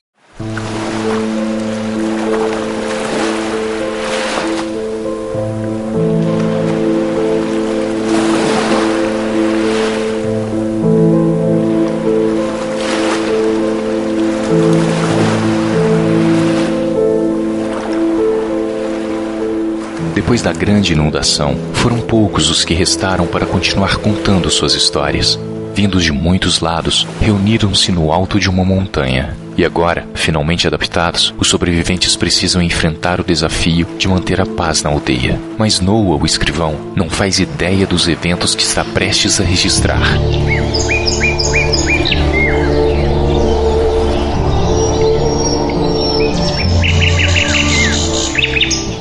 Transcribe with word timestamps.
Depois 20.29 20.43
da 20.43 20.53
grande 20.53 20.93
inundação, 20.93 21.57
foram 21.73 22.03
poucos 22.03 22.51
os 22.51 22.63
que 22.63 22.75
restaram 22.75 23.27
para 23.27 23.47
continuar 23.47 23.97
contando 23.97 24.51
suas 24.51 24.75
histórias. 24.75 25.41
Vindos 25.75 26.05
de 26.05 26.13
muitos 26.13 26.61
lados, 26.61 27.09
reuniram-se 27.19 27.91
no 27.91 28.13
alto 28.13 28.39
de 28.39 28.47
uma 28.51 28.63
montanha. 28.63 29.35
E 29.57 29.65
agora, 29.65 30.07
finalmente 30.13 30.67
adaptados, 30.67 31.35
os 31.39 31.49
sobreviventes 31.49 32.15
precisam 32.15 32.61
enfrentar 32.61 33.23
o 33.23 33.25
desafio 33.25 33.87
de 33.97 34.07
manter 34.07 34.39
a 34.39 34.45
paz 34.45 34.83
na 34.83 34.91
aldeia. 34.91 35.41
Mas 35.57 35.81
Noah, 35.81 36.23
o 36.23 36.27
escrivão, 36.27 36.75
não 36.95 37.09
faz 37.09 37.39
ideia 37.39 37.87
dos 37.87 38.07
eventos 38.07 38.55
que 38.55 38.63
está 38.63 38.85
prestes 38.85 39.41
a 39.41 39.45
registrar. 39.45 40.19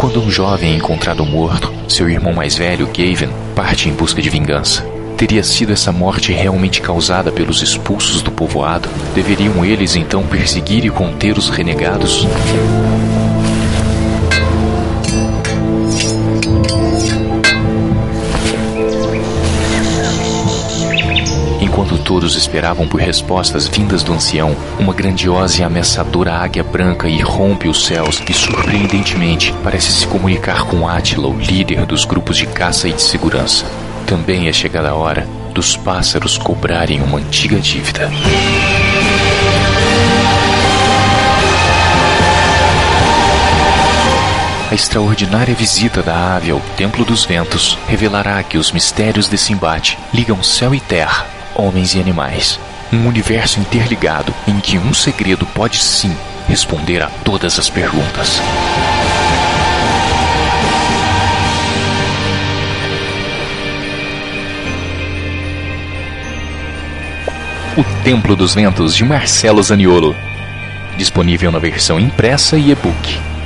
Quando 0.08 0.22
um 0.22 0.32
jovem 0.32 0.72
é 0.72 0.76
encontrado 0.78 1.26
morto, 1.26 1.70
seu 1.90 2.10
irmão 2.10 2.32
mais 2.32 2.56
velho, 2.56 2.88
Gavin, 2.88 3.28
parte 3.54 3.90
em 3.90 3.94
busca 3.94 4.22
de 4.22 4.30
vingança. 4.30 4.82
Teria 5.18 5.44
sido 5.44 5.74
essa 5.74 5.92
morte 5.92 6.32
realmente 6.32 6.80
causada 6.80 7.30
pelos 7.30 7.62
expulsos 7.62 8.22
do 8.22 8.32
povoado? 8.32 8.88
Deveriam 9.14 9.66
eles 9.66 9.98
então 9.98 10.26
perseguir 10.26 10.86
e 10.86 10.90
conter 10.90 11.38
os 11.38 11.50
renegados? 11.50 12.26
Todos 22.08 22.38
esperavam 22.38 22.88
por 22.88 23.02
respostas 23.02 23.68
vindas 23.68 24.02
do 24.02 24.14
ancião, 24.14 24.56
uma 24.80 24.94
grandiosa 24.94 25.60
e 25.60 25.64
ameaçadora 25.64 26.34
águia 26.34 26.64
branca 26.64 27.10
irrompe 27.10 27.68
os 27.68 27.86
céus 27.86 28.24
e, 28.30 28.34
surpreendentemente, 28.34 29.54
parece 29.62 29.92
se 29.92 30.08
comunicar 30.08 30.64
com 30.64 30.88
Átila, 30.88 31.28
o 31.28 31.38
líder 31.38 31.86
dos 31.86 32.06
grupos 32.06 32.38
de 32.38 32.48
caça 32.48 32.88
e 32.88 32.94
de 32.94 33.02
segurança. 33.02 33.66
Também 34.06 34.48
é 34.48 34.54
chegada 34.54 34.92
a 34.92 34.96
hora 34.96 35.28
dos 35.54 35.76
pássaros 35.76 36.38
cobrarem 36.38 37.02
uma 37.02 37.18
antiga 37.18 37.60
dívida. 37.60 38.10
A 44.72 44.74
extraordinária 44.74 45.54
visita 45.54 46.02
da 46.02 46.38
ave 46.38 46.52
ao 46.52 46.62
Templo 46.78 47.04
dos 47.04 47.26
Ventos 47.26 47.78
revelará 47.86 48.42
que 48.44 48.58
os 48.58 48.72
mistérios 48.72 49.28
desse 49.28 49.52
embate 49.52 49.98
ligam 50.14 50.42
céu 50.42 50.74
e 50.74 50.80
terra 50.80 51.37
homens 51.58 51.96
e 51.96 52.00
animais. 52.00 52.60
Um 52.94 53.08
universo 53.08 53.60
interligado 53.60 54.34
em 54.48 54.60
que 54.60 54.78
um 54.78 54.94
segredo 54.94 55.46
pode 55.48 55.80
sim 55.80 56.16
responder 56.48 57.02
a 57.02 57.08
todas 57.08 57.60
as 57.60 57.70
perguntas. 57.70 58.40
O 67.76 67.84
Templo 68.04 68.36
dos 68.36 68.56
Ventos 68.56 68.96
de 68.96 69.04
Marcelo 69.04 69.62
Zaniolo. 69.62 70.16
Disponível 70.98 71.52
na 71.52 71.60
versão 71.60 72.00
impressa 72.00 72.58
e 72.58 72.72
e-book. 72.72 73.37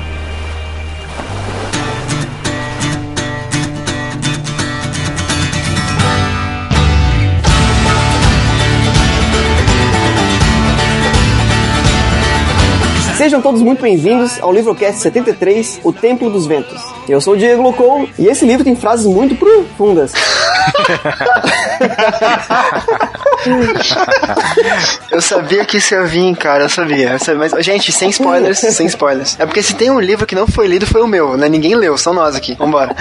Sejam 13.22 13.38
todos 13.40 13.62
muito 13.62 13.84
bem-vindos 13.84 14.42
ao 14.42 14.52
Livrocast 14.52 15.00
73, 15.00 15.82
O 15.84 15.94
Templo 15.94 16.28
dos 16.28 16.48
Ventos. 16.48 16.82
Eu 17.08 17.22
sou 17.22 17.36
o 17.36 17.38
Diego 17.38 17.62
Locou 17.62 18.10
e 18.18 18.26
esse 18.26 18.44
livro 18.44 18.64
tem 18.64 18.76
frases 18.76 19.06
muito 19.06 19.36
profundas. 19.36 20.12
eu 25.12 25.22
sabia 25.22 25.64
que 25.66 25.78
isso 25.78 25.94
ia 25.94 26.04
vir, 26.04 26.36
cara, 26.36 26.64
eu 26.64 26.70
sabia. 26.70 27.12
Eu 27.12 27.20
sabia. 27.20 27.48
Mas, 27.52 27.64
gente, 27.64 27.92
sem 27.92 28.10
spoilers, 28.10 28.58
sem 28.58 28.88
spoilers. 28.88 29.40
É 29.40 29.46
porque 29.46 29.62
se 29.62 29.76
tem 29.76 29.92
um 29.92 30.00
livro 30.00 30.26
que 30.26 30.34
não 30.34 30.48
foi 30.48 30.66
lido, 30.66 30.88
foi 30.88 31.04
o 31.04 31.08
meu, 31.08 31.38
né? 31.38 31.48
Ninguém 31.48 31.76
leu, 31.76 32.00
são 32.00 32.16
nós 32.16 32.36
aqui. 32.36 32.56
Vambora. 32.56 32.96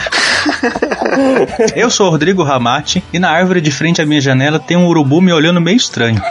eu 1.74 1.88
sou 1.88 2.08
o 2.08 2.10
Rodrigo 2.10 2.42
Ramati 2.42 3.02
e 3.10 3.18
na 3.18 3.30
árvore 3.30 3.62
de 3.62 3.70
frente 3.70 4.02
à 4.02 4.06
minha 4.06 4.20
janela 4.20 4.58
tem 4.58 4.76
um 4.76 4.86
urubu 4.86 5.22
me 5.22 5.32
olhando 5.32 5.62
meio 5.62 5.78
estranho. 5.78 6.20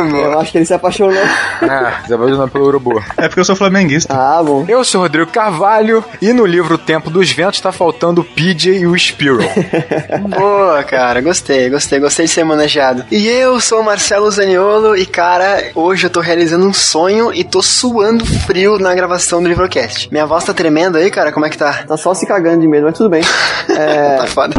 eu 0.00 0.38
acho 0.38 0.52
que 0.52 0.58
ele 0.58 0.66
se 0.66 0.74
apaixonou. 0.74 1.16
Ah, 1.68 2.02
se 2.06 2.12
apaixonou 2.12 2.48
pelo 2.48 2.66
urubu. 2.66 3.02
É 3.16 3.28
porque 3.28 3.40
eu 3.40 3.44
sou 3.44 3.56
flamenguista. 3.56 4.12
Ah, 4.14 4.42
bom. 4.42 4.64
Eu 4.68 4.84
sou 4.84 5.00
o 5.00 5.04
Rodrigo 5.04 5.30
Carvalho 5.30 6.04
e 6.20 6.32
no 6.32 6.44
livro 6.44 6.74
O 6.74 6.78
Tempo 6.78 7.10
dos 7.10 7.30
Ventos 7.30 7.60
tá 7.60 7.72
faltando 7.72 8.20
o 8.20 8.24
PJ 8.24 8.78
e 8.78 8.86
o 8.86 8.96
Spiro. 8.96 9.38
Boa, 10.28 10.82
cara. 10.84 11.20
Gostei, 11.20 11.70
gostei. 11.70 11.98
Gostei 11.98 12.26
de 12.26 12.32
ser 12.32 12.44
manejado. 12.44 13.04
E 13.10 13.26
eu 13.26 13.58
sou 13.60 13.80
o 13.80 13.84
Marcelo 13.84 14.30
Zaniolo 14.30 14.96
e, 14.96 15.06
cara, 15.06 15.70
hoje 15.74 16.06
eu 16.06 16.10
tô 16.10 16.20
realizando 16.20 16.66
um 16.66 16.72
sonho 16.72 17.32
e 17.32 17.42
tô 17.42 17.62
suando 17.62 18.24
frio 18.24 18.78
na 18.78 18.94
gravação 18.94 19.42
do 19.42 19.48
Livrocast. 19.48 20.08
Minha 20.12 20.26
voz 20.26 20.44
tá 20.44 20.52
tremendo 20.54 20.98
aí, 20.98 21.10
cara? 21.10 21.32
Como 21.32 21.46
é 21.46 21.50
que 21.50 21.58
tá? 21.58 21.84
Tá 21.86 21.96
só 21.96 22.14
se 22.14 22.26
cagando 22.26 22.60
de 22.60 22.68
medo, 22.68 22.84
mas 22.84 22.96
tudo 22.96 23.10
bem. 23.10 23.22
É... 23.76 24.16
tá 24.16 24.26
foda. 24.28 24.54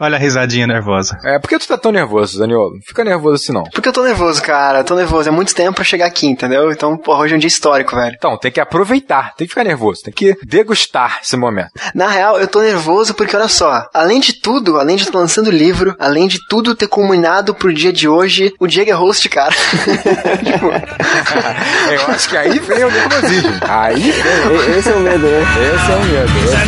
Olha 0.00 0.16
a 0.16 0.18
risadinha 0.18 0.66
nervosa. 0.66 1.16
É, 1.24 1.38
por 1.38 1.48
que 1.48 1.58
tu 1.58 1.68
tá 1.68 1.76
tão 1.76 1.92
nervoso, 1.92 2.38
Zaniolo? 2.38 2.78
Fica 2.84 3.04
nervoso 3.04 3.34
assim 3.34 3.52
não. 3.52 3.64
Porque 3.72 3.88
eu 3.88 3.92
tô 3.92 4.02
nervoso, 4.02 4.42
cara. 4.42 4.80
Eu 4.80 4.84
tô 4.84 4.94
nervoso. 4.94 5.28
É 5.28 5.32
muito 5.32 5.54
tempo 5.54 5.74
pra 5.74 5.84
chegar 5.84 6.06
aqui, 6.06 6.26
entendeu? 6.26 6.70
Então, 6.70 6.96
porra, 6.96 7.20
hoje 7.20 7.34
é 7.34 7.36
um 7.36 7.40
dia 7.40 7.48
histórico, 7.48 7.96
velho. 7.96 8.14
Então, 8.16 8.36
tem 8.38 8.52
que 8.52 8.60
aproveitar. 8.60 9.34
Tem 9.34 9.46
que 9.46 9.52
ficar 9.52 9.64
nervoso. 9.64 10.02
Tem 10.02 10.12
que 10.12 10.36
degustar 10.44 11.20
esse 11.22 11.36
momento. 11.36 11.70
Na 11.94 12.08
real, 12.08 12.38
eu 12.38 12.46
tô 12.46 12.60
nervoso 12.60 13.14
porque, 13.14 13.34
olha 13.36 13.48
só, 13.48 13.88
além 13.92 14.20
de 14.20 14.34
tudo, 14.34 14.78
além 14.78 14.96
de 14.96 15.04
estar 15.04 15.18
lançando 15.18 15.50
livro, 15.50 15.94
além 15.98 16.28
de 16.28 16.38
tudo 16.48 16.74
ter 16.74 16.86
combinado 16.86 17.54
pro 17.54 17.72
dia 17.72 17.92
de 17.92 18.08
hoje, 18.08 18.52
o 18.58 18.66
Diego 18.66 18.90
é 18.90 18.94
host, 18.94 19.28
cara. 19.28 19.54
eu 21.90 22.06
acho 22.14 22.28
que 22.28 22.36
aí 22.36 22.58
vem 22.58 22.84
o 22.84 22.90
nervosismo. 22.90 23.52
Aí 23.68 24.10
vem. 24.10 24.78
Esse 24.78 24.90
é 24.90 24.94
o 24.94 25.00
medo, 25.00 25.26
né? 25.26 25.40
Esse 25.40 25.90
é 25.90 25.96
o 25.96 26.04
medo. 26.04 26.32
Esse 26.44 26.56
é 26.56 26.58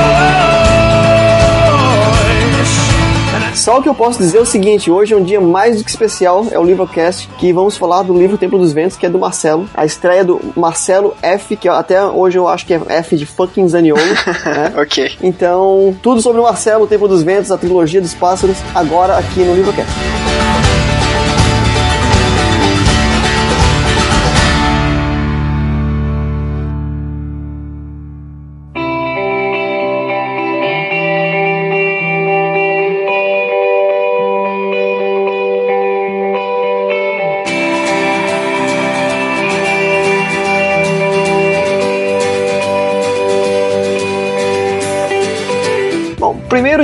o 0.00 0.04
medo. 0.18 0.43
Só 3.64 3.78
o 3.78 3.82
que 3.82 3.88
eu 3.88 3.94
posso 3.94 4.18
dizer 4.18 4.36
é 4.36 4.40
o 4.42 4.44
seguinte: 4.44 4.90
hoje 4.90 5.14
é 5.14 5.16
um 5.16 5.22
dia 5.22 5.40
mais 5.40 5.78
do 5.78 5.84
que 5.84 5.88
especial, 5.88 6.46
é 6.50 6.58
o 6.58 6.62
Livrocast, 6.62 7.26
que 7.38 7.50
vamos 7.50 7.78
falar 7.78 8.02
do 8.02 8.12
livro 8.12 8.36
Templo 8.36 8.58
dos 8.58 8.74
Ventos, 8.74 8.94
que 8.94 9.06
é 9.06 9.08
do 9.08 9.18
Marcelo. 9.18 9.66
A 9.72 9.86
estreia 9.86 10.22
do 10.22 10.38
Marcelo 10.54 11.16
F, 11.22 11.56
que 11.56 11.66
até 11.66 12.04
hoje 12.04 12.36
eu 12.36 12.46
acho 12.46 12.66
que 12.66 12.74
é 12.74 12.80
F 12.88 13.16
de 13.16 13.24
fucking 13.24 13.66
Zaniolo. 13.66 14.02
né? 14.44 14.74
ok. 14.76 15.12
Então, 15.22 15.96
tudo 16.02 16.20
sobre 16.20 16.42
o 16.42 16.44
Marcelo, 16.44 16.84
o 16.84 16.86
Templo 16.86 17.08
dos 17.08 17.22
Ventos, 17.22 17.50
a 17.50 17.56
trilogia 17.56 18.02
dos 18.02 18.12
pássaros, 18.12 18.58
agora 18.74 19.16
aqui 19.16 19.40
no 19.40 19.54
Livrocast. 19.54 19.90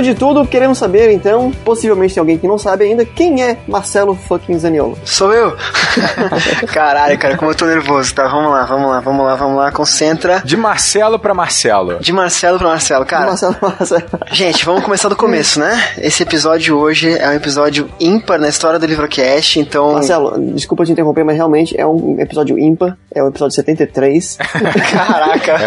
Primeiro 0.01 0.15
de 0.15 0.19
tudo, 0.19 0.47
queremos 0.47 0.79
saber, 0.79 1.11
então, 1.11 1.51
possivelmente 1.63 2.15
tem 2.15 2.21
alguém 2.21 2.35
que 2.35 2.47
não 2.47 2.57
sabe 2.57 2.85
ainda, 2.85 3.05
quem 3.05 3.43
é 3.43 3.59
Marcelo 3.67 4.15
fucking 4.15 4.57
Zaniolo? 4.57 4.97
Sou 5.05 5.31
eu? 5.31 5.55
Caralho, 6.71 7.17
cara, 7.17 7.37
como 7.37 7.51
eu 7.51 7.55
tô 7.55 7.65
nervoso, 7.65 8.13
tá? 8.13 8.27
Vamos 8.27 8.51
lá, 8.51 8.65
vamos 8.65 8.89
lá, 8.89 8.99
vamos 8.99 9.25
lá, 9.25 9.35
vamos 9.35 9.57
lá, 9.57 9.71
concentra. 9.71 10.41
De 10.43 10.55
Marcelo 10.55 11.19
pra 11.19 11.33
Marcelo. 11.33 11.99
De 11.99 12.13
Marcelo 12.13 12.57
pra 12.57 12.69
Marcelo, 12.69 13.05
cara. 13.05 13.23
De 13.23 13.29
Marcelo 13.29 13.53
pra 13.55 13.69
Marcelo. 13.69 14.03
Gente, 14.31 14.65
vamos 14.65 14.83
começar 14.83 15.09
do 15.09 15.15
começo, 15.15 15.59
né? 15.59 15.81
Esse 15.97 16.23
episódio 16.23 16.77
hoje 16.77 17.17
é 17.17 17.29
um 17.29 17.33
episódio 17.33 17.89
ímpar 17.99 18.39
na 18.39 18.49
história 18.49 18.79
do 18.79 18.85
Livrocast, 18.85 19.59
então... 19.59 19.93
Marcelo, 19.93 20.39
desculpa 20.53 20.85
te 20.85 20.91
interromper, 20.91 21.23
mas 21.23 21.35
realmente 21.35 21.79
é 21.79 21.85
um 21.85 22.19
episódio 22.19 22.57
ímpar, 22.57 22.97
é 23.13 23.21
o 23.23 23.27
episódio 23.27 23.55
73. 23.55 24.37
Caraca. 24.91 25.57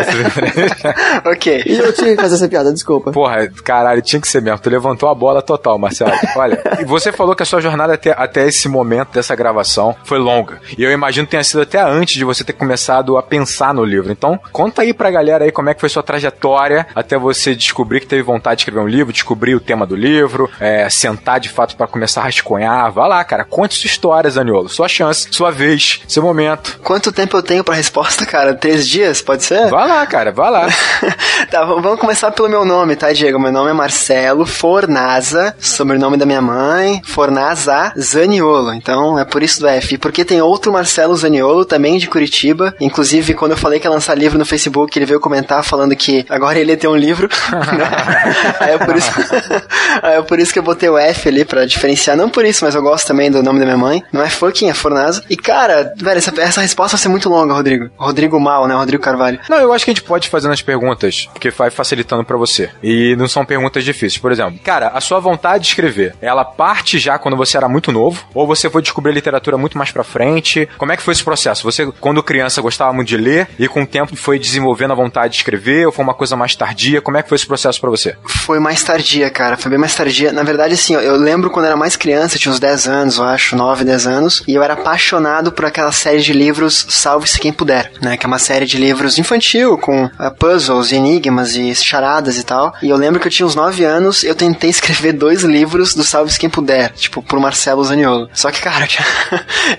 ok. 1.31 1.63
E 1.67 1.77
eu 1.77 1.93
tinha 1.93 2.17
que 2.17 2.23
fazer 2.23 2.37
essa 2.37 2.49
piada, 2.49 2.73
desculpa. 2.73 3.13
Porra, 3.13 3.49
caralho 3.65 4.03
tinha 4.03 4.21
que 4.21 4.29
ser 4.29 4.41
mesmo. 4.41 4.59
Tu 4.59 4.71
levantou 4.71 5.09
a 5.09 5.15
bola 5.15 5.43
total, 5.43 5.79
Marcelo. 5.79 6.13
Olha, 6.37 6.63
e 6.81 6.85
você 6.85 7.13
falou 7.13 7.35
que 7.35 7.43
a 7.43 7.47
sua 7.47 7.61
jornada 7.61 7.95
até, 7.95 8.15
até 8.17 8.47
esse 8.47 8.69
momento 8.69 9.13
dessa 9.13 9.35
gravação 9.35 9.95
foi 10.05 10.14
longa. 10.19 10.61
E 10.77 10.83
eu 10.83 10.91
imagino 10.91 11.27
que 11.27 11.33
tenha 11.33 11.45
sido 11.45 11.63
até 11.63 11.81
antes 11.81 12.15
de 12.15 12.25
você 12.25 12.45
ter 12.45 12.53
começado 12.53 13.17
a 13.17 13.23
pensar 13.23 13.75
no 13.75 13.85
livro. 13.85 14.13
Então, 14.13 14.39
conta 14.53 14.83
aí 14.83 14.93
pra 14.93 15.11
galera 15.11 15.45
aí 15.45 15.53
como 15.53 15.69
é 15.69 15.75
que 15.75 15.81
foi 15.81 15.89
sua 15.89 16.03
trajetória 16.03 16.87
até 16.95 17.19
você 17.19 17.55
descobrir 17.55 18.01
que 18.01 18.07
teve 18.07 18.23
vontade 18.23 18.57
de 18.57 18.63
escrever 18.63 18.81
um 18.81 18.89
livro, 18.89 19.13
descobrir 19.13 19.55
o 19.55 19.61
tema 19.61 19.87
do 19.87 19.97
livro, 19.97 20.51
é, 20.61 20.89
sentar 20.89 21.41
de 21.41 21.49
fato 21.49 21.77
para 21.77 21.87
começar 21.87 22.21
a 22.21 22.25
rascunhar. 22.25 22.91
Vai 22.93 23.09
lá, 23.09 23.25
cara, 23.25 23.45
conte 23.45 23.79
sua 23.79 23.87
história, 23.87 24.31
Zaniolo. 24.31 24.69
Sua 24.69 24.89
chance, 24.89 25.29
sua 25.31 25.51
vez, 25.51 26.03
seu 26.07 26.23
momento. 26.23 26.79
Quanto 26.83 27.13
tempo 27.13 27.37
eu 27.37 27.43
tenho 27.43 27.65
pra 27.65 27.75
resposta, 27.75 28.27
cara? 28.27 28.55
Três 28.55 28.87
dias? 28.89 29.23
Pode 29.23 29.45
ser? 29.45 29.69
Vai 29.69 29.89
lá, 29.89 30.07
cara, 30.07 30.33
vai 30.33 30.51
lá. 30.51 30.69
tá, 31.51 31.65
vamos 31.65 32.01
começar 32.01 32.31
pelo 32.31 32.49
meu 32.49 32.65
nome, 32.65 32.97
tá, 32.97 33.13
Diego? 33.13 33.39
Meu 33.39 33.53
nome 33.53 33.71
é 33.71 33.75
Marcelo 33.75 34.47
Fornaza, 34.47 35.55
sobrenome 35.59 36.17
da 36.17 36.27
minha 36.27 36.41
mãe, 36.41 37.03
Fornaza 37.05 37.93
Zaniolo. 37.99 38.73
Então 38.75 39.19
é 39.19 39.25
por 39.25 39.43
isso 39.43 39.61
do 39.61 39.69
F. 39.69 39.99
Porque 40.05 40.23
tem 40.23 40.43
outro 40.43 40.71
Marcelo 40.71 41.17
Zaniolo, 41.17 41.65
também 41.65 41.97
de 41.97 42.07
Curitiba. 42.07 42.75
Inclusive, 42.79 43.33
quando 43.33 43.53
eu 43.53 43.57
falei 43.57 43.81
que 43.81 43.87
ia 43.87 43.91
lançar 43.91 44.15
livro 44.15 44.39
no 44.39 44.45
Facebook, 44.45 44.99
ele 44.99 45.07
veio 45.07 45.19
comentar 45.19 45.65
falando 45.65 45.97
que 45.97 46.27
agora 46.29 46.59
ele 46.59 46.73
ia 46.73 46.77
ter 46.77 46.89
um 46.89 46.95
livro. 46.95 47.27
Aí 48.61 48.73
é 48.73 48.79
por 48.79 48.95
isso. 48.95 49.11
Aí 50.03 50.19
é 50.19 50.21
por 50.21 50.39
isso 50.39 50.53
que 50.53 50.59
eu 50.59 50.63
botei 50.63 50.91
o 50.91 50.99
F 50.99 51.31
ali 51.31 51.43
pra 51.43 51.65
diferenciar. 51.65 52.19
Não 52.19 52.29
por 52.29 52.45
isso, 52.45 52.67
mas 52.67 52.75
eu 52.75 52.83
gosto 52.83 53.07
também 53.07 53.31
do 53.31 53.43
nome 53.43 53.59
da 53.61 53.65
minha 53.65 53.79
mãe. 53.79 54.05
Não 54.13 54.21
é 54.21 54.29
fucking, 54.29 54.69
é 54.69 54.75
Fornaza. 54.75 55.25
E 55.31 55.39
cara, 55.39 55.95
velho, 55.97 56.19
essa, 56.19 56.39
essa 56.39 56.61
resposta 56.61 56.99
vai 56.99 57.03
ser 57.03 57.09
muito 57.09 57.31
longa, 57.31 57.55
Rodrigo. 57.55 57.89
Rodrigo 57.97 58.39
Mal, 58.39 58.69
né? 58.69 58.75
Rodrigo 58.75 59.03
Carvalho. 59.03 59.41
Não, 59.49 59.57
eu 59.57 59.73
acho 59.73 59.87
que 59.87 59.91
a 59.91 59.95
gente 59.95 60.05
pode 60.05 60.29
fazer 60.29 60.49
nas 60.49 60.61
perguntas, 60.61 61.31
porque 61.33 61.49
vai 61.49 61.71
facilitando 61.71 62.25
para 62.25 62.37
você. 62.37 62.69
E 62.83 63.17
não 63.17 63.27
são 63.27 63.43
perguntas 63.43 63.83
difíceis. 63.83 64.19
Por 64.19 64.31
exemplo, 64.31 64.61
cara, 64.63 64.89
a 64.89 65.01
sua 65.01 65.19
vontade 65.19 65.65
de 65.65 65.71
escrever, 65.71 66.15
ela 66.21 66.45
parte 66.45 66.99
já 66.99 67.19
quando 67.19 67.39
você 67.39 67.57
era 67.57 67.71
muito 67.71 67.91
novo? 67.91 68.23
Ou 68.35 68.47
você 68.47 68.69
foi 68.69 68.83
descobrir 68.83 69.15
literatura 69.15 69.57
muito 69.57 69.79
mais 69.79 69.94
pra 69.95 70.05
frente? 70.05 70.69
Como 70.77 70.93
é 70.93 70.97
que 70.97 71.03
foi 71.03 71.13
esse 71.13 71.25
processo? 71.25 71.63
Você, 71.63 71.87
quando 72.01 72.23
criança, 72.23 72.61
gostava 72.61 72.93
muito 72.93 73.09
de 73.09 73.17
ler 73.17 73.49
e 73.59 73.67
com 73.67 73.83
o 73.83 73.87
tempo 73.87 74.17
foi 74.17 74.39
desenvolvendo 74.39 74.91
a 74.91 74.95
vontade 74.95 75.33
de 75.33 75.37
escrever? 75.39 75.87
Ou 75.87 75.93
foi 75.93 76.05
uma 76.05 76.15
coisa 76.15 76.37
mais 76.37 76.55
tardia? 76.55 77.01
Como 77.01 77.17
é 77.17 77.23
que 77.23 77.29
foi 77.29 77.37
esse 77.37 77.47
processo 77.47 77.81
para 77.81 77.89
você? 77.89 78.17
Foi 78.27 78.59
mais 78.59 78.83
tardia, 78.83 79.31
cara. 79.31 79.57
Foi 79.57 79.71
bem 79.71 79.79
mais 79.79 79.95
tardia. 79.95 80.33
Na 80.33 80.43
verdade, 80.43 80.75
assim, 80.75 80.95
eu 80.95 81.17
lembro 81.17 81.51
quando 81.51 81.67
era 81.67 81.77
mais 81.77 81.97
criança, 81.97 82.39
tinha 82.39 82.53
uns 82.53 82.61
10 82.61 82.89
anos, 82.89 83.19
eu 83.19 83.25
acho, 83.25 83.57
9, 83.57 83.85
10 83.85 84.07
anos, 84.07 84.43
e 84.47 84.55
eu 84.55 84.63
era 84.63 84.75
apaixonado 84.75 85.53
por 85.53 85.65
aquela 85.65 85.93
série 85.93 86.21
de 86.21 86.33
livros 86.33 86.87
Salve-se 86.89 87.39
Quem 87.39 87.53
Puder, 87.53 87.93
né? 88.03 88.17
Que 88.17 88.27
é 88.27 88.29
uma 88.29 88.39
série 88.39 88.67
de 88.67 88.77
livros 88.77 89.19
infantil, 89.19 89.79
com 89.79 90.05
uh, 90.05 90.11
puzzles, 90.39 90.93
enigmas 90.93 91.55
e 91.55 91.75
charadas 91.75 92.39
e 92.39 92.45
tal. 92.45 92.75
E 92.83 92.89
eu 92.89 92.97
lembro 92.97 93.21
que 93.21 93.29
eu 93.29 93.33
tinha 93.33 93.47
uns 93.47 93.55
9 93.55 93.85
anos, 93.85 94.25
eu 94.25 94.35
tentei 94.35 94.71
escrever 94.71 95.13
dois 95.13 95.43
livros 95.43 95.95
do 95.95 96.03
Salve 96.03 96.37
Quem 96.39 96.51
Puder, 96.51 96.93
tipo, 96.93 97.23
pro 97.23 97.41
Marcelo 97.41 97.85
Zaniolo. 97.85 98.29
Só 98.33 98.51
que, 98.51 98.61
cara, 98.61 98.85
eu 98.85 98.89
tinha, 98.89 99.07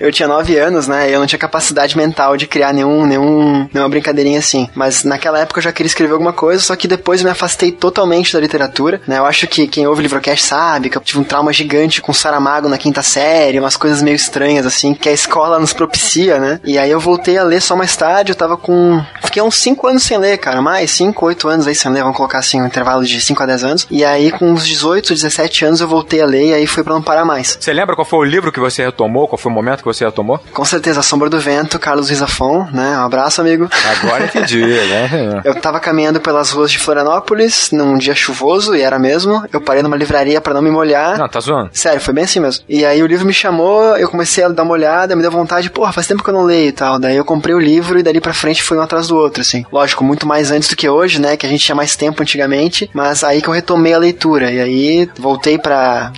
eu 0.06 0.12
tinha 0.12 0.28
9 0.28 0.56
anos, 0.56 0.88
né? 0.88 1.10
E 1.10 1.12
eu 1.12 1.20
não 1.20 1.26
tinha 1.26 1.38
capacidade 1.38 1.96
mental 1.96 2.36
de 2.36 2.46
criar 2.46 2.72
nenhum, 2.72 3.06
nenhum, 3.06 3.68
nenhuma 3.72 3.88
brincadeirinha 3.88 4.38
assim. 4.38 4.68
Mas 4.74 5.04
naquela 5.04 5.38
época 5.38 5.58
eu 5.58 5.64
já 5.64 5.72
queria 5.72 5.88
escrever 5.88 6.12
alguma 6.12 6.32
coisa, 6.32 6.62
só 6.62 6.76
que 6.76 6.88
depois 6.88 7.20
eu 7.20 7.24
me 7.24 7.30
afastei 7.30 7.72
totalmente 7.72 8.32
da 8.32 8.40
literatura, 8.40 9.00
né? 9.06 9.18
Eu 9.18 9.26
acho 9.26 9.46
que 9.46 9.66
quem 9.66 9.86
ouve 9.86 10.00
o 10.00 10.02
Livrocast 10.02 10.44
sabe 10.44 10.90
que 10.90 10.96
eu 10.96 11.02
tive 11.02 11.20
um 11.20 11.24
trauma 11.24 11.52
gigante 11.52 12.00
com 12.00 12.12
Saramago 12.12 12.68
na 12.68 12.78
quinta 12.78 13.02
série, 13.02 13.58
umas 13.58 13.76
coisas 13.76 14.02
meio 14.02 14.16
estranhas, 14.16 14.66
assim, 14.66 14.94
que 14.94 15.08
a 15.08 15.12
escola 15.12 15.58
nos 15.58 15.72
propicia, 15.72 16.38
né? 16.38 16.60
E 16.64 16.78
aí 16.78 16.90
eu 16.90 17.00
voltei 17.00 17.38
a 17.38 17.44
ler 17.44 17.60
só 17.60 17.76
mais 17.76 17.96
tarde, 17.96 18.32
eu 18.32 18.36
tava 18.36 18.56
com. 18.56 19.02
Fiquei 19.22 19.42
uns 19.42 19.56
5 19.56 19.86
anos 19.86 20.02
sem 20.02 20.18
ler, 20.18 20.38
cara. 20.38 20.60
Mais 20.60 20.90
5, 20.90 21.24
8 21.24 21.48
anos 21.48 21.66
aí 21.66 21.74
sem 21.74 21.90
ler, 21.92 22.02
vamos 22.02 22.16
colocar 22.16 22.38
assim, 22.38 22.60
um 22.60 22.66
intervalo 22.66 23.04
de 23.04 23.20
5 23.20 23.42
a 23.42 23.46
10 23.46 23.64
anos. 23.64 23.86
E 23.90 24.04
aí, 24.04 24.30
com 24.30 24.50
uns 24.50 24.66
18, 24.66 25.14
17 25.14 25.64
anos, 25.64 25.80
eu 25.80 25.88
voltei 25.88 26.20
a 26.20 26.26
ler 26.26 26.48
e 26.48 26.54
aí 26.54 26.66
foi 26.66 26.82
pra 26.82 26.94
não 26.94 27.02
parar 27.02 27.24
mais. 27.24 27.56
Você 27.60 27.72
lembra 27.72 27.94
qual 27.94 28.04
foi 28.04 28.18
o 28.18 28.24
livro 28.24 28.52
que 28.52 28.60
você 28.60 28.84
retomou? 28.84 29.28
Qual 29.28 29.38
foi 29.38 29.50
o 29.50 29.54
momento 29.54 29.78
que 29.78 29.84
você 29.84 29.95
retomou? 30.04 30.40
Com 30.52 30.64
certeza, 30.64 31.00
A 31.00 31.02
Sombra 31.02 31.28
do 31.30 31.38
Vento, 31.40 31.78
Carlos 31.78 32.08
Rizafon, 32.10 32.66
né? 32.72 32.96
Um 32.98 33.04
abraço, 33.04 33.40
amigo. 33.40 33.68
Agora 34.02 34.24
entendi, 34.24 34.64
né? 34.64 35.40
Eu 35.44 35.54
tava 35.54 35.80
caminhando 35.80 36.20
pelas 36.20 36.50
ruas 36.50 36.70
de 36.70 36.78
Florianópolis 36.78 37.70
num 37.72 37.96
dia 37.96 38.14
chuvoso, 38.14 38.74
e 38.74 38.82
era 38.82 38.98
mesmo. 38.98 39.42
Eu 39.52 39.60
parei 39.60 39.82
numa 39.82 39.96
livraria 39.96 40.40
para 40.40 40.54
não 40.54 40.62
me 40.62 40.70
molhar. 40.70 41.18
Não, 41.18 41.28
tá 41.28 41.40
zoando. 41.40 41.70
Sério, 41.72 42.00
foi 42.00 42.14
bem 42.14 42.24
assim 42.24 42.40
mesmo. 42.40 42.64
E 42.68 42.84
aí 42.84 43.02
o 43.02 43.06
livro 43.06 43.26
me 43.26 43.32
chamou, 43.32 43.96
eu 43.96 44.08
comecei 44.08 44.44
a 44.44 44.48
dar 44.48 44.62
uma 44.62 44.72
olhada, 44.72 45.14
me 45.16 45.22
deu 45.22 45.30
vontade, 45.30 45.70
porra, 45.70 45.92
faz 45.92 46.06
tempo 46.06 46.22
que 46.22 46.30
eu 46.30 46.34
não 46.34 46.42
leio 46.44 46.68
e 46.68 46.72
tal. 46.72 46.98
Daí 46.98 47.16
eu 47.16 47.24
comprei 47.24 47.54
o 47.54 47.58
livro 47.58 47.98
e 47.98 48.02
dali 48.02 48.20
pra 48.20 48.32
frente 48.34 48.62
foi 48.62 48.76
um 48.78 48.82
atrás 48.82 49.08
do 49.08 49.16
outro, 49.16 49.40
assim. 49.42 49.64
Lógico, 49.72 50.02
muito 50.04 50.26
mais 50.26 50.50
antes 50.50 50.68
do 50.68 50.76
que 50.76 50.88
hoje, 50.88 51.20
né? 51.20 51.36
Que 51.36 51.46
a 51.46 51.48
gente 51.48 51.64
tinha 51.64 51.74
mais 51.76 51.96
tempo 51.96 52.22
antigamente, 52.22 52.90
mas 52.92 53.22
aí 53.24 53.40
que 53.42 53.48
eu 53.48 53.52
retomei 53.54 53.94
a 53.94 53.98
leitura. 53.98 54.50
E 54.50 54.60
aí 54.60 55.10
voltei 55.18 55.58
pra 55.58 56.12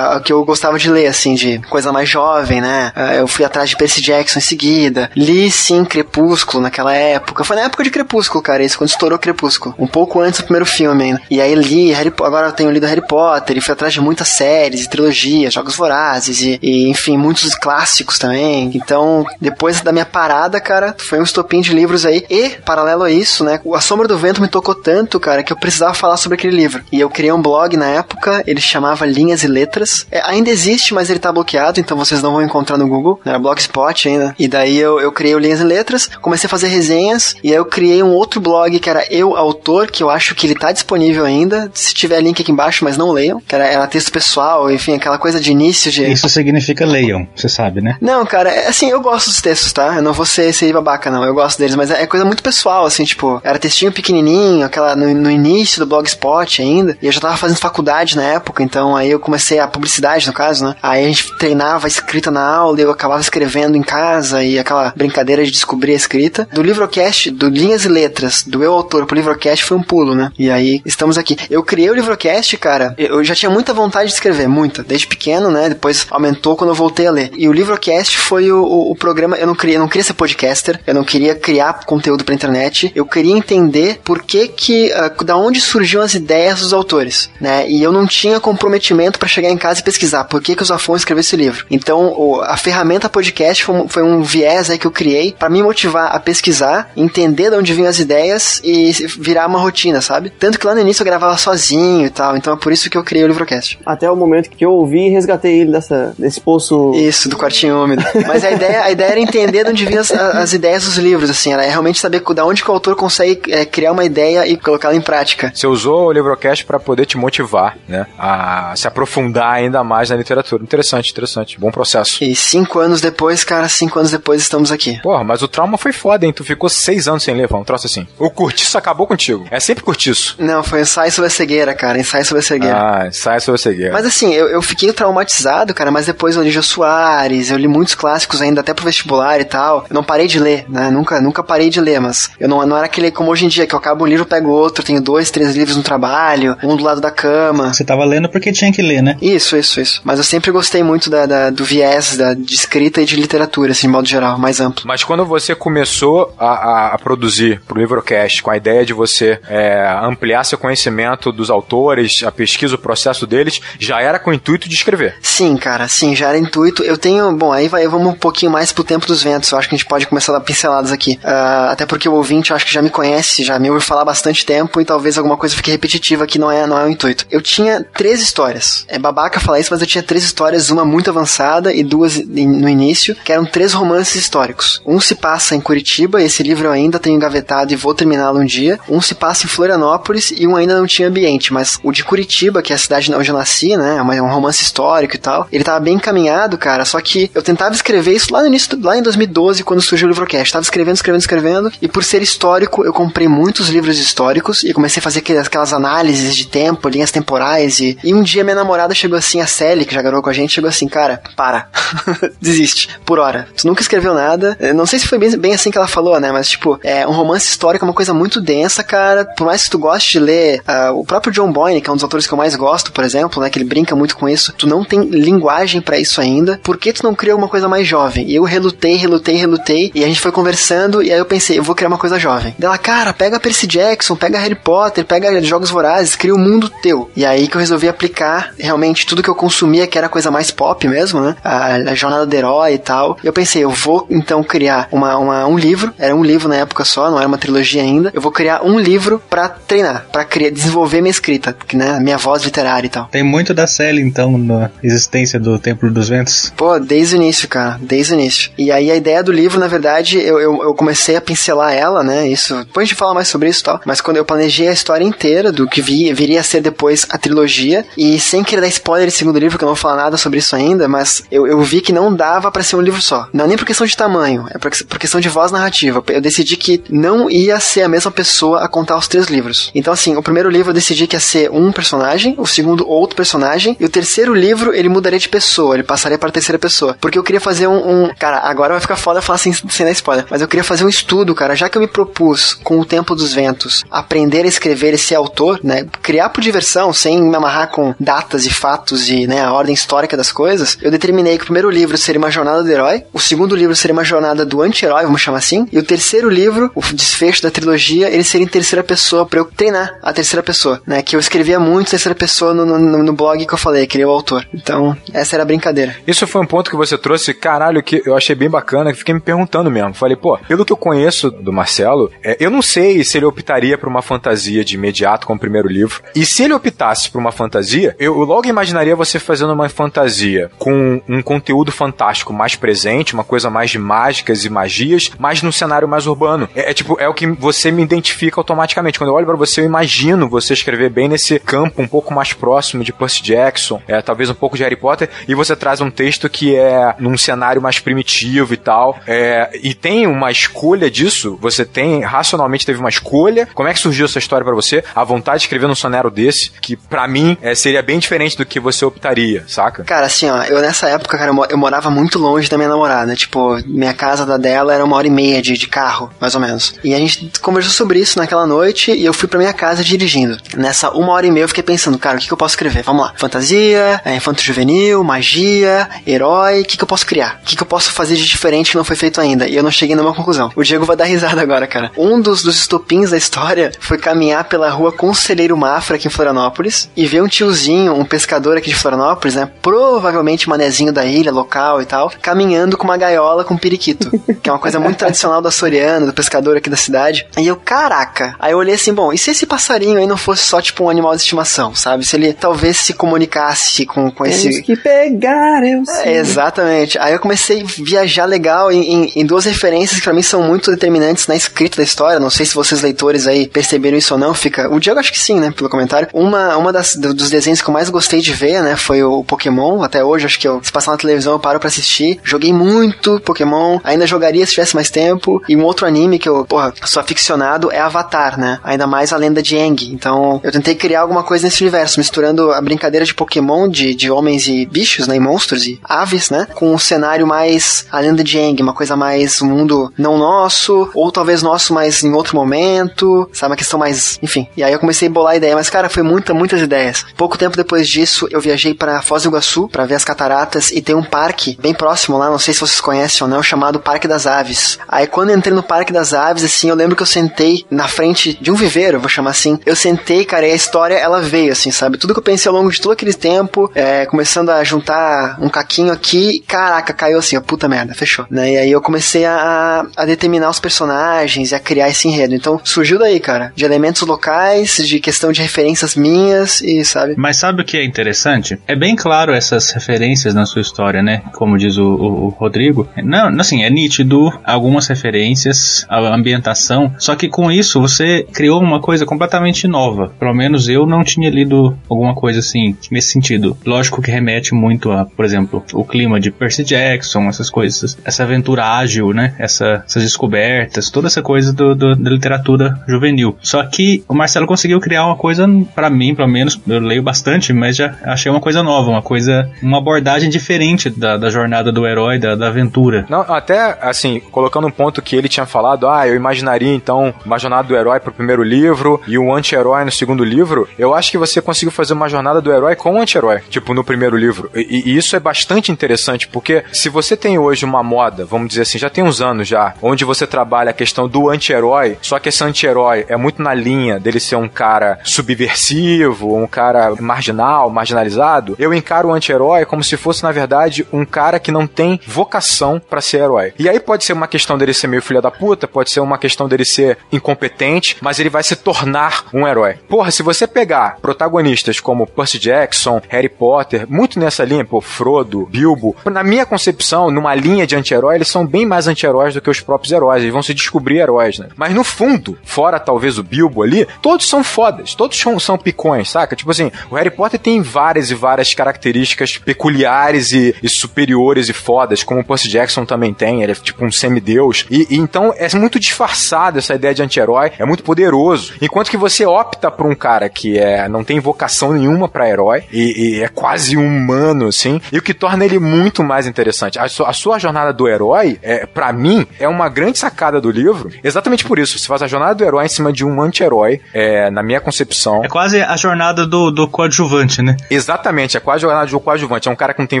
o 0.16 0.20
que 0.20 0.32
eu 0.32 0.44
gostava 0.44 0.78
de 0.78 0.90
ler, 0.90 1.06
assim, 1.06 1.34
de 1.34 1.58
coisa 1.70 1.92
mais 1.92 2.08
jovem, 2.08 2.60
né? 2.60 2.92
Ah, 2.94 3.14
Eu 3.14 3.26
fui 3.36 3.44
atrás 3.44 3.68
de 3.68 3.76
Percy 3.76 4.00
Jackson 4.00 4.38
em 4.38 4.42
seguida. 4.42 5.10
Li 5.14 5.50
sim 5.50 5.84
Crepúsculo 5.84 6.62
naquela 6.62 6.94
época. 6.94 7.44
Foi 7.44 7.54
na 7.54 7.62
época 7.62 7.84
de 7.84 7.90
Crepúsculo, 7.90 8.42
cara, 8.42 8.64
isso, 8.64 8.78
quando 8.78 8.88
estourou 8.88 9.18
Crepúsculo. 9.18 9.74
Um 9.78 9.86
pouco 9.86 10.20
antes 10.20 10.40
do 10.40 10.44
primeiro 10.44 10.64
filme 10.64 11.04
ainda. 11.04 11.20
E 11.30 11.40
aí 11.40 11.54
li 11.54 11.92
Harry 11.92 12.12
Agora 12.22 12.48
eu 12.48 12.52
tenho 12.52 12.70
lido 12.70 12.86
Harry 12.86 13.06
Potter 13.06 13.58
e 13.58 13.60
fui 13.60 13.72
atrás 13.72 13.92
de 13.92 14.00
muitas 14.00 14.28
séries 14.28 14.84
e 14.84 14.88
trilogias, 14.88 15.52
Jogos 15.52 15.76
Vorazes 15.76 16.40
e, 16.40 16.58
e, 16.62 16.88
enfim, 16.88 17.16
muitos 17.16 17.54
clássicos 17.54 18.18
também. 18.18 18.70
Então, 18.74 19.24
depois 19.40 19.80
da 19.80 19.92
minha 19.92 20.06
parada, 20.06 20.60
cara, 20.60 20.94
foi 20.96 21.20
um 21.20 21.24
estopim 21.24 21.60
de 21.60 21.74
livros 21.74 22.06
aí. 22.06 22.24
E, 22.30 22.50
paralelo 22.64 23.02
a 23.02 23.10
isso, 23.10 23.44
né, 23.44 23.60
A 23.74 23.80
Sombra 23.80 24.08
do 24.08 24.16
Vento 24.16 24.40
me 24.40 24.48
tocou 24.48 24.74
tanto, 24.74 25.20
cara, 25.20 25.42
que 25.42 25.52
eu 25.52 25.56
precisava 25.56 25.94
falar 25.94 26.16
sobre 26.16 26.36
aquele 26.36 26.56
livro. 26.56 26.82
E 26.90 27.00
eu 27.00 27.10
criei 27.10 27.32
um 27.32 27.42
blog 27.42 27.76
na 27.76 27.86
época, 27.86 28.42
ele 28.46 28.60
chamava 28.60 29.04
Linhas 29.04 29.42
e 29.42 29.46
Letras. 29.46 30.06
É, 30.10 30.22
ainda 30.24 30.50
existe, 30.50 30.94
mas 30.94 31.10
ele 31.10 31.18
tá 31.18 31.30
bloqueado, 31.30 31.80
então 31.80 31.96
vocês 31.96 32.22
não 32.22 32.32
vão 32.32 32.42
encontrar 32.42 32.78
no 32.78 32.88
Google, 32.88 33.15
né, 33.24 33.38
Blogspot 33.38 34.08
ainda. 34.08 34.34
E 34.38 34.48
daí 34.48 34.76
eu, 34.76 35.00
eu 35.00 35.12
criei 35.12 35.34
o 35.34 35.38
Linhas 35.38 35.60
e 35.60 35.64
Letras, 35.64 36.10
comecei 36.20 36.46
a 36.46 36.50
fazer 36.50 36.68
resenhas, 36.68 37.36
e 37.42 37.50
aí 37.50 37.56
eu 37.56 37.64
criei 37.64 38.02
um 38.02 38.12
outro 38.12 38.40
blog 38.40 38.78
que 38.78 38.90
era 38.90 39.04
Eu 39.10 39.36
Autor, 39.36 39.90
que 39.90 40.02
eu 40.02 40.10
acho 40.10 40.34
que 40.34 40.46
ele 40.46 40.54
tá 40.54 40.72
disponível 40.72 41.24
ainda. 41.24 41.70
Se 41.74 41.94
tiver 41.94 42.20
link 42.20 42.40
aqui 42.40 42.52
embaixo, 42.52 42.84
mas 42.84 42.96
não 42.96 43.10
leiam, 43.10 43.40
que 43.40 43.54
era, 43.54 43.66
era 43.66 43.86
texto 43.86 44.10
pessoal, 44.10 44.70
enfim, 44.70 44.94
aquela 44.94 45.18
coisa 45.18 45.40
de 45.40 45.50
início 45.50 45.90
de. 45.90 46.10
Isso 46.10 46.28
significa 46.28 46.84
leiam, 46.84 47.26
você 47.34 47.48
sabe, 47.48 47.80
né? 47.80 47.96
Não, 48.00 48.24
cara, 48.24 48.50
é 48.50 48.68
assim, 48.68 48.90
eu 48.90 49.00
gosto 49.00 49.28
dos 49.28 49.40
textos, 49.40 49.72
tá? 49.72 49.96
Eu 49.96 50.02
não 50.02 50.12
vou 50.12 50.26
ser, 50.26 50.52
ser 50.52 50.72
babaca, 50.72 51.10
não. 51.10 51.24
Eu 51.24 51.34
gosto 51.34 51.58
deles, 51.58 51.76
mas 51.76 51.90
é, 51.90 52.02
é 52.02 52.06
coisa 52.06 52.24
muito 52.24 52.42
pessoal, 52.42 52.84
assim, 52.84 53.04
tipo, 53.04 53.40
era 53.44 53.58
textinho 53.58 53.92
pequenininho, 53.92 54.64
aquela 54.64 54.94
no, 54.94 55.12
no 55.14 55.30
início 55.30 55.78
do 55.78 55.86
Blogspot 55.86 56.60
ainda, 56.60 56.96
e 57.00 57.06
eu 57.06 57.12
já 57.12 57.20
tava 57.20 57.36
fazendo 57.36 57.58
faculdade 57.58 58.16
na 58.16 58.22
época, 58.22 58.62
então 58.62 58.96
aí 58.96 59.10
eu 59.10 59.20
comecei 59.20 59.58
a 59.58 59.68
publicidade, 59.68 60.26
no 60.26 60.32
caso, 60.32 60.64
né? 60.64 60.76
Aí 60.82 61.04
a 61.04 61.08
gente 61.08 61.36
treinava 61.38 61.86
a 61.86 61.88
escrita 61.88 62.30
na 62.30 62.46
aula, 62.46 62.78
e 62.78 62.82
eu 62.82 62.90
acabava 62.90 63.05
escrevendo 63.20 63.76
em 63.76 63.82
casa, 63.82 64.42
e 64.42 64.58
aquela 64.58 64.92
brincadeira 64.96 65.44
de 65.44 65.50
descobrir 65.50 65.92
a 65.92 65.96
escrita. 65.96 66.48
Do 66.52 66.62
livrocast, 66.62 67.30
do 67.30 67.48
Linhas 67.48 67.84
e 67.84 67.88
Letras, 67.88 68.42
do 68.46 68.62
eu 68.62 68.72
autor 68.72 69.06
pro 69.06 69.16
livrocast 69.16 69.64
foi 69.64 69.76
um 69.76 69.82
pulo, 69.82 70.14
né? 70.14 70.30
E 70.38 70.50
aí 70.50 70.80
estamos 70.84 71.18
aqui. 71.18 71.36
Eu 71.50 71.62
criei 71.62 71.90
o 71.90 71.94
livrocast, 71.94 72.56
cara, 72.56 72.94
eu 72.98 73.22
já 73.24 73.34
tinha 73.34 73.50
muita 73.50 73.72
vontade 73.72 74.08
de 74.08 74.14
escrever, 74.14 74.48
muita, 74.48 74.82
desde 74.82 75.06
pequeno, 75.06 75.50
né? 75.50 75.68
Depois 75.68 76.06
aumentou 76.10 76.56
quando 76.56 76.70
eu 76.70 76.74
voltei 76.74 77.06
a 77.06 77.10
ler. 77.10 77.30
E 77.36 77.48
o 77.48 77.52
livrocast 77.52 78.18
foi 78.18 78.50
o, 78.50 78.62
o, 78.62 78.92
o 78.92 78.96
programa, 78.96 79.36
eu 79.36 79.46
não 79.46 79.54
queria, 79.54 79.78
não 79.78 79.88
queria 79.88 80.04
ser 80.04 80.14
podcaster, 80.14 80.80
eu 80.86 80.94
não 80.94 81.04
queria 81.04 81.34
criar 81.34 81.84
conteúdo 81.84 82.24
pra 82.24 82.34
internet, 82.34 82.90
eu 82.94 83.04
queria 83.04 83.36
entender 83.36 84.00
por 84.04 84.22
que 84.22 84.48
que, 84.48 84.92
uh, 84.92 85.24
da 85.24 85.36
onde 85.36 85.60
surgiam 85.60 86.02
as 86.02 86.14
ideias 86.14 86.60
dos 86.60 86.72
autores, 86.72 87.30
né? 87.40 87.68
E 87.68 87.82
eu 87.82 87.92
não 87.92 88.06
tinha 88.06 88.40
comprometimento 88.40 89.18
para 89.18 89.28
chegar 89.28 89.50
em 89.50 89.56
casa 89.56 89.80
e 89.80 89.84
pesquisar 89.84 90.24
por 90.24 90.40
que 90.40 90.56
que 90.56 90.62
o 90.62 90.66
Zafon 90.66 90.96
escreveu 90.96 91.20
esse 91.20 91.36
livro. 91.36 91.66
Então, 91.70 92.14
o, 92.16 92.40
a 92.42 92.56
ferramenta 92.56 92.95
podcast 93.08 93.64
foi, 93.64 93.74
um- 93.74 93.88
foi 93.88 94.02
um 94.02 94.22
viés 94.22 94.70
aí 94.70 94.78
que 94.78 94.86
eu 94.86 94.90
criei 94.90 95.34
para 95.38 95.48
me 95.48 95.62
motivar 95.62 96.14
a 96.14 96.18
pesquisar, 96.20 96.90
entender 96.96 97.50
de 97.50 97.56
onde 97.56 97.72
vinham 97.72 97.88
as 97.88 97.98
ideias 97.98 98.60
e 98.64 98.90
virar 99.18 99.46
uma 99.46 99.58
rotina, 99.58 100.00
sabe? 100.00 100.30
Tanto 100.30 100.58
que 100.58 100.66
lá 100.66 100.74
no 100.74 100.80
início 100.80 101.02
eu 101.02 101.06
gravava 101.06 101.36
sozinho 101.36 102.06
e 102.06 102.10
tal, 102.10 102.36
então 102.36 102.54
é 102.54 102.56
por 102.56 102.72
isso 102.72 102.88
que 102.90 102.96
eu 102.96 103.04
criei 103.04 103.24
o 103.24 103.28
livrocast. 103.28 103.78
Até 103.84 104.10
o 104.10 104.16
momento 104.16 104.50
que 104.50 104.64
eu 104.64 104.72
ouvi 104.72 105.06
e 105.06 105.10
resgatei 105.10 105.60
ele 105.60 105.72
dessa, 105.72 106.14
desse 106.18 106.40
poço. 106.40 106.92
Isso, 106.94 107.28
do 107.28 107.36
quartinho 107.36 107.82
úmido. 107.82 108.04
Mas 108.26 108.44
a 108.44 108.50
ideia, 108.50 108.82
a 108.82 108.90
ideia 108.90 109.10
era 109.10 109.20
entender 109.20 109.64
de 109.64 109.70
onde 109.70 109.84
vinham 109.86 110.00
as, 110.00 110.10
as 110.12 110.52
ideias 110.52 110.84
dos 110.84 110.96
livros, 110.98 111.28
assim, 111.30 111.52
era 111.52 111.62
realmente 111.62 111.98
saber 111.98 112.22
da 112.34 112.44
onde 112.44 112.62
que 112.62 112.70
o 112.70 112.74
autor 112.74 112.94
consegue 112.96 113.40
é, 113.52 113.64
criar 113.64 113.92
uma 113.92 114.04
ideia 114.04 114.46
e 114.46 114.56
colocá-la 114.56 114.94
em 114.94 115.00
prática. 115.00 115.52
Você 115.54 115.66
usou 115.66 116.06
o 116.08 116.12
Livrocast 116.12 116.64
pra 116.64 116.78
poder 116.78 117.06
te 117.06 117.16
motivar, 117.16 117.76
né? 117.88 118.06
A 118.18 118.72
se 118.76 118.86
aprofundar 118.86 119.52
ainda 119.54 119.82
mais 119.84 120.10
na 120.10 120.16
literatura. 120.16 120.62
Interessante, 120.62 121.10
interessante. 121.10 121.58
Bom 121.58 121.70
processo. 121.70 122.22
E 122.22 122.34
cinco 122.34 122.78
anos 122.78 122.85
depois, 123.00 123.44
cara, 123.44 123.68
cinco 123.68 123.98
anos 123.98 124.10
depois 124.10 124.42
estamos 124.42 124.70
aqui. 124.72 125.00
Porra, 125.02 125.24
mas 125.24 125.42
o 125.42 125.48
trauma 125.48 125.76
foi 125.78 125.92
foda, 125.92 126.24
hein? 126.26 126.32
Tu 126.32 126.44
ficou 126.44 126.68
seis 126.68 127.08
anos 127.08 127.22
sem 127.22 127.34
ler, 127.34 127.48
foi 127.48 127.58
um 127.58 127.64
troço 127.64 127.86
assim. 127.86 128.06
O 128.18 128.30
curtiço 128.30 128.76
acabou 128.78 129.06
contigo. 129.06 129.46
É 129.50 129.60
sempre 129.60 129.82
curtiço. 129.84 130.36
Não, 130.38 130.62
foi 130.62 130.80
um 130.80 130.82
ensaio 130.82 131.10
sobre 131.12 131.26
a 131.28 131.30
cegueira, 131.30 131.74
cara, 131.74 131.98
ensaio 131.98 132.24
sobre 132.24 132.40
a 132.40 132.46
cegueira. 132.46 132.76
Ah, 132.76 133.08
sai 133.12 133.40
sobre 133.40 133.60
cegueira. 133.60 133.92
Mas 133.92 134.06
assim, 134.06 134.32
eu, 134.32 134.48
eu 134.48 134.62
fiquei 134.62 134.92
traumatizado, 134.92 135.74
cara, 135.74 135.90
mas 135.90 136.06
depois 136.06 136.36
eu 136.36 136.42
li 136.42 136.50
Jô 136.50 136.62
Soares, 136.62 137.50
eu 137.50 137.56
li 137.58 137.68
muitos 137.68 137.94
clássicos 137.94 138.40
ainda, 138.42 138.60
até 138.60 138.72
pro 138.74 138.84
vestibular 138.84 139.40
e 139.40 139.44
tal. 139.44 139.86
Eu 139.88 139.94
não 139.94 140.04
parei 140.04 140.26
de 140.26 140.38
ler, 140.38 140.64
né? 140.68 140.90
Nunca, 140.90 141.20
nunca 141.20 141.42
parei 141.42 141.68
de 141.70 141.80
ler, 141.80 142.00
mas 142.00 142.30
eu 142.38 142.48
não, 142.48 142.64
não 142.66 142.76
era 142.76 142.86
aquele 142.86 143.10
como 143.10 143.30
hoje 143.30 143.44
em 143.44 143.48
dia, 143.48 143.66
que 143.66 143.74
eu 143.74 143.78
acabo 143.78 144.04
um 144.04 144.06
livro, 144.06 144.24
pego 144.26 144.48
outro, 144.50 144.84
tenho 144.84 145.00
dois, 145.00 145.30
três 145.30 145.54
livros 145.56 145.76
no 145.76 145.82
trabalho, 145.82 146.56
um 146.62 146.76
do 146.76 146.84
lado 146.84 147.00
da 147.00 147.10
cama. 147.10 147.72
Você 147.72 147.84
tava 147.84 148.04
lendo 148.04 148.28
porque 148.28 148.52
tinha 148.52 148.72
que 148.72 148.82
ler, 148.82 149.02
né? 149.02 149.16
Isso, 149.20 149.56
isso, 149.56 149.80
isso. 149.80 150.00
Mas 150.04 150.18
eu 150.18 150.24
sempre 150.24 150.50
gostei 150.50 150.82
muito 150.82 151.08
da, 151.10 151.26
da- 151.26 151.50
do 151.50 151.64
viés 151.64 152.16
da, 152.16 152.34
de 152.34 152.54
escrita 152.76 153.00
e 153.00 153.04
de 153.06 153.16
literatura, 153.16 153.72
assim, 153.72 153.86
de 153.86 153.92
modo 153.92 154.06
geral, 154.06 154.38
mais 154.38 154.60
amplo. 154.60 154.82
Mas 154.86 155.02
quando 155.02 155.24
você 155.24 155.54
começou 155.54 156.34
a, 156.38 156.46
a- 156.46 156.94
a 156.94 156.98
produzir 156.98 157.60
pro 157.66 157.78
Livrocast 157.80 158.42
com 158.42 158.50
a 158.50 158.56
ideia 158.56 158.84
de 158.84 158.92
você 158.92 159.40
é, 159.48 159.88
ampliar 160.02 160.44
seu 160.44 160.58
conhecimento 160.58 161.32
dos 161.32 161.48
autores, 161.50 162.22
a 162.22 162.30
pesquisa, 162.30 162.74
o 162.74 162.78
processo 162.78 163.26
deles, 163.26 163.60
já 163.78 164.00
era 164.00 164.18
com 164.18 164.30
o 164.30 164.34
intuito 164.34 164.68
de 164.68 164.74
escrever. 164.74 165.16
Sim, 165.22 165.56
cara, 165.56 165.88
sim, 165.88 166.14
já 166.14 166.28
era 166.28 166.38
intuito. 166.38 166.82
Eu 166.82 166.98
tenho, 166.98 167.32
bom, 167.36 167.50
aí 167.52 167.66
vai, 167.68 167.86
vamos 167.88 168.08
um 168.08 168.14
pouquinho 168.14 168.52
mais 168.52 168.72
pro 168.72 168.84
tempo 168.84 169.06
dos 169.06 169.22
ventos. 169.22 169.50
Eu 169.50 169.58
acho 169.58 169.68
que 169.68 169.74
a 169.74 169.78
gente 169.78 169.88
pode 169.88 170.06
começar 170.06 170.32
a 170.32 170.38
dar 170.38 170.44
pinceladas 170.44 170.92
aqui. 170.92 171.18
Ah, 171.24 171.70
até 171.72 171.86
porque 171.86 172.08
o 172.08 172.12
ouvinte, 172.12 172.50
eu 172.50 172.56
acho 172.56 172.66
que 172.66 172.72
já 172.72 172.82
me 172.82 172.90
conhece, 172.90 173.42
já 173.42 173.58
me 173.58 173.70
ouve 173.70 173.84
falar 173.84 174.02
há 174.02 174.06
bastante 174.06 174.44
tempo 174.44 174.80
e 174.80 174.84
talvez 174.84 175.16
alguma 175.16 175.36
coisa 175.36 175.56
fique 175.56 175.70
repetitiva 175.70 176.26
que 176.26 176.38
não 176.38 176.50
é, 176.50 176.66
não 176.66 176.78
é 176.78 176.84
o 176.84 176.90
intuito. 176.90 177.26
Eu 177.30 177.40
tinha 177.40 177.82
três 177.82 178.20
histórias. 178.20 178.84
É 178.88 178.98
babaca 178.98 179.40
falar 179.40 179.60
isso, 179.60 179.70
mas 179.72 179.80
eu 179.80 179.86
tinha 179.86 180.02
três 180.02 180.24
histórias, 180.24 180.70
uma 180.70 180.84
muito 180.84 181.08
avançada 181.10 181.72
e 181.72 181.82
duas 181.82 182.16
in- 182.16 182.65
no 182.66 182.70
início, 182.70 183.16
que 183.24 183.32
eram 183.32 183.46
três 183.46 183.72
romances 183.72 184.16
históricos. 184.16 184.82
Um 184.84 185.00
se 185.00 185.14
passa 185.14 185.54
em 185.54 185.60
Curitiba, 185.60 186.20
esse 186.20 186.42
livro 186.42 186.66
eu 186.66 186.72
ainda 186.72 186.98
tenho 186.98 187.16
engavetado 187.16 187.72
e 187.72 187.76
vou 187.76 187.94
terminá-lo 187.94 188.40
um 188.40 188.44
dia. 188.44 188.78
Um 188.88 189.00
se 189.00 189.14
passa 189.14 189.46
em 189.46 189.48
Florianópolis 189.48 190.32
e 190.36 190.46
um 190.46 190.56
ainda 190.56 190.76
não 190.76 190.86
tinha 190.86 191.08
ambiente, 191.08 191.52
mas 191.52 191.78
o 191.82 191.92
de 191.92 192.04
Curitiba, 192.04 192.60
que 192.60 192.72
é 192.72 192.76
a 192.76 192.78
cidade 192.78 193.14
onde 193.14 193.30
eu 193.30 193.36
nasci, 193.36 193.76
né, 193.76 194.02
é 194.12 194.16
é 194.16 194.22
um 194.22 194.28
romance 194.28 194.62
histórico 194.62 195.14
e 195.14 195.18
tal, 195.18 195.46
ele 195.52 195.62
tava 195.62 195.78
bem 195.78 195.94
encaminhado, 195.94 196.56
cara, 196.56 196.84
só 196.84 197.00
que 197.00 197.30
eu 197.34 197.42
tentava 197.42 197.74
escrever 197.74 198.14
isso 198.14 198.32
lá 198.32 198.40
no 198.40 198.46
início, 198.46 198.78
lá 198.80 198.96
em 198.96 199.02
2012, 199.02 199.62
quando 199.62 199.82
surgiu 199.82 200.06
o 200.06 200.10
Livrocast. 200.10 200.52
Tava 200.52 200.62
escrevendo, 200.62 200.94
escrevendo, 200.96 201.20
escrevendo, 201.20 201.72
e 201.82 201.86
por 201.86 202.02
ser 202.02 202.22
histórico, 202.22 202.84
eu 202.84 202.92
comprei 202.92 203.28
muitos 203.28 203.68
livros 203.68 203.98
históricos 203.98 204.64
e 204.64 204.72
comecei 204.72 205.00
a 205.00 205.02
fazer 205.02 205.20
aquelas, 205.20 205.72
análises 205.72 206.34
de 206.34 206.46
tempo, 206.46 206.88
linhas 206.88 207.10
temporais, 207.10 207.80
e, 207.80 207.98
e 208.02 208.14
um 208.14 208.22
dia 208.22 208.42
minha 208.42 208.56
namorada 208.56 208.94
chegou 208.94 209.18
assim, 209.18 209.40
a 209.40 209.46
Sally, 209.46 209.84
que 209.84 209.94
já 209.94 210.00
gravou 210.00 210.22
com 210.22 210.30
a 210.30 210.32
gente, 210.32 210.54
chegou 210.54 210.70
assim, 210.70 210.88
cara, 210.88 211.22
para, 211.36 211.68
desiste, 212.56 212.88
por 213.04 213.18
hora. 213.18 213.48
Tu 213.56 213.66
nunca 213.66 213.82
escreveu 213.82 214.14
nada, 214.14 214.56
não 214.74 214.86
sei 214.86 214.98
se 214.98 215.06
foi 215.06 215.18
bem, 215.18 215.36
bem 215.36 215.54
assim 215.54 215.70
que 215.70 215.78
ela 215.78 215.86
falou, 215.86 216.18
né, 216.18 216.32
mas 216.32 216.48
tipo, 216.48 216.78
é, 216.82 217.06
um 217.06 217.12
romance 217.12 217.48
histórico 217.48 217.84
é 217.84 217.88
uma 217.88 217.94
coisa 217.94 218.14
muito 218.14 218.40
densa, 218.40 218.82
cara, 218.82 219.24
por 219.24 219.46
mais 219.46 219.64
que 219.64 219.70
tu 219.70 219.78
goste 219.78 220.12
de 220.12 220.20
ler 220.20 220.62
ah, 220.66 220.92
o 220.92 221.04
próprio 221.04 221.32
John 221.32 221.52
Boyne, 221.52 221.80
que 221.80 221.90
é 221.90 221.92
um 221.92 221.96
dos 221.96 222.02
autores 222.02 222.26
que 222.26 222.32
eu 222.32 222.38
mais 222.38 222.54
gosto, 222.54 222.92
por 222.92 223.04
exemplo, 223.04 223.42
né, 223.42 223.50
que 223.50 223.58
ele 223.58 223.64
brinca 223.64 223.94
muito 223.94 224.16
com 224.16 224.28
isso, 224.28 224.52
tu 224.56 224.66
não 224.66 224.84
tem 224.84 225.00
linguagem 225.00 225.80
pra 225.80 225.98
isso 225.98 226.20
ainda, 226.20 226.60
por 226.62 226.76
que 226.76 226.92
tu 226.92 227.02
não 227.02 227.14
cria 227.14 227.36
uma 227.36 227.48
coisa 227.48 227.68
mais 227.68 227.86
jovem? 227.86 228.26
E 228.28 228.34
eu 228.34 228.44
relutei, 228.44 228.96
relutei, 228.96 229.36
relutei, 229.36 229.92
e 229.94 230.04
a 230.04 230.06
gente 230.06 230.20
foi 230.20 230.32
conversando, 230.32 231.02
e 231.02 231.12
aí 231.12 231.18
eu 231.18 231.26
pensei, 231.26 231.58
eu 231.58 231.62
vou 231.62 231.74
criar 231.74 231.88
uma 231.88 231.98
coisa 231.98 232.18
jovem. 232.18 232.54
Dela, 232.58 232.78
cara, 232.78 233.12
pega 233.12 233.40
Percy 233.40 233.66
Jackson, 233.66 234.16
pega 234.16 234.38
Harry 234.38 234.54
Potter, 234.54 235.04
pega 235.04 235.42
Jogos 235.42 235.70
Vorazes, 235.70 236.16
cria 236.16 236.34
o 236.34 236.38
um 236.38 236.40
mundo 236.40 236.68
teu. 236.68 237.10
E 237.16 237.24
aí 237.24 237.48
que 237.48 237.56
eu 237.56 237.60
resolvi 237.60 237.88
aplicar 237.88 238.52
realmente 238.58 239.06
tudo 239.06 239.22
que 239.22 239.28
eu 239.28 239.34
consumia, 239.34 239.86
que 239.86 239.98
era 239.98 240.08
coisa 240.08 240.30
mais 240.30 240.50
pop 240.50 240.86
mesmo, 240.88 241.20
né? 241.20 241.36
A, 241.42 241.74
a 241.74 241.94
jornada 241.94 242.24
do 242.24 242.30
herói 242.46 242.74
e 242.74 242.78
tal. 242.78 243.18
Eu 243.22 243.32
pensei, 243.32 243.64
eu 243.64 243.70
vou 243.70 244.06
então 244.08 244.42
criar 244.42 244.88
uma, 244.92 245.16
uma, 245.18 245.46
um 245.46 245.58
livro, 245.58 245.92
era 245.98 246.14
um 246.14 246.22
livro 246.22 246.48
na 246.48 246.56
época 246.56 246.84
só, 246.84 247.10
não 247.10 247.18
era 247.18 247.26
uma 247.26 247.38
trilogia 247.38 247.82
ainda. 247.82 248.10
Eu 248.14 248.20
vou 248.20 248.30
criar 248.30 248.62
um 248.64 248.78
livro 248.78 249.20
para 249.28 249.48
treinar, 249.48 250.06
para 250.12 250.24
criar, 250.24 250.50
desenvolver 250.50 251.00
minha 251.00 251.10
escrita, 251.10 251.52
que, 251.66 251.76
né, 251.76 251.98
minha 252.00 252.16
voz 252.16 252.44
literária 252.44 252.86
e 252.86 252.90
tal. 252.90 253.06
Tem 253.06 253.22
muito 253.22 253.52
da 253.52 253.66
Sally, 253.66 254.02
então, 254.02 254.38
na 254.38 254.70
existência 254.82 255.38
do 255.38 255.58
Templo 255.58 255.90
dos 255.90 256.08
Ventos. 256.08 256.52
Pô, 256.56 256.78
desde 256.78 257.16
o 257.16 257.16
início, 257.16 257.48
cara, 257.48 257.78
desde 257.80 258.14
o 258.14 258.18
início. 258.18 258.50
E 258.56 258.70
aí 258.70 258.90
a 258.90 258.96
ideia 258.96 259.22
do 259.22 259.32
livro, 259.32 259.58
na 259.58 259.66
verdade, 259.66 260.18
eu, 260.18 260.40
eu, 260.40 260.62
eu 260.62 260.74
comecei 260.74 261.16
a 261.16 261.20
pincelar 261.20 261.74
ela, 261.74 262.02
né, 262.02 262.28
isso, 262.28 262.56
depois 262.58 262.84
a 262.84 262.86
gente 262.86 262.98
fala 262.98 263.14
mais 263.14 263.28
sobre 263.28 263.48
isso 263.48 263.60
e 263.60 263.64
tal, 263.64 263.80
mas 263.84 264.00
quando 264.00 264.16
eu 264.16 264.24
planejei 264.24 264.68
a 264.68 264.72
história 264.72 265.04
inteira 265.04 265.50
do 265.50 265.68
que 265.68 265.82
vi, 265.82 266.12
viria 266.12 266.40
a 266.40 266.44
ser 266.44 266.60
depois 266.60 267.06
a 267.10 267.18
trilogia, 267.18 267.84
e 267.96 268.18
sem 268.20 268.44
querer 268.44 268.60
dar 268.60 268.68
spoiler 268.68 269.06
do 269.06 269.12
segundo 269.12 269.38
livro, 269.38 269.58
que 269.58 269.64
eu 269.64 269.66
não 269.66 269.74
vou 269.74 269.80
falar 269.80 269.96
nada 269.96 270.16
sobre 270.16 270.38
isso 270.38 270.54
ainda, 270.54 270.88
mas 270.88 271.22
eu, 271.30 271.46
eu 271.46 271.60
vi 271.62 271.80
que 271.80 271.92
não 271.92 272.12
dava 272.36 272.50
para 272.50 272.62
ser 272.62 272.76
um 272.76 272.80
livro 272.80 273.00
só. 273.00 273.28
Não 273.32 273.44
é 273.44 273.48
nem 273.48 273.56
por 273.56 273.66
questão 273.66 273.86
de 273.86 273.96
tamanho, 273.96 274.46
é 274.50 274.58
por, 274.58 274.70
questão 274.98 275.20
de 275.20 275.28
voz 275.28 275.50
narrativa. 275.50 276.02
Eu 276.08 276.20
decidi 276.20 276.56
que 276.56 276.82
não 276.90 277.30
ia 277.30 277.58
ser 277.58 277.82
a 277.82 277.88
mesma 277.88 278.10
pessoa 278.10 278.62
a 278.62 278.68
contar 278.68 278.96
os 278.96 279.08
três 279.08 279.26
livros. 279.26 279.70
Então, 279.74 279.92
assim, 279.92 280.16
o 280.16 280.22
primeiro 280.22 280.50
livro 280.50 280.70
eu 280.70 280.74
decidi 280.74 281.06
que 281.06 281.16
ia 281.16 281.20
ser 281.20 281.50
um 281.50 281.72
personagem, 281.72 282.34
o 282.38 282.46
segundo 282.46 282.88
outro 282.88 283.16
personagem, 283.16 283.76
e 283.80 283.84
o 283.84 283.88
terceiro 283.88 284.34
livro 284.34 284.74
ele 284.74 284.88
mudaria 284.88 285.18
de 285.18 285.28
pessoa, 285.28 285.74
ele 285.74 285.82
passaria 285.82 286.18
para 286.18 286.28
a 286.28 286.32
terceira 286.32 286.58
pessoa. 286.58 286.96
Porque 287.00 287.18
eu 287.18 287.22
queria 287.22 287.40
fazer 287.40 287.66
um, 287.66 288.04
um. 288.04 288.14
Cara, 288.18 288.40
agora 288.40 288.74
vai 288.74 288.80
ficar 288.80 288.96
foda 288.96 289.22
falar 289.22 289.36
assim, 289.36 289.52
sem 289.52 289.86
dar 289.86 289.92
spoiler, 289.92 290.26
mas 290.30 290.42
eu 290.42 290.48
queria 290.48 290.64
fazer 290.64 290.84
um 290.84 290.88
estudo, 290.88 291.34
cara, 291.34 291.54
já 291.54 291.68
que 291.68 291.78
eu 291.78 291.82
me 291.82 291.88
propus, 291.88 292.54
com 292.54 292.78
o 292.78 292.84
Tempo 292.84 293.14
dos 293.14 293.32
Ventos, 293.32 293.84
aprender 293.90 294.44
a 294.44 294.48
escrever 294.48 294.94
e 294.94 294.98
ser 294.98 295.14
autor, 295.14 295.60
né? 295.62 295.86
Criar 296.02 296.28
por 296.28 296.40
diversão, 296.40 296.92
sem 296.92 297.22
me 297.22 297.34
amarrar 297.34 297.70
com 297.70 297.94
datas 297.98 298.46
e 298.46 298.50
fatos 298.50 299.08
e, 299.08 299.26
né, 299.26 299.42
a 299.42 299.52
ordem 299.52 299.74
histórica 299.74 300.16
das 300.16 300.30
coisas, 300.30 300.76
eu 300.82 300.90
determinei 300.90 301.36
que 301.36 301.44
o 301.44 301.46
primeiro 301.46 301.70
livro 301.70 301.96
seria 301.96 302.15
uma 302.18 302.30
jornada 302.30 302.62
do 302.62 302.70
herói, 302.70 303.04
o 303.12 303.20
segundo 303.20 303.56
livro 303.56 303.74
seria 303.74 303.92
uma 303.92 304.04
jornada 304.04 304.44
do 304.44 304.62
anti-herói, 304.62 305.04
vamos 305.04 305.20
chamar 305.20 305.38
assim, 305.38 305.66
e 305.72 305.78
o 305.78 305.82
terceiro 305.82 306.28
livro, 306.28 306.70
o 306.74 306.80
desfecho 306.92 307.42
da 307.42 307.50
trilogia, 307.50 308.08
ele 308.08 308.24
seria 308.24 308.44
em 308.44 308.48
terceira 308.48 308.82
pessoa 308.82 309.26
para 309.26 309.40
eu 309.40 309.44
treinar 309.44 309.98
a 310.02 310.12
terceira 310.12 310.42
pessoa, 310.42 310.80
né? 310.86 311.02
Que 311.02 311.16
eu 311.16 311.20
escrevia 311.20 311.58
muito 311.58 311.90
terceira 311.90 312.14
pessoa 312.14 312.52
no, 312.52 312.64
no, 312.66 313.02
no 313.02 313.12
blog 313.12 313.44
que 313.44 313.52
eu 313.52 313.58
falei, 313.58 313.86
que 313.86 313.96
ele 313.96 314.04
é 314.04 314.06
o 314.06 314.10
autor. 314.10 314.46
Então, 314.52 314.96
essa 315.12 315.36
era 315.36 315.42
a 315.42 315.46
brincadeira. 315.46 315.96
Isso 316.06 316.26
foi 316.26 316.42
um 316.42 316.46
ponto 316.46 316.70
que 316.70 316.76
você 316.76 316.96
trouxe, 316.96 317.34
caralho, 317.34 317.82
que 317.82 318.02
eu 318.04 318.16
achei 318.16 318.34
bem 318.34 318.48
bacana, 318.48 318.92
que 318.92 318.98
fiquei 318.98 319.14
me 319.14 319.20
perguntando 319.20 319.70
mesmo. 319.70 319.94
Falei, 319.94 320.16
pô, 320.16 320.38
pelo 320.48 320.64
que 320.64 320.72
eu 320.72 320.76
conheço 320.76 321.30
do 321.30 321.52
Marcelo, 321.52 322.10
é, 322.22 322.36
eu 322.40 322.50
não 322.50 322.62
sei 322.62 323.04
se 323.04 323.18
ele 323.18 323.26
optaria 323.26 323.78
por 323.78 323.88
uma 323.88 324.02
fantasia 324.02 324.64
de 324.64 324.74
imediato 324.74 325.26
com 325.26 325.34
o 325.34 325.38
primeiro 325.38 325.68
livro. 325.68 326.02
E 326.14 326.24
se 326.24 326.42
ele 326.42 326.54
optasse 326.54 327.10
por 327.10 327.18
uma 327.18 327.32
fantasia, 327.32 327.94
eu 327.98 328.14
logo 328.14 328.48
imaginaria 328.48 328.96
você 328.96 329.18
fazendo 329.18 329.52
uma 329.52 329.68
fantasia 329.68 330.50
com 330.58 331.00
um 331.08 331.22
conteúdo 331.22 331.72
fantástico 331.72 332.05
mais 332.32 332.54
presente, 332.54 333.14
uma 333.14 333.24
coisa 333.24 333.50
mais 333.50 333.70
de 333.70 333.78
mágicas 333.78 334.44
e 334.44 334.50
magias, 334.50 335.10
mas 335.18 335.42
num 335.42 335.52
cenário 335.52 335.88
mais 335.88 336.06
urbano. 336.06 336.48
É, 336.54 336.70
é 336.70 336.74
tipo, 336.74 336.96
é 337.00 337.08
o 337.08 337.14
que 337.14 337.26
você 337.26 337.70
me 337.70 337.82
identifica 337.82 338.40
automaticamente. 338.40 338.98
Quando 338.98 339.10
eu 339.10 339.14
olho 339.14 339.26
para 339.26 339.36
você, 339.36 339.60
eu 339.60 339.64
imagino 339.64 340.28
você 340.28 340.52
escrever 340.52 340.90
bem 340.90 341.08
nesse 341.08 341.38
campo 341.38 341.82
um 341.82 341.88
pouco 341.88 342.12
mais 342.12 342.32
próximo 342.32 342.84
de 342.84 342.92
Percy 342.92 343.22
Jackson, 343.22 343.80
é, 343.86 344.00
talvez 344.02 344.30
um 344.30 344.34
pouco 344.34 344.56
de 344.56 344.62
Harry 344.62 344.76
Potter, 344.76 345.08
e 345.28 345.34
você 345.34 345.56
traz 345.56 345.80
um 345.80 345.90
texto 345.90 346.28
que 346.28 346.54
é 346.54 346.94
num 346.98 347.16
cenário 347.16 347.60
mais 347.60 347.78
primitivo 347.78 348.54
e 348.54 348.56
tal. 348.56 348.98
É, 349.06 349.50
e 349.62 349.74
tem 349.74 350.06
uma 350.06 350.30
escolha 350.30 350.90
disso? 350.90 351.38
Você 351.40 351.64
tem, 351.64 352.02
racionalmente 352.02 352.66
teve 352.66 352.78
uma 352.78 352.88
escolha? 352.88 353.48
Como 353.54 353.68
é 353.68 353.72
que 353.72 353.78
surgiu 353.78 354.06
essa 354.06 354.18
história 354.18 354.44
para 354.44 354.54
você? 354.54 354.84
A 354.94 355.04
vontade 355.04 355.38
de 355.38 355.44
escrever 355.44 355.66
num 355.66 355.74
sonero 355.74 356.10
desse, 356.10 356.50
que 356.60 356.76
para 356.76 357.06
mim 357.06 357.36
é, 357.40 357.54
seria 357.54 357.82
bem 357.82 357.98
diferente 357.98 358.36
do 358.36 358.46
que 358.46 358.60
você 358.60 358.84
optaria, 358.84 359.44
saca? 359.46 359.84
Cara, 359.84 360.06
assim, 360.06 360.28
ó, 360.28 360.42
eu 360.44 360.60
nessa 360.60 360.88
época, 360.88 361.16
cara, 361.16 361.32
eu 361.48 361.58
morava 361.58 361.90
muito 361.96 362.18
longe 362.18 362.48
da 362.48 362.58
minha 362.58 362.68
namorada. 362.68 363.16
Tipo, 363.16 363.56
minha 363.66 363.94
casa 363.94 364.26
da 364.26 364.36
dela 364.36 364.74
era 364.74 364.84
uma 364.84 364.96
hora 364.96 365.06
e 365.06 365.10
meia 365.10 365.40
de, 365.40 365.54
de 365.54 365.66
carro, 365.66 366.10
mais 366.20 366.34
ou 366.34 366.40
menos. 366.40 366.74
E 366.84 366.94
a 366.94 366.98
gente 366.98 367.30
conversou 367.40 367.72
sobre 367.72 367.98
isso 367.98 368.18
naquela 368.18 368.46
noite 368.46 368.92
e 368.92 369.04
eu 369.04 369.14
fui 369.14 369.26
pra 369.28 369.38
minha 369.38 369.52
casa 369.52 369.82
dirigindo. 369.82 370.36
Nessa 370.56 370.90
uma 370.90 371.12
hora 371.12 371.26
e 371.26 371.30
meia 371.30 371.44
eu 371.44 371.48
fiquei 371.48 371.62
pensando, 371.62 371.98
cara, 371.98 372.18
o 372.18 372.20
que, 372.20 372.26
que 372.26 372.32
eu 372.32 372.36
posso 372.36 372.52
escrever? 372.52 372.82
Vamos 372.82 373.02
lá. 373.02 373.14
Fantasia, 373.16 374.00
é, 374.04 374.14
infanto 374.14 374.42
juvenil, 374.42 375.02
magia, 375.02 375.88
herói, 376.06 376.60
o 376.60 376.64
que, 376.64 376.76
que 376.76 376.84
eu 376.84 376.86
posso 376.86 377.06
criar? 377.06 377.40
O 377.42 377.46
que, 377.46 377.56
que 377.56 377.62
eu 377.62 377.66
posso 377.66 377.90
fazer 377.92 378.16
de 378.16 378.26
diferente 378.26 378.72
que 378.72 378.76
não 378.76 378.84
foi 378.84 378.96
feito 378.96 379.20
ainda? 379.20 379.48
E 379.48 379.56
eu 379.56 379.62
não 379.62 379.70
cheguei 379.70 379.96
numa 379.96 380.14
conclusão. 380.14 380.52
O 380.54 380.62
Diego 380.62 380.84
vai 380.84 380.96
dar 380.96 381.04
risada 381.04 381.40
agora, 381.40 381.66
cara. 381.66 381.90
Um 381.96 382.20
dos, 382.20 382.42
dos 382.42 382.56
estopins 382.56 383.10
da 383.10 383.16
história 383.16 383.72
foi 383.80 383.96
caminhar 383.96 384.44
pela 384.44 384.68
rua 384.68 384.92
Conselheiro 384.92 385.56
Mafra 385.56 385.96
aqui 385.96 386.08
em 386.08 386.10
Florianópolis 386.10 386.90
e 386.96 387.06
ver 387.06 387.22
um 387.22 387.28
tiozinho, 387.28 387.94
um 387.94 388.04
pescador 388.04 388.56
aqui 388.56 388.68
de 388.68 388.76
Florianópolis, 388.76 389.34
né? 389.34 389.48
Provavelmente 389.62 390.48
manezinho 390.48 390.92
da 390.92 391.04
ilha, 391.04 391.32
local 391.32 391.80
e 391.80 391.85
tal, 391.86 392.12
caminhando 392.20 392.76
com 392.76 392.84
uma 392.84 392.96
gaiola 392.96 393.44
com 393.44 393.56
periquito, 393.56 394.10
que 394.42 394.48
é 394.48 394.52
uma 394.52 394.58
coisa 394.58 394.78
muito 394.78 394.96
tradicional 394.96 395.40
do 395.40 395.48
açoriano, 395.48 396.06
do 396.06 396.12
pescador 396.12 396.56
aqui 396.56 396.68
da 396.68 396.76
cidade. 396.76 397.26
E 397.38 397.46
eu, 397.46 397.56
caraca. 397.56 398.34
Aí 398.38 398.52
eu 398.52 398.58
olhei 398.58 398.74
assim, 398.74 398.92
bom, 398.92 399.12
e 399.12 399.18
se 399.18 399.30
esse 399.30 399.46
passarinho 399.46 399.98
aí 399.98 400.06
não 400.06 400.16
fosse 400.16 400.42
só 400.42 400.60
tipo 400.60 400.84
um 400.84 400.90
animal 400.90 401.14
de 401.14 401.22
estimação, 401.22 401.74
sabe? 401.74 402.04
Se 402.04 402.16
ele 402.16 402.32
talvez 402.32 402.76
se 402.76 402.92
comunicasse 402.92 403.86
com, 403.86 404.10
com 404.10 404.24
esse. 404.26 404.48
Temos 404.50 404.66
que 404.66 404.76
pegar, 404.76 405.64
eu 405.64 405.84
sei. 405.84 406.14
É, 406.14 406.16
exatamente. 406.16 406.98
Aí 406.98 407.12
eu 407.12 407.18
comecei 407.18 407.62
a 407.62 407.82
viajar 407.82 408.26
legal 408.26 408.70
em, 408.70 408.82
em, 408.82 409.12
em 409.16 409.26
duas 409.26 409.44
referências 409.44 409.98
que 409.98 410.04
pra 410.04 410.12
mim 410.12 410.22
são 410.22 410.42
muito 410.42 410.70
determinantes 410.70 411.26
na 411.26 411.36
escrita 411.36 411.78
da 411.78 411.82
história. 411.82 412.20
Não 412.20 412.30
sei 412.30 412.46
se 412.46 412.54
vocês 412.54 412.82
leitores 412.82 413.26
aí 413.26 413.46
perceberam 413.46 413.96
isso 413.96 414.14
ou 414.14 414.20
não. 414.20 414.34
Fica. 414.34 414.68
O 414.68 414.80
Diego 414.80 414.98
acho 414.98 415.12
que 415.12 415.20
sim, 415.20 415.38
né? 415.40 415.50
Pelo 415.50 415.68
comentário. 415.68 416.08
Uma, 416.12 416.56
uma 416.56 416.72
das, 416.72 416.96
dos 416.96 417.30
desenhos 417.30 417.60
que 417.60 417.68
eu 417.68 417.74
mais 417.74 417.88
gostei 417.90 418.20
de 418.20 418.32
ver, 418.32 418.62
né? 418.62 418.76
Foi 418.76 419.02
o 419.02 419.24
Pokémon. 419.24 419.82
Até 419.82 420.04
hoje, 420.04 420.26
acho 420.26 420.38
que 420.38 420.48
eu, 420.48 420.60
se 420.62 420.72
passar 420.72 420.92
na 420.92 420.98
televisão, 420.98 421.32
eu 421.32 421.38
paro 421.38 421.60
pra 421.60 421.70
assistir. 421.80 422.20
Joguei 422.22 422.52
muito 422.52 423.20
Pokémon. 423.20 423.78
Ainda 423.84 424.06
jogaria 424.06 424.44
se 424.46 424.52
tivesse 424.52 424.74
mais 424.74 424.90
tempo. 424.90 425.42
E 425.48 425.56
um 425.56 425.64
outro 425.64 425.86
anime 425.86 426.18
que 426.18 426.28
eu, 426.28 426.44
porra, 426.44 426.72
sou 426.84 427.00
aficionado 427.00 427.70
é 427.70 427.78
Avatar, 427.78 428.38
né? 428.38 428.58
Ainda 428.62 428.86
mais 428.86 429.12
a 429.12 429.16
lenda 429.16 429.42
de 429.42 429.56
Aang. 429.56 429.90
Então, 429.92 430.40
eu 430.42 430.52
tentei 430.52 430.74
criar 430.74 431.02
alguma 431.02 431.22
coisa 431.22 431.44
nesse 431.44 431.62
universo, 431.62 431.98
misturando 431.98 432.52
a 432.52 432.60
brincadeira 432.60 433.04
de 433.04 433.14
Pokémon, 433.14 433.68
de, 433.68 433.94
de 433.94 434.10
homens 434.10 434.46
e 434.48 434.66
bichos, 434.66 435.06
né? 435.06 435.16
E 435.16 435.20
monstros 435.20 435.66
e 435.66 435.80
aves, 435.84 436.30
né? 436.30 436.46
Com 436.54 436.72
um 436.72 436.78
cenário 436.78 437.26
mais 437.26 437.86
a 437.90 438.00
lenda 438.00 438.22
de 438.22 438.38
Aang, 438.38 438.62
uma 438.62 438.74
coisa 438.74 438.96
mais 438.96 439.40
um 439.42 439.46
mundo 439.46 439.92
não 439.96 440.18
nosso, 440.18 440.90
ou 440.94 441.10
talvez 441.10 441.42
nosso, 441.42 441.72
mas 441.72 442.02
em 442.02 442.12
outro 442.12 442.36
momento, 442.36 443.28
sabe? 443.32 443.52
Uma 443.52 443.56
questão 443.56 443.78
mais. 443.78 444.18
Enfim. 444.22 444.46
E 444.56 444.62
aí 444.62 444.72
eu 444.72 444.78
comecei 444.78 445.08
a 445.08 445.10
bolar 445.10 445.32
a 445.32 445.36
ideia, 445.36 445.54
mas 445.54 445.70
cara, 445.70 445.88
foi 445.88 446.02
muita, 446.02 446.34
muitas 446.34 446.60
ideias. 446.60 447.04
Pouco 447.16 447.38
tempo 447.38 447.56
depois 447.56 447.88
disso, 447.88 448.28
eu 448.30 448.40
viajei 448.40 448.74
para 448.74 449.02
Foz 449.02 449.22
do 449.22 449.28
Iguaçu 449.28 449.68
para 449.68 449.84
ver 449.84 449.94
as 449.94 450.04
cataratas 450.04 450.70
e 450.70 450.80
tem 450.80 450.94
um 450.94 451.02
parque 451.02 451.56
bem 451.66 451.74
próximo 451.74 452.16
lá, 452.16 452.30
não 452.30 452.38
sei 452.38 452.54
se 452.54 452.60
vocês 452.60 452.80
conhecem 452.80 453.24
ou 453.24 453.28
não, 453.28 453.42
chamado 453.42 453.80
Parque 453.80 454.06
das 454.06 454.24
Aves. 454.24 454.78
Aí 454.86 455.08
quando 455.08 455.32
entrei 455.32 455.52
no 455.52 455.64
Parque 455.64 455.92
das 455.92 456.14
Aves, 456.14 456.44
assim, 456.44 456.68
eu 456.68 456.76
lembro 456.76 456.94
que 456.94 457.02
eu 457.02 457.06
sentei 457.06 457.66
na 457.68 457.88
frente 457.88 458.38
de 458.40 458.52
um 458.52 458.54
viveiro, 458.54 459.00
vou 459.00 459.08
chamar 459.08 459.30
assim. 459.30 459.58
Eu 459.66 459.74
sentei, 459.74 460.24
cara, 460.24 460.46
e 460.46 460.52
a 460.52 460.54
história 460.54 460.94
ela 460.94 461.20
veio, 461.20 461.50
assim, 461.50 461.72
sabe? 461.72 461.98
Tudo 461.98 462.14
que 462.14 462.20
eu 462.20 462.22
pensei 462.22 462.48
ao 462.48 462.54
longo 462.54 462.70
de 462.70 462.80
todo 462.80 462.92
aquele 462.92 463.12
tempo, 463.12 463.68
é, 463.74 464.06
começando 464.06 464.50
a 464.50 464.62
juntar 464.62 465.38
um 465.40 465.48
caquinho 465.48 465.92
aqui, 465.92 466.44
caraca, 466.46 466.92
caiu 466.92 467.18
assim, 467.18 467.36
ó, 467.36 467.40
puta 467.40 467.68
merda, 467.68 467.94
fechou. 467.94 468.26
Né? 468.30 468.52
E 468.52 468.58
aí 468.58 468.70
eu 468.70 468.80
comecei 468.80 469.24
a, 469.24 469.84
a 469.96 470.04
determinar 470.04 470.48
os 470.48 470.60
personagens 470.60 471.50
e 471.50 471.54
a 471.56 471.58
criar 471.58 471.88
esse 471.88 472.06
enredo. 472.06 472.34
Então 472.34 472.60
surgiu 472.62 472.96
daí, 472.96 473.18
cara, 473.18 473.52
de 473.56 473.64
elementos 473.64 474.02
locais, 474.02 474.76
de 474.76 475.00
questão 475.00 475.32
de 475.32 475.42
referências 475.42 475.96
minhas 475.96 476.60
e, 476.60 476.84
sabe? 476.84 477.14
Mas 477.16 477.38
sabe 477.38 477.62
o 477.62 477.64
que 477.64 477.76
é 477.76 477.84
interessante? 477.84 478.56
É 478.68 478.76
bem 478.76 478.94
claro 478.94 479.32
essas 479.32 479.72
referências 479.72 480.32
na 480.32 480.46
sua 480.46 480.62
história, 480.62 481.02
né? 481.02 481.22
Como 481.32 481.55
diz 481.56 481.76
o, 481.76 481.86
o, 481.86 482.28
Rodrigo. 482.28 482.88
Não, 483.02 483.28
assim, 483.40 483.62
é 483.62 483.70
nítido 483.70 484.32
algumas 484.44 484.86
referências, 484.86 485.86
a 485.88 486.14
ambientação. 486.14 486.94
Só 486.98 487.14
que 487.14 487.28
com 487.28 487.50
isso 487.50 487.80
você 487.80 488.26
criou 488.32 488.60
uma 488.60 488.80
coisa 488.80 489.06
completamente 489.06 489.66
nova. 489.66 490.12
Pelo 490.18 490.34
menos 490.34 490.68
eu 490.68 490.86
não 490.86 491.02
tinha 491.02 491.30
lido 491.30 491.76
alguma 491.88 492.14
coisa 492.14 492.40
assim, 492.40 492.76
nesse 492.90 493.12
sentido. 493.12 493.56
Lógico 493.64 494.02
que 494.02 494.10
remete 494.10 494.54
muito 494.54 494.90
a, 494.92 495.04
por 495.04 495.24
exemplo, 495.24 495.64
o 495.72 495.84
clima 495.84 496.20
de 496.20 496.30
Percy 496.30 496.64
Jackson, 496.64 497.28
essas 497.28 497.50
coisas. 497.50 497.96
Essa 498.04 498.22
aventura 498.22 498.64
ágil, 498.76 499.12
né? 499.12 499.34
Essa, 499.38 499.84
essas 499.86 500.02
descobertas, 500.02 500.90
toda 500.90 501.06
essa 501.06 501.22
coisa 501.22 501.52
do, 501.52 501.74
do, 501.74 501.94
da 501.94 502.10
literatura 502.10 502.78
juvenil. 502.86 503.36
Só 503.40 503.64
que 503.64 504.04
o 504.08 504.14
Marcelo 504.14 504.46
conseguiu 504.46 504.80
criar 504.80 505.06
uma 505.06 505.16
coisa, 505.16 505.46
para 505.74 505.90
mim, 505.90 506.14
pelo 506.14 506.28
menos, 506.28 506.60
eu 506.66 506.80
leio 506.80 507.02
bastante, 507.02 507.52
mas 507.52 507.76
já 507.76 507.94
achei 508.02 508.30
uma 508.30 508.40
coisa 508.40 508.62
nova, 508.62 508.90
uma 508.90 509.02
coisa, 509.02 509.50
uma 509.62 509.78
abordagem 509.78 510.28
diferente 510.30 510.90
da, 510.90 511.16
da 511.16 511.30
jornada 511.30 511.45
do 511.72 511.86
herói, 511.86 512.18
da, 512.18 512.34
da 512.34 512.48
aventura. 512.48 513.06
Não, 513.08 513.20
até, 513.20 513.78
assim, 513.80 514.20
colocando 514.30 514.66
um 514.66 514.70
ponto 514.70 515.02
que 515.02 515.16
ele 515.16 515.28
tinha 515.28 515.46
falado, 515.46 515.88
ah, 515.88 516.06
eu 516.06 516.14
imaginaria 516.14 516.72
então 516.72 517.14
uma 517.24 517.38
jornada 517.38 517.68
do 517.68 517.76
herói 517.76 518.00
pro 518.00 518.12
primeiro 518.12 518.42
livro 518.42 519.00
e 519.06 519.18
o 519.18 519.32
anti-herói 519.32 519.84
no 519.84 519.90
segundo 519.90 520.24
livro, 520.24 520.68
eu 520.78 520.94
acho 520.94 521.10
que 521.10 521.18
você 521.18 521.40
conseguiu 521.40 521.72
fazer 521.72 521.92
uma 521.92 522.08
jornada 522.08 522.40
do 522.40 522.52
herói 522.52 522.76
com 522.76 522.94
o 522.94 523.00
anti-herói, 523.00 523.40
tipo, 523.48 523.74
no 523.74 523.84
primeiro 523.84 524.16
livro. 524.16 524.50
E, 524.54 524.82
e, 524.86 524.96
isso 524.96 525.16
é 525.16 525.20
bastante 525.20 525.70
interessante, 525.70 526.28
porque 526.28 526.64
se 526.72 526.88
você 526.88 527.16
tem 527.16 527.38
hoje 527.38 527.64
uma 527.64 527.82
moda, 527.82 528.24
vamos 528.24 528.48
dizer 528.48 528.62
assim, 528.62 528.78
já 528.78 528.90
tem 528.90 529.04
uns 529.04 529.20
anos 529.20 529.48
já, 529.48 529.74
onde 529.82 530.04
você 530.04 530.26
trabalha 530.26 530.70
a 530.70 530.74
questão 530.74 531.08
do 531.08 531.28
anti-herói, 531.28 531.98
só 532.02 532.18
que 532.18 532.28
esse 532.28 532.42
anti-herói 532.42 533.06
é 533.08 533.16
muito 533.16 533.42
na 533.42 533.54
linha 533.54 533.98
dele 533.98 534.20
ser 534.20 534.36
um 534.36 534.48
cara 534.48 534.98
subversivo, 535.04 536.36
um 536.36 536.46
cara 536.46 536.94
marginal, 537.00 537.70
marginalizado, 537.70 538.56
eu 538.58 538.72
encaro 538.74 539.08
o 539.08 539.12
anti-herói 539.12 539.64
como 539.64 539.84
se 539.84 539.96
fosse, 539.96 540.22
na 540.22 540.32
verdade, 540.32 540.86
um 540.92 541.04
cara 541.04 541.25
cara 541.26 541.40
que 541.40 541.50
não 541.50 541.66
tem 541.66 541.98
vocação 542.06 542.80
para 542.80 543.00
ser 543.00 543.18
herói. 543.18 543.52
E 543.58 543.68
aí 543.68 543.80
pode 543.80 544.04
ser 544.04 544.12
uma 544.12 544.28
questão 544.28 544.56
dele 544.56 544.72
ser 544.72 544.86
meio 544.86 545.02
filho 545.02 545.20
da 545.20 545.30
puta, 545.30 545.66
pode 545.66 545.90
ser 545.90 545.98
uma 545.98 546.18
questão 546.18 546.46
dele 546.46 546.64
ser 546.64 546.98
incompetente, 547.10 547.96
mas 548.00 548.20
ele 548.20 548.30
vai 548.30 548.44
se 548.44 548.54
tornar 548.54 549.24
um 549.34 549.44
herói. 549.44 549.74
Porra, 549.88 550.12
se 550.12 550.22
você 550.22 550.46
pegar 550.46 550.98
protagonistas 551.02 551.80
como 551.80 552.06
Percy 552.06 552.38
Jackson, 552.38 553.02
Harry 553.08 553.28
Potter, 553.28 553.86
muito 553.88 554.20
nessa 554.20 554.44
linha, 554.44 554.64
pô, 554.64 554.80
Frodo, 554.80 555.46
Bilbo, 555.46 555.96
na 556.04 556.22
minha 556.22 556.46
concepção, 556.46 557.10
numa 557.10 557.34
linha 557.34 557.66
de 557.66 557.74
anti-herói, 557.74 558.14
eles 558.14 558.28
são 558.28 558.46
bem 558.46 558.64
mais 558.64 558.86
anti-heróis 558.86 559.34
do 559.34 559.40
que 559.40 559.50
os 559.50 559.60
próprios 559.60 559.90
heróis, 559.90 560.22
eles 560.22 560.32
vão 560.32 560.44
se 560.44 560.54
descobrir 560.54 560.98
heróis, 560.98 561.40
né? 561.40 561.48
Mas 561.56 561.74
no 561.74 561.82
fundo, 561.82 562.38
fora 562.44 562.78
talvez 562.78 563.18
o 563.18 563.24
Bilbo 563.24 563.64
ali, 563.64 563.84
todos 564.00 564.28
são 564.28 564.44
fodas, 564.44 564.94
todos 564.94 565.18
são, 565.18 565.40
são 565.40 565.58
picões, 565.58 566.08
saca? 566.08 566.36
Tipo 566.36 566.52
assim, 566.52 566.70
o 566.88 566.94
Harry 566.94 567.10
Potter 567.10 567.40
tem 567.40 567.60
várias 567.60 568.12
e 568.12 568.14
várias 568.14 568.54
características 568.54 569.38
peculiares 569.38 570.30
e, 570.30 570.54
e 570.62 570.68
superiores 570.68 571.15
e 571.48 571.52
fodas, 571.52 572.02
como 572.02 572.20
o 572.20 572.24
Percy 572.24 572.48
Jackson 572.48 572.84
também 572.84 573.12
tem, 573.12 573.42
ele 573.42 573.52
é 573.52 573.54
tipo 573.54 573.84
um 573.84 573.90
semideus. 573.90 574.66
E, 574.70 574.86
e 574.90 574.96
então 574.96 575.32
é 575.36 575.48
muito 575.56 575.78
disfarçado 575.78 576.58
essa 576.58 576.74
ideia 576.74 576.94
de 576.94 577.02
anti-herói, 577.02 577.52
é 577.58 577.64
muito 577.64 577.82
poderoso. 577.82 578.54
Enquanto 578.60 578.90
que 578.90 578.96
você 578.96 579.24
opta 579.24 579.70
por 579.70 579.86
um 579.86 579.94
cara 579.94 580.28
que 580.28 580.58
é, 580.58 580.88
não 580.88 581.04
tem 581.04 581.18
vocação 581.20 581.72
nenhuma 581.72 582.08
para 582.08 582.28
herói 582.28 582.64
e, 582.72 583.18
e, 583.18 583.22
é 583.22 583.28
quase 583.28 583.76
humano, 583.76 584.48
assim, 584.48 584.80
e 584.92 584.98
o 584.98 585.02
que 585.02 585.14
torna 585.14 585.44
ele 585.44 585.58
muito 585.58 586.02
mais 586.02 586.26
interessante. 586.26 586.78
A, 586.78 586.88
sua, 586.88 587.08
a 587.08 587.12
sua 587.12 587.38
jornada 587.38 587.72
do 587.72 587.88
herói, 587.88 588.38
é, 588.42 588.66
para 588.66 588.92
mim, 588.92 589.26
é 589.38 589.48
uma 589.48 589.68
grande 589.68 589.98
sacada 589.98 590.40
do 590.40 590.50
livro, 590.50 590.90
exatamente 591.02 591.44
por 591.44 591.58
isso. 591.58 591.78
Você 591.78 591.86
faz 591.86 592.02
a 592.02 592.06
jornada 592.06 592.34
do 592.34 592.44
herói 592.44 592.66
em 592.66 592.68
cima 592.68 592.92
de 592.92 593.04
um 593.04 593.20
anti-herói, 593.20 593.80
é, 593.92 594.30
na 594.30 594.42
minha 594.42 594.60
concepção. 594.60 595.24
É 595.24 595.28
quase 595.28 595.60
a 595.62 595.76
jornada 595.76 596.26
do, 596.26 596.50
do 596.50 596.68
coadjuvante, 596.68 597.42
né? 597.42 597.56
Exatamente, 597.70 598.36
é 598.36 598.40
quase 598.40 598.64
a 598.64 598.68
jornada 598.68 598.90
do 598.90 599.00
coadjuvante. 599.00 599.48
É 599.48 599.50
um 599.50 599.56
cara 599.56 599.72
que 599.72 599.80
não 599.80 599.86
tem 599.86 600.00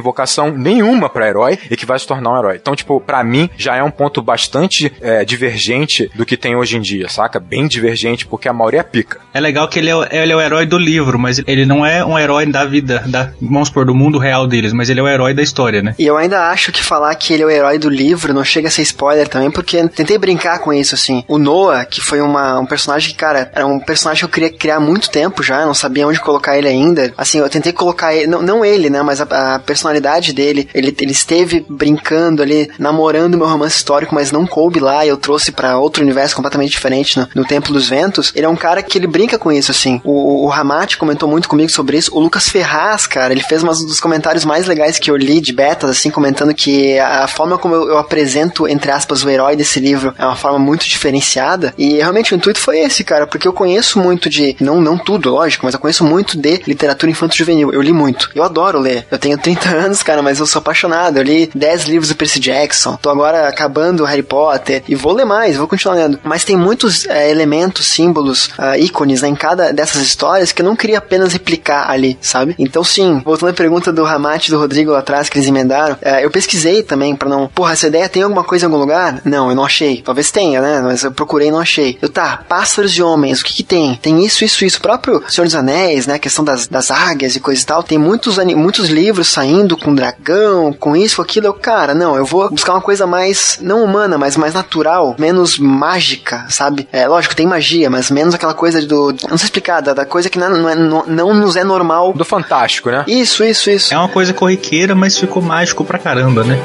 vocação 0.00 0.50
nenhuma 0.50 1.05
para 1.08 1.28
herói 1.28 1.58
e 1.70 1.76
que 1.76 1.86
vai 1.86 1.98
se 1.98 2.06
tornar 2.06 2.32
um 2.32 2.38
herói. 2.38 2.56
Então, 2.56 2.74
tipo, 2.74 3.00
para 3.00 3.22
mim, 3.22 3.48
já 3.56 3.76
é 3.76 3.82
um 3.82 3.90
ponto 3.90 4.22
bastante 4.22 4.92
é, 5.00 5.24
divergente 5.24 6.10
do 6.14 6.26
que 6.26 6.36
tem 6.36 6.56
hoje 6.56 6.76
em 6.76 6.80
dia, 6.80 7.08
saca? 7.08 7.40
Bem 7.40 7.66
divergente, 7.66 8.26
porque 8.26 8.48
a 8.48 8.52
maioria 8.52 8.80
é 8.80 8.82
pica. 8.82 9.20
É 9.32 9.40
legal 9.40 9.68
que 9.68 9.78
ele 9.78 9.90
é, 9.90 10.22
ele 10.22 10.32
é 10.32 10.36
o 10.36 10.40
herói 10.40 10.66
do 10.66 10.78
livro, 10.78 11.18
mas 11.18 11.42
ele 11.46 11.66
não 11.66 11.84
é 11.84 12.04
um 12.04 12.18
herói 12.18 12.46
da 12.46 12.64
vida, 12.64 13.02
da, 13.06 13.30
vamos 13.40 13.68
supor, 13.68 13.84
do 13.84 13.94
mundo 13.94 14.18
real 14.18 14.46
deles, 14.46 14.72
mas 14.72 14.88
ele 14.88 15.00
é 15.00 15.02
o 15.02 15.08
herói 15.08 15.34
da 15.34 15.42
história, 15.42 15.82
né? 15.82 15.94
E 15.98 16.06
eu 16.06 16.16
ainda 16.16 16.50
acho 16.50 16.72
que 16.72 16.82
falar 16.82 17.14
que 17.14 17.32
ele 17.32 17.42
é 17.42 17.46
o 17.46 17.50
herói 17.50 17.78
do 17.78 17.88
livro 17.88 18.32
não 18.32 18.44
chega 18.44 18.68
a 18.68 18.70
ser 18.70 18.82
spoiler 18.82 19.28
também, 19.28 19.50
porque 19.50 19.86
tentei 19.88 20.18
brincar 20.18 20.58
com 20.58 20.72
isso, 20.72 20.94
assim. 20.94 21.24
O 21.28 21.38
Noah, 21.38 21.84
que 21.84 22.00
foi 22.00 22.20
uma, 22.20 22.58
um 22.60 22.66
personagem 22.66 23.10
que, 23.10 23.16
cara, 23.16 23.50
era 23.54 23.66
um 23.66 23.80
personagem 23.80 24.20
que 24.20 24.24
eu 24.24 24.28
queria 24.28 24.50
criar 24.50 24.76
há 24.76 24.80
muito 24.80 25.10
tempo 25.10 25.42
já, 25.42 25.64
não 25.64 25.74
sabia 25.74 26.06
onde 26.06 26.20
colocar 26.20 26.56
ele 26.56 26.68
ainda. 26.68 27.12
Assim, 27.16 27.38
eu 27.38 27.48
tentei 27.48 27.72
colocar 27.72 28.14
ele, 28.14 28.26
não, 28.26 28.42
não 28.42 28.64
ele, 28.64 28.90
né, 28.90 29.02
mas 29.02 29.20
a, 29.20 29.54
a 29.54 29.58
personalidade 29.58 30.32
dele. 30.32 30.68
Ele, 30.74 30.92
ele 30.98 31.12
esteve 31.12 31.64
brincando 31.68 32.42
ali, 32.42 32.70
namorando 32.78 33.36
meu 33.36 33.46
romance 33.46 33.76
histórico, 33.76 34.14
mas 34.14 34.32
não 34.32 34.46
coube 34.46 34.80
lá, 34.80 35.04
e 35.04 35.08
eu 35.08 35.16
trouxe 35.16 35.52
para 35.52 35.78
outro 35.78 36.02
universo 36.02 36.34
completamente 36.34 36.70
diferente 36.70 37.18
no, 37.18 37.28
no 37.34 37.44
Templo 37.44 37.72
dos 37.72 37.88
Ventos. 37.88 38.32
Ele 38.34 38.46
é 38.46 38.48
um 38.48 38.56
cara 38.56 38.82
que 38.82 38.98
ele 38.98 39.06
brinca 39.06 39.38
com 39.38 39.50
isso, 39.52 39.70
assim. 39.70 40.00
O, 40.04 40.44
o 40.44 40.48
Ramate 40.48 40.96
comentou 40.96 41.28
muito 41.28 41.48
comigo 41.48 41.70
sobre 41.70 41.96
isso. 41.96 42.14
O 42.14 42.20
Lucas 42.20 42.48
Ferraz, 42.48 43.06
cara, 43.06 43.32
ele 43.32 43.42
fez 43.42 43.62
um 43.62 43.66
dos 43.66 44.00
comentários 44.00 44.44
mais 44.44 44.66
legais 44.66 44.98
que 44.98 45.10
eu 45.10 45.16
li 45.16 45.40
de 45.40 45.52
betas, 45.52 45.90
assim, 45.90 46.10
comentando 46.10 46.54
que 46.54 46.98
a 46.98 47.26
forma 47.26 47.58
como 47.58 47.74
eu, 47.74 47.88
eu 47.88 47.98
apresento, 47.98 48.68
entre 48.68 48.90
aspas, 48.90 49.24
o 49.24 49.30
herói 49.30 49.56
desse 49.56 49.80
livro 49.80 50.14
é 50.18 50.24
uma 50.24 50.36
forma 50.36 50.58
muito 50.58 50.86
diferenciada. 50.86 51.74
E 51.76 51.96
realmente 51.96 52.32
o 52.32 52.36
intuito 52.36 52.58
foi 52.58 52.78
esse, 52.80 53.04
cara, 53.04 53.26
porque 53.26 53.46
eu 53.46 53.52
conheço 53.52 53.98
muito 53.98 54.28
de, 54.28 54.56
não, 54.60 54.80
não 54.80 54.98
tudo, 54.98 55.30
lógico, 55.30 55.64
mas 55.64 55.74
eu 55.74 55.80
conheço 55.80 56.04
muito 56.04 56.36
de 56.38 56.62
literatura 56.66 57.10
infanto-juvenil. 57.10 57.72
Eu 57.72 57.82
li 57.82 57.92
muito. 57.92 58.30
Eu 58.34 58.42
adoro 58.42 58.78
ler. 58.78 59.06
Eu 59.10 59.18
tenho 59.18 59.38
30 59.38 59.68
anos, 59.74 60.02
cara, 60.02 60.22
mas 60.22 60.38
eu 60.38 60.46
sou 60.46 60.60
apaixonado. 60.60 60.85
Eu 61.18 61.24
li 61.24 61.50
10 61.54 61.84
livros 61.84 62.08
do 62.08 62.16
Percy 62.16 62.40
Jackson. 62.40 62.96
Tô 62.96 63.10
agora 63.10 63.48
acabando 63.48 64.04
Harry 64.04 64.22
Potter 64.22 64.82
e 64.88 64.94
vou 64.94 65.12
ler 65.12 65.24
mais, 65.24 65.56
vou 65.56 65.68
continuar 65.68 65.94
lendo. 65.94 66.18
Mas 66.22 66.44
tem 66.44 66.56
muitos 66.56 67.06
é, 67.06 67.30
elementos, 67.30 67.86
símbolos, 67.86 68.48
uh, 68.58 68.78
ícones 68.78 69.22
né, 69.22 69.28
em 69.28 69.34
cada 69.34 69.72
dessas 69.72 70.02
histórias 70.02 70.52
que 70.52 70.62
eu 70.62 70.66
não 70.66 70.76
queria 70.76 70.98
apenas 70.98 71.32
replicar 71.32 71.90
ali, 71.90 72.18
sabe? 72.20 72.54
Então, 72.58 72.82
sim, 72.84 73.20
voltando 73.24 73.50
à 73.50 73.52
pergunta 73.52 73.92
do 73.92 74.04
Ramate 74.04 74.48
e 74.48 74.50
do 74.52 74.58
Rodrigo 74.58 74.92
lá 74.92 75.00
atrás 75.00 75.28
que 75.28 75.38
eles 75.38 75.48
emendaram, 75.48 75.94
uh, 75.94 76.20
eu 76.20 76.30
pesquisei 76.30 76.82
também 76.82 77.14
para 77.14 77.28
não. 77.28 77.48
Porra, 77.48 77.72
essa 77.72 77.86
ideia 77.86 78.08
tem 78.08 78.22
alguma 78.22 78.44
coisa 78.44 78.64
em 78.64 78.68
algum 78.68 78.78
lugar? 78.78 79.20
Não, 79.24 79.50
eu 79.50 79.56
não 79.56 79.64
achei. 79.64 80.02
Talvez 80.02 80.30
tenha, 80.30 80.60
né? 80.60 80.80
Mas 80.82 81.02
eu 81.02 81.12
procurei 81.12 81.48
e 81.48 81.50
não 81.50 81.60
achei. 81.60 81.98
Eu, 82.00 82.08
tá, 82.08 82.44
pássaros 82.48 82.92
de 82.92 83.02
homens, 83.02 83.40
o 83.40 83.44
que 83.44 83.54
que 83.54 83.62
tem? 83.62 83.96
Tem 83.96 84.24
isso, 84.24 84.44
isso, 84.44 84.64
isso. 84.64 84.78
O 84.78 84.82
próprio 84.82 85.22
Senhor 85.28 85.46
dos 85.46 85.54
Anéis, 85.54 86.06
né? 86.06 86.14
A 86.14 86.18
questão 86.18 86.44
das, 86.44 86.66
das 86.66 86.90
águias 86.90 87.36
e 87.36 87.40
coisa 87.40 87.60
e 87.60 87.64
tal. 87.64 87.82
Tem 87.82 87.98
muitos, 87.98 88.38
muitos 88.38 88.88
livros 88.88 89.28
saindo 89.28 89.76
com 89.76 89.94
dragão, 89.94 90.72
com 90.78 90.96
isso, 90.96 91.16
com 91.16 91.22
aquilo. 91.22 91.46
Eu, 91.46 91.54
cara, 91.54 91.94
não, 91.94 92.16
eu 92.16 92.24
vou 92.24 92.50
buscar 92.50 92.72
uma 92.72 92.80
coisa 92.80 93.06
mais, 93.06 93.58
não 93.60 93.84
humana, 93.84 94.18
mas 94.18 94.36
mais 94.36 94.54
natural, 94.54 95.14
menos 95.18 95.58
mágica, 95.58 96.46
sabe? 96.48 96.88
É, 96.92 97.06
lógico, 97.06 97.36
tem 97.36 97.46
magia, 97.46 97.90
mas 97.90 98.10
menos 98.10 98.34
aquela 98.34 98.54
coisa 98.54 98.84
do. 98.86 99.14
Não 99.28 99.38
sei 99.38 99.46
explicar, 99.46 99.80
da, 99.80 99.94
da 99.94 100.04
coisa 100.04 100.28
que 100.30 100.38
não, 100.38 100.50
não, 100.50 100.68
é, 100.68 100.74
não, 100.74 101.06
não 101.06 101.34
nos 101.34 101.56
é 101.56 101.64
normal. 101.64 102.12
Do 102.12 102.24
fantástico, 102.24 102.90
né? 102.90 103.04
Isso, 103.06 103.44
isso, 103.44 103.70
isso. 103.70 103.94
É 103.94 103.98
uma 103.98 104.08
coisa 104.08 104.32
corriqueira, 104.32 104.94
mas 104.94 105.18
ficou 105.18 105.42
mágico 105.42 105.84
pra 105.84 105.98
caramba, 105.98 106.44
né? 106.44 106.58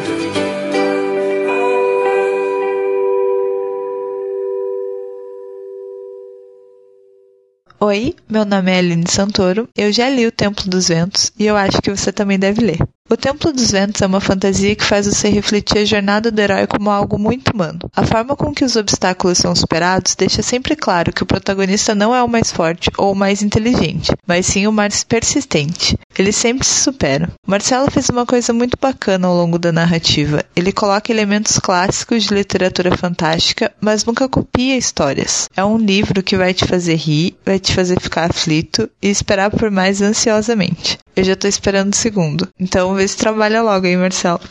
Oi, 7.83 8.15
meu 8.29 8.45
nome 8.45 8.71
é 8.71 8.77
Aline 8.77 9.09
Santoro. 9.09 9.67
Eu 9.75 9.91
já 9.91 10.07
li 10.07 10.27
O 10.27 10.31
Templo 10.31 10.69
dos 10.69 10.87
Ventos 10.87 11.31
e 11.37 11.47
eu 11.47 11.57
acho 11.57 11.81
que 11.81 11.89
você 11.89 12.11
também 12.11 12.37
deve 12.37 12.61
ler. 12.61 12.77
O 13.11 13.17
Templo 13.17 13.51
dos 13.51 13.71
Ventos 13.71 14.01
é 14.01 14.05
uma 14.05 14.21
fantasia 14.21 14.73
que 14.73 14.85
faz 14.85 15.05
você 15.05 15.27
refletir 15.27 15.79
a 15.79 15.83
jornada 15.83 16.31
do 16.31 16.39
herói 16.39 16.65
como 16.65 16.89
algo 16.89 17.19
muito 17.19 17.49
humano. 17.49 17.91
A 17.93 18.05
forma 18.05 18.37
com 18.37 18.53
que 18.53 18.63
os 18.63 18.77
obstáculos 18.77 19.37
são 19.37 19.53
superados 19.53 20.15
deixa 20.15 20.41
sempre 20.41 20.77
claro 20.77 21.11
que 21.11 21.21
o 21.21 21.25
protagonista 21.25 21.93
não 21.93 22.15
é 22.15 22.23
o 22.23 22.29
mais 22.29 22.53
forte 22.53 22.89
ou 22.97 23.11
o 23.11 23.15
mais 23.15 23.41
inteligente, 23.43 24.13
mas 24.25 24.45
sim 24.45 24.65
o 24.65 24.71
mais 24.71 25.03
persistente. 25.03 25.97
Ele 26.17 26.31
sempre 26.31 26.65
se 26.65 26.83
supera. 26.83 27.29
Marcelo 27.45 27.91
fez 27.91 28.07
uma 28.07 28.25
coisa 28.25 28.53
muito 28.53 28.77
bacana 28.79 29.27
ao 29.27 29.35
longo 29.35 29.59
da 29.59 29.73
narrativa. 29.73 30.45
Ele 30.55 30.71
coloca 30.71 31.11
elementos 31.11 31.59
clássicos 31.59 32.23
de 32.23 32.33
literatura 32.33 32.95
fantástica, 32.95 33.73
mas 33.81 34.05
nunca 34.05 34.29
copia 34.29 34.77
histórias. 34.77 35.49
É 35.53 35.65
um 35.65 35.77
livro 35.77 36.23
que 36.23 36.37
vai 36.37 36.53
te 36.53 36.63
fazer 36.63 36.95
rir, 36.95 37.35
vai 37.45 37.59
te 37.59 37.75
fazer 37.75 37.99
ficar 37.99 38.31
aflito 38.31 38.89
e 39.01 39.09
esperar 39.09 39.51
por 39.51 39.69
mais 39.69 40.01
ansiosamente. 40.01 40.97
Eu 41.15 41.23
já 41.23 41.35
tô 41.35 41.47
esperando 41.47 41.93
o 41.93 41.95
segundo. 41.95 42.47
Então 42.59 42.93
vê 42.95 43.07
se 43.07 43.17
trabalha 43.17 43.61
logo 43.61 43.85
aí, 43.85 43.97
Marcelo. 43.97 44.41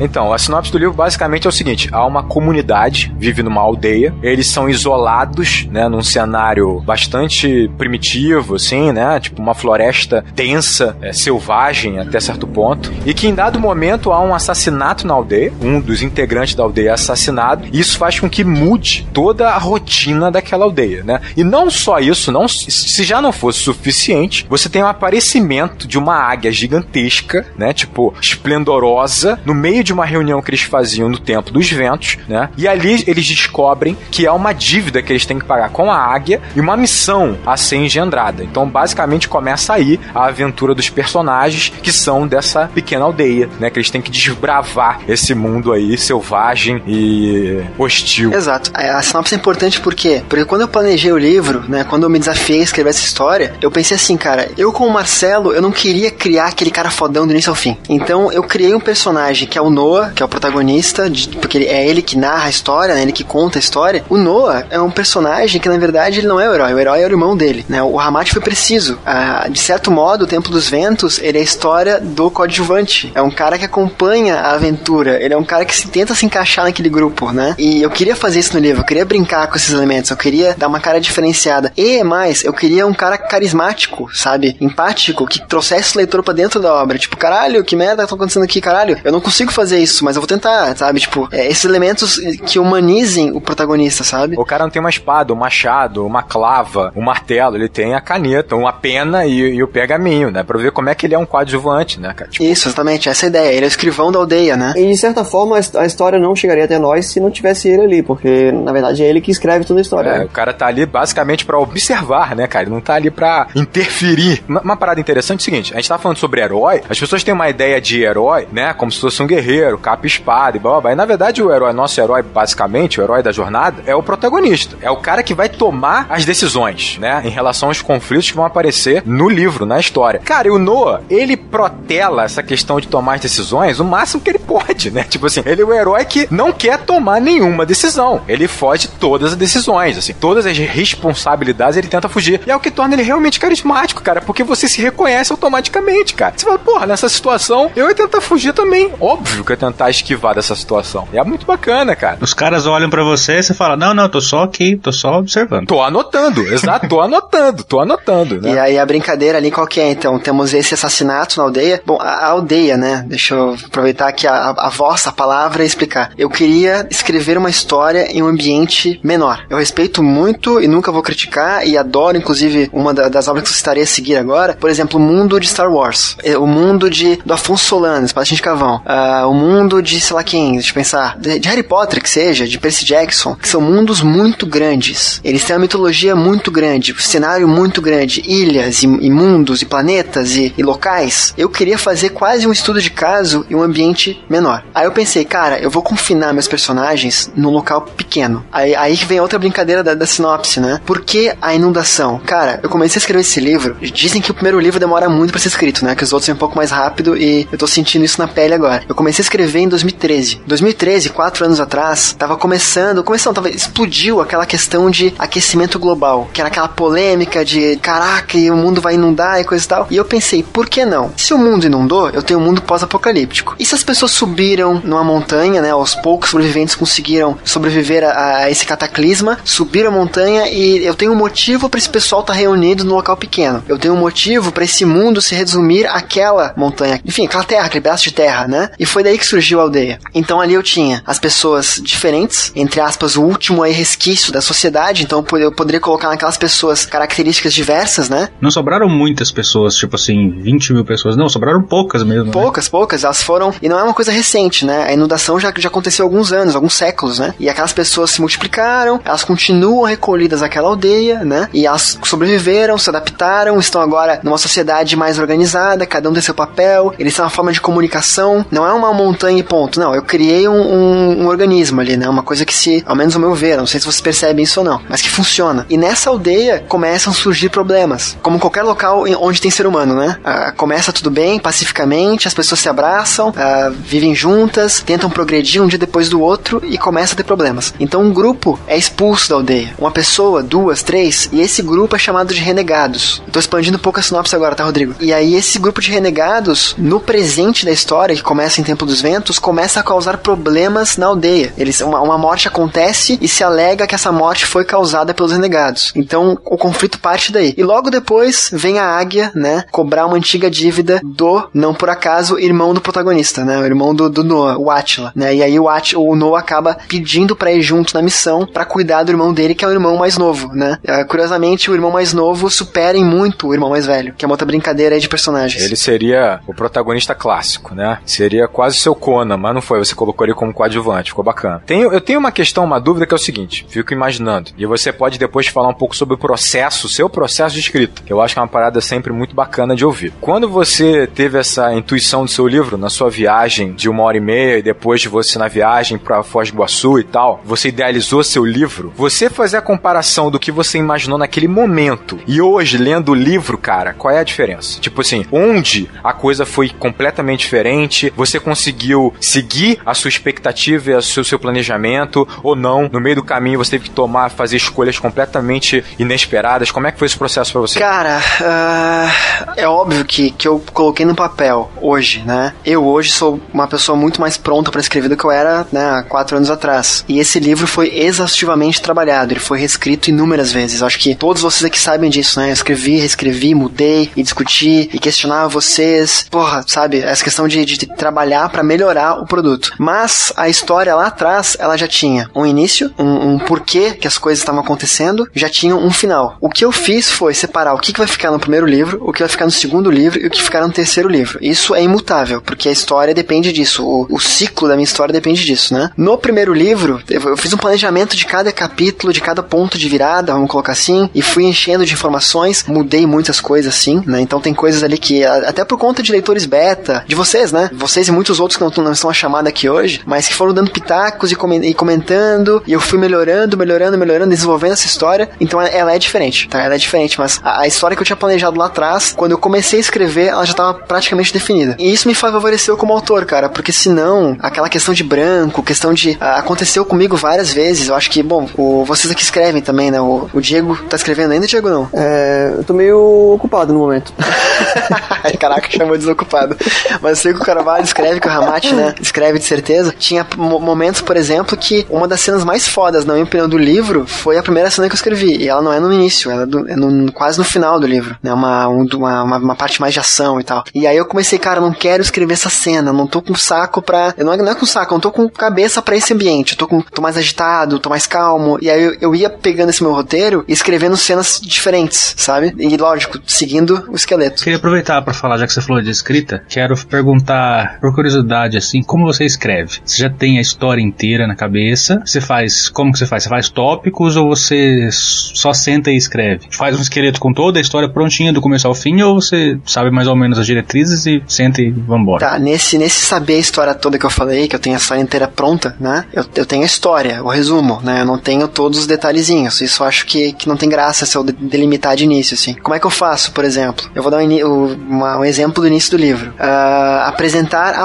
Então, 0.00 0.32
a 0.32 0.38
sinopse 0.38 0.70
do 0.70 0.78
livro 0.78 0.94
basicamente 0.94 1.46
é 1.46 1.48
o 1.48 1.52
seguinte: 1.52 1.88
há 1.92 2.04
uma 2.06 2.22
comunidade, 2.22 3.12
vive 3.18 3.42
numa 3.42 3.60
aldeia, 3.60 4.14
eles 4.22 4.46
são 4.46 4.68
isolados, 4.68 5.66
né, 5.70 5.88
num 5.88 6.02
cenário 6.02 6.80
bastante 6.80 7.70
primitivo, 7.76 8.56
assim, 8.56 8.92
né, 8.92 9.18
tipo 9.20 9.40
uma 9.42 9.54
floresta 9.54 10.24
densa, 10.34 10.96
é, 11.00 11.12
selvagem 11.12 11.98
até 11.98 12.20
certo 12.20 12.46
ponto, 12.46 12.92
e 13.04 13.12
que 13.12 13.26
em 13.26 13.34
dado 13.34 13.58
momento 13.58 14.12
há 14.12 14.20
um 14.20 14.34
assassinato 14.34 15.06
na 15.06 15.14
aldeia, 15.14 15.52
um 15.60 15.80
dos 15.80 16.02
integrantes 16.02 16.54
da 16.54 16.62
aldeia 16.62 16.90
é 16.90 16.92
assassinado, 16.92 17.66
e 17.72 17.80
isso 17.80 17.98
faz 17.98 18.20
com 18.20 18.28
que 18.28 18.44
mude 18.44 19.06
toda 19.12 19.50
a 19.50 19.58
rotina 19.58 20.30
daquela 20.30 20.64
aldeia, 20.64 21.02
né? 21.02 21.20
E 21.36 21.42
não 21.42 21.70
só 21.70 21.98
isso, 21.98 22.30
não 22.30 22.46
se 22.48 23.04
já 23.04 23.20
não 23.20 23.32
fosse 23.32 23.60
suficiente, 23.60 24.46
você 24.48 24.68
tem 24.68 24.82
um 24.82 24.86
aparecimento 24.86 25.86
de 25.86 25.98
uma 25.98 26.16
águia 26.16 26.52
gigantesca, 26.52 27.46
né, 27.56 27.72
tipo 27.72 28.14
esplendorosa, 28.20 29.38
no 29.44 29.54
meio 29.54 29.82
de 29.88 29.92
uma 29.92 30.04
reunião 30.04 30.40
que 30.42 30.50
eles 30.50 30.62
faziam 30.62 31.08
no 31.08 31.18
Templo 31.18 31.52
dos 31.52 31.70
Ventos, 31.70 32.18
né? 32.28 32.50
E 32.56 32.68
ali 32.68 33.02
eles 33.06 33.26
descobrem 33.26 33.96
que 34.10 34.26
há 34.26 34.32
uma 34.32 34.52
dívida 34.52 35.02
que 35.02 35.12
eles 35.12 35.26
têm 35.26 35.38
que 35.38 35.44
pagar 35.44 35.70
com 35.70 35.90
a 35.90 35.96
águia 35.96 36.40
e 36.54 36.60
uma 36.60 36.76
missão 36.76 37.36
a 37.46 37.56
ser 37.56 37.76
engendrada. 37.76 38.44
Então, 38.44 38.68
basicamente, 38.68 39.28
começa 39.28 39.74
aí 39.74 39.98
a 40.14 40.26
aventura 40.26 40.74
dos 40.74 40.90
personagens 40.90 41.72
que 41.82 41.92
são 41.92 42.26
dessa 42.26 42.70
pequena 42.74 43.04
aldeia, 43.04 43.48
né? 43.58 43.70
Que 43.70 43.78
eles 43.78 43.90
têm 43.90 44.02
que 44.02 44.10
desbravar 44.10 45.00
esse 45.08 45.34
mundo 45.34 45.72
aí 45.72 45.96
selvagem 45.96 46.82
e 46.86 47.62
hostil. 47.78 48.32
Exato. 48.32 48.70
A 48.74 49.00
sinopse 49.02 49.34
é 49.34 49.38
importante 49.38 49.80
por 49.80 49.94
quê? 49.94 50.22
Porque 50.28 50.44
quando 50.44 50.62
eu 50.62 50.68
planejei 50.68 51.12
o 51.12 51.18
livro, 51.18 51.64
né? 51.68 51.84
Quando 51.84 52.02
eu 52.02 52.10
me 52.10 52.18
desafiei 52.18 52.60
a 52.60 52.64
escrever 52.64 52.90
essa 52.90 53.04
história, 53.04 53.54
eu 53.62 53.70
pensei 53.70 53.96
assim, 53.96 54.16
cara, 54.16 54.50
eu 54.58 54.72
com 54.72 54.86
o 54.86 54.92
Marcelo, 54.92 55.52
eu 55.52 55.62
não 55.62 55.72
queria 55.72 56.10
criar 56.10 56.46
aquele 56.46 56.70
cara 56.70 56.90
fodão 56.90 57.26
do 57.26 57.32
início 57.32 57.50
ao 57.50 57.56
fim. 57.56 57.76
Então, 57.88 58.30
eu 58.30 58.42
criei 58.42 58.74
um 58.74 58.80
personagem 58.80 59.48
que 59.48 59.56
é 59.56 59.62
o 59.62 59.70
Noah, 59.78 60.12
que 60.12 60.22
é 60.22 60.26
o 60.26 60.28
protagonista, 60.28 61.08
de, 61.08 61.28
porque 61.28 61.58
é 61.58 61.86
ele 61.86 62.02
que 62.02 62.16
narra 62.16 62.46
a 62.46 62.50
história, 62.50 62.94
né, 62.94 63.02
ele 63.02 63.12
que 63.12 63.22
conta 63.22 63.58
a 63.58 63.60
história. 63.60 64.04
O 64.08 64.16
Noah 64.16 64.66
é 64.70 64.80
um 64.80 64.90
personagem 64.90 65.60
que, 65.60 65.68
na 65.68 65.78
verdade, 65.78 66.18
ele 66.18 66.26
não 66.26 66.40
é 66.40 66.48
o 66.48 66.54
herói. 66.54 66.74
O 66.74 66.78
herói 66.78 67.00
é 67.02 67.06
o 67.06 67.10
irmão 67.10 67.36
dele, 67.36 67.64
né? 67.68 67.82
O 67.82 67.98
Hamat 68.00 68.32
foi 68.32 68.42
preciso. 68.42 68.98
Ah, 69.06 69.46
de 69.48 69.58
certo 69.58 69.90
modo, 69.90 70.24
o 70.24 70.26
Templo 70.26 70.50
dos 70.50 70.68
Ventos, 70.68 71.18
ele 71.22 71.38
é 71.38 71.40
a 71.40 71.44
história 71.44 72.00
do 72.00 72.30
coadjuvante. 72.30 73.12
É 73.14 73.22
um 73.22 73.30
cara 73.30 73.58
que 73.58 73.64
acompanha 73.64 74.36
a 74.36 74.54
aventura. 74.54 75.22
Ele 75.22 75.34
é 75.34 75.36
um 75.36 75.44
cara 75.44 75.64
que 75.64 75.74
se 75.74 75.88
tenta 75.88 76.14
se 76.14 76.26
encaixar 76.26 76.64
naquele 76.64 76.88
grupo, 76.88 77.30
né? 77.32 77.54
E 77.58 77.82
eu 77.82 77.90
queria 77.90 78.16
fazer 78.16 78.40
isso 78.40 78.54
no 78.54 78.60
livro. 78.60 78.82
Eu 78.82 78.86
queria 78.86 79.04
brincar 79.04 79.46
com 79.46 79.56
esses 79.56 79.72
elementos. 79.72 80.10
Eu 80.10 80.16
queria 80.16 80.54
dar 80.56 80.68
uma 80.68 80.80
cara 80.80 81.00
diferenciada. 81.00 81.72
E 81.76 82.02
mais, 82.02 82.44
eu 82.44 82.52
queria 82.52 82.86
um 82.86 82.94
cara 82.94 83.16
carismático, 83.16 84.08
sabe? 84.12 84.56
Empático, 84.60 85.26
que 85.26 85.46
trouxesse 85.46 85.94
o 85.94 85.98
leitor 85.98 86.22
pra 86.22 86.34
dentro 86.34 86.60
da 86.60 86.74
obra. 86.74 86.98
Tipo, 86.98 87.16
caralho, 87.16 87.64
que 87.64 87.76
merda 87.76 88.06
tá 88.06 88.14
acontecendo 88.14 88.44
aqui, 88.44 88.60
caralho? 88.60 88.98
Eu 89.04 89.12
não 89.12 89.20
consigo 89.20 89.52
fazer 89.52 89.67
isso, 89.76 90.04
mas 90.04 90.16
eu 90.16 90.22
vou 90.22 90.26
tentar, 90.26 90.76
sabe? 90.76 91.00
Tipo, 91.00 91.28
é, 91.32 91.46
esses 91.46 91.64
elementos 91.64 92.18
que 92.46 92.58
humanizem 92.58 93.30
o 93.32 93.40
protagonista, 93.40 94.04
sabe? 94.04 94.36
O 94.38 94.44
cara 94.44 94.64
não 94.64 94.70
tem 94.70 94.80
uma 94.80 94.90
espada, 94.90 95.32
um 95.32 95.36
machado, 95.36 96.04
uma 96.04 96.22
clava, 96.22 96.92
um 96.94 97.02
martelo, 97.02 97.56
ele 97.56 97.68
tem 97.68 97.94
a 97.94 98.00
caneta, 98.00 98.56
uma 98.56 98.72
pena 98.72 99.26
e, 99.26 99.38
e 99.38 99.62
o 99.62 99.68
pergaminho, 99.68 100.30
né? 100.30 100.42
Pra 100.42 100.58
ver 100.58 100.72
como 100.72 100.88
é 100.88 100.94
que 100.94 101.06
ele 101.06 101.14
é 101.14 101.18
um 101.18 101.26
coadjuvante, 101.26 102.00
né, 102.00 102.12
cara? 102.14 102.30
Tipo... 102.30 102.44
Isso, 102.44 102.68
exatamente, 102.68 103.08
essa 103.08 103.26
é 103.26 103.26
a 103.26 103.30
ideia. 103.30 103.52
Ele 103.52 103.64
é 103.64 103.66
o 103.66 103.68
escrivão 103.68 104.12
da 104.12 104.18
aldeia, 104.18 104.56
né? 104.56 104.72
E 104.76 104.86
de 104.86 104.96
certa 104.96 105.24
forma 105.24 105.56
a 105.56 105.86
história 105.86 106.18
não 106.18 106.34
chegaria 106.34 106.64
até 106.64 106.78
nós 106.78 107.06
se 107.06 107.20
não 107.20 107.30
tivesse 107.30 107.68
ele 107.68 107.82
ali, 107.82 108.02
porque 108.02 108.52
na 108.52 108.72
verdade 108.72 109.02
é 109.02 109.06
ele 109.06 109.20
que 109.20 109.30
escreve 109.30 109.64
toda 109.64 109.80
a 109.80 109.82
história. 109.82 110.08
É, 110.10 110.18
né? 110.20 110.24
o 110.24 110.28
cara 110.28 110.52
tá 110.52 110.66
ali 110.66 110.86
basicamente 110.86 111.44
para 111.44 111.58
observar, 111.58 112.34
né, 112.34 112.46
cara? 112.46 112.64
Ele 112.64 112.74
não 112.74 112.80
tá 112.80 112.94
ali 112.94 113.10
para 113.10 113.48
interferir. 113.54 114.42
Uma, 114.48 114.60
uma, 114.60 114.76
parada 114.76 115.00
interessante 115.00 115.40
é 115.40 115.42
o 115.42 115.44
seguinte: 115.44 115.72
a 115.72 115.76
gente 115.76 115.88
tá 115.88 115.98
falando 115.98 116.18
sobre 116.18 116.40
herói, 116.40 116.82
as 116.88 116.98
pessoas 116.98 117.24
têm 117.24 117.34
uma 117.34 117.48
ideia 117.48 117.80
de 117.80 118.02
herói, 118.02 118.46
né? 118.52 118.72
Como 118.74 118.90
se 118.90 119.00
fosse 119.00 119.22
um 119.22 119.26
guerreiro, 119.26 119.57
capa 119.78 120.04
e 120.04 120.08
espada 120.08 120.56
e 120.56 120.60
blá 120.60 120.72
blá 120.72 120.80
blá. 120.80 120.92
E 120.92 120.94
na 120.94 121.04
verdade 121.04 121.42
o 121.42 121.52
herói, 121.52 121.72
nosso 121.72 122.00
herói, 122.00 122.22
basicamente, 122.22 123.00
o 123.00 123.02
herói 123.02 123.22
da 123.22 123.32
jornada, 123.32 123.82
é 123.86 123.94
o 123.94 124.02
protagonista. 124.02 124.76
É 124.80 124.90
o 124.90 124.96
cara 124.96 125.22
que 125.22 125.34
vai 125.34 125.48
tomar 125.48 126.06
as 126.08 126.24
decisões, 126.24 126.98
né? 126.98 127.22
Em 127.24 127.30
relação 127.30 127.68
aos 127.68 127.82
conflitos 127.82 128.30
que 128.30 128.36
vão 128.36 128.44
aparecer 128.44 129.02
no 129.04 129.28
livro, 129.28 129.66
na 129.66 129.78
história. 129.78 130.20
Cara, 130.24 130.48
e 130.48 130.50
o 130.50 130.58
Noah, 130.58 131.02
ele 131.10 131.36
protela 131.36 132.24
essa 132.24 132.42
questão 132.42 132.80
de 132.80 132.88
tomar 132.88 133.14
as 133.14 133.20
decisões 133.20 133.78
o 133.80 133.84
máximo 133.84 134.22
que 134.22 134.30
ele 134.30 134.38
pode, 134.48 134.90
né? 134.90 135.04
Tipo 135.04 135.26
assim, 135.26 135.42
ele 135.44 135.62
é 135.62 135.64
o 135.64 135.72
herói 135.72 136.04
que 136.04 136.28
não 136.30 136.52
quer 136.52 136.78
tomar 136.78 137.20
nenhuma 137.20 137.66
decisão. 137.66 138.22
Ele 138.28 138.46
foge 138.46 138.88
todas 138.88 139.32
as 139.32 139.38
decisões, 139.38 139.98
assim, 139.98 140.12
todas 140.12 140.46
as 140.46 140.56
responsabilidades 140.56 141.76
ele 141.76 141.88
tenta 141.88 142.08
fugir. 142.08 142.40
E 142.46 142.50
é 142.50 142.56
o 142.56 142.60
que 142.60 142.70
torna 142.70 142.94
ele 142.94 143.02
realmente 143.02 143.40
carismático, 143.40 144.02
cara, 144.02 144.20
porque 144.20 144.44
você 144.44 144.68
se 144.68 144.80
reconhece 144.80 145.32
automaticamente, 145.32 146.14
cara. 146.14 146.34
Você 146.36 146.44
fala, 146.44 146.58
porra, 146.58 146.86
nessa 146.86 147.08
situação 147.08 147.70
eu 147.74 147.88
ia 147.88 147.94
tentar 147.94 148.20
fugir 148.20 148.52
também. 148.52 148.92
Óbvio 149.00 149.44
que 149.48 149.52
eu 149.54 149.56
tentar 149.56 149.90
esquivar 149.90 150.34
dessa 150.34 150.54
situação. 150.54 151.08
E 151.12 151.18
é 151.18 151.24
muito 151.24 151.46
bacana, 151.46 151.96
cara. 151.96 152.18
Os 152.20 152.34
caras 152.34 152.66
olham 152.66 152.90
para 152.90 153.02
você 153.02 153.38
e 153.38 153.42
você 153.42 153.54
fala, 153.54 153.76
não, 153.76 153.94
não, 153.94 154.08
tô 154.08 154.20
só 154.20 154.42
aqui, 154.42 154.76
tô 154.76 154.92
só 154.92 155.18
observando. 155.18 155.66
Tô 155.66 155.82
anotando, 155.82 156.42
exato, 156.52 156.88
tô 156.88 157.00
anotando, 157.00 157.64
tô 157.64 157.80
anotando, 157.80 158.40
né? 158.40 158.52
E 158.52 158.58
aí 158.58 158.78
a 158.78 158.84
brincadeira 158.84 159.38
ali 159.38 159.50
qual 159.50 159.66
que 159.66 159.80
é, 159.80 159.90
então? 159.90 160.18
Temos 160.18 160.52
esse 160.52 160.74
assassinato 160.74 161.38
na 161.38 161.44
aldeia. 161.44 161.82
Bom, 161.84 161.98
a, 162.00 162.08
a 162.08 162.26
aldeia, 162.28 162.76
né? 162.76 163.04
Deixa 163.06 163.34
eu 163.34 163.56
aproveitar 163.66 164.08
aqui 164.08 164.26
a, 164.26 164.32
a, 164.32 164.66
a 164.66 164.70
vossa 164.70 165.10
palavra 165.10 165.62
e 165.62 165.66
explicar. 165.66 166.12
Eu 166.18 166.28
queria 166.28 166.86
escrever 166.90 167.38
uma 167.38 167.50
história 167.50 168.10
em 168.12 168.22
um 168.22 168.26
ambiente 168.26 169.00
menor. 169.02 169.44
Eu 169.48 169.58
respeito 169.58 170.02
muito 170.02 170.60
e 170.60 170.68
nunca 170.68 170.92
vou 170.92 171.02
criticar 171.02 171.66
e 171.66 171.76
adoro, 171.76 172.16
inclusive, 172.16 172.68
uma 172.72 172.92
da, 172.92 173.08
das 173.08 173.28
obras 173.28 173.44
que 173.44 173.50
eu 173.50 173.56
estaria 173.56 173.84
a 173.84 173.86
seguir 173.86 174.16
agora. 174.16 174.54
Por 174.54 174.68
exemplo, 174.68 174.98
o 174.98 175.02
mundo 175.02 175.40
de 175.40 175.48
Star 175.48 175.72
Wars. 175.72 176.16
É, 176.22 176.36
o 176.36 176.46
mundo 176.46 176.90
de 176.90 177.16
do 177.24 177.34
Afonso 177.34 177.64
Solano, 177.64 178.04
Espadachim 178.04 178.34
de 178.34 178.42
Cavão. 178.42 178.82
Uh, 178.84 179.28
o 179.28 179.34
mundo 179.38 179.82
de, 179.82 180.00
sei 180.00 180.14
lá 180.14 180.22
quem, 180.22 180.54
deixa 180.54 180.70
eu 180.70 180.74
pensar. 180.74 181.16
De, 181.18 181.38
Harry 181.48 181.62
Potter, 181.62 182.02
que 182.02 182.10
seja, 182.10 182.46
de 182.46 182.58
Percy 182.58 182.84
Jackson. 182.84 183.34
Que 183.34 183.48
são 183.48 183.60
mundos 183.60 184.00
muito 184.02 184.46
grandes. 184.46 185.20
Eles 185.24 185.44
têm 185.44 185.56
uma 185.56 185.62
mitologia 185.62 186.14
muito 186.14 186.50
grande, 186.50 186.92
um 186.92 186.98
cenário 186.98 187.48
muito 187.48 187.80
grande, 187.80 188.22
ilhas 188.26 188.82
e, 188.82 188.86
e 188.86 189.10
mundos 189.10 189.62
e 189.62 189.66
planetas 189.66 190.36
e, 190.36 190.52
e 190.56 190.62
locais. 190.62 191.32
Eu 191.36 191.48
queria 191.48 191.78
fazer 191.78 192.10
quase 192.10 192.46
um 192.46 192.52
estudo 192.52 192.80
de 192.80 192.90
caso 192.90 193.46
em 193.48 193.54
um 193.54 193.62
ambiente 193.62 194.22
menor. 194.28 194.64
Aí 194.74 194.84
eu 194.84 194.92
pensei, 194.92 195.24
cara, 195.24 195.58
eu 195.58 195.70
vou 195.70 195.82
confinar 195.82 196.32
meus 196.32 196.48
personagens 196.48 197.30
num 197.36 197.50
local 197.50 197.82
pequeno. 197.82 198.44
Aí, 198.52 198.74
aí 198.74 198.94
vem 198.94 199.20
outra 199.20 199.38
brincadeira 199.38 199.82
da, 199.82 199.94
da 199.94 200.06
sinopse, 200.06 200.60
né? 200.60 200.80
Por 200.84 201.00
que 201.00 201.32
a 201.40 201.54
inundação? 201.54 202.20
Cara, 202.24 202.60
eu 202.62 202.68
comecei 202.68 202.98
a 202.98 203.00
escrever 203.00 203.20
esse 203.20 203.40
livro. 203.40 203.76
Dizem 203.80 204.20
que 204.20 204.30
o 204.30 204.34
primeiro 204.34 204.58
livro 204.58 204.80
demora 204.80 205.08
muito 205.08 205.30
para 205.30 205.40
ser 205.40 205.48
escrito, 205.48 205.84
né? 205.84 205.94
Que 205.94 206.04
os 206.04 206.12
outros 206.12 206.26
são 206.26 206.34
um 206.34 206.38
pouco 206.38 206.56
mais 206.56 206.70
rápido 206.70 207.16
e 207.16 207.48
eu 207.50 207.58
tô 207.58 207.66
sentindo 207.66 208.04
isso 208.04 208.20
na 208.20 208.28
pele 208.28 208.54
agora. 208.54 208.82
Eu 208.88 208.94
comecei 208.94 209.22
a 209.22 209.26
escrever 209.28 209.60
em 209.60 209.68
2013. 209.68 210.40
2013, 210.46 211.10
quatro 211.10 211.44
anos 211.44 211.60
atrás, 211.60 212.14
tava 212.18 212.36
começando, 212.36 213.04
começando, 213.04 213.34
tava, 213.34 213.50
explodiu 213.50 214.20
aquela 214.20 214.46
questão 214.46 214.90
de 214.90 215.14
aquecimento 215.18 215.78
global, 215.78 216.28
que 216.32 216.40
era 216.40 216.48
aquela 216.48 216.68
polêmica 216.68 217.44
de 217.44 217.76
caraca, 217.76 218.38
e 218.38 218.50
o 218.50 218.56
mundo 218.56 218.80
vai 218.80 218.94
inundar 218.94 219.40
e 219.40 219.44
coisa 219.44 219.64
e 219.64 219.68
tal. 219.68 219.86
E 219.90 219.96
eu 219.96 220.04
pensei, 220.04 220.42
por 220.42 220.68
que 220.68 220.84
não? 220.84 221.12
Se 221.16 221.34
o 221.34 221.38
mundo 221.38 221.66
inundou, 221.66 222.08
eu 222.10 222.22
tenho 222.22 222.40
um 222.40 222.42
mundo 222.42 222.62
pós-apocalíptico. 222.62 223.54
E 223.58 223.66
se 223.66 223.74
as 223.74 223.82
pessoas 223.82 224.12
subiram 224.12 224.80
numa 224.82 225.04
montanha, 225.04 225.60
né? 225.60 225.70
Aos 225.70 225.94
poucos 225.94 226.30
sobreviventes 226.30 226.74
conseguiram 226.74 227.36
sobreviver 227.44 228.04
a, 228.04 228.38
a 228.38 228.50
esse 228.50 228.64
cataclisma, 228.64 229.38
subiram 229.44 229.88
a 229.88 229.92
montanha 229.92 230.48
e 230.48 230.84
eu 230.84 230.94
tenho 230.94 231.12
um 231.12 231.16
motivo 231.16 231.68
para 231.68 231.78
esse 231.78 231.88
pessoal 231.88 232.22
estar 232.22 232.32
tá 232.32 232.38
reunido 232.38 232.84
no 232.84 232.94
local 232.94 233.16
pequeno. 233.16 233.62
Eu 233.68 233.78
tenho 233.78 233.94
um 233.94 233.98
motivo 233.98 234.50
para 234.52 234.64
esse 234.64 234.84
mundo 234.84 235.20
se 235.20 235.34
resumir 235.34 235.86
àquela 235.86 236.54
montanha, 236.56 237.00
enfim, 237.04 237.26
aquela 237.26 237.44
terra, 237.44 237.66
aquele 237.66 237.82
pedaço 237.82 238.04
de 238.04 238.12
terra, 238.12 238.48
né? 238.48 238.70
E 238.78 238.86
foi 238.86 239.02
daí 239.08 239.18
que 239.18 239.26
surgiu 239.26 239.60
a 239.60 239.62
aldeia. 239.62 239.98
Então 240.14 240.40
ali 240.40 240.54
eu 240.54 240.62
tinha 240.62 241.02
as 241.06 241.18
pessoas 241.18 241.80
diferentes, 241.82 242.52
entre 242.54 242.80
aspas, 242.80 243.16
o 243.16 243.22
último 243.22 243.62
aí 243.62 243.72
resquício 243.72 244.32
da 244.32 244.40
sociedade, 244.40 245.02
então 245.02 245.24
eu 245.32 245.52
poderia 245.52 245.80
colocar 245.80 246.08
naquelas 246.08 246.36
pessoas 246.36 246.84
características 246.84 247.54
diversas, 247.54 248.08
né? 248.08 248.28
Não 248.40 248.50
sobraram 248.50 248.88
muitas 248.88 249.32
pessoas, 249.32 249.74
tipo 249.74 249.96
assim, 249.96 250.30
20 250.30 250.74
mil 250.74 250.84
pessoas, 250.84 251.16
não, 251.16 251.28
sobraram 251.28 251.62
poucas 251.62 252.02
mesmo. 252.02 252.26
Né? 252.26 252.32
Poucas, 252.32 252.66
né? 252.66 252.70
poucas, 252.70 253.04
elas 253.04 253.22
foram, 253.22 253.52
e 253.62 253.68
não 253.68 253.78
é 253.78 253.82
uma 253.82 253.94
coisa 253.94 254.12
recente, 254.12 254.64
né? 254.64 254.84
A 254.84 254.92
inundação 254.92 255.40
já, 255.40 255.52
já 255.56 255.68
aconteceu 255.68 256.04
há 256.04 256.08
alguns 256.08 256.32
anos, 256.32 256.54
alguns 256.54 256.74
séculos, 256.74 257.18
né? 257.18 257.34
E 257.38 257.48
aquelas 257.48 257.72
pessoas 257.72 258.10
se 258.10 258.20
multiplicaram, 258.20 259.00
elas 259.04 259.24
continuam 259.24 259.84
recolhidas 259.84 260.42
àquela 260.42 260.68
aldeia, 260.68 261.24
né? 261.24 261.48
E 261.52 261.66
elas 261.66 261.98
sobreviveram, 262.02 262.76
se 262.76 262.90
adaptaram, 262.90 263.58
estão 263.58 263.80
agora 263.80 264.20
numa 264.22 264.38
sociedade 264.38 264.96
mais 264.96 265.18
organizada, 265.18 265.86
cada 265.86 266.08
um 266.08 266.12
tem 266.12 266.22
seu 266.22 266.34
papel, 266.34 266.94
eles 266.98 267.14
têm 267.14 267.24
uma 267.24 267.30
forma 267.30 267.52
de 267.52 267.60
comunicação, 267.60 268.44
não 268.50 268.66
é 268.66 268.72
uma 268.72 268.92
montanha 268.98 269.38
e 269.38 269.42
ponto, 269.42 269.78
não, 269.78 269.94
eu 269.94 270.02
criei 270.02 270.48
um, 270.48 270.60
um, 270.60 271.22
um 271.22 271.26
organismo 271.28 271.80
ali, 271.80 271.96
né? 271.96 272.08
Uma 272.08 272.22
coisa 272.22 272.44
que 272.44 272.54
se, 272.54 272.82
ao 272.86 272.96
menos 272.96 273.14
ao 273.14 273.20
meu 273.20 273.34
ver, 273.34 273.56
não 273.56 273.66
sei 273.66 273.80
se 273.80 273.86
vocês 273.86 274.00
percebem 274.00 274.44
isso 274.44 274.60
ou 274.60 274.66
não, 274.66 274.80
mas 274.88 275.00
que 275.00 275.08
funciona. 275.08 275.66
E 275.70 275.76
nessa 275.76 276.10
aldeia 276.10 276.64
começam 276.68 277.12
a 277.12 277.16
surgir 277.16 277.48
problemas, 277.48 278.16
como 278.22 278.38
qualquer 278.38 278.62
local 278.62 279.04
onde 279.20 279.40
tem 279.40 279.50
ser 279.50 279.66
humano, 279.66 279.94
né? 279.94 280.18
Ah, 280.24 280.52
começa 280.52 280.92
tudo 280.92 281.10
bem, 281.10 281.38
pacificamente, 281.38 282.26
as 282.26 282.34
pessoas 282.34 282.60
se 282.60 282.68
abraçam, 282.68 283.32
ah, 283.36 283.70
vivem 283.72 284.14
juntas, 284.14 284.82
tentam 284.84 285.08
progredir 285.08 285.62
um 285.62 285.66
dia 285.66 285.78
depois 285.78 286.08
do 286.08 286.20
outro 286.20 286.60
e 286.64 286.76
começa 286.76 287.14
a 287.14 287.16
ter 287.16 287.24
problemas. 287.24 287.72
Então 287.78 288.02
um 288.02 288.12
grupo 288.12 288.58
é 288.66 288.76
expulso 288.76 289.28
da 289.28 289.36
aldeia. 289.36 289.74
Uma 289.78 289.90
pessoa, 289.90 290.42
duas, 290.42 290.82
três, 290.82 291.28
e 291.32 291.40
esse 291.40 291.62
grupo 291.62 291.94
é 291.94 291.98
chamado 291.98 292.34
de 292.34 292.40
renegados. 292.40 293.22
Eu 293.26 293.32
tô 293.32 293.38
expandindo 293.38 293.76
um 293.76 293.80
pouco 293.80 294.00
a 294.00 294.02
sinopse 294.02 294.34
agora, 294.34 294.54
tá, 294.54 294.64
Rodrigo? 294.64 294.94
E 295.00 295.12
aí 295.12 295.34
esse 295.34 295.58
grupo 295.58 295.80
de 295.80 295.90
renegados, 295.90 296.74
no 296.76 296.98
presente 296.98 297.64
da 297.64 297.70
história, 297.70 298.16
que 298.16 298.22
começa 298.22 298.60
em 298.60 298.64
Templo 298.64 298.87
dos 298.88 299.00
Ventos, 299.00 299.38
começa 299.38 299.80
a 299.80 299.82
causar 299.82 300.18
problemas 300.18 300.96
na 300.96 301.06
aldeia. 301.06 301.52
Eles, 301.56 301.80
uma, 301.80 302.00
uma 302.00 302.18
morte 302.18 302.48
acontece 302.48 303.18
e 303.20 303.28
se 303.28 303.44
alega 303.44 303.86
que 303.86 303.94
essa 303.94 304.10
morte 304.10 304.46
foi 304.46 304.64
causada 304.64 305.14
pelos 305.14 305.32
renegados. 305.32 305.92
Então 305.94 306.38
o 306.44 306.56
conflito 306.56 306.98
parte 306.98 307.30
daí. 307.30 307.54
E 307.56 307.62
logo 307.62 307.90
depois 307.90 308.50
vem 308.52 308.78
a 308.78 308.84
águia, 308.84 309.30
né, 309.34 309.64
cobrar 309.70 310.06
uma 310.06 310.16
antiga 310.16 310.50
dívida 310.50 311.00
do, 311.04 311.48
não 311.52 311.74
por 311.74 311.90
acaso, 311.90 312.38
irmão 312.38 312.74
do 312.74 312.80
protagonista, 312.80 313.44
né, 313.44 313.58
o 313.58 313.64
irmão 313.64 313.94
do, 313.94 314.08
do 314.08 314.24
Noah, 314.24 314.58
o 314.58 314.70
Atila, 314.70 315.12
né, 315.14 315.34
e 315.34 315.42
aí 315.42 315.58
o, 315.58 315.68
At 315.68 315.92
o 315.94 316.14
Noah 316.16 316.40
acaba 316.40 316.76
pedindo 316.88 317.36
para 317.36 317.52
ir 317.52 317.62
junto 317.62 317.94
na 317.94 318.02
missão 318.02 318.46
para 318.46 318.64
cuidar 318.64 319.02
do 319.02 319.12
irmão 319.12 319.32
dele, 319.32 319.54
que 319.54 319.64
é 319.64 319.68
o 319.68 319.72
irmão 319.72 319.96
mais 319.96 320.16
novo, 320.16 320.52
né. 320.54 320.78
Uh, 320.86 321.06
curiosamente, 321.06 321.70
o 321.70 321.74
irmão 321.74 321.90
mais 321.90 322.12
novo 322.12 322.50
supera 322.50 322.96
em 322.96 323.04
muito 323.04 323.48
o 323.48 323.54
irmão 323.54 323.70
mais 323.70 323.86
velho, 323.86 324.14
que 324.16 324.24
é 324.24 324.26
uma 324.26 324.34
outra 324.34 324.46
brincadeira 324.46 324.94
aí 324.94 325.00
de 325.00 325.08
personagens. 325.08 325.62
Ele 325.62 325.76
seria 325.76 326.40
o 326.46 326.54
protagonista 326.54 327.14
clássico, 327.14 327.74
né, 327.74 327.98
seria 328.04 328.48
quase 328.48 328.77
seu 328.78 328.94
Conan, 328.94 329.36
mas 329.36 329.54
não 329.54 329.62
foi, 329.62 329.78
você 329.78 329.94
colocou 329.94 330.26
ele 330.26 330.34
como 330.34 330.52
coadjuvante, 330.52 331.10
ficou 331.10 331.24
bacana. 331.24 331.62
Tenho, 331.66 331.92
eu 331.92 332.00
tenho 332.00 332.18
uma 332.18 332.32
questão, 332.32 332.64
uma 332.64 332.80
dúvida 332.80 333.06
que 333.06 333.14
é 333.14 333.16
o 333.16 333.18
seguinte, 333.18 333.66
fico 333.68 333.92
imaginando, 333.92 334.50
e 334.56 334.66
você 334.66 334.92
pode 334.92 335.18
depois 335.18 335.46
falar 335.46 335.68
um 335.68 335.74
pouco 335.74 335.96
sobre 335.96 336.14
o 336.14 336.18
processo, 336.18 336.88
seu 336.88 337.08
processo 337.08 337.54
de 337.54 337.60
escrita, 337.60 338.02
que 338.02 338.12
eu 338.12 338.20
acho 338.20 338.34
que 338.34 338.38
é 338.38 338.42
uma 338.42 338.48
parada 338.48 338.80
sempre 338.80 339.12
muito 339.12 339.34
bacana 339.34 339.74
de 339.74 339.84
ouvir. 339.84 340.12
Quando 340.20 340.48
você 340.48 341.06
teve 341.06 341.38
essa 341.38 341.72
intuição 341.74 342.24
do 342.24 342.30
seu 342.30 342.46
livro, 342.46 342.76
na 342.76 342.88
sua 342.88 343.10
viagem 343.10 343.72
de 343.72 343.88
uma 343.88 344.02
hora 344.02 344.16
e 344.16 344.20
meia, 344.20 344.58
e 344.58 344.62
depois 344.62 345.00
de 345.00 345.08
você 345.08 345.38
na 345.38 345.48
viagem 345.48 345.98
para 345.98 346.22
Foz 346.22 346.50
do 346.50 346.54
Iguaçu 346.54 346.98
e 346.98 347.04
tal, 347.04 347.40
você 347.44 347.68
idealizou 347.68 348.22
seu 348.22 348.44
livro, 348.44 348.92
você 348.96 349.28
fazer 349.30 349.56
a 349.56 349.62
comparação 349.62 350.30
do 350.30 350.38
que 350.38 350.52
você 350.52 350.78
imaginou 350.78 351.18
naquele 351.18 351.48
momento 351.48 352.18
e 352.26 352.40
hoje, 352.40 352.76
lendo 352.78 353.12
o 353.12 353.14
livro, 353.14 353.56
cara, 353.58 353.92
qual 353.92 354.12
é 354.12 354.18
a 354.18 354.24
diferença? 354.24 354.80
Tipo 354.80 355.00
assim, 355.00 355.24
onde 355.32 355.88
a 356.02 356.12
coisa 356.12 356.44
foi 356.44 356.68
completamente 356.68 357.40
diferente, 357.40 358.12
você 358.16 358.38
conseguiu 358.38 358.67
conseguiu 358.68 359.14
seguir 359.20 359.78
a 359.84 359.94
sua 359.94 360.08
expectativa 360.08 360.90
e 360.90 360.94
o 360.94 361.02
seu, 361.02 361.24
seu 361.24 361.38
planejamento, 361.38 362.28
ou 362.42 362.54
não, 362.54 362.88
no 362.92 363.00
meio 363.00 363.16
do 363.16 363.24
caminho 363.24 363.58
você 363.58 363.72
teve 363.72 363.84
que 363.84 363.90
tomar, 363.90 364.30
fazer 364.30 364.56
escolhas 364.56 364.98
completamente 364.98 365.84
inesperadas. 365.98 366.70
Como 366.70 366.86
é 366.86 366.92
que 366.92 366.98
foi 366.98 367.06
esse 367.06 367.16
processo 367.16 367.52
para 367.52 367.60
você? 367.60 367.78
Cara, 367.78 368.18
uh, 368.40 369.52
é 369.56 369.66
óbvio 369.66 370.04
que, 370.04 370.30
que 370.30 370.46
eu 370.46 370.62
coloquei 370.72 371.06
no 371.06 371.14
papel 371.14 371.70
hoje, 371.80 372.22
né? 372.24 372.52
Eu 372.64 372.84
hoje 372.84 373.10
sou 373.10 373.40
uma 373.52 373.66
pessoa 373.66 373.96
muito 373.96 374.20
mais 374.20 374.36
pronta 374.36 374.70
para 374.70 374.80
escrever 374.80 375.08
do 375.08 375.16
que 375.16 375.24
eu 375.24 375.30
era, 375.30 375.66
né, 375.72 375.90
há 375.90 376.02
quatro 376.02 376.36
anos 376.36 376.50
atrás. 376.50 377.04
E 377.08 377.18
esse 377.18 377.40
livro 377.40 377.66
foi 377.66 377.96
exaustivamente 377.98 378.82
trabalhado, 378.82 379.32
ele 379.32 379.40
foi 379.40 379.58
reescrito 379.58 380.10
inúmeras 380.10 380.52
vezes. 380.52 380.82
Acho 380.82 380.98
que 380.98 381.14
todos 381.14 381.42
vocês 381.42 381.64
aqui 381.64 381.78
sabem 381.78 382.10
disso, 382.10 382.38
né? 382.40 382.50
Eu 382.50 382.52
escrevi, 382.52 382.98
reescrevi, 382.98 383.54
mudei 383.54 384.10
e 384.14 384.22
discuti 384.22 384.90
e 384.92 384.98
questionava 384.98 385.48
vocês. 385.48 386.26
Porra, 386.30 386.64
sabe? 386.66 387.00
Essa 387.00 387.24
questão 387.24 387.48
de, 387.48 387.64
de 387.64 387.86
trabalhar 387.86 388.48
para 388.58 388.64
melhorar 388.64 389.20
o 389.20 389.24
produto. 389.24 389.70
Mas 389.78 390.32
a 390.36 390.48
história 390.48 390.92
lá 390.92 391.06
atrás, 391.06 391.56
ela 391.60 391.76
já 391.76 391.86
tinha 391.86 392.28
um 392.34 392.44
início, 392.44 392.92
um, 392.98 393.34
um 393.34 393.38
porquê 393.38 393.92
que 393.92 394.08
as 394.08 394.18
coisas 394.18 394.40
estavam 394.40 394.60
acontecendo, 394.60 395.28
já 395.32 395.48
tinha 395.48 395.76
um 395.76 395.92
final. 395.92 396.36
O 396.40 396.48
que 396.48 396.64
eu 396.64 396.72
fiz 396.72 397.08
foi 397.08 397.34
separar 397.34 397.74
o 397.74 397.78
que, 397.78 397.92
que 397.92 398.00
vai 398.00 398.08
ficar 398.08 398.32
no 398.32 398.40
primeiro 398.40 398.66
livro, 398.66 399.00
o 399.00 399.12
que 399.12 399.20
vai 399.20 399.28
ficar 399.28 399.44
no 399.44 399.52
segundo 399.52 399.88
livro 399.88 400.20
e 400.20 400.26
o 400.26 400.30
que 400.30 400.42
ficar 400.42 400.66
no 400.66 400.72
terceiro 400.72 401.08
livro. 401.08 401.38
Isso 401.40 401.72
é 401.72 401.80
imutável, 401.80 402.42
porque 402.42 402.68
a 402.68 402.72
história 402.72 403.14
depende 403.14 403.52
disso. 403.52 403.86
O, 403.86 404.16
o 404.16 404.18
ciclo 404.18 404.66
da 404.66 404.74
minha 404.74 404.84
história 404.84 405.12
depende 405.12 405.44
disso, 405.44 405.72
né? 405.72 405.92
No 405.96 406.18
primeiro 406.18 406.52
livro, 406.52 407.00
eu, 407.08 407.36
fiz 407.36 407.52
um 407.52 407.58
planejamento 407.58 408.16
de 408.16 408.26
cada 408.26 408.50
capítulo, 408.50 409.12
de 409.12 409.20
cada 409.20 409.40
ponto 409.40 409.78
de 409.78 409.88
virada, 409.88 410.32
vamos 410.32 410.50
colocar 410.50 410.72
assim, 410.72 411.08
e 411.14 411.22
fui 411.22 411.44
enchendo 411.44 411.86
de 411.86 411.92
informações, 411.92 412.64
mudei 412.66 413.06
muitas 413.06 413.40
coisas 413.40 413.72
assim, 413.72 414.02
né? 414.04 414.20
Então 414.20 414.40
tem 414.40 414.52
coisas 414.52 414.82
ali 414.82 414.98
que, 414.98 415.24
até 415.24 415.64
por 415.64 415.78
conta 415.78 416.02
de 416.02 416.10
leitores 416.10 416.44
beta, 416.44 417.04
de 417.06 417.14
vocês, 417.14 417.52
né? 417.52 417.70
Vocês 417.72 418.08
e 418.08 418.12
muitos 418.12 418.40
outros 418.40 418.47
que 418.56 418.62
não, 418.62 418.70
não 418.84 418.92
estão 418.92 419.10
a 419.10 419.14
chamada 419.14 419.48
aqui 419.48 419.68
hoje, 419.68 420.00
mas 420.04 420.26
que 420.28 420.34
foram 420.34 420.54
dando 420.54 420.70
pitacos 420.70 421.32
e 421.32 421.74
comentando, 421.74 422.62
e 422.66 422.72
eu 422.72 422.80
fui 422.80 422.98
melhorando, 422.98 423.56
melhorando, 423.56 423.98
melhorando, 423.98 424.30
desenvolvendo 424.30 424.72
essa 424.72 424.86
história. 424.86 425.28
Então 425.40 425.60
ela 425.60 425.94
é 425.94 425.98
diferente, 425.98 426.48
tá? 426.48 426.62
Ela 426.62 426.74
é 426.74 426.78
diferente, 426.78 427.18
mas 427.18 427.40
a, 427.42 427.62
a 427.62 427.66
história 427.66 427.96
que 427.96 428.02
eu 428.02 428.06
tinha 428.06 428.16
planejado 428.16 428.58
lá 428.58 428.66
atrás, 428.66 429.12
quando 429.16 429.32
eu 429.32 429.38
comecei 429.38 429.78
a 429.78 429.80
escrever, 429.80 430.28
ela 430.28 430.44
já 430.44 430.52
estava 430.52 430.74
praticamente 430.74 431.32
definida. 431.32 431.76
E 431.78 431.92
isso 431.92 432.08
me 432.08 432.14
favoreceu 432.14 432.76
como 432.76 432.92
autor, 432.92 433.24
cara, 433.24 433.48
porque 433.48 433.72
senão, 433.72 434.36
aquela 434.40 434.68
questão 434.68 434.94
de 434.94 435.04
branco, 435.04 435.62
questão 435.62 435.92
de. 435.92 436.16
Aconteceu 436.20 436.84
comigo 436.84 437.16
várias 437.16 437.52
vezes. 437.52 437.88
Eu 437.88 437.94
acho 437.94 438.10
que, 438.10 438.22
bom, 438.22 438.48
o, 438.56 438.84
vocês 438.84 439.10
aqui 439.10 439.22
escrevem 439.22 439.62
também, 439.62 439.90
né? 439.90 440.00
O, 440.00 440.28
o 440.32 440.40
Diego 440.40 440.76
tá 440.88 440.96
escrevendo 440.96 441.32
ainda, 441.32 441.46
Diego, 441.46 441.68
não? 441.68 441.88
É, 441.92 442.54
eu 442.56 442.64
tô 442.64 442.74
meio 442.74 442.98
ocupado 443.34 443.72
no 443.72 443.80
momento. 443.80 444.12
Caraca, 445.38 445.70
chamou 445.70 445.96
desocupado. 445.96 446.56
Mas 447.00 447.10
eu 447.10 447.16
sei 447.16 447.32
que 447.32 447.40
o 447.40 447.44
Carvalho 447.44 447.84
escreve, 447.84 448.20
que 448.20 448.26
o 448.26 448.30
Ramate, 448.40 448.74
né? 448.74 448.94
Escreve 449.00 449.38
de 449.38 449.44
certeza. 449.44 449.94
Tinha 449.98 450.26
momentos, 450.36 451.00
por 451.00 451.16
exemplo, 451.16 451.56
que 451.56 451.86
uma 451.88 452.06
das 452.06 452.20
cenas 452.20 452.44
mais 452.44 452.66
fodas, 452.66 453.04
na 453.04 453.14
minha 453.14 453.24
opinião, 453.24 453.48
do 453.48 453.58
livro 453.58 454.06
foi 454.06 454.38
a 454.38 454.42
primeira 454.42 454.70
cena 454.70 454.88
que 454.88 454.92
eu 454.92 454.96
escrevi. 454.96 455.36
E 455.36 455.48
ela 455.48 455.62
não 455.62 455.72
é 455.72 455.80
no 455.80 455.92
início, 455.92 456.30
ela 456.30 456.42
é, 456.42 456.46
do, 456.46 456.68
é 456.68 456.76
no, 456.76 457.12
quase 457.12 457.38
no 457.38 457.44
final 457.44 457.78
do 457.78 457.86
livro. 457.86 458.16
Né? 458.22 458.32
Uma, 458.32 458.68
uma, 458.68 459.22
uma, 459.24 459.36
uma, 459.38 459.56
parte 459.56 459.80
mais 459.80 459.94
de 459.94 460.00
ação 460.00 460.40
e 460.40 460.44
tal. 460.44 460.64
E 460.74 460.86
aí 460.86 460.96
eu 460.96 461.06
comecei, 461.06 461.38
cara, 461.38 461.60
não 461.60 461.72
quero 461.72 462.02
escrever 462.02 462.34
essa 462.34 462.50
cena, 462.50 462.92
não 462.92 463.06
tô 463.06 463.22
com 463.22 463.34
saco 463.34 463.82
pra. 463.82 464.14
Eu 464.16 464.24
não, 464.24 464.32
é, 464.32 464.36
não 464.36 464.52
é 464.52 464.54
com 464.54 464.66
saco, 464.66 464.92
eu 464.92 464.96
não 464.96 465.00
tô 465.00 465.10
com 465.10 465.28
cabeça 465.28 465.82
para 465.82 465.96
esse 465.96 466.12
ambiente. 466.12 466.52
Eu 466.52 466.58
tô, 466.58 466.66
com, 466.66 466.80
tô 466.80 467.02
mais 467.02 467.16
agitado, 467.16 467.78
tô 467.78 467.88
mais 467.88 468.06
calmo. 468.06 468.58
E 468.60 468.70
aí 468.70 468.82
eu, 468.82 468.96
eu 469.00 469.14
ia 469.14 469.30
pegando 469.30 469.70
esse 469.70 469.82
meu 469.82 469.92
roteiro 469.92 470.44
e 470.46 470.52
escrevendo 470.52 470.96
cenas 470.96 471.40
diferentes, 471.42 472.14
sabe? 472.16 472.54
E 472.58 472.76
lógico, 472.76 473.18
seguindo 473.26 473.84
o 473.88 473.96
esqueleto. 473.96 474.42
Queria 474.42 474.58
aproveitar 474.58 475.02
para 475.02 475.14
falar, 475.14 475.38
já 475.38 475.46
que 475.46 475.52
você 475.52 475.60
falou 475.60 475.82
de 475.82 475.90
escrita, 475.90 476.42
quero 476.48 476.74
perguntar, 476.86 477.78
por 477.80 477.94
curiosidade, 477.94 478.17
assim, 478.56 478.82
como 478.82 479.06
você 479.06 479.24
escreve? 479.24 479.78
Você 479.84 480.02
já 480.02 480.10
tem 480.10 480.38
a 480.38 480.40
história 480.40 480.82
inteira 480.82 481.26
na 481.26 481.34
cabeça? 481.34 482.00
Você 482.04 482.20
faz, 482.20 482.68
como 482.68 482.92
que 482.92 482.98
você 482.98 483.06
faz? 483.06 483.24
Você 483.24 483.28
faz 483.28 483.48
tópicos 483.48 484.16
ou 484.16 484.28
você 484.28 484.88
só 484.90 485.52
senta 485.52 485.90
e 485.90 485.96
escreve? 485.96 486.46
Faz 486.50 486.78
um 486.78 486.82
esqueleto 486.82 487.20
com 487.20 487.32
toda 487.32 487.58
a 487.58 487.62
história 487.62 487.88
prontinha 487.88 488.32
do 488.32 488.40
começo 488.40 488.66
ao 488.66 488.74
fim 488.74 489.00
ou 489.02 489.20
você 489.20 489.58
sabe 489.64 489.90
mais 489.90 490.08
ou 490.08 490.16
menos 490.16 490.38
as 490.38 490.46
diretrizes 490.46 491.06
e 491.06 491.22
senta 491.26 491.62
e 491.62 491.70
vambora? 491.70 492.20
Tá, 492.20 492.38
nesse, 492.38 492.78
nesse 492.78 493.00
saber 493.00 493.34
a 493.34 493.38
história 493.38 493.74
toda 493.74 493.98
que 493.98 494.06
eu 494.06 494.10
falei, 494.10 494.48
que 494.48 494.56
eu 494.56 494.60
tenho 494.60 494.76
a 494.76 494.78
história 494.78 495.00
inteira 495.00 495.28
pronta, 495.28 495.76
né? 495.80 496.04
Eu, 496.12 496.24
eu 496.34 496.46
tenho 496.46 496.62
a 496.62 496.66
história, 496.66 497.22
o 497.22 497.28
resumo, 497.28 497.80
né? 497.82 498.00
Eu 498.00 498.04
não 498.04 498.18
tenho 498.18 498.48
todos 498.48 498.80
os 498.80 498.86
detalhezinhos. 498.86 499.60
Isso 499.60 499.82
eu 499.82 499.86
acho 499.86 500.06
que, 500.06 500.32
que 500.32 500.48
não 500.48 500.56
tem 500.56 500.68
graça 500.68 501.06
se 501.06 501.16
eu 501.16 501.22
delimitar 501.24 501.96
de 501.96 502.04
início, 502.04 502.34
assim. 502.34 502.54
Como 502.54 502.74
é 502.74 502.80
que 502.80 502.86
eu 502.86 502.90
faço, 502.90 503.32
por 503.32 503.44
exemplo? 503.44 503.88
Eu 503.94 504.02
vou 504.02 504.10
dar 504.10 504.18
um, 504.18 505.20
um 505.20 505.24
exemplo 505.24 505.62
do 505.62 505.66
início 505.66 505.90
do 505.90 505.96
livro. 505.96 506.30
Uh, 506.30 507.02
apresentar 507.06 507.74
a 507.74 507.82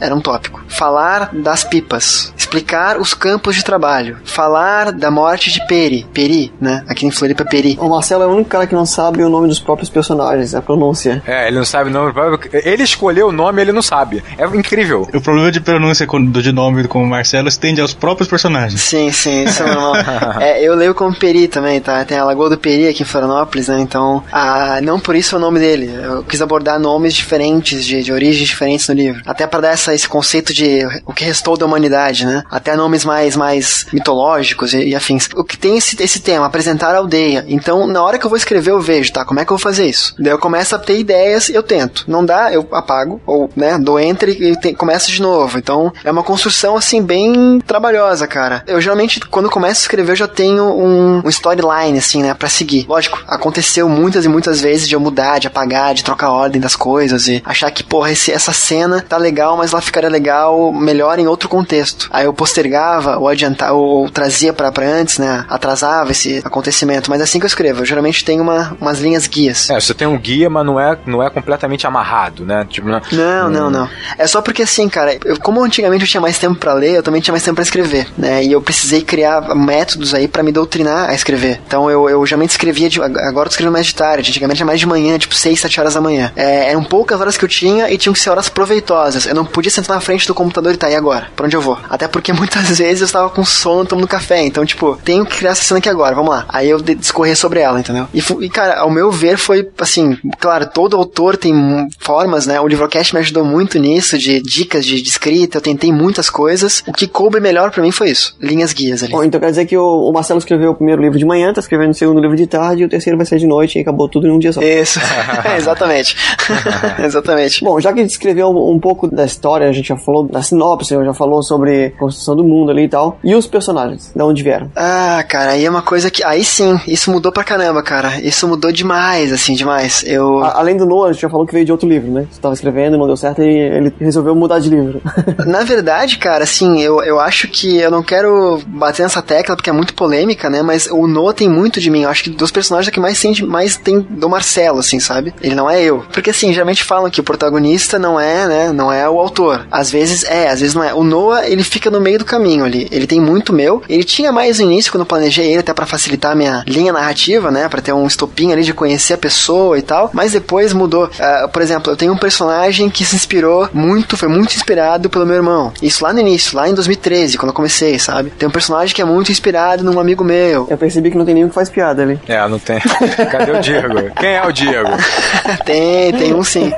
era 0.00 0.14
um 0.14 0.20
tópico. 0.20 0.62
Falar 0.68 1.30
das 1.32 1.64
pipas. 1.64 2.32
Explicar 2.36 2.98
os 2.98 3.14
campos 3.14 3.56
de 3.56 3.64
trabalho. 3.64 4.18
Falar 4.24 4.92
da 4.92 5.10
morte 5.10 5.50
de 5.52 5.66
Peri. 5.66 6.06
Peri, 6.12 6.52
né? 6.60 6.84
Aqui 6.88 7.06
em 7.06 7.10
Floripa, 7.10 7.44
Peri. 7.44 7.76
O 7.80 7.88
Marcelo 7.88 8.22
é 8.22 8.26
o 8.26 8.30
único 8.30 8.50
cara 8.50 8.66
que 8.66 8.74
não 8.74 8.86
sabe 8.86 9.22
o 9.22 9.28
nome 9.28 9.48
dos 9.48 9.58
próprios 9.58 9.88
personagens, 9.90 10.54
a 10.54 10.62
pronúncia. 10.62 11.22
É, 11.26 11.48
ele 11.48 11.58
não 11.58 11.64
sabe 11.64 11.90
o 11.90 11.92
nome. 11.92 12.12
Ele 12.52 12.82
escolheu 12.82 13.28
o 13.28 13.32
nome 13.32 13.64
ele 13.64 13.72
não 13.72 13.82
sabe. 13.82 14.22
É 14.38 14.44
incrível. 14.56 15.08
O 15.12 15.20
problema 15.20 15.50
de 15.50 15.60
pronúncia 15.60 16.06
de 16.06 16.52
nome 16.52 16.86
como 16.86 17.06
Marcelo 17.06 17.48
estende 17.48 17.80
aos 17.80 17.94
próprios 17.94 18.28
personagens. 18.28 18.80
Sim, 18.80 19.10
sim, 19.10 19.44
isso 19.44 19.62
é 19.62 19.66
normal. 19.66 19.94
é, 20.40 20.62
eu 20.62 20.74
leio 20.74 20.94
como 20.94 21.16
Peri 21.18 21.48
também, 21.48 21.80
tá? 21.80 22.04
Tem 22.04 22.18
a 22.18 22.24
Lagoa 22.24 22.50
do 22.50 22.58
Peri 22.58 22.88
aqui 22.88 23.02
em 23.02 23.06
Florianópolis, 23.06 23.68
né? 23.68 23.80
Então, 23.80 24.22
ah, 24.30 24.80
não 24.82 25.00
por 25.00 25.16
isso 25.16 25.34
é 25.34 25.38
o 25.38 25.40
nome 25.40 25.58
dele. 25.58 25.90
Eu 26.02 26.22
quis 26.22 26.40
abordar 26.40 26.78
nomes 26.78 27.14
diferentes, 27.14 27.84
de, 27.84 28.02
de 28.02 28.12
origens 28.12 28.48
diferentes 28.48 28.88
no 28.88 28.94
livro. 28.94 29.22
Até 29.26 29.44
para 29.54 29.60
dar 29.60 29.68
essa, 29.68 29.94
esse 29.94 30.08
conceito 30.08 30.52
de 30.52 30.80
o 31.06 31.12
que 31.12 31.24
restou 31.24 31.56
da 31.56 31.64
humanidade, 31.64 32.26
né? 32.26 32.42
Até 32.50 32.74
nomes 32.74 33.04
mais, 33.04 33.36
mais 33.36 33.86
mitológicos 33.92 34.74
e, 34.74 34.88
e 34.88 34.96
afins. 34.96 35.28
O 35.36 35.44
que 35.44 35.56
tem 35.56 35.76
esse, 35.76 36.02
esse 36.02 36.18
tema, 36.18 36.46
apresentar 36.46 36.92
a 36.92 36.98
aldeia. 36.98 37.44
Então, 37.46 37.86
na 37.86 38.02
hora 38.02 38.18
que 38.18 38.26
eu 38.26 38.30
vou 38.30 38.36
escrever, 38.36 38.72
eu 38.72 38.80
vejo, 38.80 39.12
tá? 39.12 39.24
Como 39.24 39.38
é 39.38 39.44
que 39.44 39.52
eu 39.52 39.56
vou 39.56 39.62
fazer 39.62 39.86
isso? 39.86 40.12
Daí 40.18 40.32
eu 40.32 40.40
começo 40.40 40.74
a 40.74 40.78
ter 40.78 40.98
ideias 40.98 41.48
e 41.48 41.54
eu 41.54 41.62
tento. 41.62 42.04
Não 42.08 42.24
dá, 42.24 42.52
eu 42.52 42.66
apago, 42.72 43.20
ou, 43.24 43.48
né, 43.54 43.78
dou 43.78 44.00
enter 44.00 44.28
e 44.30 44.56
te, 44.56 44.74
começo 44.74 45.08
de 45.12 45.22
novo. 45.22 45.56
Então, 45.56 45.92
é 46.02 46.10
uma 46.10 46.24
construção, 46.24 46.76
assim, 46.76 47.00
bem 47.00 47.60
trabalhosa, 47.64 48.26
cara. 48.26 48.64
Eu 48.66 48.80
geralmente, 48.80 49.20
quando 49.20 49.48
começo 49.48 49.82
a 49.82 49.84
escrever, 49.84 50.12
eu 50.12 50.16
já 50.16 50.26
tenho 50.26 50.64
um, 50.64 51.22
um 51.24 51.28
storyline, 51.28 51.96
assim, 51.96 52.24
né, 52.24 52.34
pra 52.34 52.48
seguir. 52.48 52.86
Lógico, 52.88 53.22
aconteceu 53.28 53.88
muitas 53.88 54.24
e 54.24 54.28
muitas 54.28 54.60
vezes 54.60 54.88
de 54.88 54.96
eu 54.96 55.00
mudar, 55.00 55.38
de 55.38 55.46
apagar, 55.46 55.94
de 55.94 56.02
trocar 56.02 56.26
a 56.26 56.32
ordem 56.32 56.60
das 56.60 56.74
coisas 56.74 57.28
e 57.28 57.40
achar 57.46 57.70
que, 57.70 57.84
porra, 57.84 58.10
esse, 58.10 58.32
essa 58.32 58.52
cena 58.52 59.04
tá 59.08 59.16
legal, 59.16 59.43
mas 59.56 59.72
ela 59.72 59.82
ficaria 59.82 60.08
legal 60.08 60.72
melhor 60.72 61.18
em 61.18 61.26
outro 61.26 61.48
contexto. 61.48 62.08
Aí 62.10 62.24
eu 62.24 62.32
postergava 62.32 63.18
ou 63.18 63.28
adiantava 63.28 63.72
ou, 63.72 64.08
trazia 64.10 64.52
pra, 64.52 64.72
pra 64.72 64.86
antes, 64.86 65.18
né, 65.18 65.44
atrasava 65.48 66.12
esse 66.12 66.40
acontecimento. 66.44 67.10
Mas 67.10 67.20
é 67.20 67.24
assim 67.24 67.38
que 67.38 67.44
eu 67.44 67.48
escrevo. 67.48 67.82
Eu 67.82 67.86
geralmente 67.86 68.24
tenho 68.24 68.42
uma, 68.42 68.76
umas 68.80 69.00
linhas 69.00 69.26
guias. 69.26 69.70
É, 69.70 69.80
você 69.80 69.94
tem 69.94 70.06
um 70.06 70.18
guia, 70.18 70.48
mas 70.48 70.64
não 70.64 70.78
é, 70.78 70.98
não 71.06 71.22
é 71.22 71.30
completamente 71.30 71.86
amarrado, 71.86 72.44
né? 72.44 72.66
Tipo, 72.68 72.88
não, 72.88 73.00
não, 73.12 73.46
hum. 73.46 73.50
não, 73.50 73.70
não. 73.70 73.88
É 74.18 74.26
só 74.26 74.40
porque 74.40 74.62
assim, 74.62 74.88
cara, 74.88 75.16
eu, 75.24 75.38
como 75.40 75.62
antigamente 75.62 76.04
eu 76.04 76.08
tinha 76.08 76.20
mais 76.20 76.38
tempo 76.38 76.56
para 76.56 76.72
ler, 76.72 76.96
eu 76.96 77.02
também 77.02 77.20
tinha 77.20 77.32
mais 77.32 77.42
tempo 77.42 77.56
para 77.56 77.64
escrever, 77.64 78.08
né? 78.16 78.44
E 78.44 78.52
eu 78.52 78.60
precisei 78.60 79.02
criar 79.02 79.54
métodos 79.54 80.14
aí 80.14 80.28
para 80.28 80.42
me 80.42 80.52
doutrinar 80.52 81.10
a 81.10 81.14
escrever. 81.14 81.60
Então 81.66 81.90
eu, 81.90 82.08
eu 82.08 82.24
geralmente 82.26 82.50
escrevia, 82.50 82.88
de, 82.88 83.00
agora 83.02 83.28
eu 83.28 83.44
tô 83.44 83.50
escrevendo 83.50 83.72
mais 83.72 83.86
de 83.86 83.94
tarde, 83.94 84.30
antigamente 84.30 84.62
era 84.62 84.66
mais 84.66 84.80
de 84.80 84.86
manhã, 84.86 85.18
tipo 85.18 85.34
6, 85.34 85.60
7 85.60 85.80
horas 85.80 85.94
da 85.94 86.00
manhã. 86.00 86.32
É, 86.36 86.70
eram 86.70 86.82
poucas 86.84 87.20
horas 87.20 87.36
que 87.36 87.44
eu 87.44 87.48
tinha 87.48 87.90
e 87.90 87.98
tinham 87.98 88.12
que 88.12 88.20
ser 88.20 88.30
horas 88.30 88.48
proveitosas. 88.48 89.26
Eu 89.26 89.33
não 89.34 89.44
podia 89.44 89.70
sentar 89.70 89.96
na 89.96 90.00
frente 90.00 90.26
do 90.26 90.34
computador 90.34 90.74
e 90.74 90.76
tá, 90.76 90.90
e 90.90 90.94
agora? 90.94 91.28
Pra 91.34 91.46
onde 91.46 91.56
eu 91.56 91.60
vou? 91.60 91.78
Até 91.88 92.08
porque 92.08 92.32
muitas 92.34 92.78
vezes 92.78 93.00
eu 93.00 93.06
estava 93.06 93.30
com 93.30 93.44
sono 93.44 93.84
tomando 93.84 94.08
café, 94.08 94.44
então 94.44 94.64
tipo, 94.64 94.98
tenho 95.04 95.26
que 95.26 95.38
criar 95.38 95.52
essa 95.52 95.62
cena 95.62 95.78
aqui 95.78 95.88
agora, 95.88 96.14
vamos 96.14 96.30
lá. 96.30 96.44
Aí 96.48 96.68
eu 96.68 96.80
discorrer 96.80 97.36
sobre 97.36 97.60
ela, 97.60 97.80
entendeu? 97.80 98.06
E, 98.14 98.20
e 98.40 98.48
cara, 98.48 98.80
ao 98.80 98.90
meu 98.90 99.10
ver 99.10 99.36
foi, 99.36 99.68
assim, 99.78 100.16
claro, 100.38 100.68
todo 100.72 100.96
autor 100.96 101.36
tem 101.36 101.54
formas, 101.98 102.46
né? 102.46 102.60
O 102.60 102.66
Livrocast 102.66 103.14
me 103.14 103.20
ajudou 103.20 103.44
muito 103.44 103.78
nisso, 103.78 104.18
de 104.18 104.40
dicas 104.40 104.84
de, 104.84 105.00
de 105.00 105.08
escrita, 105.08 105.58
eu 105.58 105.62
tentei 105.62 105.92
muitas 105.92 106.30
coisas. 106.30 106.82
O 106.86 106.92
que 106.92 107.06
coube 107.06 107.40
melhor 107.40 107.70
para 107.70 107.82
mim 107.82 107.90
foi 107.90 108.10
isso, 108.10 108.36
linhas 108.40 108.72
guias 108.72 109.02
ali. 109.02 109.12
Bom, 109.12 109.24
então 109.24 109.40
quer 109.40 109.50
dizer 109.50 109.66
que 109.66 109.76
o, 109.76 110.08
o, 110.08 110.12
Marcelo 110.12 110.38
escreveu 110.38 110.72
o 110.72 110.74
primeiro 110.74 111.02
livro 111.02 111.18
de 111.18 111.24
manhã, 111.24 111.52
tá 111.52 111.60
escrevendo 111.60 111.90
o 111.90 111.94
segundo 111.94 112.20
livro 112.20 112.36
de 112.36 112.46
tarde 112.46 112.82
e 112.82 112.86
o 112.86 112.88
terceiro 112.88 113.16
vai 113.16 113.26
ser 113.26 113.38
de 113.38 113.46
noite 113.46 113.78
e 113.78 113.82
acabou 113.82 114.08
tudo 114.08 114.26
em 114.26 114.30
um 114.30 114.38
dia 114.38 114.52
só. 114.52 114.62
Isso, 114.62 115.00
exatamente. 115.56 116.16
exatamente. 117.04 117.64
Bom, 117.64 117.80
já 117.80 117.92
que 117.92 118.00
a 118.00 118.02
gente 118.02 118.12
escreveu 118.12 118.48
um, 118.48 118.72
um, 118.72 118.78
pouco 118.78 119.08
da 119.08 119.23
história, 119.24 119.68
a 119.68 119.72
gente 119.72 119.88
já 119.88 119.96
falou 119.96 120.24
da 120.24 120.42
sinopse, 120.42 120.94
já 120.94 121.14
falou 121.14 121.42
sobre 121.42 121.86
a 121.86 121.90
construção 121.98 122.36
do 122.36 122.44
mundo 122.44 122.70
ali 122.70 122.84
e 122.84 122.88
tal. 122.88 123.18
E 123.22 123.34
os 123.34 123.46
personagens, 123.46 124.12
de 124.14 124.22
onde 124.22 124.42
vieram? 124.42 124.70
Ah, 124.76 125.24
cara, 125.28 125.52
aí 125.52 125.64
é 125.64 125.70
uma 125.70 125.82
coisa 125.82 126.10
que. 126.10 126.24
Aí 126.24 126.44
sim, 126.44 126.78
isso 126.86 127.10
mudou 127.10 127.32
pra 127.32 127.44
caramba, 127.44 127.82
cara. 127.82 128.20
Isso 128.20 128.46
mudou 128.46 128.72
demais, 128.72 129.32
assim, 129.32 129.54
demais. 129.54 130.04
Eu. 130.06 130.42
A, 130.42 130.58
além 130.58 130.76
do 130.76 130.86
Noah, 130.86 131.10
a 131.10 131.12
gente 131.12 131.22
já 131.22 131.28
falou 131.28 131.46
que 131.46 131.52
veio 131.52 131.64
de 131.64 131.72
outro 131.72 131.88
livro, 131.88 132.10
né? 132.10 132.26
Você 132.30 132.40
tava 132.40 132.54
escrevendo, 132.54 132.98
não 132.98 133.06
deu 133.06 133.16
certo 133.16 133.42
e 133.42 133.46
ele 133.46 133.92
resolveu 133.98 134.34
mudar 134.34 134.58
de 134.58 134.68
livro. 134.68 135.00
Na 135.46 135.64
verdade, 135.64 136.18
cara, 136.18 136.44
assim, 136.44 136.80
eu, 136.80 137.02
eu 137.02 137.20
acho 137.20 137.48
que 137.48 137.78
eu 137.78 137.90
não 137.90 138.02
quero 138.02 138.60
bater 138.66 139.02
nessa 139.02 139.22
tecla 139.22 139.56
porque 139.56 139.70
é 139.70 139.72
muito 139.72 139.94
polêmica, 139.94 140.48
né? 140.50 140.62
Mas 140.62 140.86
o 140.86 141.06
Noah 141.06 141.34
tem 141.34 141.48
muito 141.48 141.80
de 141.80 141.90
mim. 141.90 142.02
Eu 142.02 142.10
acho 142.10 142.24
que 142.24 142.30
dos 142.30 142.50
personagens 142.50 142.88
é 142.88 142.90
que 142.90 143.00
mais 143.00 143.20
tem, 143.20 143.34
mais 143.46 143.76
tem 143.76 144.00
do 144.00 144.28
Marcelo, 144.28 144.78
assim, 144.78 145.00
sabe? 145.00 145.34
Ele 145.42 145.54
não 145.54 145.68
é 145.68 145.82
eu. 145.82 146.04
Porque, 146.12 146.30
assim, 146.30 146.52
geralmente 146.52 146.84
falam 146.84 147.10
que 147.10 147.20
o 147.20 147.24
protagonista 147.24 147.98
não 147.98 148.18
é, 148.18 148.46
né? 148.46 148.72
Não 148.72 148.92
é 148.92 149.08
o, 149.08 149.13
o 149.14 149.20
autor. 149.20 149.66
Às 149.70 149.90
vezes 149.90 150.24
é, 150.24 150.48
às 150.48 150.60
vezes 150.60 150.74
não 150.74 150.82
é. 150.82 150.92
O 150.94 151.02
Noah, 151.02 151.46
ele 151.46 151.62
fica 151.62 151.90
no 151.90 152.00
meio 152.00 152.18
do 152.18 152.24
caminho 152.24 152.64
ali. 152.64 152.88
Ele 152.90 153.06
tem 153.06 153.20
muito 153.20 153.52
meu. 153.52 153.82
Ele 153.88 154.04
tinha 154.04 154.32
mais 154.32 154.58
no 154.58 154.64
início, 154.64 154.90
quando 154.90 155.02
eu 155.02 155.06
planejei 155.06 155.46
ele, 155.46 155.60
até 155.60 155.72
para 155.72 155.86
facilitar 155.86 156.32
a 156.32 156.34
minha 156.34 156.64
linha 156.66 156.92
narrativa, 156.92 157.50
né? 157.50 157.68
Pra 157.68 157.80
ter 157.80 157.92
um 157.92 158.06
estopim 158.06 158.52
ali 158.52 158.62
de 158.62 158.74
conhecer 158.74 159.14
a 159.14 159.18
pessoa 159.18 159.78
e 159.78 159.82
tal. 159.82 160.10
Mas 160.12 160.32
depois 160.32 160.72
mudou. 160.72 161.04
Uh, 161.04 161.48
por 161.48 161.62
exemplo, 161.62 161.92
eu 161.92 161.96
tenho 161.96 162.12
um 162.12 162.16
personagem 162.16 162.90
que 162.90 163.04
se 163.04 163.16
inspirou 163.16 163.68
muito, 163.72 164.16
foi 164.16 164.28
muito 164.28 164.54
inspirado 164.54 165.08
pelo 165.08 165.26
meu 165.26 165.36
irmão. 165.36 165.72
Isso 165.82 166.04
lá 166.04 166.12
no 166.12 166.20
início, 166.20 166.56
lá 166.56 166.68
em 166.68 166.74
2013, 166.74 167.38
quando 167.38 167.50
eu 167.50 167.54
comecei, 167.54 167.98
sabe? 167.98 168.30
Tem 168.30 168.48
um 168.48 168.52
personagem 168.52 168.94
que 168.94 169.02
é 169.02 169.04
muito 169.04 169.30
inspirado 169.30 169.84
num 169.84 169.98
amigo 169.98 170.24
meu. 170.24 170.66
Eu 170.68 170.78
percebi 170.78 171.10
que 171.10 171.16
não 171.16 171.24
tem 171.24 171.34
nenhum 171.34 171.48
que 171.48 171.54
faz 171.54 171.70
piada 171.70 172.02
ali. 172.02 172.18
É, 172.26 172.46
não 172.48 172.58
tem. 172.58 172.80
Cadê 173.30 173.52
o 173.52 173.60
Diego? 173.60 174.14
Quem 174.18 174.34
é 174.34 174.46
o 174.46 174.52
Diego? 174.52 174.90
tem, 175.64 176.12
tem 176.12 176.34
um 176.34 176.44
sim. 176.44 176.72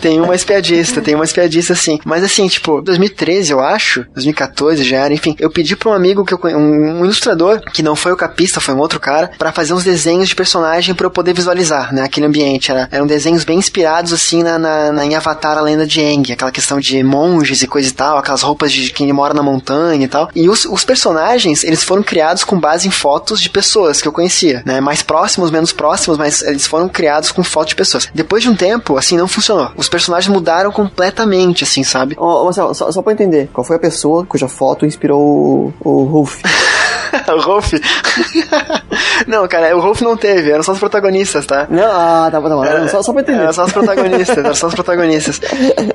Tem 0.00 0.20
uma 0.20 0.34
espiadista, 0.34 1.00
tem 1.00 1.14
uma 1.14 1.24
espiadista 1.24 1.74
sim. 1.80 1.98
Mas 2.04 2.22
assim, 2.22 2.46
tipo, 2.48 2.80
2013 2.82 3.52
eu 3.52 3.60
acho, 3.60 4.04
2014 4.14 4.84
já 4.84 4.98
era, 4.98 5.14
enfim, 5.14 5.36
eu 5.38 5.50
pedi 5.50 5.76
pra 5.76 5.90
um 5.90 5.94
amigo 5.94 6.24
que 6.24 6.34
eu 6.34 6.40
um, 6.44 7.00
um 7.00 7.04
ilustrador, 7.04 7.60
que 7.72 7.82
não 7.82 7.96
foi 7.96 8.12
o 8.12 8.16
capista, 8.16 8.60
foi 8.60 8.74
um 8.74 8.78
outro 8.78 9.00
cara, 9.00 9.30
para 9.38 9.52
fazer 9.52 9.74
uns 9.74 9.84
desenhos 9.84 10.28
de 10.28 10.34
personagem 10.34 10.94
para 10.94 11.06
eu 11.06 11.10
poder 11.10 11.32
visualizar, 11.32 11.92
né, 11.94 12.02
aquele 12.02 12.26
ambiente. 12.26 12.70
Era, 12.70 12.88
eram 12.90 13.06
desenhos 13.06 13.44
bem 13.44 13.58
inspirados, 13.58 14.12
assim, 14.12 14.42
na, 14.42 14.58
na, 14.58 14.92
na, 14.92 15.06
em 15.06 15.14
Avatar, 15.14 15.58
a 15.58 15.62
lenda 15.62 15.86
de 15.86 16.00
Aang, 16.00 16.32
aquela 16.32 16.50
questão 16.50 16.80
de 16.80 17.02
monges 17.02 17.62
e 17.62 17.66
coisa 17.66 17.88
e 17.88 17.92
tal, 17.92 18.18
aquelas 18.18 18.42
roupas 18.42 18.72
de 18.72 18.90
quem 18.90 19.12
mora 19.12 19.34
na 19.34 19.42
montanha 19.42 20.04
e 20.04 20.08
tal. 20.08 20.30
E 20.34 20.48
os, 20.48 20.64
os 20.64 20.84
personagens, 20.84 21.64
eles 21.64 21.82
foram 21.82 22.02
criados 22.02 22.44
com 22.44 22.58
base 22.58 22.86
em 22.86 22.90
fotos 22.90 23.40
de 23.40 23.50
pessoas 23.50 24.00
que 24.00 24.08
eu 24.08 24.12
conhecia, 24.12 24.62
né, 24.64 24.80
mais 24.80 25.02
próximos, 25.02 25.50
menos 25.50 25.72
próximos, 25.72 26.18
mas 26.18 26.42
eles 26.42 26.66
foram 26.66 26.88
criados 26.88 27.32
com 27.32 27.42
fotos 27.42 27.70
de 27.70 27.76
pessoas. 27.76 28.08
Depois 28.14 28.42
de 28.42 28.48
um 28.48 28.54
tempo, 28.54 28.96
assim, 28.96 29.16
não 29.16 29.28
funcionou. 29.28 29.70
Os 29.76 29.88
personagens 29.88 30.32
mudaram 30.32 30.70
completamente, 30.70 31.59
assim, 31.64 31.82
sabe? 31.82 32.16
Ô, 32.18 32.24
oh, 32.24 32.44
Marcelo, 32.44 32.74
só, 32.74 32.90
só 32.90 33.02
pra 33.02 33.12
entender, 33.12 33.48
qual 33.52 33.64
foi 33.64 33.76
a 33.76 33.80
pessoa 33.80 34.24
cuja 34.24 34.48
foto 34.48 34.86
inspirou 34.86 35.20
o, 35.20 35.72
o 35.80 36.04
Rolf? 36.04 36.42
o 37.28 37.40
Rolf? 37.40 37.72
não, 39.26 39.46
cara, 39.48 39.76
o 39.76 39.80
Rolf 39.80 40.00
não 40.02 40.16
teve, 40.16 40.50
eram 40.50 40.62
só 40.62 40.72
os 40.72 40.78
protagonistas, 40.78 41.46
tá? 41.46 41.66
Não, 41.68 41.90
ah, 41.90 42.28
tá 42.30 42.40
bom, 42.40 42.48
tá 42.48 42.54
bom. 42.54 42.64
Era, 42.64 42.88
só, 42.88 43.02
só 43.02 43.12
pra 43.12 43.22
entender. 43.22 43.42
Eram 43.42 43.52
só 43.52 43.64
os 43.64 43.72
protagonistas, 43.72 44.38
eram 44.38 44.54
só 44.54 44.66
os 44.68 44.74
protagonistas. 44.74 45.40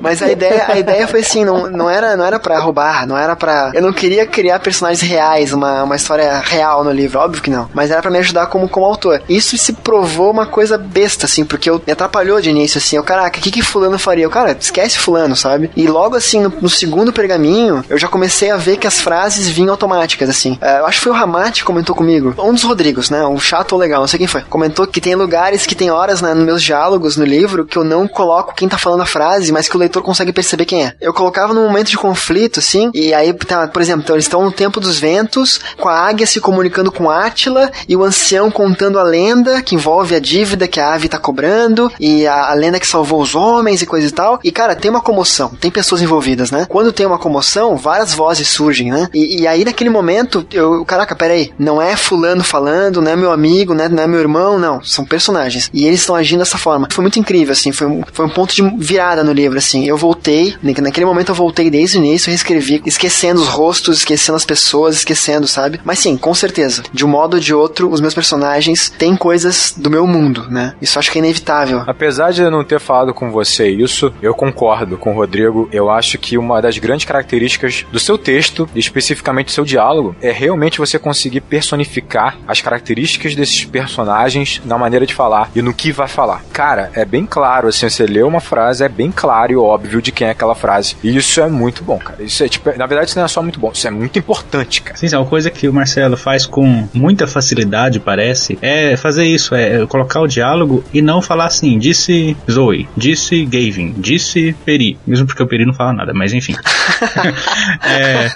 Mas 0.00 0.22
a 0.22 0.30
ideia, 0.30 0.64
a 0.68 0.78
ideia 0.78 1.06
foi 1.06 1.20
assim, 1.20 1.44
não, 1.44 1.70
não, 1.70 1.88
era, 1.88 2.16
não 2.16 2.24
era 2.24 2.38
pra 2.38 2.58
roubar, 2.58 3.06
não 3.06 3.16
era 3.16 3.34
pra... 3.36 3.70
Eu 3.74 3.82
não 3.82 3.92
queria 3.92 4.26
criar 4.26 4.58
personagens 4.60 5.00
reais, 5.00 5.52
uma, 5.52 5.82
uma 5.82 5.96
história 5.96 6.38
real 6.38 6.84
no 6.84 6.90
livro, 6.90 7.18
óbvio 7.18 7.42
que 7.42 7.50
não. 7.50 7.68
Mas 7.74 7.90
era 7.90 8.02
pra 8.02 8.10
me 8.10 8.18
ajudar 8.18 8.46
como, 8.46 8.68
como 8.68 8.86
autor. 8.86 9.22
Isso 9.28 9.56
se 9.56 9.72
provou 9.72 10.30
uma 10.30 10.46
coisa 10.46 10.78
besta, 10.78 11.26
assim, 11.26 11.44
porque 11.44 11.68
eu, 11.68 11.80
me 11.86 11.92
atrapalhou 11.92 12.40
de 12.40 12.50
início, 12.50 12.78
assim. 12.78 12.96
Eu, 12.96 13.04
caraca, 13.04 13.38
o 13.38 13.42
que 13.42 13.50
que 13.50 13.62
fulano 13.62 13.98
faria? 13.98 14.24
Eu, 14.24 14.30
cara, 14.30 14.56
esquece 14.58 14.98
fulano, 14.98 15.36
sabe? 15.36 15.70
E 15.76 15.86
logo, 15.86 16.16
assim, 16.16 16.40
no, 16.40 16.52
no 16.60 16.68
segundo 16.68 17.12
pergaminho, 17.12 17.84
eu 17.88 17.98
já 17.98 18.08
comecei 18.08 18.50
a 18.50 18.56
ver 18.56 18.76
que 18.76 18.86
as 18.86 19.00
frases 19.00 19.48
vinham 19.48 19.70
automáticas, 19.70 20.28
assim. 20.28 20.52
Uh, 20.62 20.78
eu 20.78 20.86
acho 20.86 21.00
foi 21.06 21.12
o 21.12 21.14
Ramate 21.14 21.60
que 21.60 21.66
comentou 21.66 21.94
comigo. 21.94 22.34
Um 22.36 22.52
dos 22.52 22.64
Rodrigos, 22.64 23.10
né? 23.10 23.24
Um 23.24 23.38
chato 23.38 23.74
ou 23.74 23.78
legal, 23.78 24.00
não 24.00 24.08
sei 24.08 24.18
quem 24.18 24.26
foi. 24.26 24.42
Comentou 24.42 24.88
que 24.88 25.00
tem 25.00 25.14
lugares 25.14 25.64
que 25.64 25.76
tem 25.76 25.88
horas 25.88 26.20
né, 26.20 26.34
nos 26.34 26.44
meus 26.44 26.60
diálogos 26.60 27.16
no 27.16 27.24
livro 27.24 27.64
que 27.64 27.76
eu 27.76 27.84
não 27.84 28.08
coloco 28.08 28.56
quem 28.56 28.68
tá 28.68 28.76
falando 28.76 29.02
a 29.02 29.06
frase, 29.06 29.52
mas 29.52 29.68
que 29.68 29.76
o 29.76 29.78
leitor 29.78 30.02
consegue 30.02 30.32
perceber 30.32 30.64
quem 30.64 30.84
é. 30.84 30.94
Eu 31.00 31.14
colocava 31.14 31.54
num 31.54 31.64
momento 31.64 31.90
de 31.90 31.96
conflito, 31.96 32.58
assim, 32.58 32.90
e 32.92 33.14
aí, 33.14 33.32
tá, 33.32 33.68
por 33.68 33.80
exemplo, 33.80 34.02
então, 34.02 34.16
eles 34.16 34.24
estão 34.24 34.44
no 34.44 34.50
Tempo 34.50 34.80
dos 34.80 34.98
Ventos, 34.98 35.60
com 35.78 35.88
a 35.88 35.96
águia 35.96 36.26
se 36.26 36.40
comunicando 36.40 36.90
com 36.90 37.08
Átila 37.08 37.70
e 37.88 37.94
o 37.94 38.02
ancião 38.02 38.50
contando 38.50 38.98
a 38.98 39.04
lenda 39.04 39.62
que 39.62 39.76
envolve 39.76 40.12
a 40.12 40.18
dívida 40.18 40.66
que 40.66 40.80
a 40.80 40.92
ave 40.92 41.08
tá 41.08 41.20
cobrando 41.20 41.92
e 42.00 42.26
a, 42.26 42.50
a 42.50 42.54
lenda 42.54 42.80
que 42.80 42.86
salvou 42.86 43.20
os 43.20 43.36
homens 43.36 43.80
e 43.80 43.86
coisa 43.86 44.08
e 44.08 44.10
tal. 44.10 44.40
E, 44.42 44.50
cara, 44.50 44.74
tem 44.74 44.90
uma 44.90 45.00
comoção, 45.00 45.50
tem 45.50 45.70
pessoas 45.70 46.02
envolvidas, 46.02 46.50
né? 46.50 46.66
Quando 46.68 46.92
tem 46.92 47.06
uma 47.06 47.18
comoção, 47.18 47.76
várias 47.76 48.12
vozes 48.12 48.48
surgem, 48.48 48.90
né? 48.90 49.08
E, 49.14 49.42
e 49.42 49.46
aí, 49.46 49.64
naquele 49.64 49.90
momento, 49.90 50.44
eu, 50.56 50.84
caraca, 50.96 51.14
peraí, 51.14 51.52
não 51.58 51.80
é 51.80 51.94
fulano 51.94 52.42
falando, 52.42 53.02
não 53.02 53.10
é 53.10 53.16
meu 53.16 53.30
amigo, 53.30 53.74
né, 53.74 53.86
não 53.88 54.02
é 54.02 54.06
meu 54.06 54.18
irmão, 54.18 54.58
não, 54.58 54.82
são 54.82 55.04
personagens. 55.04 55.70
E 55.74 55.86
eles 55.86 56.00
estão 56.00 56.16
agindo 56.16 56.38
dessa 56.38 56.56
forma. 56.56 56.88
Foi 56.90 57.02
muito 57.02 57.18
incrível, 57.18 57.52
assim, 57.52 57.70
foi 57.70 57.86
um, 57.86 58.02
foi 58.12 58.24
um 58.24 58.30
ponto 58.30 58.54
de 58.54 58.62
virada 58.78 59.22
no 59.22 59.32
livro, 59.32 59.58
assim. 59.58 59.86
Eu 59.86 59.96
voltei, 59.96 60.56
naquele 60.62 61.04
momento 61.04 61.30
eu 61.30 61.34
voltei 61.34 61.68
desde 61.68 61.98
o 61.98 62.00
início, 62.00 62.30
reescrevi, 62.30 62.82
esquecendo 62.86 63.40
os 63.40 63.48
rostos, 63.48 63.98
esquecendo 63.98 64.36
as 64.36 64.44
pessoas, 64.44 64.96
esquecendo, 64.96 65.46
sabe? 65.46 65.80
Mas 65.84 65.98
sim, 65.98 66.16
com 66.16 66.34
certeza, 66.34 66.82
de 66.92 67.04
um 67.04 67.08
modo 67.08 67.34
ou 67.34 67.40
de 67.40 67.52
outro, 67.52 67.90
os 67.90 68.00
meus 68.00 68.14
personagens 68.14 68.90
têm 68.96 69.16
coisas 69.16 69.74
do 69.76 69.90
meu 69.90 70.06
mundo, 70.06 70.46
né? 70.50 70.74
Isso 70.80 70.98
acho 70.98 71.12
que 71.12 71.18
é 71.18 71.20
inevitável. 71.20 71.82
Apesar 71.86 72.30
de 72.32 72.40
eu 72.40 72.50
não 72.50 72.64
ter 72.64 72.80
falado 72.80 73.12
com 73.12 73.30
você 73.30 73.68
isso, 73.68 74.12
eu 74.22 74.34
concordo 74.34 74.96
com 74.96 75.10
o 75.12 75.14
Rodrigo. 75.14 75.68
Eu 75.70 75.90
acho 75.90 76.16
que 76.16 76.38
uma 76.38 76.62
das 76.62 76.78
grandes 76.78 77.04
características 77.04 77.84
do 77.92 78.00
seu 78.00 78.16
texto, 78.16 78.68
especificamente 78.74 79.46
do 79.46 79.52
seu 79.52 79.64
diálogo, 79.64 80.16
é 80.22 80.32
realmente 80.32 80.78
você 80.78 80.85
conseguir 80.98 81.40
personificar 81.40 82.38
as 82.46 82.60
características 82.60 83.34
desses 83.34 83.64
personagens 83.64 84.60
na 84.64 84.78
maneira 84.78 85.06
de 85.06 85.14
falar 85.14 85.50
e 85.54 85.62
no 85.62 85.74
que 85.74 85.92
vai 85.92 86.08
falar. 86.08 86.42
Cara, 86.52 86.90
é 86.94 87.04
bem 87.04 87.26
claro, 87.26 87.68
assim, 87.68 87.88
você 87.88 88.06
lê 88.06 88.22
uma 88.22 88.40
frase, 88.40 88.84
é 88.84 88.88
bem 88.88 89.10
claro 89.10 89.52
e 89.52 89.56
óbvio 89.56 90.00
de 90.00 90.12
quem 90.12 90.28
é 90.28 90.30
aquela 90.30 90.54
frase. 90.54 90.96
E 91.02 91.16
isso 91.16 91.40
é 91.40 91.48
muito 91.48 91.82
bom, 91.82 91.98
cara. 91.98 92.22
Isso 92.22 92.42
é, 92.44 92.48
tipo, 92.48 92.70
na 92.76 92.86
verdade, 92.86 93.10
isso 93.10 93.18
não 93.18 93.24
é 93.24 93.28
só 93.28 93.42
muito 93.42 93.58
bom, 93.58 93.70
isso 93.72 93.86
é 93.86 93.90
muito 93.90 94.18
importante, 94.18 94.82
cara. 94.82 94.96
Sim, 94.96 95.08
é 95.12 95.18
uma 95.18 95.26
coisa 95.26 95.50
que 95.50 95.68
o 95.68 95.72
Marcelo 95.72 96.16
faz 96.16 96.46
com 96.46 96.88
muita 96.92 97.26
facilidade, 97.26 98.00
parece, 98.00 98.58
é 98.62 98.96
fazer 98.96 99.24
isso, 99.24 99.54
é 99.54 99.86
colocar 99.86 100.20
o 100.20 100.26
diálogo 100.26 100.84
e 100.92 101.02
não 101.02 101.20
falar 101.22 101.46
assim, 101.46 101.78
disse 101.78 102.36
Zoe, 102.50 102.88
disse 102.96 103.44
Gavin, 103.44 103.94
disse 103.96 104.54
Peri. 104.64 104.98
Mesmo 105.06 105.26
porque 105.26 105.42
o 105.42 105.46
Peri 105.46 105.64
não 105.64 105.74
fala 105.74 105.92
nada, 105.92 106.12
mas 106.14 106.32
enfim. 106.32 106.54
é, 107.84 108.28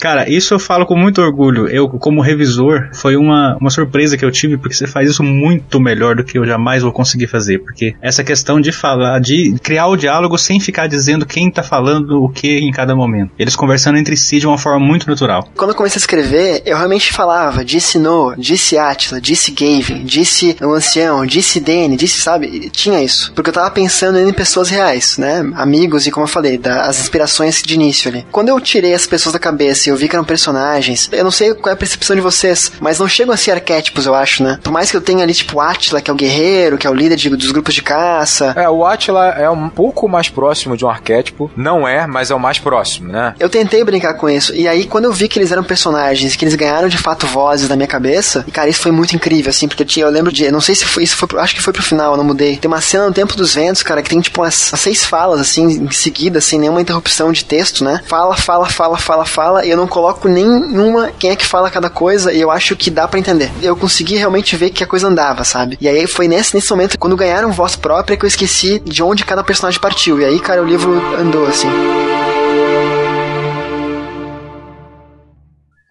cara, 0.00 0.28
isso 0.28 0.54
eu 0.54 0.58
falo 0.58 0.86
com 0.86 0.96
muito 0.96 1.20
orgulho. 1.20 1.68
Eu, 1.78 1.88
como 1.88 2.20
revisor, 2.20 2.88
foi 2.92 3.16
uma, 3.16 3.56
uma 3.60 3.70
surpresa 3.70 4.16
que 4.16 4.24
eu 4.24 4.30
tive, 4.30 4.56
porque 4.56 4.74
você 4.74 4.86
faz 4.86 5.10
isso 5.10 5.22
muito 5.22 5.80
melhor 5.80 6.16
do 6.16 6.24
que 6.24 6.38
eu 6.38 6.44
jamais 6.44 6.82
vou 6.82 6.92
conseguir 6.92 7.26
fazer. 7.26 7.58
Porque 7.60 7.94
essa 8.02 8.24
questão 8.24 8.60
de 8.60 8.72
falar, 8.72 9.20
de 9.20 9.54
criar 9.62 9.86
o 9.86 9.96
diálogo 9.96 10.36
sem 10.36 10.58
ficar 10.58 10.86
dizendo 10.88 11.24
quem 11.24 11.50
tá 11.50 11.62
falando 11.62 12.24
o 12.24 12.28
que 12.28 12.58
em 12.58 12.72
cada 12.72 12.96
momento. 12.96 13.30
Eles 13.38 13.54
conversando 13.54 13.98
entre 13.98 14.16
si 14.16 14.38
de 14.38 14.46
uma 14.46 14.58
forma 14.58 14.84
muito 14.84 15.08
natural. 15.08 15.48
Quando 15.56 15.70
eu 15.70 15.76
comecei 15.76 15.98
a 15.98 16.02
escrever, 16.02 16.62
eu 16.66 16.76
realmente 16.76 17.12
falava, 17.12 17.64
disse 17.64 17.98
Noah, 17.98 18.36
disse 18.36 18.76
Atila, 18.76 19.20
disse 19.20 19.52
Gavin, 19.52 20.04
disse 20.04 20.56
o 20.60 20.72
ancião, 20.72 21.24
disse 21.24 21.60
Danny, 21.60 21.96
disse, 21.96 22.20
sabe? 22.20 22.70
Tinha 22.70 23.02
isso. 23.02 23.32
Porque 23.34 23.50
eu 23.50 23.54
tava 23.54 23.70
pensando 23.70 24.18
em 24.18 24.32
pessoas 24.32 24.68
reais, 24.68 25.16
né? 25.18 25.48
Amigos 25.54 26.06
e, 26.06 26.10
como 26.10 26.24
eu 26.24 26.28
falei, 26.28 26.58
das 26.58 27.00
inspirações 27.00 27.62
de 27.62 27.74
início 27.74 28.10
ali. 28.10 28.26
Quando 28.32 28.48
eu 28.48 28.60
tirei 28.60 28.94
as 28.94 29.06
pessoas 29.06 29.32
da 29.32 29.38
cabeça 29.38 29.88
e 29.88 29.92
eu 29.92 29.96
vi 29.96 30.08
que 30.08 30.16
eram 30.16 30.24
personagens, 30.24 31.08
eu 31.12 31.24
não 31.24 31.30
sei 31.30 31.54
qual 31.68 31.72
é 31.72 31.74
a 31.74 31.76
percepção 31.76 32.16
de 32.16 32.22
vocês, 32.22 32.72
mas 32.80 32.98
não 32.98 33.08
chegam 33.08 33.34
a 33.34 33.36
ser 33.36 33.52
arquétipos, 33.52 34.06
eu 34.06 34.14
acho, 34.14 34.42
né? 34.42 34.58
Por 34.62 34.72
mais 34.72 34.90
que 34.90 34.96
eu 34.96 35.00
tenha 35.00 35.22
ali, 35.22 35.34
tipo, 35.34 35.60
Atila, 35.60 36.00
que 36.00 36.10
é 36.10 36.12
o 36.12 36.16
guerreiro, 36.16 36.78
que 36.78 36.86
é 36.86 36.90
o 36.90 36.94
líder 36.94 37.16
de, 37.16 37.28
dos 37.28 37.50
grupos 37.52 37.74
de 37.74 37.82
caça. 37.82 38.54
É, 38.56 38.68
o 38.68 38.84
Atila 38.84 39.28
é 39.28 39.50
um 39.50 39.68
pouco 39.68 40.08
mais 40.08 40.28
próximo 40.28 40.76
de 40.76 40.84
um 40.84 40.88
arquétipo. 40.88 41.50
Não 41.54 41.86
é, 41.86 42.06
mas 42.06 42.30
é 42.30 42.34
o 42.34 42.40
mais 42.40 42.58
próximo, 42.58 43.12
né? 43.12 43.34
Eu 43.38 43.50
tentei 43.50 43.84
brincar 43.84 44.14
com 44.14 44.30
isso. 44.30 44.54
E 44.54 44.66
aí, 44.66 44.86
quando 44.86 45.04
eu 45.04 45.12
vi 45.12 45.28
que 45.28 45.38
eles 45.38 45.52
eram 45.52 45.62
personagens, 45.62 46.36
que 46.36 46.44
eles 46.44 46.54
ganharam 46.54 46.88
de 46.88 46.98
fato 46.98 47.26
vozes 47.26 47.68
na 47.68 47.76
minha 47.76 47.88
cabeça, 47.88 48.44
e 48.46 48.50
cara, 48.50 48.70
isso 48.70 48.80
foi 48.80 48.92
muito 48.92 49.14
incrível, 49.14 49.50
assim, 49.50 49.68
porque 49.68 49.82
eu, 49.82 49.86
tinha, 49.86 50.06
eu 50.06 50.10
lembro 50.10 50.32
de. 50.32 50.50
Não 50.50 50.60
sei 50.60 50.74
se 50.74 50.84
foi 50.84 51.02
isso, 51.02 51.16
foi, 51.16 51.28
acho 51.38 51.54
que 51.54 51.62
foi 51.62 51.72
pro 51.72 51.82
final, 51.82 52.12
eu 52.12 52.16
não 52.16 52.24
mudei. 52.24 52.56
Tem 52.56 52.68
uma 52.68 52.80
cena 52.80 53.06
no 53.06 53.12
Tempo 53.12 53.36
dos 53.36 53.54
Ventos, 53.54 53.82
cara, 53.82 54.02
que 54.02 54.10
tem 54.10 54.20
tipo 54.20 54.40
umas, 54.40 54.72
umas 54.72 54.80
seis 54.80 55.04
falas, 55.04 55.40
assim, 55.40 55.64
em 55.64 55.90
seguida, 55.90 56.40
sem 56.40 56.58
nenhuma 56.58 56.80
interrupção 56.80 57.30
de 57.32 57.44
texto, 57.44 57.84
né? 57.84 58.00
Fala, 58.06 58.36
fala, 58.36 58.66
fala, 58.66 58.96
fala, 58.96 59.24
fala, 59.26 59.66
e 59.66 59.70
eu 59.70 59.76
não 59.76 59.86
coloco 59.86 60.28
nenhuma 60.28 61.10
quem 61.18 61.30
é 61.30 61.36
que 61.36 61.44
fala 61.48 61.70
cada 61.70 61.90
coisa, 61.90 62.32
e 62.32 62.40
eu 62.40 62.50
acho 62.50 62.76
que 62.76 62.90
dá 62.90 63.08
para 63.08 63.18
entender. 63.18 63.50
Eu 63.62 63.76
consegui 63.76 64.16
realmente 64.16 64.56
ver 64.56 64.70
que 64.70 64.84
a 64.84 64.86
coisa 64.86 65.08
andava, 65.08 65.44
sabe? 65.44 65.78
E 65.80 65.88
aí 65.88 66.06
foi 66.06 66.28
nesse, 66.28 66.54
nesse 66.54 66.70
momento, 66.70 66.98
quando 66.98 67.16
ganharam 67.16 67.50
voz 67.50 67.74
própria, 67.76 68.16
que 68.16 68.24
eu 68.24 68.28
esqueci 68.28 68.80
de 68.84 69.02
onde 69.02 69.24
cada 69.24 69.42
personagem 69.42 69.80
partiu. 69.80 70.20
E 70.20 70.24
aí, 70.24 70.38
cara, 70.38 70.62
o 70.62 70.66
livro 70.66 70.92
andou 71.18 71.46
assim. 71.46 71.68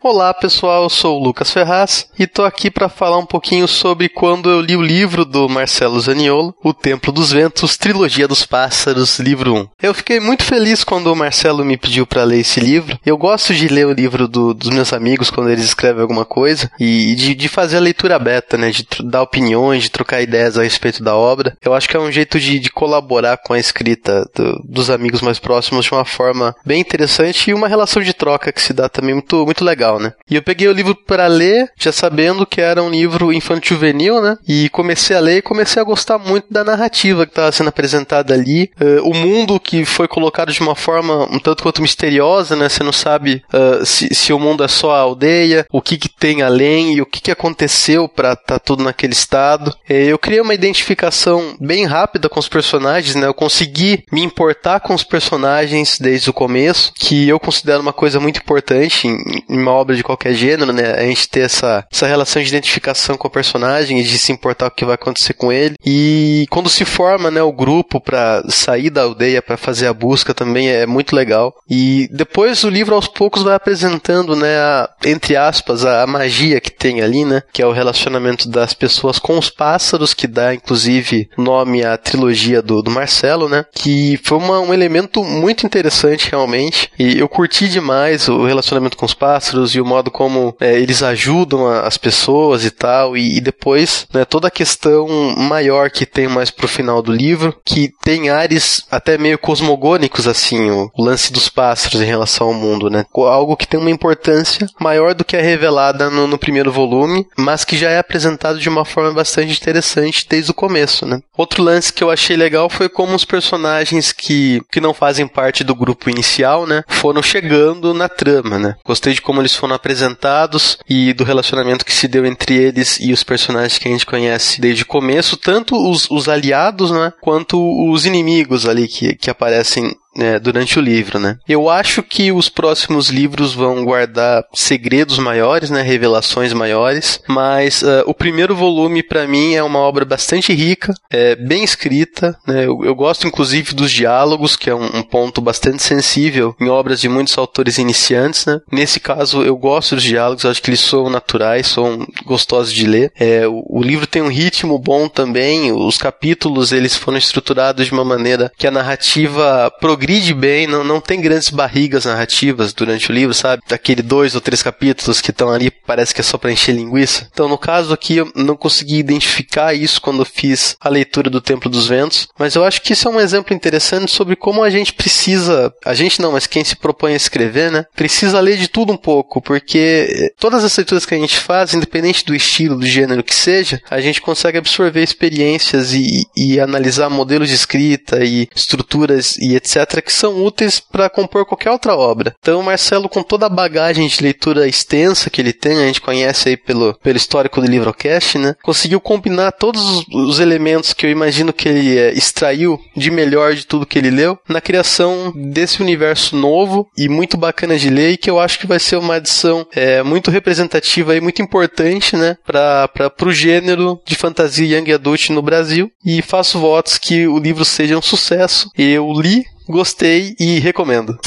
Olá 0.04 0.32
pessoal, 0.32 0.84
eu 0.84 0.90
sou 0.92 1.20
o 1.20 1.24
Lucas 1.24 1.52
Ferraz 1.52 2.08
e 2.20 2.28
tô 2.28 2.44
aqui 2.44 2.70
para 2.70 2.88
falar 2.88 3.18
um 3.18 3.26
pouquinho 3.26 3.68
sobre 3.68 4.08
quando 4.08 4.48
eu 4.48 4.62
li 4.62 4.76
o 4.76 4.82
livro 4.82 5.26
do 5.26 5.50
Marcelo 5.50 6.00
Zaniolo, 6.00 6.54
O 6.64 6.72
Templo 6.72 7.12
dos 7.12 7.32
Ventos, 7.32 7.78
Trilogia 7.78 8.28
dos 8.28 8.46
Pássaros, 8.46 9.18
livro 9.18 9.56
1. 9.56 9.68
Eu 9.82 9.96
fiquei 9.96 10.20
muito 10.20 10.44
feliz 10.44 10.84
quando 10.84 11.12
o 11.12 11.16
Marcelo 11.16 11.66
me 11.66 11.78
pediu 11.78 12.06
para 12.06 12.24
ler 12.24 12.42
esse 12.42 12.60
livro. 12.60 13.00
Eu 13.04 13.18
gosto 13.18 13.56
de 13.56 13.68
ler 13.68 13.88
o 13.88 13.92
livro 13.92 14.28
do, 14.28 14.54
dos 14.54 14.70
meus 14.70 14.94
amigos 14.94 15.32
quando 15.32 15.50
eles 15.50 15.66
escrevem 15.66 16.04
alguma 16.04 16.26
coisa 16.26 16.70
e 16.80 17.16
de, 17.16 17.34
de 17.34 17.48
fazer 17.48 17.78
a 17.78 17.82
leitura 17.82 18.16
aberta, 18.16 18.56
né, 18.56 18.70
de 18.70 18.86
dar 19.04 19.24
opiniões, 19.24 19.82
de 19.82 19.92
trocar 19.92 20.22
ideias 20.22 20.60
a 20.60 20.64
respeito 20.64 21.04
da 21.04 21.16
obra. 21.16 21.58
Eu 21.60 21.74
acho 21.74 21.90
que 21.90 21.98
é 21.98 22.00
um 22.00 22.12
jeito 22.12 22.40
de, 22.40 22.60
de 22.60 22.70
colaborar 22.70 23.38
com 23.38 23.54
a 23.54 23.60
escrita 23.60 24.30
do, 24.36 24.62
dos 24.64 24.92
amigos 24.92 25.24
mais 25.24 25.40
próximos 25.40 25.86
de 25.86 25.92
uma 25.92 26.06
forma 26.06 26.56
bem 26.64 26.80
interessante 26.80 27.50
e 27.50 27.54
uma 27.54 27.68
relação 27.68 28.04
de 28.04 28.14
troca 28.14 28.52
que 28.52 28.62
se 28.62 28.74
dá 28.74 28.88
também 28.88 29.16
muito, 29.16 29.44
muito 29.44 29.66
legal 29.66 29.87
tal, 29.88 30.00
né? 30.00 30.14
E 30.30 30.36
eu 30.36 30.42
peguei 30.42 30.68
o 30.68 30.74
livro 30.74 30.96
para 30.96 31.28
ler, 31.28 31.72
já 31.78 31.92
sabendo 31.92 32.46
que 32.46 32.60
era 32.60 32.84
um 32.84 32.90
livro 32.90 33.32
infantil 33.32 33.78
juvenil, 33.78 34.22
né? 34.22 34.38
E 34.48 34.70
comecei 34.70 35.16
a 35.16 35.20
ler 35.20 35.38
e 35.38 35.42
comecei 35.42 35.82
a 35.82 35.86
gostar 35.86 36.18
muito 36.18 36.48
da 36.50 36.64
narrativa 36.64 37.26
que 37.26 37.32
estava 37.32 37.52
sendo 37.52 37.68
apresentada 37.68 38.34
ali. 38.34 38.70
Uh, 38.80 39.10
o 39.10 39.14
mundo 39.14 39.60
que 39.60 39.86
foi 39.86 40.08
colocado 40.08 40.52
de 40.52 40.62
uma 40.62 40.76
forma 40.76 41.28
um 41.32 41.40
tanto 41.40 41.64
quanto 41.64 41.82
misteriosa, 41.82 42.56
né? 42.56 42.68
Você 42.68 42.84
não 42.84 42.92
sabe 42.92 43.44
uh, 43.54 43.86
se, 43.86 44.14
se, 44.14 44.34
o 44.34 44.40
mundo 44.40 44.64
é 44.64 44.68
só 44.68 44.92
a 44.92 45.00
aldeia, 45.00 45.66
o 45.72 45.82
que, 45.82 45.98
que 45.98 46.10
tem 46.10 46.42
além 46.42 46.96
e 46.96 47.02
o 47.02 47.06
que, 47.06 47.22
que 47.22 47.32
aconteceu 47.32 48.08
para 48.08 48.34
estar 48.34 48.46
tá 48.46 48.60
tudo 48.60 48.84
naquele 48.84 49.14
estado. 49.14 49.74
É, 49.88 50.06
eu 50.06 50.18
criei 50.18 50.42
uma 50.42 50.54
identificação 50.54 51.56
bem 51.60 51.86
rápida 51.86 52.30
com 52.30 52.40
os 52.40 52.50
personagens, 52.50 53.16
né? 53.16 53.28
Eu 53.28 53.34
consegui 53.34 54.04
me 54.12 54.24
importar 54.24 54.80
com 54.80 54.94
os 54.94 55.04
personagens 55.04 55.98
desde 56.00 56.30
o 56.30 56.34
começo, 56.34 56.92
que 56.96 57.28
eu 57.28 57.40
considero 57.40 57.82
uma 57.82 57.94
coisa 57.94 58.20
muito 58.20 58.40
importante 58.40 59.08
em, 59.08 59.18
em 59.50 59.60
uma 59.60 59.72
obra 59.78 59.96
de 59.96 60.04
qualquer 60.04 60.34
gênero, 60.34 60.74
né? 60.74 60.94
A 60.94 61.04
gente 61.04 61.30
ter 61.30 61.42
essa, 61.42 61.86
essa 61.92 62.08
relação 62.08 62.42
de 62.42 62.48
identificação 62.48 63.18
com 63.18 63.28
o 63.28 63.32
personagem 63.32 64.00
e 64.00 64.04
de 64.04 64.18
se 64.18 64.32
importar 64.32 64.68
o 64.68 64.72
que 64.72 64.86
vai 64.86 64.96
acontecer 64.96 65.34
com 65.34 65.52
ele. 65.52 65.76
E 65.86 66.46
quando 66.50 66.70
se 66.70 66.86
forma, 66.86 67.30
né, 67.32 67.42
o 67.42 67.52
grupo 67.52 68.00
para 68.00 68.44
sair 68.50 68.90
da 68.90 69.04
aldeia 69.04 69.42
para 69.42 69.58
fazer 69.58 69.88
a 69.88 69.94
busca 69.94 70.34
também 70.34 70.70
é 70.70 70.86
muito 70.86 71.16
legal. 71.16 71.54
E 71.70 72.08
depois 72.12 72.64
o 72.64 72.70
livro 72.70 72.96
aos 72.96 73.08
poucos 73.08 73.44
vai 73.44 73.56
apresentando, 73.56 74.36
né, 74.36 74.58
a, 74.58 74.90
entre 75.06 75.36
aspas, 75.36 75.86
a, 75.86 76.04
a 76.04 76.08
magia 76.08 76.60
que 76.60 76.72
tem 76.72 77.02
ali, 77.02 77.26
né, 77.26 77.42
que 77.54 77.62
é 77.62 77.66
o 77.66 77.72
relacionamento 77.72 78.50
das 78.50 78.74
pessoas 78.74 79.20
com 79.20 79.38
os 79.38 79.50
pássaros, 79.50 80.14
que 80.14 80.28
dá 80.28 80.54
inclusive 80.54 81.30
nome 81.38 81.84
à 81.84 81.98
trilogia 81.98 82.62
do, 82.62 82.82
do 82.82 82.92
Marcelo, 82.92 83.50
né, 83.50 83.66
que 83.74 84.20
foi 84.24 84.38
uma, 84.38 84.60
um 84.60 84.74
elemento 84.74 85.24
muito 85.24 85.66
interessante 85.66 86.30
realmente. 86.30 86.90
E 86.98 87.20
eu 87.20 87.28
curti 87.28 87.68
demais 87.68 88.28
o 88.28 88.46
relacionamento 88.46 88.98
com 88.98 89.06
os 89.06 89.14
pássaros 89.14 89.67
e 89.76 89.82
o 89.82 89.86
modo 89.86 90.12
como 90.12 90.56
é, 90.60 90.80
eles 90.80 91.04
ajudam 91.04 91.68
a, 91.68 91.82
as 91.82 91.98
pessoas 91.98 92.66
e 92.66 92.72
tal. 92.72 93.16
E, 93.16 93.38
e 93.38 93.42
depois, 93.42 94.08
né, 94.14 94.26
toda 94.26 94.48
a 94.48 94.52
questão 94.52 95.08
maior 95.38 95.90
que 95.90 96.06
tem 96.06 96.28
mais 96.28 96.50
pro 96.52 96.68
final 96.68 97.02
do 97.02 97.12
livro, 97.12 97.56
que 97.66 97.92
tem 98.04 98.30
ares 98.30 98.86
até 98.92 99.18
meio 99.18 99.38
cosmogônicos, 99.38 100.28
assim, 100.28 100.70
o, 100.70 100.90
o 100.96 101.04
lance 101.04 101.32
dos 101.32 101.50
pássaros 101.50 102.02
em 102.02 102.06
relação 102.06 102.48
ao 102.48 102.54
mundo, 102.54 102.90
né? 102.90 103.06
Algo 103.16 103.58
que 103.58 103.68
tem 103.68 103.80
uma 103.80 103.92
importância 103.92 104.68
maior 104.80 105.14
do 105.14 105.26
que 105.26 105.36
é 105.36 105.42
revelada 105.42 106.10
no, 106.10 106.28
no 106.28 106.38
primeiro 106.38 106.72
volume, 106.72 107.26
mas 107.38 107.64
que 107.66 107.78
já 107.78 107.90
é 107.90 108.00
apresentado 108.00 108.60
de 108.60 108.70
uma 108.70 108.86
forma 108.86 109.14
bastante 109.14 109.60
interessante 109.60 110.26
desde 110.30 110.52
o 110.52 110.54
começo, 110.54 111.06
né? 111.06 111.20
Outro 111.38 111.64
lance 111.64 111.94
que 111.94 112.04
eu 112.04 112.10
achei 112.10 112.36
legal 112.36 112.70
foi 112.70 112.90
como 112.90 113.16
os 113.16 113.26
personagens 113.26 114.12
que, 114.12 114.62
que 114.72 114.82
não 114.82 114.94
fazem 114.94 115.28
parte 115.28 115.64
do 115.64 115.76
grupo 115.76 116.10
inicial, 116.10 116.66
né, 116.66 116.84
foram 116.88 117.22
chegando 117.22 117.94
na 117.94 118.10
trama, 118.10 118.58
né? 118.58 118.76
Gostei 118.86 119.14
de 119.14 119.22
como 119.22 119.42
eles 119.42 119.56
foram 119.58 119.76
apresentados 119.76 120.78
e 120.88 121.14
do 121.14 121.24
relacionamento 121.24 121.86
que 121.86 121.94
se 121.94 122.08
deu 122.08 122.26
entre 122.26 122.56
eles 122.56 123.00
e 123.00 123.12
os 123.12 123.24
personagens 123.24 123.78
que 123.78 123.88
a 123.88 123.92
gente 123.92 124.06
conhece 124.06 124.62
desde 124.62 124.84
o 124.84 124.88
começo, 124.88 125.38
tanto 125.38 125.76
os, 125.90 126.10
os 126.10 126.30
aliados, 126.30 126.92
né, 126.92 127.12
quanto 127.22 127.58
os 127.92 128.06
inimigos 128.06 128.66
ali 128.68 128.88
que, 128.88 129.16
que 129.16 129.30
aparecem 129.30 129.96
né, 130.18 130.40
durante 130.40 130.80
o 130.80 130.82
livro, 130.82 131.20
né? 131.20 131.38
Eu 131.48 131.70
acho 131.70 132.02
que 132.02 132.32
os 132.32 132.50
próximos 132.50 133.10
livros 133.10 133.54
vão 133.54 133.86
guardar 133.86 134.44
segredos 134.54 135.20
maiores, 135.20 135.70
né, 135.70 135.84
revelações 135.84 136.52
maiores, 136.54 137.22
mas 137.28 137.84
uh, 137.84 138.04
o 138.08 138.14
primeiro 138.14 138.56
volume 138.56 139.04
para 139.04 139.28
mim 139.28 139.54
é 139.54 139.62
uma 139.62 139.80
obra 139.80 140.04
bastante 140.04 140.52
rica, 140.54 140.94
é 141.12 141.36
bem 141.36 141.64
escrita, 141.64 142.36
né? 142.48 142.66
Eu, 142.66 142.84
eu 142.84 142.96
gosto 142.96 143.28
inclusive 143.28 143.76
dos 143.76 143.92
diálogos, 143.92 144.56
que 144.56 144.70
é 144.70 144.76
um, 144.76 144.98
um, 144.98 145.04
ponto 145.04 145.40
bastante 145.40 145.84
sensível 145.84 146.56
em 146.60 146.68
obras 146.68 147.00
de 147.00 147.08
muitos 147.08 147.38
autores 147.38 147.78
iniciantes, 147.78 148.46
né? 148.46 148.60
Nesse 148.72 149.00
caso 149.00 149.44
eu 149.44 149.56
gosto 149.56 149.96
dos 149.96 150.04
diálogos, 150.04 150.46
acho 150.46 150.62
que 150.62 150.72
eles 150.72 150.80
são 150.80 151.10
naturais, 151.10 151.68
são 151.68 152.08
gostosos 152.26 152.74
de 152.74 152.88
ler. 152.88 153.12
É, 153.16 153.48
o, 153.48 153.64
o 153.70 153.84
livro 153.84 154.08
tem 154.08 154.22
um 154.22 154.30
ritmo 154.30 154.80
bom 154.80 155.08
também, 155.08 155.72
os 155.72 155.98
capítulos 155.98 156.72
eles 156.72 156.96
foram 156.96 157.18
estruturados 157.18 157.86
de 157.86 157.92
uma 157.92 158.04
maneira 158.04 158.52
que 158.58 158.66
a 158.66 158.72
narrativa 158.72 159.72
progride 159.80 160.07
progride 160.08 160.34
bem, 160.34 160.68
não, 160.68 160.86
não 160.86 161.02
tem 161.02 161.20
grandes 161.20 161.50
barrigas 161.50 162.06
narrativas 162.06 162.72
durante 162.72 163.12
o 163.12 163.14
livro, 163.14 163.34
sabe? 163.34 163.62
Aquele 163.70 164.02
dois 164.02 164.36
ou 164.36 164.40
três 164.40 164.64
capítulos 164.64 165.20
que 165.20 165.32
estão 165.32 165.50
ali, 165.50 165.70
parece 165.70 166.16
que 166.16 166.22
é 166.22 166.24
só 166.24 166.38
pra 166.38 166.50
encher 166.50 166.74
linguiça. 166.74 167.28
Então, 167.30 167.50
no 167.50 167.58
caso 167.58 167.94
aqui, 167.94 168.16
eu 168.16 168.32
não 168.34 168.56
consegui 168.56 169.00
identificar 169.00 169.74
isso 169.74 170.00
quando 170.00 170.22
eu 170.22 170.26
fiz 170.26 170.78
a 170.80 170.88
leitura 170.88 171.30
do 171.30 171.42
Templo 171.42 171.70
dos 171.70 171.88
Ventos, 171.88 172.30
mas 172.40 172.56
eu 172.56 172.64
acho 172.64 172.82
que 172.82 172.94
isso 172.94 173.06
é 173.06 173.12
um 173.12 173.20
exemplo 173.20 173.54
interessante 173.54 174.10
sobre 174.10 174.38
como 174.38 174.64
a 174.64 174.70
gente 174.70 174.94
precisa, 174.94 175.74
a 175.84 175.94
gente 175.94 176.22
não, 176.22 176.32
mas 176.32 176.48
quem 176.48 176.64
se 176.64 176.78
propõe 176.78 177.12
a 177.12 177.18
escrever, 177.18 177.70
né? 177.70 177.84
Precisa 177.94 178.40
ler 178.40 178.56
de 178.56 178.70
tudo 178.70 178.94
um 178.94 178.98
pouco, 178.98 179.42
porque 179.42 180.32
todas 180.40 180.64
as 180.64 180.78
leituras 180.78 181.06
que 181.06 181.16
a 181.16 181.20
gente 181.20 181.38
faz, 181.38 181.74
independente 181.74 182.24
do 182.24 182.34
estilo, 182.34 182.78
do 182.78 182.88
gênero 182.88 183.26
que 183.26 183.36
seja, 183.36 183.82
a 183.90 184.00
gente 184.00 184.22
consegue 184.22 184.58
absorver 184.58 185.04
experiências 185.04 185.94
e, 185.94 186.26
e 186.34 186.62
analisar 186.62 187.10
modelos 187.10 187.50
de 187.50 187.56
escrita 187.56 188.24
e 188.24 188.48
estruturas 188.56 189.36
e 189.40 189.54
etc 189.54 189.97
que 190.02 190.12
são 190.12 190.44
úteis 190.44 190.80
para 190.80 191.10
compor 191.10 191.46
qualquer 191.46 191.72
outra 191.72 191.96
obra. 191.96 192.36
Então, 192.40 192.62
Marcelo, 192.62 193.10
com 193.10 193.24
toda 193.24 193.46
a 193.46 193.50
bagagem 193.50 194.08
de 194.08 194.22
leitura 194.22 194.68
extensa 194.68 195.30
que 195.30 195.42
ele 195.42 195.54
tem, 195.54 195.78
a 195.78 195.88
gente 195.88 196.02
conhece 196.02 196.50
aí 196.50 196.58
pelo, 196.58 196.94
pelo 196.96 197.18
histórico 197.18 197.62
do 197.62 197.68
Livrocast, 197.68 198.38
né? 198.38 198.56
Conseguiu 198.64 199.00
combinar 199.00 199.52
todos 199.52 199.82
os, 199.82 200.06
os 200.14 200.40
elementos 200.40 200.94
que 200.94 201.06
eu 201.06 201.10
imagino 201.10 201.54
que 201.54 201.68
ele 201.68 201.98
é, 201.98 202.14
extraiu 202.14 202.80
de 202.96 203.12
melhor 203.12 203.54
de 203.54 203.66
tudo 203.66 203.86
que 203.86 203.98
ele 203.98 204.10
leu 204.10 204.38
na 204.48 204.62
criação 204.62 205.34
desse 205.36 205.82
universo 205.82 206.36
novo 206.36 206.90
e 206.98 207.08
muito 207.10 207.38
bacana 207.38 207.78
de 207.78 207.90
ler 207.90 208.12
e 208.12 208.18
que 208.18 208.30
eu 208.30 208.40
acho 208.40 208.60
que 208.60 208.68
vai 208.68 208.80
ser 208.80 208.98
uma 208.98 209.18
edição 209.18 209.66
é, 209.74 210.04
muito 210.04 210.32
representativa 210.32 211.16
e 211.16 211.22
muito 211.22 211.42
importante, 211.42 212.16
né? 212.16 212.38
Para 212.46 213.12
o 213.26 213.32
gênero 213.32 214.00
de 214.06 214.16
fantasia 214.16 214.78
young 214.78 214.92
adult 214.92 215.30
no 215.30 215.42
Brasil. 215.42 215.92
E 216.06 216.22
faço 216.22 216.60
votos 216.60 216.98
que 216.98 217.28
o 217.28 217.38
livro 217.38 217.66
seja 217.66 217.98
um 217.98 218.02
sucesso. 218.02 218.70
Eu 218.78 219.12
li 219.14 219.46
gostei 219.68 220.36
e 220.40 220.60
recomendo. 220.60 221.20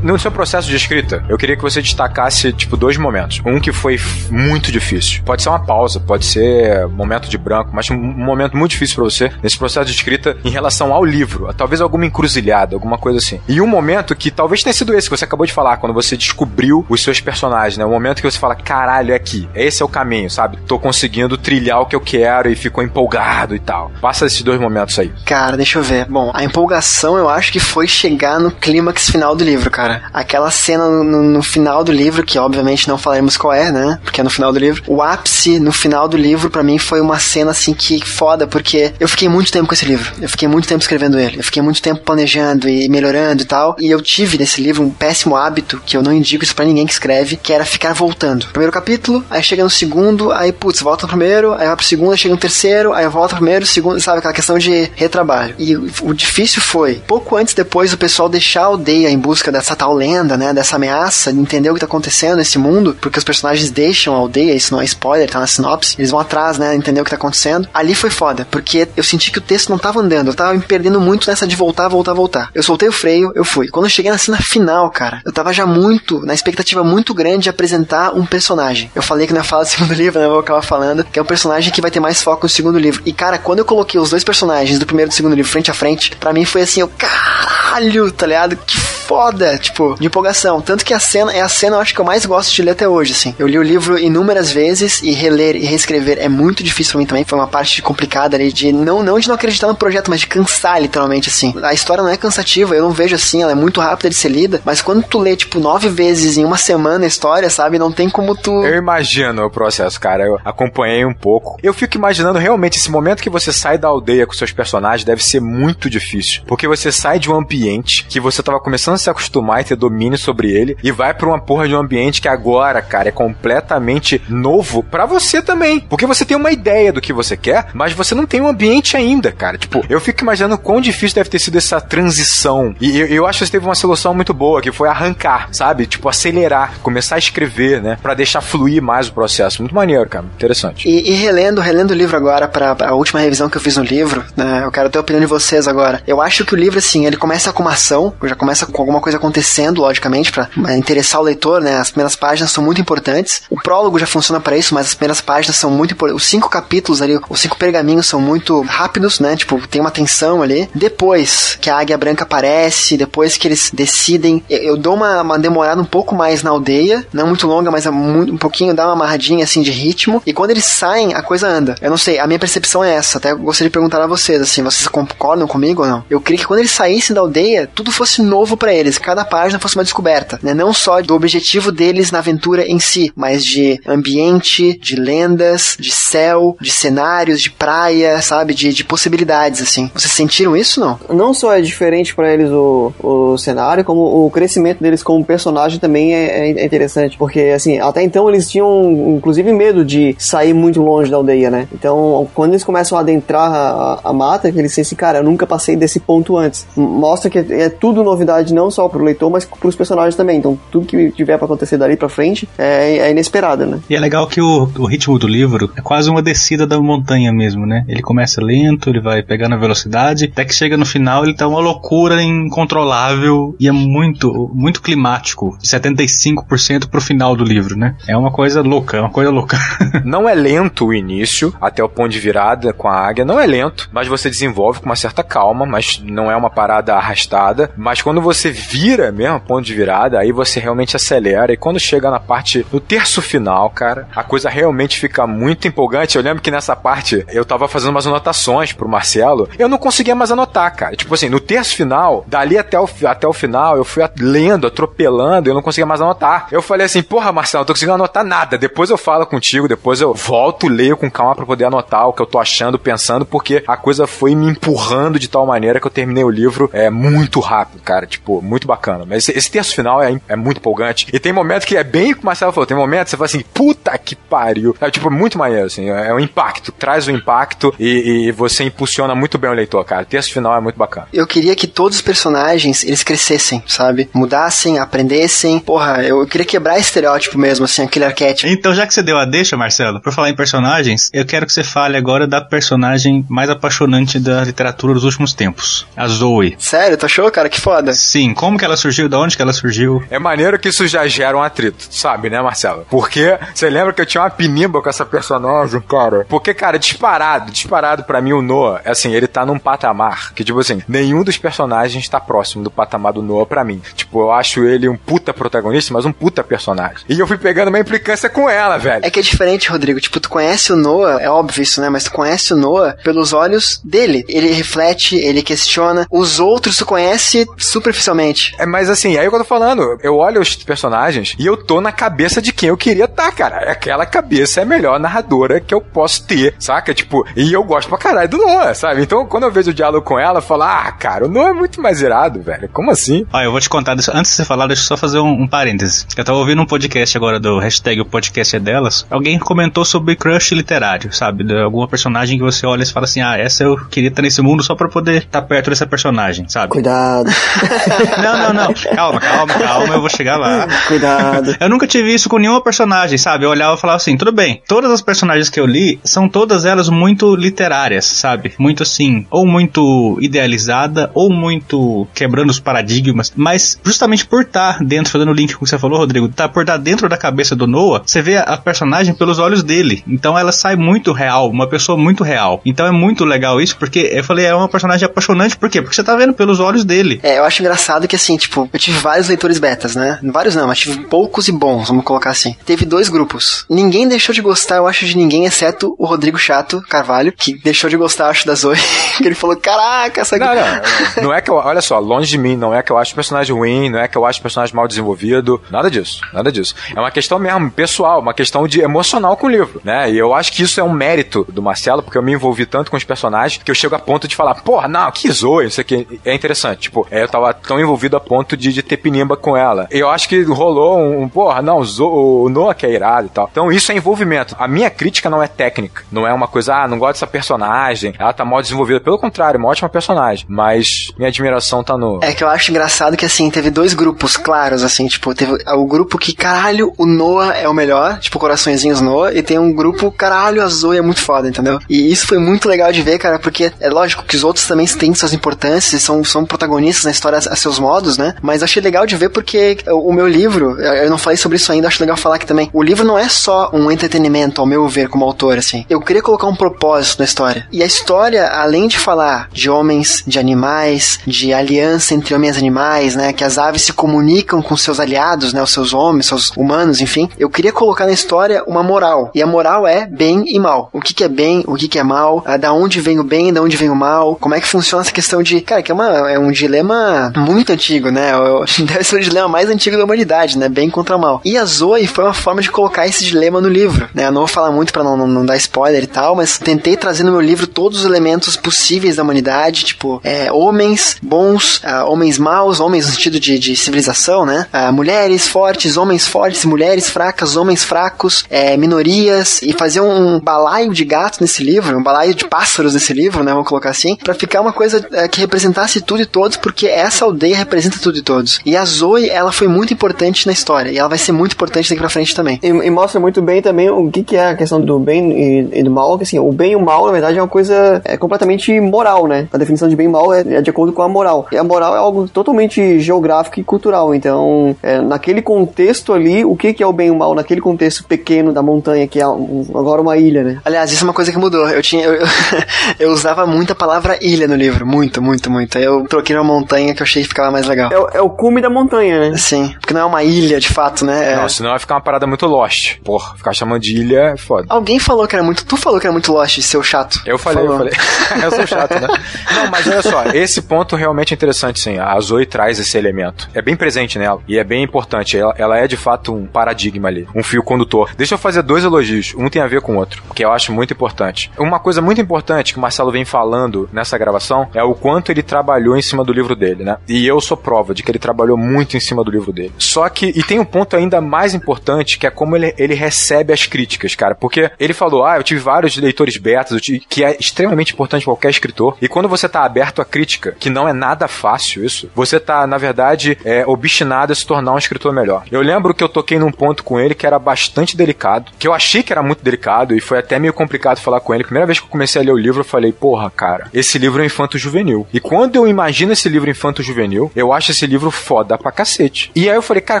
No 0.08 0.18
seu 0.18 0.32
processo 0.32 0.66
de 0.66 0.74
escrita, 0.74 1.22
eu 1.28 1.36
queria 1.36 1.54
que 1.54 1.62
você 1.62 1.82
destacasse, 1.82 2.50
tipo, 2.54 2.78
dois 2.78 2.96
momentos. 2.96 3.42
Um 3.44 3.60
que 3.60 3.72
foi 3.72 4.00
muito 4.30 4.72
difícil. 4.72 5.22
Pode 5.22 5.42
ser 5.42 5.50
uma 5.50 5.60
pausa, 5.60 6.00
pode 6.00 6.24
ser 6.24 6.86
momento 6.88 7.28
de 7.28 7.36
branco, 7.36 7.70
mas 7.74 7.90
um 7.90 7.96
momento 7.96 8.56
muito 8.56 8.70
difícil 8.70 8.96
para 8.96 9.04
você 9.04 9.30
nesse 9.42 9.58
processo 9.58 9.84
de 9.84 9.92
escrita 9.92 10.38
em 10.42 10.48
relação 10.48 10.94
ao 10.94 11.04
livro. 11.04 11.52
Talvez 11.54 11.82
alguma 11.82 12.06
encruzilhada, 12.06 12.74
alguma 12.74 12.96
coisa 12.96 13.18
assim. 13.18 13.38
E 13.46 13.60
um 13.60 13.66
momento 13.66 14.16
que 14.16 14.30
talvez 14.30 14.62
tenha 14.62 14.72
sido 14.72 14.94
esse 14.94 15.10
que 15.10 15.16
você 15.16 15.26
acabou 15.26 15.44
de 15.44 15.52
falar, 15.52 15.76
quando 15.76 15.92
você 15.92 16.16
descobriu 16.16 16.86
os 16.88 17.02
seus 17.02 17.20
personagens, 17.20 17.76
né? 17.76 17.84
O 17.84 17.90
momento 17.90 18.22
que 18.22 18.30
você 18.30 18.38
fala, 18.38 18.54
caralho, 18.54 19.12
é 19.12 19.14
aqui. 19.14 19.46
Esse 19.54 19.82
é 19.82 19.84
o 19.84 19.88
caminho, 19.90 20.30
sabe? 20.30 20.56
Tô 20.66 20.78
conseguindo 20.78 21.36
trilhar 21.36 21.80
o 21.80 21.86
que 21.86 21.94
eu 21.94 22.00
quero 22.00 22.50
e 22.50 22.56
ficou 22.56 22.82
empolgado 22.82 23.54
e 23.54 23.58
tal. 23.58 23.92
Passa 24.00 24.24
esses 24.24 24.40
dois 24.40 24.58
momentos 24.58 24.98
aí. 24.98 25.12
Cara, 25.26 25.54
deixa 25.54 25.78
eu 25.78 25.82
ver. 25.82 26.06
Bom, 26.06 26.30
a 26.32 26.42
empolgação 26.42 27.18
eu 27.18 27.28
acho 27.28 27.52
que 27.52 27.60
foi 27.60 27.86
chegar 27.86 28.40
no 28.40 28.50
clímax 28.50 29.10
final 29.10 29.36
do 29.36 29.44
livro, 29.44 29.70
cara 29.70 29.97
aquela 30.12 30.50
cena 30.50 30.88
no, 30.88 31.22
no, 31.22 31.42
final 31.42 31.82
do 31.84 31.92
livro, 31.92 32.24
que 32.24 32.38
obviamente 32.38 32.88
não 32.88 32.98
falaremos 32.98 33.36
qual 33.36 33.52
é, 33.52 33.70
né? 33.70 33.98
Porque 34.02 34.20
é 34.20 34.24
no 34.24 34.30
final 34.30 34.52
do 34.52 34.58
livro. 34.58 34.82
O 34.86 35.02
ápice 35.02 35.58
no 35.58 35.72
final 35.72 36.08
do 36.08 36.16
livro, 36.16 36.50
para 36.50 36.62
mim, 36.62 36.78
foi 36.78 37.00
uma 37.00 37.18
cena 37.18 37.50
assim 37.50 37.74
que 37.74 38.04
foda, 38.04 38.46
porque 38.46 38.92
eu 38.98 39.08
fiquei 39.08 39.28
muito 39.28 39.52
tempo 39.52 39.66
com 39.66 39.74
esse 39.74 39.84
livro. 39.84 40.12
Eu 40.20 40.28
fiquei 40.28 40.48
muito 40.48 40.68
tempo 40.68 40.80
escrevendo 40.80 41.18
ele. 41.18 41.38
Eu 41.38 41.44
fiquei 41.44 41.62
muito 41.62 41.82
tempo 41.82 42.02
planejando 42.02 42.68
e 42.68 42.88
melhorando 42.88 43.42
e 43.42 43.46
tal. 43.46 43.76
E 43.78 43.90
eu 43.90 44.00
tive 44.00 44.38
nesse 44.38 44.60
livro 44.60 44.82
um 44.82 44.90
péssimo 44.90 45.36
hábito, 45.36 45.80
que 45.84 45.96
eu 45.96 46.02
não 46.02 46.12
indico 46.12 46.44
isso 46.44 46.54
pra 46.54 46.64
ninguém 46.64 46.86
que 46.86 46.92
escreve, 46.92 47.36
que 47.36 47.52
era 47.52 47.64
ficar 47.64 47.92
voltando. 47.92 48.46
Primeiro 48.46 48.72
capítulo, 48.72 49.24
aí 49.30 49.42
chega 49.42 49.64
no 49.64 49.70
segundo, 49.70 50.32
aí 50.32 50.52
putz, 50.52 50.80
volta 50.80 51.02
no 51.02 51.08
primeiro, 51.08 51.54
aí 51.54 51.66
vai 51.66 51.76
pro 51.76 51.84
segundo, 51.84 52.12
aí 52.12 52.18
chega 52.18 52.34
no 52.34 52.40
terceiro, 52.40 52.92
aí 52.92 53.06
volta 53.08 53.30
pro 53.30 53.38
primeiro, 53.38 53.66
segundo, 53.66 54.00
sabe? 54.00 54.18
Aquela 54.18 54.34
questão 54.34 54.58
de 54.58 54.90
retrabalho. 54.94 55.54
E 55.58 55.76
o 55.76 56.12
difícil 56.12 56.60
foi, 56.60 56.96
pouco 57.06 57.36
antes 57.36 57.54
depois, 57.54 57.92
o 57.92 57.98
pessoal 57.98 58.28
deixar 58.28 58.62
a 58.62 58.66
aldeia 58.66 59.10
em 59.10 59.18
busca 59.18 59.52
dessa 59.52 59.76
tal 59.76 59.87
lenda, 59.94 60.36
né, 60.36 60.52
dessa 60.52 60.76
ameaça, 60.76 61.32
de 61.32 61.38
entender 61.38 61.70
o 61.70 61.74
que 61.74 61.80
tá 61.80 61.86
acontecendo 61.86 62.36
nesse 62.36 62.58
mundo, 62.58 62.96
porque 63.00 63.18
os 63.18 63.24
personagens 63.24 63.70
deixam 63.70 64.14
a 64.14 64.18
aldeia, 64.18 64.54
isso 64.54 64.72
não 64.72 64.80
é 64.80 64.84
spoiler, 64.84 65.28
tá 65.28 65.40
na 65.40 65.46
sinopse, 65.46 65.96
eles 65.98 66.10
vão 66.10 66.20
atrás, 66.20 66.58
né, 66.58 66.74
entender 66.74 67.00
o 67.00 67.04
que 67.04 67.10
tá 67.10 67.16
acontecendo. 67.16 67.68
Ali 67.72 67.94
foi 67.94 68.10
foda, 68.10 68.46
porque 68.50 68.88
eu 68.96 69.04
senti 69.04 69.30
que 69.30 69.38
o 69.38 69.42
texto 69.42 69.70
não 69.70 69.78
tava 69.78 70.00
andando, 70.00 70.28
eu 70.28 70.34
tava 70.34 70.54
me 70.54 70.60
perdendo 70.60 71.00
muito 71.00 71.28
nessa 71.28 71.46
de 71.46 71.56
voltar, 71.56 71.88
voltar, 71.88 72.12
voltar. 72.12 72.50
Eu 72.54 72.62
soltei 72.62 72.88
o 72.88 72.92
freio, 72.92 73.32
eu 73.34 73.44
fui. 73.44 73.68
Quando 73.68 73.86
eu 73.86 73.90
cheguei 73.90 74.10
na 74.10 74.18
cena 74.18 74.38
final, 74.38 74.90
cara, 74.90 75.20
eu 75.24 75.32
tava 75.32 75.52
já 75.52 75.66
muito, 75.66 76.20
na 76.24 76.34
expectativa 76.34 76.82
muito 76.84 77.14
grande 77.14 77.44
de 77.44 77.50
apresentar 77.50 78.14
um 78.14 78.26
personagem. 78.26 78.90
Eu 78.94 79.02
falei 79.02 79.26
que 79.26 79.32
na 79.32 79.44
fala 79.44 79.64
do 79.64 79.68
segundo 79.70 79.94
livro, 79.94 80.18
né, 80.18 80.26
eu 80.26 80.30
vou 80.30 80.40
acabar 80.40 80.62
falando, 80.62 81.04
que 81.04 81.18
é 81.18 81.22
um 81.22 81.26
personagem 81.26 81.72
que 81.72 81.80
vai 81.80 81.90
ter 81.90 82.00
mais 82.00 82.22
foco 82.22 82.44
no 82.44 82.48
segundo 82.48 82.78
livro. 82.78 83.02
E, 83.04 83.12
cara, 83.12 83.38
quando 83.38 83.60
eu 83.60 83.64
coloquei 83.64 84.00
os 84.00 84.10
dois 84.10 84.24
personagens 84.24 84.78
do 84.78 84.86
primeiro 84.86 85.08
e 85.08 85.12
do 85.12 85.14
segundo 85.14 85.34
livro 85.34 85.50
frente 85.50 85.70
a 85.70 85.74
frente, 85.74 86.16
para 86.16 86.32
mim 86.32 86.44
foi 86.44 86.62
assim, 86.62 86.80
eu, 86.80 86.90
caralho, 86.96 88.10
tá 88.12 88.26
ligado? 88.26 88.56
Que 88.56 88.78
foda, 89.08 89.56
tipo, 89.56 89.96
de 89.98 90.06
empolgação. 90.06 90.60
Tanto 90.60 90.84
que 90.84 90.92
a 90.92 91.00
cena 91.00 91.32
é 91.32 91.40
a 91.40 91.48
cena, 91.48 91.76
eu 91.76 91.80
acho 91.80 91.94
que 91.94 92.00
eu 92.00 92.04
mais 92.04 92.26
gosto 92.26 92.54
de 92.54 92.60
ler 92.60 92.72
até 92.72 92.86
hoje, 92.86 93.12
assim. 93.12 93.34
Eu 93.38 93.46
li 93.46 93.58
o 93.58 93.62
livro 93.62 93.98
inúmeras 93.98 94.52
vezes 94.52 95.02
e 95.02 95.12
reler 95.12 95.56
e 95.56 95.64
reescrever 95.64 96.18
é 96.20 96.28
muito 96.28 96.62
difícil 96.62 96.92
pra 96.92 97.00
mim 97.00 97.06
também. 97.06 97.24
Foi 97.24 97.38
uma 97.38 97.48
parte 97.48 97.80
complicada 97.80 98.36
ali 98.36 98.52
de 98.52 98.70
não, 98.70 99.02
não 99.02 99.18
de 99.18 99.26
não 99.26 99.34
acreditar 99.34 99.66
no 99.66 99.74
projeto, 99.74 100.10
mas 100.10 100.20
de 100.20 100.26
cansar, 100.26 100.82
literalmente, 100.82 101.30
assim. 101.30 101.54
A 101.62 101.72
história 101.72 102.02
não 102.02 102.10
é 102.10 102.18
cansativa, 102.18 102.74
eu 102.74 102.82
não 102.82 102.90
vejo 102.90 103.14
assim, 103.14 103.42
ela 103.42 103.52
é 103.52 103.54
muito 103.54 103.80
rápida 103.80 104.10
de 104.10 104.14
ser 104.14 104.28
lida, 104.28 104.60
mas 104.62 104.82
quando 104.82 105.02
tu 105.02 105.18
lê, 105.18 105.34
tipo, 105.34 105.58
nove 105.58 105.88
vezes 105.88 106.36
em 106.36 106.44
uma 106.44 106.58
semana 106.58 107.06
a 107.06 107.08
história, 107.08 107.48
sabe? 107.48 107.78
Não 107.78 107.90
tem 107.90 108.10
como 108.10 108.36
tu. 108.36 108.62
Eu 108.62 108.76
imagino 108.76 109.42
o 109.46 109.50
processo, 109.50 109.98
cara. 109.98 110.24
Eu 110.24 110.38
acompanhei 110.44 111.06
um 111.06 111.14
pouco. 111.14 111.56
Eu 111.62 111.72
fico 111.72 111.96
imaginando 111.96 112.38
realmente 112.38 112.76
esse 112.76 112.90
momento 112.90 113.22
que 113.22 113.30
você 113.30 113.54
sai 113.54 113.78
da 113.78 113.88
aldeia 113.88 114.26
com 114.26 114.34
seus 114.34 114.52
personagens 114.52 115.02
deve 115.02 115.24
ser 115.24 115.40
muito 115.40 115.88
difícil. 115.88 116.42
Porque 116.46 116.68
você 116.68 116.92
sai 116.92 117.18
de 117.18 117.30
um 117.30 117.34
ambiente 117.34 118.04
que 118.06 118.20
você 118.20 118.42
tava 118.42 118.60
começando 118.60 118.97
se 118.98 119.10
acostumar 119.10 119.60
e 119.60 119.64
ter 119.64 119.76
domínio 119.76 120.18
sobre 120.18 120.50
ele 120.50 120.76
e 120.82 120.90
vai 120.90 121.14
pra 121.14 121.28
uma 121.28 121.40
porra 121.40 121.68
de 121.68 121.74
um 121.74 121.78
ambiente 121.78 122.20
que 122.20 122.28
agora, 122.28 122.82
cara, 122.82 123.08
é 123.08 123.12
completamente 123.12 124.20
novo 124.28 124.82
para 124.82 125.06
você 125.06 125.40
também. 125.42 125.80
Porque 125.80 126.06
você 126.06 126.24
tem 126.24 126.36
uma 126.36 126.50
ideia 126.50 126.92
do 126.92 127.00
que 127.00 127.12
você 127.12 127.36
quer, 127.36 127.68
mas 127.74 127.92
você 127.92 128.14
não 128.14 128.26
tem 128.26 128.40
um 128.40 128.48
ambiente 128.48 128.96
ainda, 128.96 129.32
cara. 129.32 129.58
Tipo, 129.58 129.84
eu 129.88 130.00
fico 130.00 130.22
imaginando 130.22 130.58
quão 130.58 130.80
difícil 130.80 131.14
deve 131.14 131.30
ter 131.30 131.38
sido 131.38 131.56
essa 131.56 131.80
transição. 131.80 132.74
E 132.80 132.98
eu, 132.98 133.06
eu 133.06 133.26
acho 133.26 133.38
que 133.38 133.46
você 133.46 133.52
teve 133.52 133.66
uma 133.66 133.74
solução 133.74 134.14
muito 134.14 134.34
boa, 134.34 134.60
que 134.60 134.72
foi 134.72 134.88
arrancar, 134.88 135.48
sabe? 135.52 135.86
Tipo, 135.86 136.08
acelerar, 136.08 136.74
começar 136.82 137.16
a 137.16 137.18
escrever, 137.18 137.82
né? 137.82 137.98
Pra 138.02 138.14
deixar 138.14 138.40
fluir 138.40 138.82
mais 138.82 139.08
o 139.08 139.12
processo. 139.12 139.62
Muito 139.62 139.74
maneiro, 139.74 140.08
cara. 140.08 140.24
Interessante. 140.34 140.88
E, 140.88 141.10
e 141.10 141.14
relendo, 141.14 141.60
relendo 141.60 141.90
o 141.90 141.94
livro 141.94 142.16
agora, 142.16 142.48
pra 142.48 142.76
a 142.80 142.94
última 142.94 143.20
revisão 143.20 143.48
que 143.48 143.56
eu 143.56 143.60
fiz 143.60 143.76
no 143.76 143.84
livro, 143.84 144.24
né? 144.36 144.62
Eu 144.64 144.70
quero 144.70 144.90
ter 144.90 144.98
a 144.98 145.00
opinião 145.00 145.20
de 145.20 145.26
vocês 145.26 145.66
agora. 145.68 146.02
Eu 146.06 146.20
acho 146.20 146.44
que 146.44 146.54
o 146.54 146.56
livro, 146.56 146.78
assim, 146.78 147.06
ele 147.06 147.16
começa 147.16 147.52
com 147.52 147.62
uma 147.62 147.72
ação, 147.72 148.12
já 148.24 148.34
começa 148.34 148.66
com 148.66 148.72
alguma 148.88 149.00
coisa 149.00 149.18
acontecendo, 149.18 149.82
logicamente, 149.82 150.32
pra 150.32 150.48
interessar 150.76 151.20
o 151.20 151.24
leitor, 151.24 151.60
né? 151.60 151.76
As 151.76 151.90
primeiras 151.90 152.16
páginas 152.16 152.50
são 152.50 152.64
muito 152.64 152.80
importantes. 152.80 153.42
O 153.50 153.60
prólogo 153.60 153.98
já 153.98 154.06
funciona 154.06 154.40
para 154.40 154.56
isso, 154.56 154.74
mas 154.74 154.86
as 154.86 154.94
primeiras 154.94 155.20
páginas 155.20 155.56
são 155.56 155.70
muito 155.70 155.92
importantes. 155.92 156.22
Os 156.22 156.28
cinco 156.28 156.48
capítulos 156.48 157.02
ali, 157.02 157.18
os 157.28 157.40
cinco 157.40 157.56
pergaminhos 157.56 158.06
são 158.06 158.20
muito 158.20 158.62
rápidos, 158.62 159.20
né? 159.20 159.36
Tipo, 159.36 159.66
tem 159.68 159.80
uma 159.80 159.90
tensão 159.90 160.42
ali. 160.42 160.68
Depois 160.74 161.58
que 161.60 161.68
a 161.68 161.78
Águia 161.78 161.98
Branca 161.98 162.24
aparece, 162.24 162.96
depois 162.96 163.36
que 163.36 163.46
eles 163.46 163.70
decidem, 163.72 164.42
eu, 164.48 164.76
dou 164.76 164.94
uma, 164.94 165.22
uma 165.22 165.38
demorada 165.38 165.80
um 165.80 165.84
pouco 165.84 166.14
mais 166.14 166.42
na 166.42 166.50
aldeia, 166.50 167.06
não 167.12 167.26
muito 167.26 167.46
longa, 167.46 167.70
mas 167.70 167.86
muito, 167.86 168.32
um 168.32 168.38
pouquinho, 168.38 168.74
dá 168.74 168.86
uma 168.86 168.94
amarradinha 168.94 169.44
assim 169.44 169.60
de 169.60 169.70
ritmo. 169.70 170.22
E 170.24 170.32
quando 170.32 170.50
eles 170.50 170.64
saem, 170.64 171.14
a 171.14 171.22
coisa 171.22 171.46
anda. 171.46 171.74
Eu 171.80 171.90
não 171.90 171.98
sei, 171.98 172.18
a 172.18 172.26
minha 172.26 172.38
percepção 172.38 172.82
é 172.82 172.94
essa. 172.94 173.18
Até 173.18 173.34
gostaria 173.34 173.68
de 173.68 173.72
perguntar 173.72 174.02
a 174.02 174.06
vocês, 174.06 174.40
assim, 174.40 174.62
vocês 174.62 174.88
concordam 174.88 175.46
comigo 175.46 175.82
ou 175.82 175.88
não? 175.88 176.04
Eu 176.08 176.20
queria 176.20 176.38
que 176.38 176.46
quando 176.46 176.60
eles 176.60 176.70
saíssem 176.70 177.14
da 177.14 177.20
aldeia, 177.20 177.68
tudo 177.74 177.92
fosse 177.92 178.22
novo 178.22 178.56
para 178.56 178.72
eles, 178.78 178.98
cada 178.98 179.24
página 179.24 179.58
fosse 179.58 179.76
uma 179.76 179.84
descoberta, 179.84 180.38
né? 180.42 180.54
Não 180.54 180.72
só 180.72 181.00
do 181.00 181.14
objetivo 181.14 181.70
deles 181.70 182.10
na 182.10 182.18
aventura 182.18 182.66
em 182.66 182.78
si, 182.78 183.12
mas 183.14 183.44
de 183.44 183.80
ambiente, 183.86 184.78
de 184.78 184.96
lendas, 184.96 185.76
de 185.78 185.90
céu, 185.90 186.56
de 186.60 186.70
cenários, 186.70 187.40
de 187.40 187.50
praia, 187.50 188.20
sabe? 188.22 188.54
De, 188.54 188.72
de 188.72 188.84
possibilidades, 188.84 189.60
assim. 189.60 189.90
Vocês 189.94 190.12
sentiram 190.12 190.56
isso 190.56 190.78
não? 190.78 190.98
Não 191.08 191.34
só 191.34 191.52
é 191.52 191.60
diferente 191.60 192.14
para 192.14 192.32
eles 192.32 192.50
o, 192.50 192.92
o 193.02 193.38
cenário, 193.38 193.84
como 193.84 194.26
o 194.26 194.30
crescimento 194.30 194.82
deles 194.82 195.02
como 195.02 195.24
personagem 195.24 195.78
também 195.78 196.14
é, 196.14 196.50
é, 196.50 196.64
interessante. 196.64 197.16
Porque, 197.18 197.40
assim, 197.54 197.78
até 197.78 198.02
então 198.02 198.28
eles 198.28 198.50
tinham, 198.50 199.16
inclusive, 199.16 199.52
medo 199.52 199.84
de 199.84 200.14
sair 200.18 200.54
muito 200.54 200.80
longe 200.80 201.10
da 201.10 201.16
aldeia, 201.16 201.50
né? 201.50 201.68
Então, 201.72 202.28
quando 202.34 202.52
eles 202.52 202.64
começam 202.64 202.96
a 202.96 203.00
adentrar 203.00 203.52
a, 203.52 204.00
a 204.04 204.12
mata, 204.12 204.48
eles 204.48 204.70
dizem 204.70 204.82
assim, 204.82 204.96
cara, 204.96 205.18
eu 205.18 205.24
nunca 205.24 205.46
passei 205.46 205.76
desse 205.76 206.00
ponto 206.00 206.36
antes. 206.36 206.66
Mostra 206.76 207.30
que 207.30 207.38
é, 207.38 207.62
é 207.62 207.68
tudo 207.68 208.04
novidade, 208.04 208.54
não 208.54 208.67
só 208.70 208.88
pro 208.88 209.02
leitor, 209.02 209.30
mas 209.30 209.44
pros 209.44 209.76
personagens 209.76 210.14
também. 210.14 210.38
Então, 210.38 210.58
tudo 210.70 210.86
que 210.86 211.10
tiver 211.12 211.36
para 211.36 211.46
acontecer 211.46 211.76
dali 211.76 211.96
pra 211.96 212.08
frente 212.08 212.48
é, 212.58 212.98
é 212.98 213.10
inesperado, 213.10 213.66
né? 213.66 213.80
E 213.88 213.94
é 213.94 214.00
legal 214.00 214.26
que 214.26 214.40
o, 214.40 214.68
o 214.78 214.86
ritmo 214.86 215.18
do 215.18 215.26
livro 215.26 215.70
é 215.76 215.80
quase 215.80 216.10
uma 216.10 216.22
descida 216.22 216.66
da 216.66 216.80
montanha 216.80 217.32
mesmo, 217.32 217.66
né? 217.66 217.84
Ele 217.88 218.02
começa 218.02 218.42
lento, 218.42 218.90
ele 218.90 219.00
vai 219.00 219.22
pegando 219.22 219.54
a 219.54 219.58
velocidade, 219.58 220.26
até 220.26 220.44
que 220.44 220.54
chega 220.54 220.76
no 220.76 220.86
final 220.86 221.24
ele 221.24 221.34
tá 221.34 221.46
uma 221.46 221.60
loucura 221.60 222.22
incontrolável 222.22 223.54
e 223.58 223.68
é 223.68 223.72
muito, 223.72 224.50
muito 224.52 224.82
climático. 224.82 225.56
75% 225.62 226.88
pro 226.88 227.00
final 227.00 227.36
do 227.36 227.44
livro, 227.44 227.76
né? 227.76 227.96
É 228.06 228.16
uma 228.16 228.30
coisa 228.30 228.62
louca, 228.62 228.96
é 228.96 229.00
uma 229.00 229.10
coisa 229.10 229.30
louca. 229.30 229.58
não 230.04 230.28
é 230.28 230.34
lento 230.34 230.86
o 230.86 230.94
início, 230.94 231.54
até 231.60 231.82
o 231.82 231.88
ponto 231.88 232.10
de 232.10 232.18
virada 232.18 232.72
com 232.72 232.88
a 232.88 232.94
águia, 232.94 233.24
não 233.24 233.38
é 233.38 233.46
lento, 233.46 233.88
mas 233.92 234.08
você 234.08 234.30
desenvolve 234.30 234.80
com 234.80 234.86
uma 234.86 234.96
certa 234.96 235.22
calma, 235.22 235.66
mas 235.66 236.02
não 236.04 236.30
é 236.30 236.36
uma 236.36 236.50
parada 236.50 236.94
arrastada. 236.94 237.70
Mas 237.76 238.02
quando 238.02 238.20
você 238.20 238.47
vira 238.50 239.12
mesmo, 239.12 239.40
ponto 239.40 239.64
de 239.64 239.74
virada, 239.74 240.18
aí 240.18 240.32
você 240.32 240.60
realmente 240.60 240.96
acelera. 240.96 241.52
E 241.52 241.56
quando 241.56 241.78
chega 241.78 242.10
na 242.10 242.20
parte 242.20 242.64
do 242.70 242.80
terço 242.80 243.20
final, 243.20 243.70
cara, 243.70 244.08
a 244.14 244.22
coisa 244.22 244.48
realmente 244.48 244.98
fica 244.98 245.26
muito 245.26 245.68
empolgante. 245.68 246.16
Eu 246.16 246.22
lembro 246.22 246.42
que 246.42 246.50
nessa 246.50 246.74
parte 246.74 247.24
eu 247.28 247.44
tava 247.44 247.68
fazendo 247.68 247.90
umas 247.90 248.06
anotações 248.06 248.72
pro 248.72 248.88
Marcelo, 248.88 249.48
eu 249.58 249.68
não 249.68 249.78
conseguia 249.78 250.14
mais 250.14 250.30
anotar, 250.30 250.74
cara. 250.74 250.96
Tipo 250.96 251.14
assim, 251.14 251.28
no 251.28 251.40
terço 251.40 251.76
final, 251.76 252.24
dali 252.26 252.58
até 252.58 252.78
o, 252.78 252.88
até 253.06 253.26
o 253.26 253.32
final, 253.32 253.76
eu 253.76 253.84
fui 253.84 254.02
lendo, 254.18 254.66
atropelando, 254.66 255.48
eu 255.48 255.54
não 255.54 255.62
conseguia 255.62 255.86
mais 255.86 256.00
anotar. 256.00 256.48
Eu 256.50 256.62
falei 256.62 256.86
assim, 256.86 257.02
porra, 257.02 257.32
Marcelo, 257.32 257.62
não 257.62 257.66
tô 257.66 257.72
conseguindo 257.72 257.94
anotar 257.94 258.24
nada. 258.24 258.58
Depois 258.58 258.90
eu 258.90 258.98
falo 258.98 259.26
contigo, 259.26 259.68
depois 259.68 260.00
eu 260.00 260.14
volto, 260.14 260.68
leio 260.68 260.96
com 260.96 261.10
calma 261.10 261.34
para 261.34 261.46
poder 261.46 261.64
anotar 261.64 262.08
o 262.08 262.12
que 262.12 262.22
eu 262.22 262.26
tô 262.26 262.38
achando, 262.38 262.78
pensando, 262.78 263.24
porque 263.24 263.62
a 263.66 263.76
coisa 263.76 264.06
foi 264.06 264.34
me 264.34 264.50
empurrando 264.50 265.18
de 265.18 265.28
tal 265.28 265.46
maneira 265.46 265.80
que 265.80 265.86
eu 265.86 265.90
terminei 265.90 266.24
o 266.24 266.30
livro 266.30 266.70
é 266.72 266.90
muito 266.90 267.40
rápido, 267.40 267.82
cara. 267.82 268.06
Tipo, 268.06 268.37
muito 268.42 268.66
bacana. 268.66 269.04
Mas 269.06 269.28
esse, 269.28 269.38
esse 269.38 269.50
terço 269.50 269.74
final 269.74 270.02
é, 270.02 270.18
é 270.28 270.36
muito 270.36 270.58
empolgante. 270.58 271.06
E 271.12 271.18
tem 271.18 271.32
momento 271.32 271.66
que 271.66 271.76
é 271.76 271.84
bem 271.84 272.12
o 272.12 272.16
que 272.16 272.22
o 272.22 272.26
Marcelo 272.26 272.52
falou, 272.52 272.66
tem 272.66 272.76
momento 272.76 273.04
que 273.04 273.10
você 273.10 273.16
fala 273.16 273.26
assim, 273.26 273.44
puta 273.54 273.96
que 273.98 274.14
pariu. 274.14 274.76
É 274.80 274.90
tipo, 274.90 275.10
muito 275.10 275.38
maneiro, 275.38 275.66
assim. 275.66 275.90
É, 275.90 276.08
é 276.08 276.14
um 276.14 276.20
impacto. 276.20 276.72
Traz 276.72 277.06
o 277.06 277.10
impacto 277.10 277.74
e, 277.78 278.28
e, 278.28 278.32
você 278.32 278.64
impulsiona 278.64 279.14
muito 279.14 279.38
bem 279.38 279.50
o 279.50 279.54
leitor, 279.54 279.84
cara. 279.84 280.02
O 280.02 280.06
terço 280.06 280.32
final 280.32 280.56
é 280.56 280.60
muito 280.60 280.76
bacana. 280.76 281.08
Eu 281.12 281.26
queria 281.26 281.54
que 281.54 281.66
todos 281.66 281.96
os 281.96 282.02
personagens, 282.02 282.84
eles 282.84 283.02
crescessem, 283.02 283.62
sabe? 283.66 284.08
Mudassem, 284.12 284.78
aprendessem. 284.78 285.58
Porra, 285.58 286.02
eu 286.02 286.26
queria 286.26 286.46
quebrar 286.46 286.78
estereótipo 286.78 287.38
mesmo, 287.38 287.64
assim, 287.64 287.82
aquele 287.82 288.04
arquétipo. 288.04 288.48
Então, 288.48 288.74
já 288.74 288.86
que 288.86 288.94
você 288.94 289.02
deu 289.02 289.18
a 289.18 289.24
deixa, 289.24 289.56
Marcelo, 289.56 290.00
por 290.00 290.12
falar 290.12 290.30
em 290.30 290.36
personagens, 290.36 291.10
eu 291.12 291.24
quero 291.24 291.46
que 291.46 291.52
você 291.52 291.64
fale 291.64 291.96
agora 291.96 292.26
da 292.26 292.40
personagem 292.40 293.24
mais 293.28 293.50
apaixonante 293.50 294.18
da 294.18 294.44
literatura 294.44 294.94
dos 294.94 295.04
últimos 295.04 295.32
tempos, 295.32 295.86
a 295.96 296.06
Zoe. 296.06 296.56
Sério? 296.58 296.96
Tu 296.96 297.06
achou, 297.06 297.30
cara? 297.30 297.48
Que 297.48 297.60
foda. 297.60 297.92
Sim, 297.92 298.27
como 298.34 298.58
que 298.58 298.64
ela 298.64 298.76
surgiu, 298.76 299.08
da 299.08 299.18
onde 299.18 299.36
que 299.36 299.42
ela 299.42 299.52
surgiu? 299.52 300.02
É 300.10 300.18
maneiro 300.18 300.58
que 300.58 300.68
isso 300.68 300.86
já 300.86 301.06
gera 301.06 301.36
um 301.36 301.42
atrito, 301.42 301.86
sabe, 301.90 302.30
né, 302.30 302.40
Marcelo? 302.40 302.86
Porque 302.90 303.38
você 303.54 303.68
lembra 303.68 303.92
que 303.92 304.00
eu 304.00 304.06
tinha 304.06 304.22
uma 304.22 304.30
pinimba 304.30 304.82
com 304.82 304.88
essa 304.88 305.04
personagem, 305.04 305.80
cara? 305.80 306.26
Porque, 306.28 306.54
cara, 306.54 306.78
disparado, 306.78 307.50
disparado 307.50 308.04
para 308.04 308.20
mim 308.20 308.32
o 308.32 308.42
Noah, 308.42 308.80
assim, 308.84 309.12
ele 309.12 309.26
tá 309.26 309.44
num 309.44 309.58
patamar 309.58 310.32
que, 310.34 310.44
tipo 310.44 310.58
assim, 310.58 310.82
nenhum 310.88 311.22
dos 311.22 311.38
personagens 311.38 312.08
tá 312.08 312.20
próximo 312.20 312.64
do 312.64 312.70
patamar 312.70 313.12
do 313.12 313.22
Noah 313.22 313.46
pra 313.46 313.64
mim. 313.64 313.80
Tipo, 313.94 314.22
eu 314.22 314.32
acho 314.32 314.64
ele 314.64 314.88
um 314.88 314.96
puta 314.96 315.32
protagonista, 315.32 315.92
mas 315.92 316.04
um 316.04 316.12
puta 316.12 316.42
personagem. 316.42 316.98
E 317.08 317.18
eu 317.18 317.26
fui 317.26 317.38
pegando 317.38 317.68
uma 317.68 317.78
implicância 317.78 318.28
com 318.28 318.48
ela, 318.48 318.78
velho. 318.78 319.04
É 319.04 319.10
que 319.10 319.20
é 319.20 319.22
diferente, 319.22 319.70
Rodrigo. 319.70 320.00
Tipo, 320.00 320.20
tu 320.20 320.28
conhece 320.28 320.72
o 320.72 320.76
Noah, 320.76 321.20
é 321.22 321.30
óbvio 321.30 321.62
isso, 321.62 321.80
né? 321.80 321.88
Mas 321.88 322.04
tu 322.04 322.12
conhece 322.12 322.52
o 322.52 322.56
Noah 322.56 322.96
pelos 323.02 323.32
olhos 323.32 323.80
dele. 323.84 324.24
Ele 324.28 324.50
reflete, 324.52 325.16
ele 325.16 325.42
questiona. 325.42 326.06
Os 326.10 326.40
outros 326.40 326.76
tu 326.76 326.86
conhece 326.86 327.46
superficialmente. 327.56 328.17
É, 328.58 328.66
mas 328.66 328.90
assim, 328.90 329.16
aí 329.16 329.24
é 329.24 329.28
o 329.28 329.30
que 329.30 329.36
eu 329.36 329.40
tô 329.40 329.46
falando. 329.46 329.98
Eu 330.02 330.16
olho 330.16 330.40
os 330.40 330.56
personagens 330.56 331.34
e 331.38 331.46
eu 331.46 331.56
tô 331.56 331.80
na 331.80 331.92
cabeça 331.92 332.40
de 332.40 332.52
quem 332.52 332.68
eu 332.68 332.76
queria 332.76 333.04
estar, 333.04 333.26
tá, 333.26 333.32
cara. 333.32 333.70
Aquela 333.70 334.06
cabeça 334.06 334.60
é 334.60 334.62
a 334.62 334.66
melhor 334.66 334.98
narradora 334.98 335.60
que 335.60 335.74
eu 335.74 335.80
posso 335.80 336.26
ter, 336.26 336.54
saca? 336.58 336.94
Tipo, 336.94 337.26
e 337.36 337.52
eu 337.52 337.62
gosto 337.62 337.88
pra 337.88 337.98
caralho 337.98 338.28
do 338.28 338.38
Noah, 338.38 338.74
sabe? 338.74 339.02
Então, 339.02 339.26
quando 339.26 339.44
eu 339.44 339.52
vejo 339.52 339.70
o 339.70 339.74
diálogo 339.74 340.04
com 340.04 340.18
ela, 340.18 340.38
eu 340.38 340.42
falo, 340.42 340.62
ah, 340.62 340.90
cara, 340.92 341.26
o 341.26 341.28
Noah 341.28 341.50
é 341.50 341.52
muito 341.52 341.80
mais 341.80 342.00
irado, 342.00 342.40
velho. 342.42 342.68
Como 342.72 342.90
assim? 342.90 343.26
Ah, 343.32 343.44
eu 343.44 343.50
vou 343.50 343.60
te 343.60 343.68
contar. 343.68 343.92
Antes 343.92 344.08
de 344.08 344.28
você 344.28 344.44
falar, 344.44 344.66
deixa 344.66 344.82
eu 344.82 344.86
só 344.86 344.96
fazer 344.96 345.18
um, 345.18 345.42
um 345.42 345.48
parênteses. 345.48 346.06
Eu 346.16 346.24
tava 346.24 346.38
ouvindo 346.38 346.62
um 346.62 346.66
podcast 346.66 347.16
agora 347.16 347.38
do 347.38 347.58
hashtag 347.58 348.00
o 348.00 348.04
podcast 348.04 348.56
é 348.56 348.60
delas. 348.60 349.06
Alguém 349.10 349.38
comentou 349.38 349.84
sobre 349.84 350.16
crush 350.16 350.52
literário, 350.52 351.12
sabe? 351.12 351.44
De 351.44 351.58
alguma 351.58 351.88
personagem 351.88 352.38
que 352.38 352.44
você 352.44 352.66
olha 352.66 352.82
e 352.82 352.86
fala 352.86 353.04
assim, 353.04 353.20
ah, 353.20 353.36
essa 353.38 353.64
eu 353.64 353.76
queria 353.86 354.08
estar 354.08 354.22
nesse 354.22 354.42
mundo 354.42 354.62
só 354.62 354.74
pra 354.74 354.88
poder 354.88 355.24
estar 355.24 355.42
perto 355.42 355.70
dessa 355.70 355.86
personagem, 355.86 356.48
sabe? 356.48 356.72
Cuidado. 356.72 357.30
não, 358.16 358.38
não, 358.38 358.52
não. 358.52 358.74
Calma, 358.94 359.20
calma, 359.20 359.54
calma, 359.54 359.94
eu 359.94 360.00
vou 360.00 360.10
chegar 360.10 360.36
lá. 360.36 360.66
Cuidado. 360.86 361.56
Eu 361.60 361.68
nunca 361.68 361.86
tive 361.86 362.12
isso 362.12 362.28
com 362.28 362.38
nenhuma 362.38 362.62
personagem, 362.62 363.18
sabe? 363.18 363.44
Eu 363.44 363.50
olhava 363.50 363.74
e 363.74 363.80
falava 363.80 363.96
assim, 363.96 364.16
tudo 364.16 364.32
bem, 364.32 364.62
todas 364.66 364.90
as 364.90 365.02
personagens 365.02 365.48
que 365.48 365.60
eu 365.60 365.66
li 365.66 366.00
são 366.04 366.28
todas 366.28 366.64
elas 366.64 366.88
muito 366.88 367.34
literárias, 367.34 368.04
sabe? 368.04 368.54
Muito 368.58 368.82
assim, 368.82 369.26
ou 369.30 369.46
muito 369.46 370.18
idealizada, 370.20 371.10
ou 371.14 371.30
muito 371.30 372.06
quebrando 372.14 372.50
os 372.50 372.60
paradigmas, 372.60 373.32
mas 373.36 373.78
justamente 373.84 374.26
por 374.26 374.42
estar 374.42 374.82
dentro, 374.82 375.12
fazendo 375.12 375.30
o 375.30 375.34
link 375.34 375.54
com 375.54 375.62
o 375.62 375.64
que 375.64 375.70
você 375.70 375.78
falou, 375.78 375.98
Rodrigo, 375.98 376.28
tá 376.28 376.48
por 376.48 376.62
estar 376.62 376.76
dentro 376.76 377.08
da 377.08 377.16
cabeça 377.16 377.54
do 377.54 377.66
Noah, 377.66 378.02
você 378.04 378.22
vê 378.22 378.36
a 378.36 378.56
personagem 378.56 379.14
pelos 379.14 379.38
olhos 379.38 379.62
dele. 379.62 380.02
Então 380.06 380.38
ela 380.38 380.52
sai 380.52 380.76
muito 380.76 381.12
real, 381.12 381.48
uma 381.48 381.66
pessoa 381.66 381.96
muito 381.96 382.22
real. 382.24 382.60
Então 382.64 382.86
é 382.86 382.90
muito 382.90 383.24
legal 383.24 383.60
isso, 383.60 383.76
porque 383.76 384.10
eu 384.12 384.24
falei, 384.24 384.46
é 384.46 384.54
uma 384.54 384.68
personagem 384.68 385.06
apaixonante, 385.06 385.56
por 385.56 385.68
quê? 385.68 385.80
Porque 385.80 385.94
você 385.94 386.04
tá 386.04 386.16
vendo 386.16 386.32
pelos 386.32 386.60
olhos 386.60 386.84
dele. 386.84 387.20
É, 387.22 387.38
eu 387.38 387.44
acho 387.44 387.62
engraçado 387.62 387.97
engraçado 387.98 388.08
que 388.08 388.16
assim, 388.16 388.36
tipo, 388.36 388.68
eu 388.72 388.78
tive 388.78 388.98
vários 388.98 389.28
leitores 389.28 389.58
betas, 389.58 389.94
né? 389.94 390.18
Vários 390.22 390.54
não, 390.54 390.66
mas 390.66 390.78
tive 390.78 391.04
poucos 391.04 391.48
e 391.48 391.52
bons, 391.52 391.88
vamos 391.88 392.04
colocar 392.04 392.30
assim. 392.30 392.56
Teve 392.64 392.84
dois 392.84 393.08
grupos. 393.08 393.64
Ninguém 393.68 394.08
deixou 394.08 394.34
de 394.34 394.40
gostar, 394.40 394.76
eu 394.76 394.86
acho, 394.86 395.06
de 395.06 395.16
ninguém, 395.16 395.44
exceto 395.44 395.94
o 395.98 396.06
Rodrigo 396.06 396.38
Chato 396.38 396.82
Carvalho, 396.88 397.32
que 397.32 397.58
deixou 397.58 397.90
de 397.90 397.96
gostar, 397.96 398.28
acho, 398.28 398.46
da 398.46 398.54
Zoe. 398.54 398.76
que 399.18 399.26
ele 399.26 399.34
falou, 399.34 399.56
caraca, 399.56 400.20
essa 400.20 400.38
Não, 400.38 400.54
não, 400.54 401.22
não 401.24 401.34
é 401.34 401.40
que 401.40 401.50
eu, 401.50 401.54
olha 401.54 401.80
só, 401.80 401.98
longe 401.98 402.28
de 402.28 402.38
mim, 402.38 402.56
não 402.56 402.74
é 402.74 402.82
que 402.82 402.92
eu 402.92 402.98
acho 402.98 403.12
o 403.12 403.14
personagem 403.14 403.54
ruim, 403.54 403.90
não 403.90 403.98
é 403.98 404.06
que 404.06 404.16
eu 404.16 404.24
acho 404.24 404.38
o 404.38 404.42
personagem 404.42 404.74
mal 404.74 404.86
desenvolvido, 404.86 405.60
nada 405.70 405.90
disso, 405.90 406.20
nada 406.32 406.52
disso. 406.52 406.74
É 406.94 407.00
uma 407.00 407.10
questão 407.10 407.38
mesmo 407.38 407.70
pessoal, 407.70 408.20
uma 408.20 408.34
questão 408.34 408.66
de 408.68 408.80
emocional 408.80 409.36
com 409.36 409.46
o 409.46 409.50
livro, 409.50 409.80
né? 409.82 410.10
E 410.10 410.18
eu 410.18 410.34
acho 410.34 410.52
que 410.52 410.62
isso 410.62 410.80
é 410.80 410.84
um 410.84 410.92
mérito 410.92 411.46
do 411.48 411.62
Marcelo, 411.62 412.02
porque 412.02 412.18
eu 412.18 412.22
me 412.22 412.32
envolvi 412.32 412.66
tanto 412.66 412.90
com 412.90 412.96
os 412.96 413.04
personagens 413.04 413.62
que 413.62 413.70
eu 413.70 413.74
chego 413.74 413.94
a 413.94 413.98
ponto 413.98 414.28
de 414.28 414.36
falar, 414.36 414.54
porra, 414.56 414.88
não, 414.88 415.10
que 415.10 415.30
Zoe, 415.30 415.66
isso 415.66 415.80
aqui 415.80 416.20
é 416.24 416.34
interessante. 416.34 416.82
Tipo, 416.82 417.06
eu 417.10 417.28
tava 417.28 417.52
tão 417.52 417.80
envolvido 417.88 418.16
a 418.16 418.20
ponto 418.20 418.56
de, 418.56 418.72
de 418.72 418.82
ter 418.82 418.98
pinimba 418.98 419.36
com 419.36 419.56
ela. 419.56 419.86
Eu 419.90 420.08
acho 420.10 420.28
que 420.28 420.42
rolou 420.42 420.98
um, 420.98 421.22
um 421.22 421.28
porra, 421.28 421.62
não, 421.62 421.82
Zo, 421.82 422.06
o 422.06 422.48
Noah 422.48 422.74
que 422.74 422.86
é 422.86 422.90
irado 422.90 423.26
e 423.26 423.30
tal. 423.30 423.48
Então 423.50 423.72
isso 423.72 423.90
é 423.90 423.96
envolvimento. 423.96 424.54
A 424.58 424.68
minha 424.68 424.90
crítica 424.90 425.30
não 425.30 425.42
é 425.42 425.48
técnica, 425.48 426.02
não 426.12 426.26
é 426.26 426.32
uma 426.32 426.46
coisa, 426.46 426.74
ah, 426.74 426.88
não 426.88 426.98
gosto 426.98 427.14
dessa 427.14 427.26
personagem, 427.26 428.14
ela 428.18 428.32
tá 428.32 428.44
mal 428.44 428.60
desenvolvida. 428.60 429.00
Pelo 429.00 429.18
contrário, 429.18 429.58
uma 429.58 429.68
ótima 429.68 429.88
personagem. 429.88 430.44
Mas 430.48 431.10
minha 431.16 431.28
admiração 431.28 431.82
tá 431.82 431.96
no. 431.96 432.20
É 432.22 432.32
que 432.32 432.44
eu 432.44 432.48
acho 432.48 432.70
engraçado 432.70 433.16
que 433.16 433.24
assim, 433.24 433.50
teve 433.50 433.70
dois 433.70 433.94
grupos 433.94 434.36
claros, 434.36 434.82
assim, 434.82 435.06
tipo, 435.06 435.34
teve 435.34 435.52
o 435.66 435.86
grupo 435.86 436.18
que, 436.18 436.34
caralho, 436.34 436.92
o 436.98 437.06
Noah 437.06 437.56
é 437.56 437.68
o 437.68 437.74
melhor, 437.74 438.18
tipo, 438.18 438.38
coraçõezinhos 438.38 439.00
Noah, 439.00 439.34
e 439.34 439.42
tem 439.42 439.58
um 439.58 439.72
grupo, 439.72 440.10
caralho, 440.10 440.62
a 440.62 440.66
Zoe 440.66 440.98
é 440.98 441.02
muito 441.02 441.20
foda, 441.20 441.48
entendeu? 441.48 441.78
E 441.88 442.10
isso 442.10 442.26
foi 442.26 442.38
muito 442.38 442.68
legal 442.68 442.92
de 442.92 443.02
ver, 443.02 443.18
cara, 443.18 443.38
porque 443.38 443.72
é 443.80 443.88
lógico 443.88 444.24
que 444.24 444.36
os 444.36 444.44
outros 444.44 444.66
também 444.66 444.86
têm 444.86 445.14
suas 445.14 445.32
importâncias 445.32 446.02
são, 446.02 446.24
são 446.24 446.44
protagonistas 446.44 447.04
na 447.04 447.10
história 447.10 447.38
a 447.38 447.56
seus 447.56 447.77
modos, 447.78 448.18
né? 448.18 448.34
Mas 448.42 448.62
achei 448.62 448.82
legal 448.82 449.06
de 449.06 449.16
ver 449.16 449.28
porque 449.30 449.78
o 449.86 450.12
meu 450.12 450.26
livro, 450.26 450.80
eu 450.80 451.10
não 451.10 451.18
falei 451.18 451.36
sobre 451.36 451.56
isso 451.56 451.70
ainda, 451.72 451.88
acho 451.88 452.02
legal 452.02 452.16
falar 452.16 452.36
aqui 452.36 452.46
também. 452.46 452.70
O 452.72 452.82
livro 452.82 453.06
não 453.06 453.18
é 453.18 453.28
só 453.28 453.70
um 453.72 453.90
entretenimento, 453.90 454.60
ao 454.60 454.66
meu 454.66 454.88
ver, 454.88 455.08
como 455.08 455.24
autor, 455.24 455.58
assim. 455.58 455.84
Eu 455.88 456.00
queria 456.00 456.22
colocar 456.22 456.46
um 456.46 456.54
propósito 456.54 457.20
na 457.20 457.24
história. 457.24 457.66
E 457.72 457.82
a 457.82 457.86
história, 457.86 458.48
além 458.48 458.88
de 458.88 458.98
falar 458.98 459.48
de 459.52 459.70
homens, 459.70 460.22
de 460.26 460.38
animais, 460.38 461.18
de 461.26 461.52
aliança 461.52 462.14
entre 462.14 462.34
homens 462.34 462.56
e 462.56 462.58
animais, 462.58 463.14
né? 463.14 463.32
Que 463.32 463.44
as 463.44 463.58
aves 463.58 463.82
se 463.82 463.92
comunicam 463.92 464.62
com 464.62 464.76
seus 464.76 465.00
aliados, 465.00 465.52
né? 465.52 465.62
Os 465.62 465.72
seus 465.72 465.92
homens, 465.92 466.26
seus 466.26 466.50
humanos, 466.56 467.00
enfim. 467.00 467.28
Eu 467.38 467.50
queria 467.50 467.72
colocar 467.72 468.06
na 468.06 468.12
história 468.12 468.62
uma 468.66 468.82
moral. 468.82 469.30
E 469.34 469.42
a 469.42 469.46
moral 469.46 469.86
é 469.86 470.06
bem 470.06 470.44
e 470.46 470.58
mal. 470.58 470.90
O 470.92 471.00
que, 471.00 471.14
que 471.14 471.24
é 471.24 471.28
bem, 471.28 471.64
o 471.66 471.74
que, 471.74 471.88
que 471.88 471.98
é 471.98 472.02
mal, 472.02 472.42
ah, 472.46 472.56
da 472.56 472.72
onde 472.72 473.00
vem 473.00 473.18
o 473.18 473.24
bem, 473.24 473.52
da 473.52 473.62
onde 473.62 473.76
vem 473.76 473.90
o 473.90 473.96
mal, 473.96 474.36
como 474.36 474.54
é 474.54 474.60
que 474.60 474.66
funciona 474.66 475.02
essa 475.02 475.12
questão 475.12 475.42
de. 475.42 475.60
Cara, 475.60 475.82
que 475.82 475.90
é, 475.90 475.94
uma, 475.94 476.30
é 476.30 476.38
um 476.38 476.50
dilema 476.50 477.32
muito 477.36 477.57
antigo, 477.72 478.10
né? 478.10 478.32
Deve 478.84 479.04
ser 479.04 479.16
o 479.16 479.20
dilema 479.20 479.48
mais 479.48 479.68
antigo 479.68 479.96
da 479.96 480.04
humanidade, 480.04 480.58
né? 480.58 480.68
Bem 480.68 480.90
contra 480.90 481.18
mal. 481.18 481.40
E 481.44 481.56
a 481.56 481.64
Zoe 481.64 482.06
foi 482.06 482.24
uma 482.24 482.34
forma 482.34 482.62
de 482.62 482.70
colocar 482.70 483.06
esse 483.06 483.24
dilema 483.24 483.60
no 483.60 483.68
livro, 483.68 484.08
né? 484.14 484.26
Eu 484.26 484.32
não 484.32 484.42
vou 484.42 484.48
falar 484.48 484.70
muito 484.70 484.92
para 484.92 485.04
não, 485.04 485.16
não, 485.16 485.26
não, 485.26 485.46
dar 485.46 485.56
spoiler 485.56 486.02
e 486.02 486.06
tal, 486.06 486.34
mas 486.34 486.58
tentei 486.58 486.96
trazer 486.96 487.24
no 487.24 487.32
meu 487.32 487.40
livro 487.40 487.66
todos 487.66 488.00
os 488.00 488.04
elementos 488.04 488.56
possíveis 488.56 489.16
da 489.16 489.22
humanidade, 489.22 489.84
tipo, 489.84 490.20
é, 490.24 490.50
homens 490.52 491.16
bons, 491.22 491.78
uh, 491.78 492.06
homens 492.06 492.38
maus, 492.38 492.80
homens 492.80 493.06
no 493.06 493.12
sentido 493.12 493.40
de, 493.40 493.58
de 493.58 493.76
civilização, 493.76 494.44
né? 494.44 494.66
Uh, 494.72 494.92
mulheres 494.92 495.48
fortes, 495.48 495.96
homens 495.96 496.26
fortes, 496.26 496.64
mulheres 496.64 497.08
fracas, 497.10 497.56
homens 497.56 497.84
fracos, 497.84 498.44
é, 498.50 498.76
minorias, 498.76 499.60
e 499.62 499.72
fazer 499.72 500.00
um 500.00 500.40
balaio 500.40 500.92
de 500.92 501.04
gatos 501.04 501.40
nesse 501.40 501.62
livro, 501.62 501.96
um 501.96 502.02
balaio 502.02 502.34
de 502.34 502.44
pássaros 502.44 502.94
nesse 502.94 503.12
livro, 503.12 503.42
né? 503.42 503.52
Vamos 503.52 503.68
colocar 503.68 503.90
assim, 503.90 504.16
para 504.16 504.34
ficar 504.34 504.60
uma 504.60 504.72
coisa 504.72 505.06
é, 505.12 505.28
que 505.28 505.40
representasse 505.40 506.00
tudo 506.00 506.22
e 506.22 506.26
todos, 506.26 506.56
porque 506.56 506.86
essa 506.86 507.24
aldeia 507.24 507.47
representa 507.56 507.98
tudo 508.00 508.18
e 508.18 508.22
todos. 508.22 508.60
E 508.64 508.76
a 508.76 508.84
Zoe, 508.84 509.28
ela 509.28 509.52
foi 509.52 509.68
muito 509.68 509.92
importante 509.92 510.46
na 510.46 510.52
história, 510.52 510.90
e 510.90 510.98
ela 510.98 511.08
vai 511.08 511.18
ser 511.18 511.32
muito 511.32 511.52
importante 511.52 511.88
daqui 511.88 512.00
pra 512.00 512.08
frente 512.08 512.34
também. 512.34 512.58
E, 512.62 512.68
e 512.68 512.90
mostra 512.90 513.20
muito 513.20 513.40
bem 513.40 513.62
também 513.62 513.90
o 513.90 514.10
que, 514.10 514.22
que 514.22 514.36
é 514.36 514.48
a 514.50 514.56
questão 514.56 514.80
do 514.80 514.98
bem 514.98 515.32
e, 515.32 515.80
e, 515.80 515.82
do 515.82 515.90
mal, 515.90 516.16
que 516.16 516.24
assim, 516.24 516.38
o 516.38 516.52
bem 516.52 516.72
e 516.72 516.76
o 516.76 516.80
mal, 516.80 517.06
na 517.06 517.12
verdade, 517.12 517.38
é 517.38 517.42
uma 517.42 517.48
coisa 517.48 518.00
é, 518.04 518.16
completamente 518.16 518.78
moral, 518.80 519.26
né? 519.26 519.48
A 519.52 519.58
definição 519.58 519.88
de 519.88 519.96
bem 519.96 520.06
e 520.06 520.10
mal 520.10 520.32
é, 520.32 520.40
é, 520.40 520.60
de 520.60 520.70
acordo 520.70 520.92
com 520.92 521.02
a 521.02 521.08
moral. 521.08 521.46
E 521.52 521.56
a 521.56 521.64
moral 521.64 521.94
é 521.94 521.98
algo 521.98 522.28
totalmente 522.28 523.00
geográfico 523.00 523.60
e 523.60 523.64
cultural. 523.64 524.14
Então, 524.14 524.76
é, 524.82 525.00
naquele 525.00 525.42
contexto 525.42 526.12
ali, 526.12 526.44
o 526.44 526.56
que, 526.56 526.72
que 526.72 526.82
é 526.82 526.86
o 526.86 526.92
bem 526.92 527.08
e 527.08 527.10
o 527.10 527.16
mal? 527.16 527.34
Naquele 527.34 527.60
contexto 527.60 528.04
pequeno 528.04 528.52
da 528.52 528.62
montanha, 528.62 529.06
que 529.06 529.20
é 529.20 529.28
um, 529.28 529.66
agora 529.74 530.00
uma 530.00 530.16
ilha, 530.16 530.42
né? 530.42 530.60
Aliás, 530.64 530.92
isso 530.92 531.04
é 531.04 531.06
uma 531.06 531.14
coisa 531.14 531.30
que 531.30 531.38
mudou. 531.38 531.68
Eu 531.68 531.82
tinha. 531.82 532.04
Eu, 532.04 532.26
eu 532.98 533.10
usava 533.10 533.46
muito 533.46 533.72
a 533.72 533.76
palavra 533.76 534.18
ilha 534.20 534.46
no 534.46 534.54
livro. 534.54 534.86
Muito, 534.86 535.22
muito, 535.22 535.50
muito. 535.50 535.78
Aí 535.78 535.84
eu 535.84 536.04
troquei 536.04 536.36
uma 536.36 536.44
montanha 536.44 536.94
que 536.94 537.02
eu 537.02 537.04
achei 537.04 537.22
que 537.22 537.28
ficava 537.38 537.50
mais 537.52 537.66
legal. 537.66 537.90
É, 537.92 538.18
é 538.18 538.20
o 538.20 538.28
cume 538.28 538.60
da 538.60 538.68
montanha, 538.68 539.30
né? 539.30 539.36
Sim. 539.36 539.74
Porque 539.80 539.94
não 539.94 540.00
é 540.00 540.04
uma 540.04 540.22
ilha 540.24 540.58
de 540.58 540.68
fato, 540.68 541.04
né? 541.04 541.36
Não, 541.36 541.48
senão 541.48 541.70
vai 541.70 541.78
ficar 541.78 541.94
uma 541.94 542.00
parada 542.00 542.26
muito 542.26 542.46
lost. 542.46 542.98
Porra, 543.04 543.36
ficar 543.36 543.52
chamando 543.52 543.80
de 543.80 543.96
ilha 543.96 544.32
é 544.32 544.36
foda. 544.36 544.66
Alguém 544.68 544.98
falou 544.98 545.26
que 545.26 545.36
era 545.36 545.44
muito. 545.44 545.64
Tu 545.64 545.76
falou 545.76 546.00
que 546.00 546.06
era 546.06 546.12
muito 546.12 546.32
lost, 546.32 546.60
seu 546.60 546.82
chato. 546.82 547.20
Eu 547.24 547.38
falei, 547.38 547.64
falou. 547.64 547.86
eu 547.86 547.92
falei. 547.92 547.94
eu 548.44 548.50
sou 548.50 548.66
chato, 548.66 548.94
né? 548.94 549.08
Não, 549.54 549.70
mas 549.70 549.86
olha 549.86 550.02
só, 550.02 550.24
esse 550.34 550.62
ponto 550.62 550.96
realmente 550.96 551.32
é 551.32 551.34
interessante, 551.34 551.80
sim. 551.80 551.98
A 551.98 552.18
Zoe 552.20 552.44
traz 552.44 552.78
esse 552.78 552.98
elemento. 552.98 553.48
É 553.54 553.62
bem 553.62 553.76
presente 553.76 554.18
nela. 554.18 554.40
E 554.48 554.58
é 554.58 554.64
bem 554.64 554.82
importante. 554.82 555.38
Ela, 555.38 555.54
ela 555.56 555.78
é 555.78 555.86
de 555.86 555.96
fato 555.96 556.34
um 556.34 556.46
paradigma 556.46 557.08
ali. 557.08 557.26
Um 557.34 557.42
fio 557.42 557.62
condutor. 557.62 558.10
Deixa 558.16 558.34
eu 558.34 558.38
fazer 558.38 558.62
dois 558.62 558.82
elogios. 558.82 559.34
Um 559.36 559.48
tem 559.48 559.62
a 559.62 559.66
ver 559.66 559.80
com 559.80 559.94
o 559.94 559.98
outro. 559.98 560.22
Que 560.34 560.44
eu 560.44 560.50
acho 560.50 560.72
muito 560.72 560.92
importante. 560.92 561.50
Uma 561.56 561.78
coisa 561.78 562.02
muito 562.02 562.20
importante 562.20 562.72
que 562.72 562.78
o 562.78 562.82
Marcelo 562.82 563.12
vem 563.12 563.24
falando 563.24 563.88
nessa 563.92 564.18
gravação 564.18 564.68
é 564.74 564.82
o 564.82 564.94
quanto 564.94 565.30
ele 565.30 565.42
trabalhou 565.42 565.96
em 565.96 566.02
cima 566.02 566.24
do 566.24 566.32
livro 566.32 566.56
dele, 566.56 566.82
né? 566.82 566.96
E 567.08 567.27
eu 567.28 567.40
sou 567.40 567.56
prova 567.56 567.94
de 567.94 568.02
que 568.02 568.10
ele 568.10 568.18
trabalhou 568.18 568.56
muito 568.56 568.96
em 568.96 569.00
cima 569.00 569.22
do 569.22 569.30
livro 569.30 569.52
dele. 569.52 569.72
Só 569.78 570.08
que, 570.08 570.26
e 570.26 570.42
tem 570.42 570.58
um 570.58 570.64
ponto 570.64 570.96
ainda 570.96 571.20
mais 571.20 571.54
importante, 571.54 572.18
que 572.18 572.26
é 572.26 572.30
como 572.30 572.56
ele, 572.56 572.74
ele 572.78 572.94
recebe 572.94 573.52
as 573.52 573.66
críticas, 573.66 574.14
cara. 574.14 574.34
Porque 574.34 574.70
ele 574.78 574.92
falou, 574.92 575.24
ah, 575.24 575.36
eu 575.36 575.42
tive 575.42 575.60
vários 575.60 575.96
leitores 575.96 576.36
betas, 576.36 576.80
que 577.08 577.24
é 577.24 577.36
extremamente 577.38 577.92
importante 577.92 578.24
qualquer 578.24 578.50
escritor. 578.50 578.96
E 579.00 579.08
quando 579.08 579.28
você 579.28 579.48
tá 579.48 579.64
aberto 579.64 580.00
à 580.00 580.04
crítica, 580.04 580.56
que 580.58 580.70
não 580.70 580.88
é 580.88 580.92
nada 580.92 581.28
fácil 581.28 581.84
isso, 581.84 582.10
você 582.14 582.40
tá, 582.40 582.66
na 582.66 582.78
verdade, 582.78 583.38
é, 583.44 583.64
obstinado 583.66 584.32
a 584.32 584.36
se 584.36 584.46
tornar 584.46 584.72
um 584.72 584.78
escritor 584.78 585.12
melhor. 585.12 585.44
Eu 585.50 585.60
lembro 585.60 585.94
que 585.94 586.02
eu 586.02 586.08
toquei 586.08 586.38
num 586.38 586.52
ponto 586.52 586.84
com 586.84 586.98
ele 586.98 587.14
que 587.14 587.26
era 587.26 587.38
bastante 587.38 587.96
delicado, 587.96 588.52
que 588.58 588.66
eu 588.66 588.72
achei 588.72 589.02
que 589.02 589.12
era 589.12 589.22
muito 589.22 589.42
delicado 589.42 589.94
e 589.94 590.00
foi 590.00 590.18
até 590.18 590.38
meio 590.38 590.52
complicado 590.52 591.00
falar 591.00 591.20
com 591.20 591.34
ele. 591.34 591.44
Primeira 591.44 591.66
vez 591.66 591.78
que 591.78 591.86
eu 591.86 591.90
comecei 591.90 592.20
a 592.20 592.24
ler 592.24 592.32
o 592.32 592.38
livro, 592.38 592.60
eu 592.60 592.64
falei, 592.64 592.92
porra, 592.92 593.30
cara, 593.30 593.68
esse 593.72 593.98
livro 593.98 594.22
é 594.22 594.26
infanto-juvenil. 594.26 595.06
E 595.12 595.20
quando 595.20 595.56
eu 595.56 595.66
imagino 595.66 596.12
esse 596.12 596.28
livro 596.28 596.50
infanto-juvenil, 596.50 597.17
eu 597.34 597.52
acho 597.52 597.70
esse 597.70 597.86
livro 597.86 598.10
foda 598.10 598.58
pra 598.58 598.72
cacete. 598.72 599.30
E 599.34 599.48
aí 599.48 599.56
eu 599.56 599.62
falei, 599.62 599.80
cara, 599.80 600.00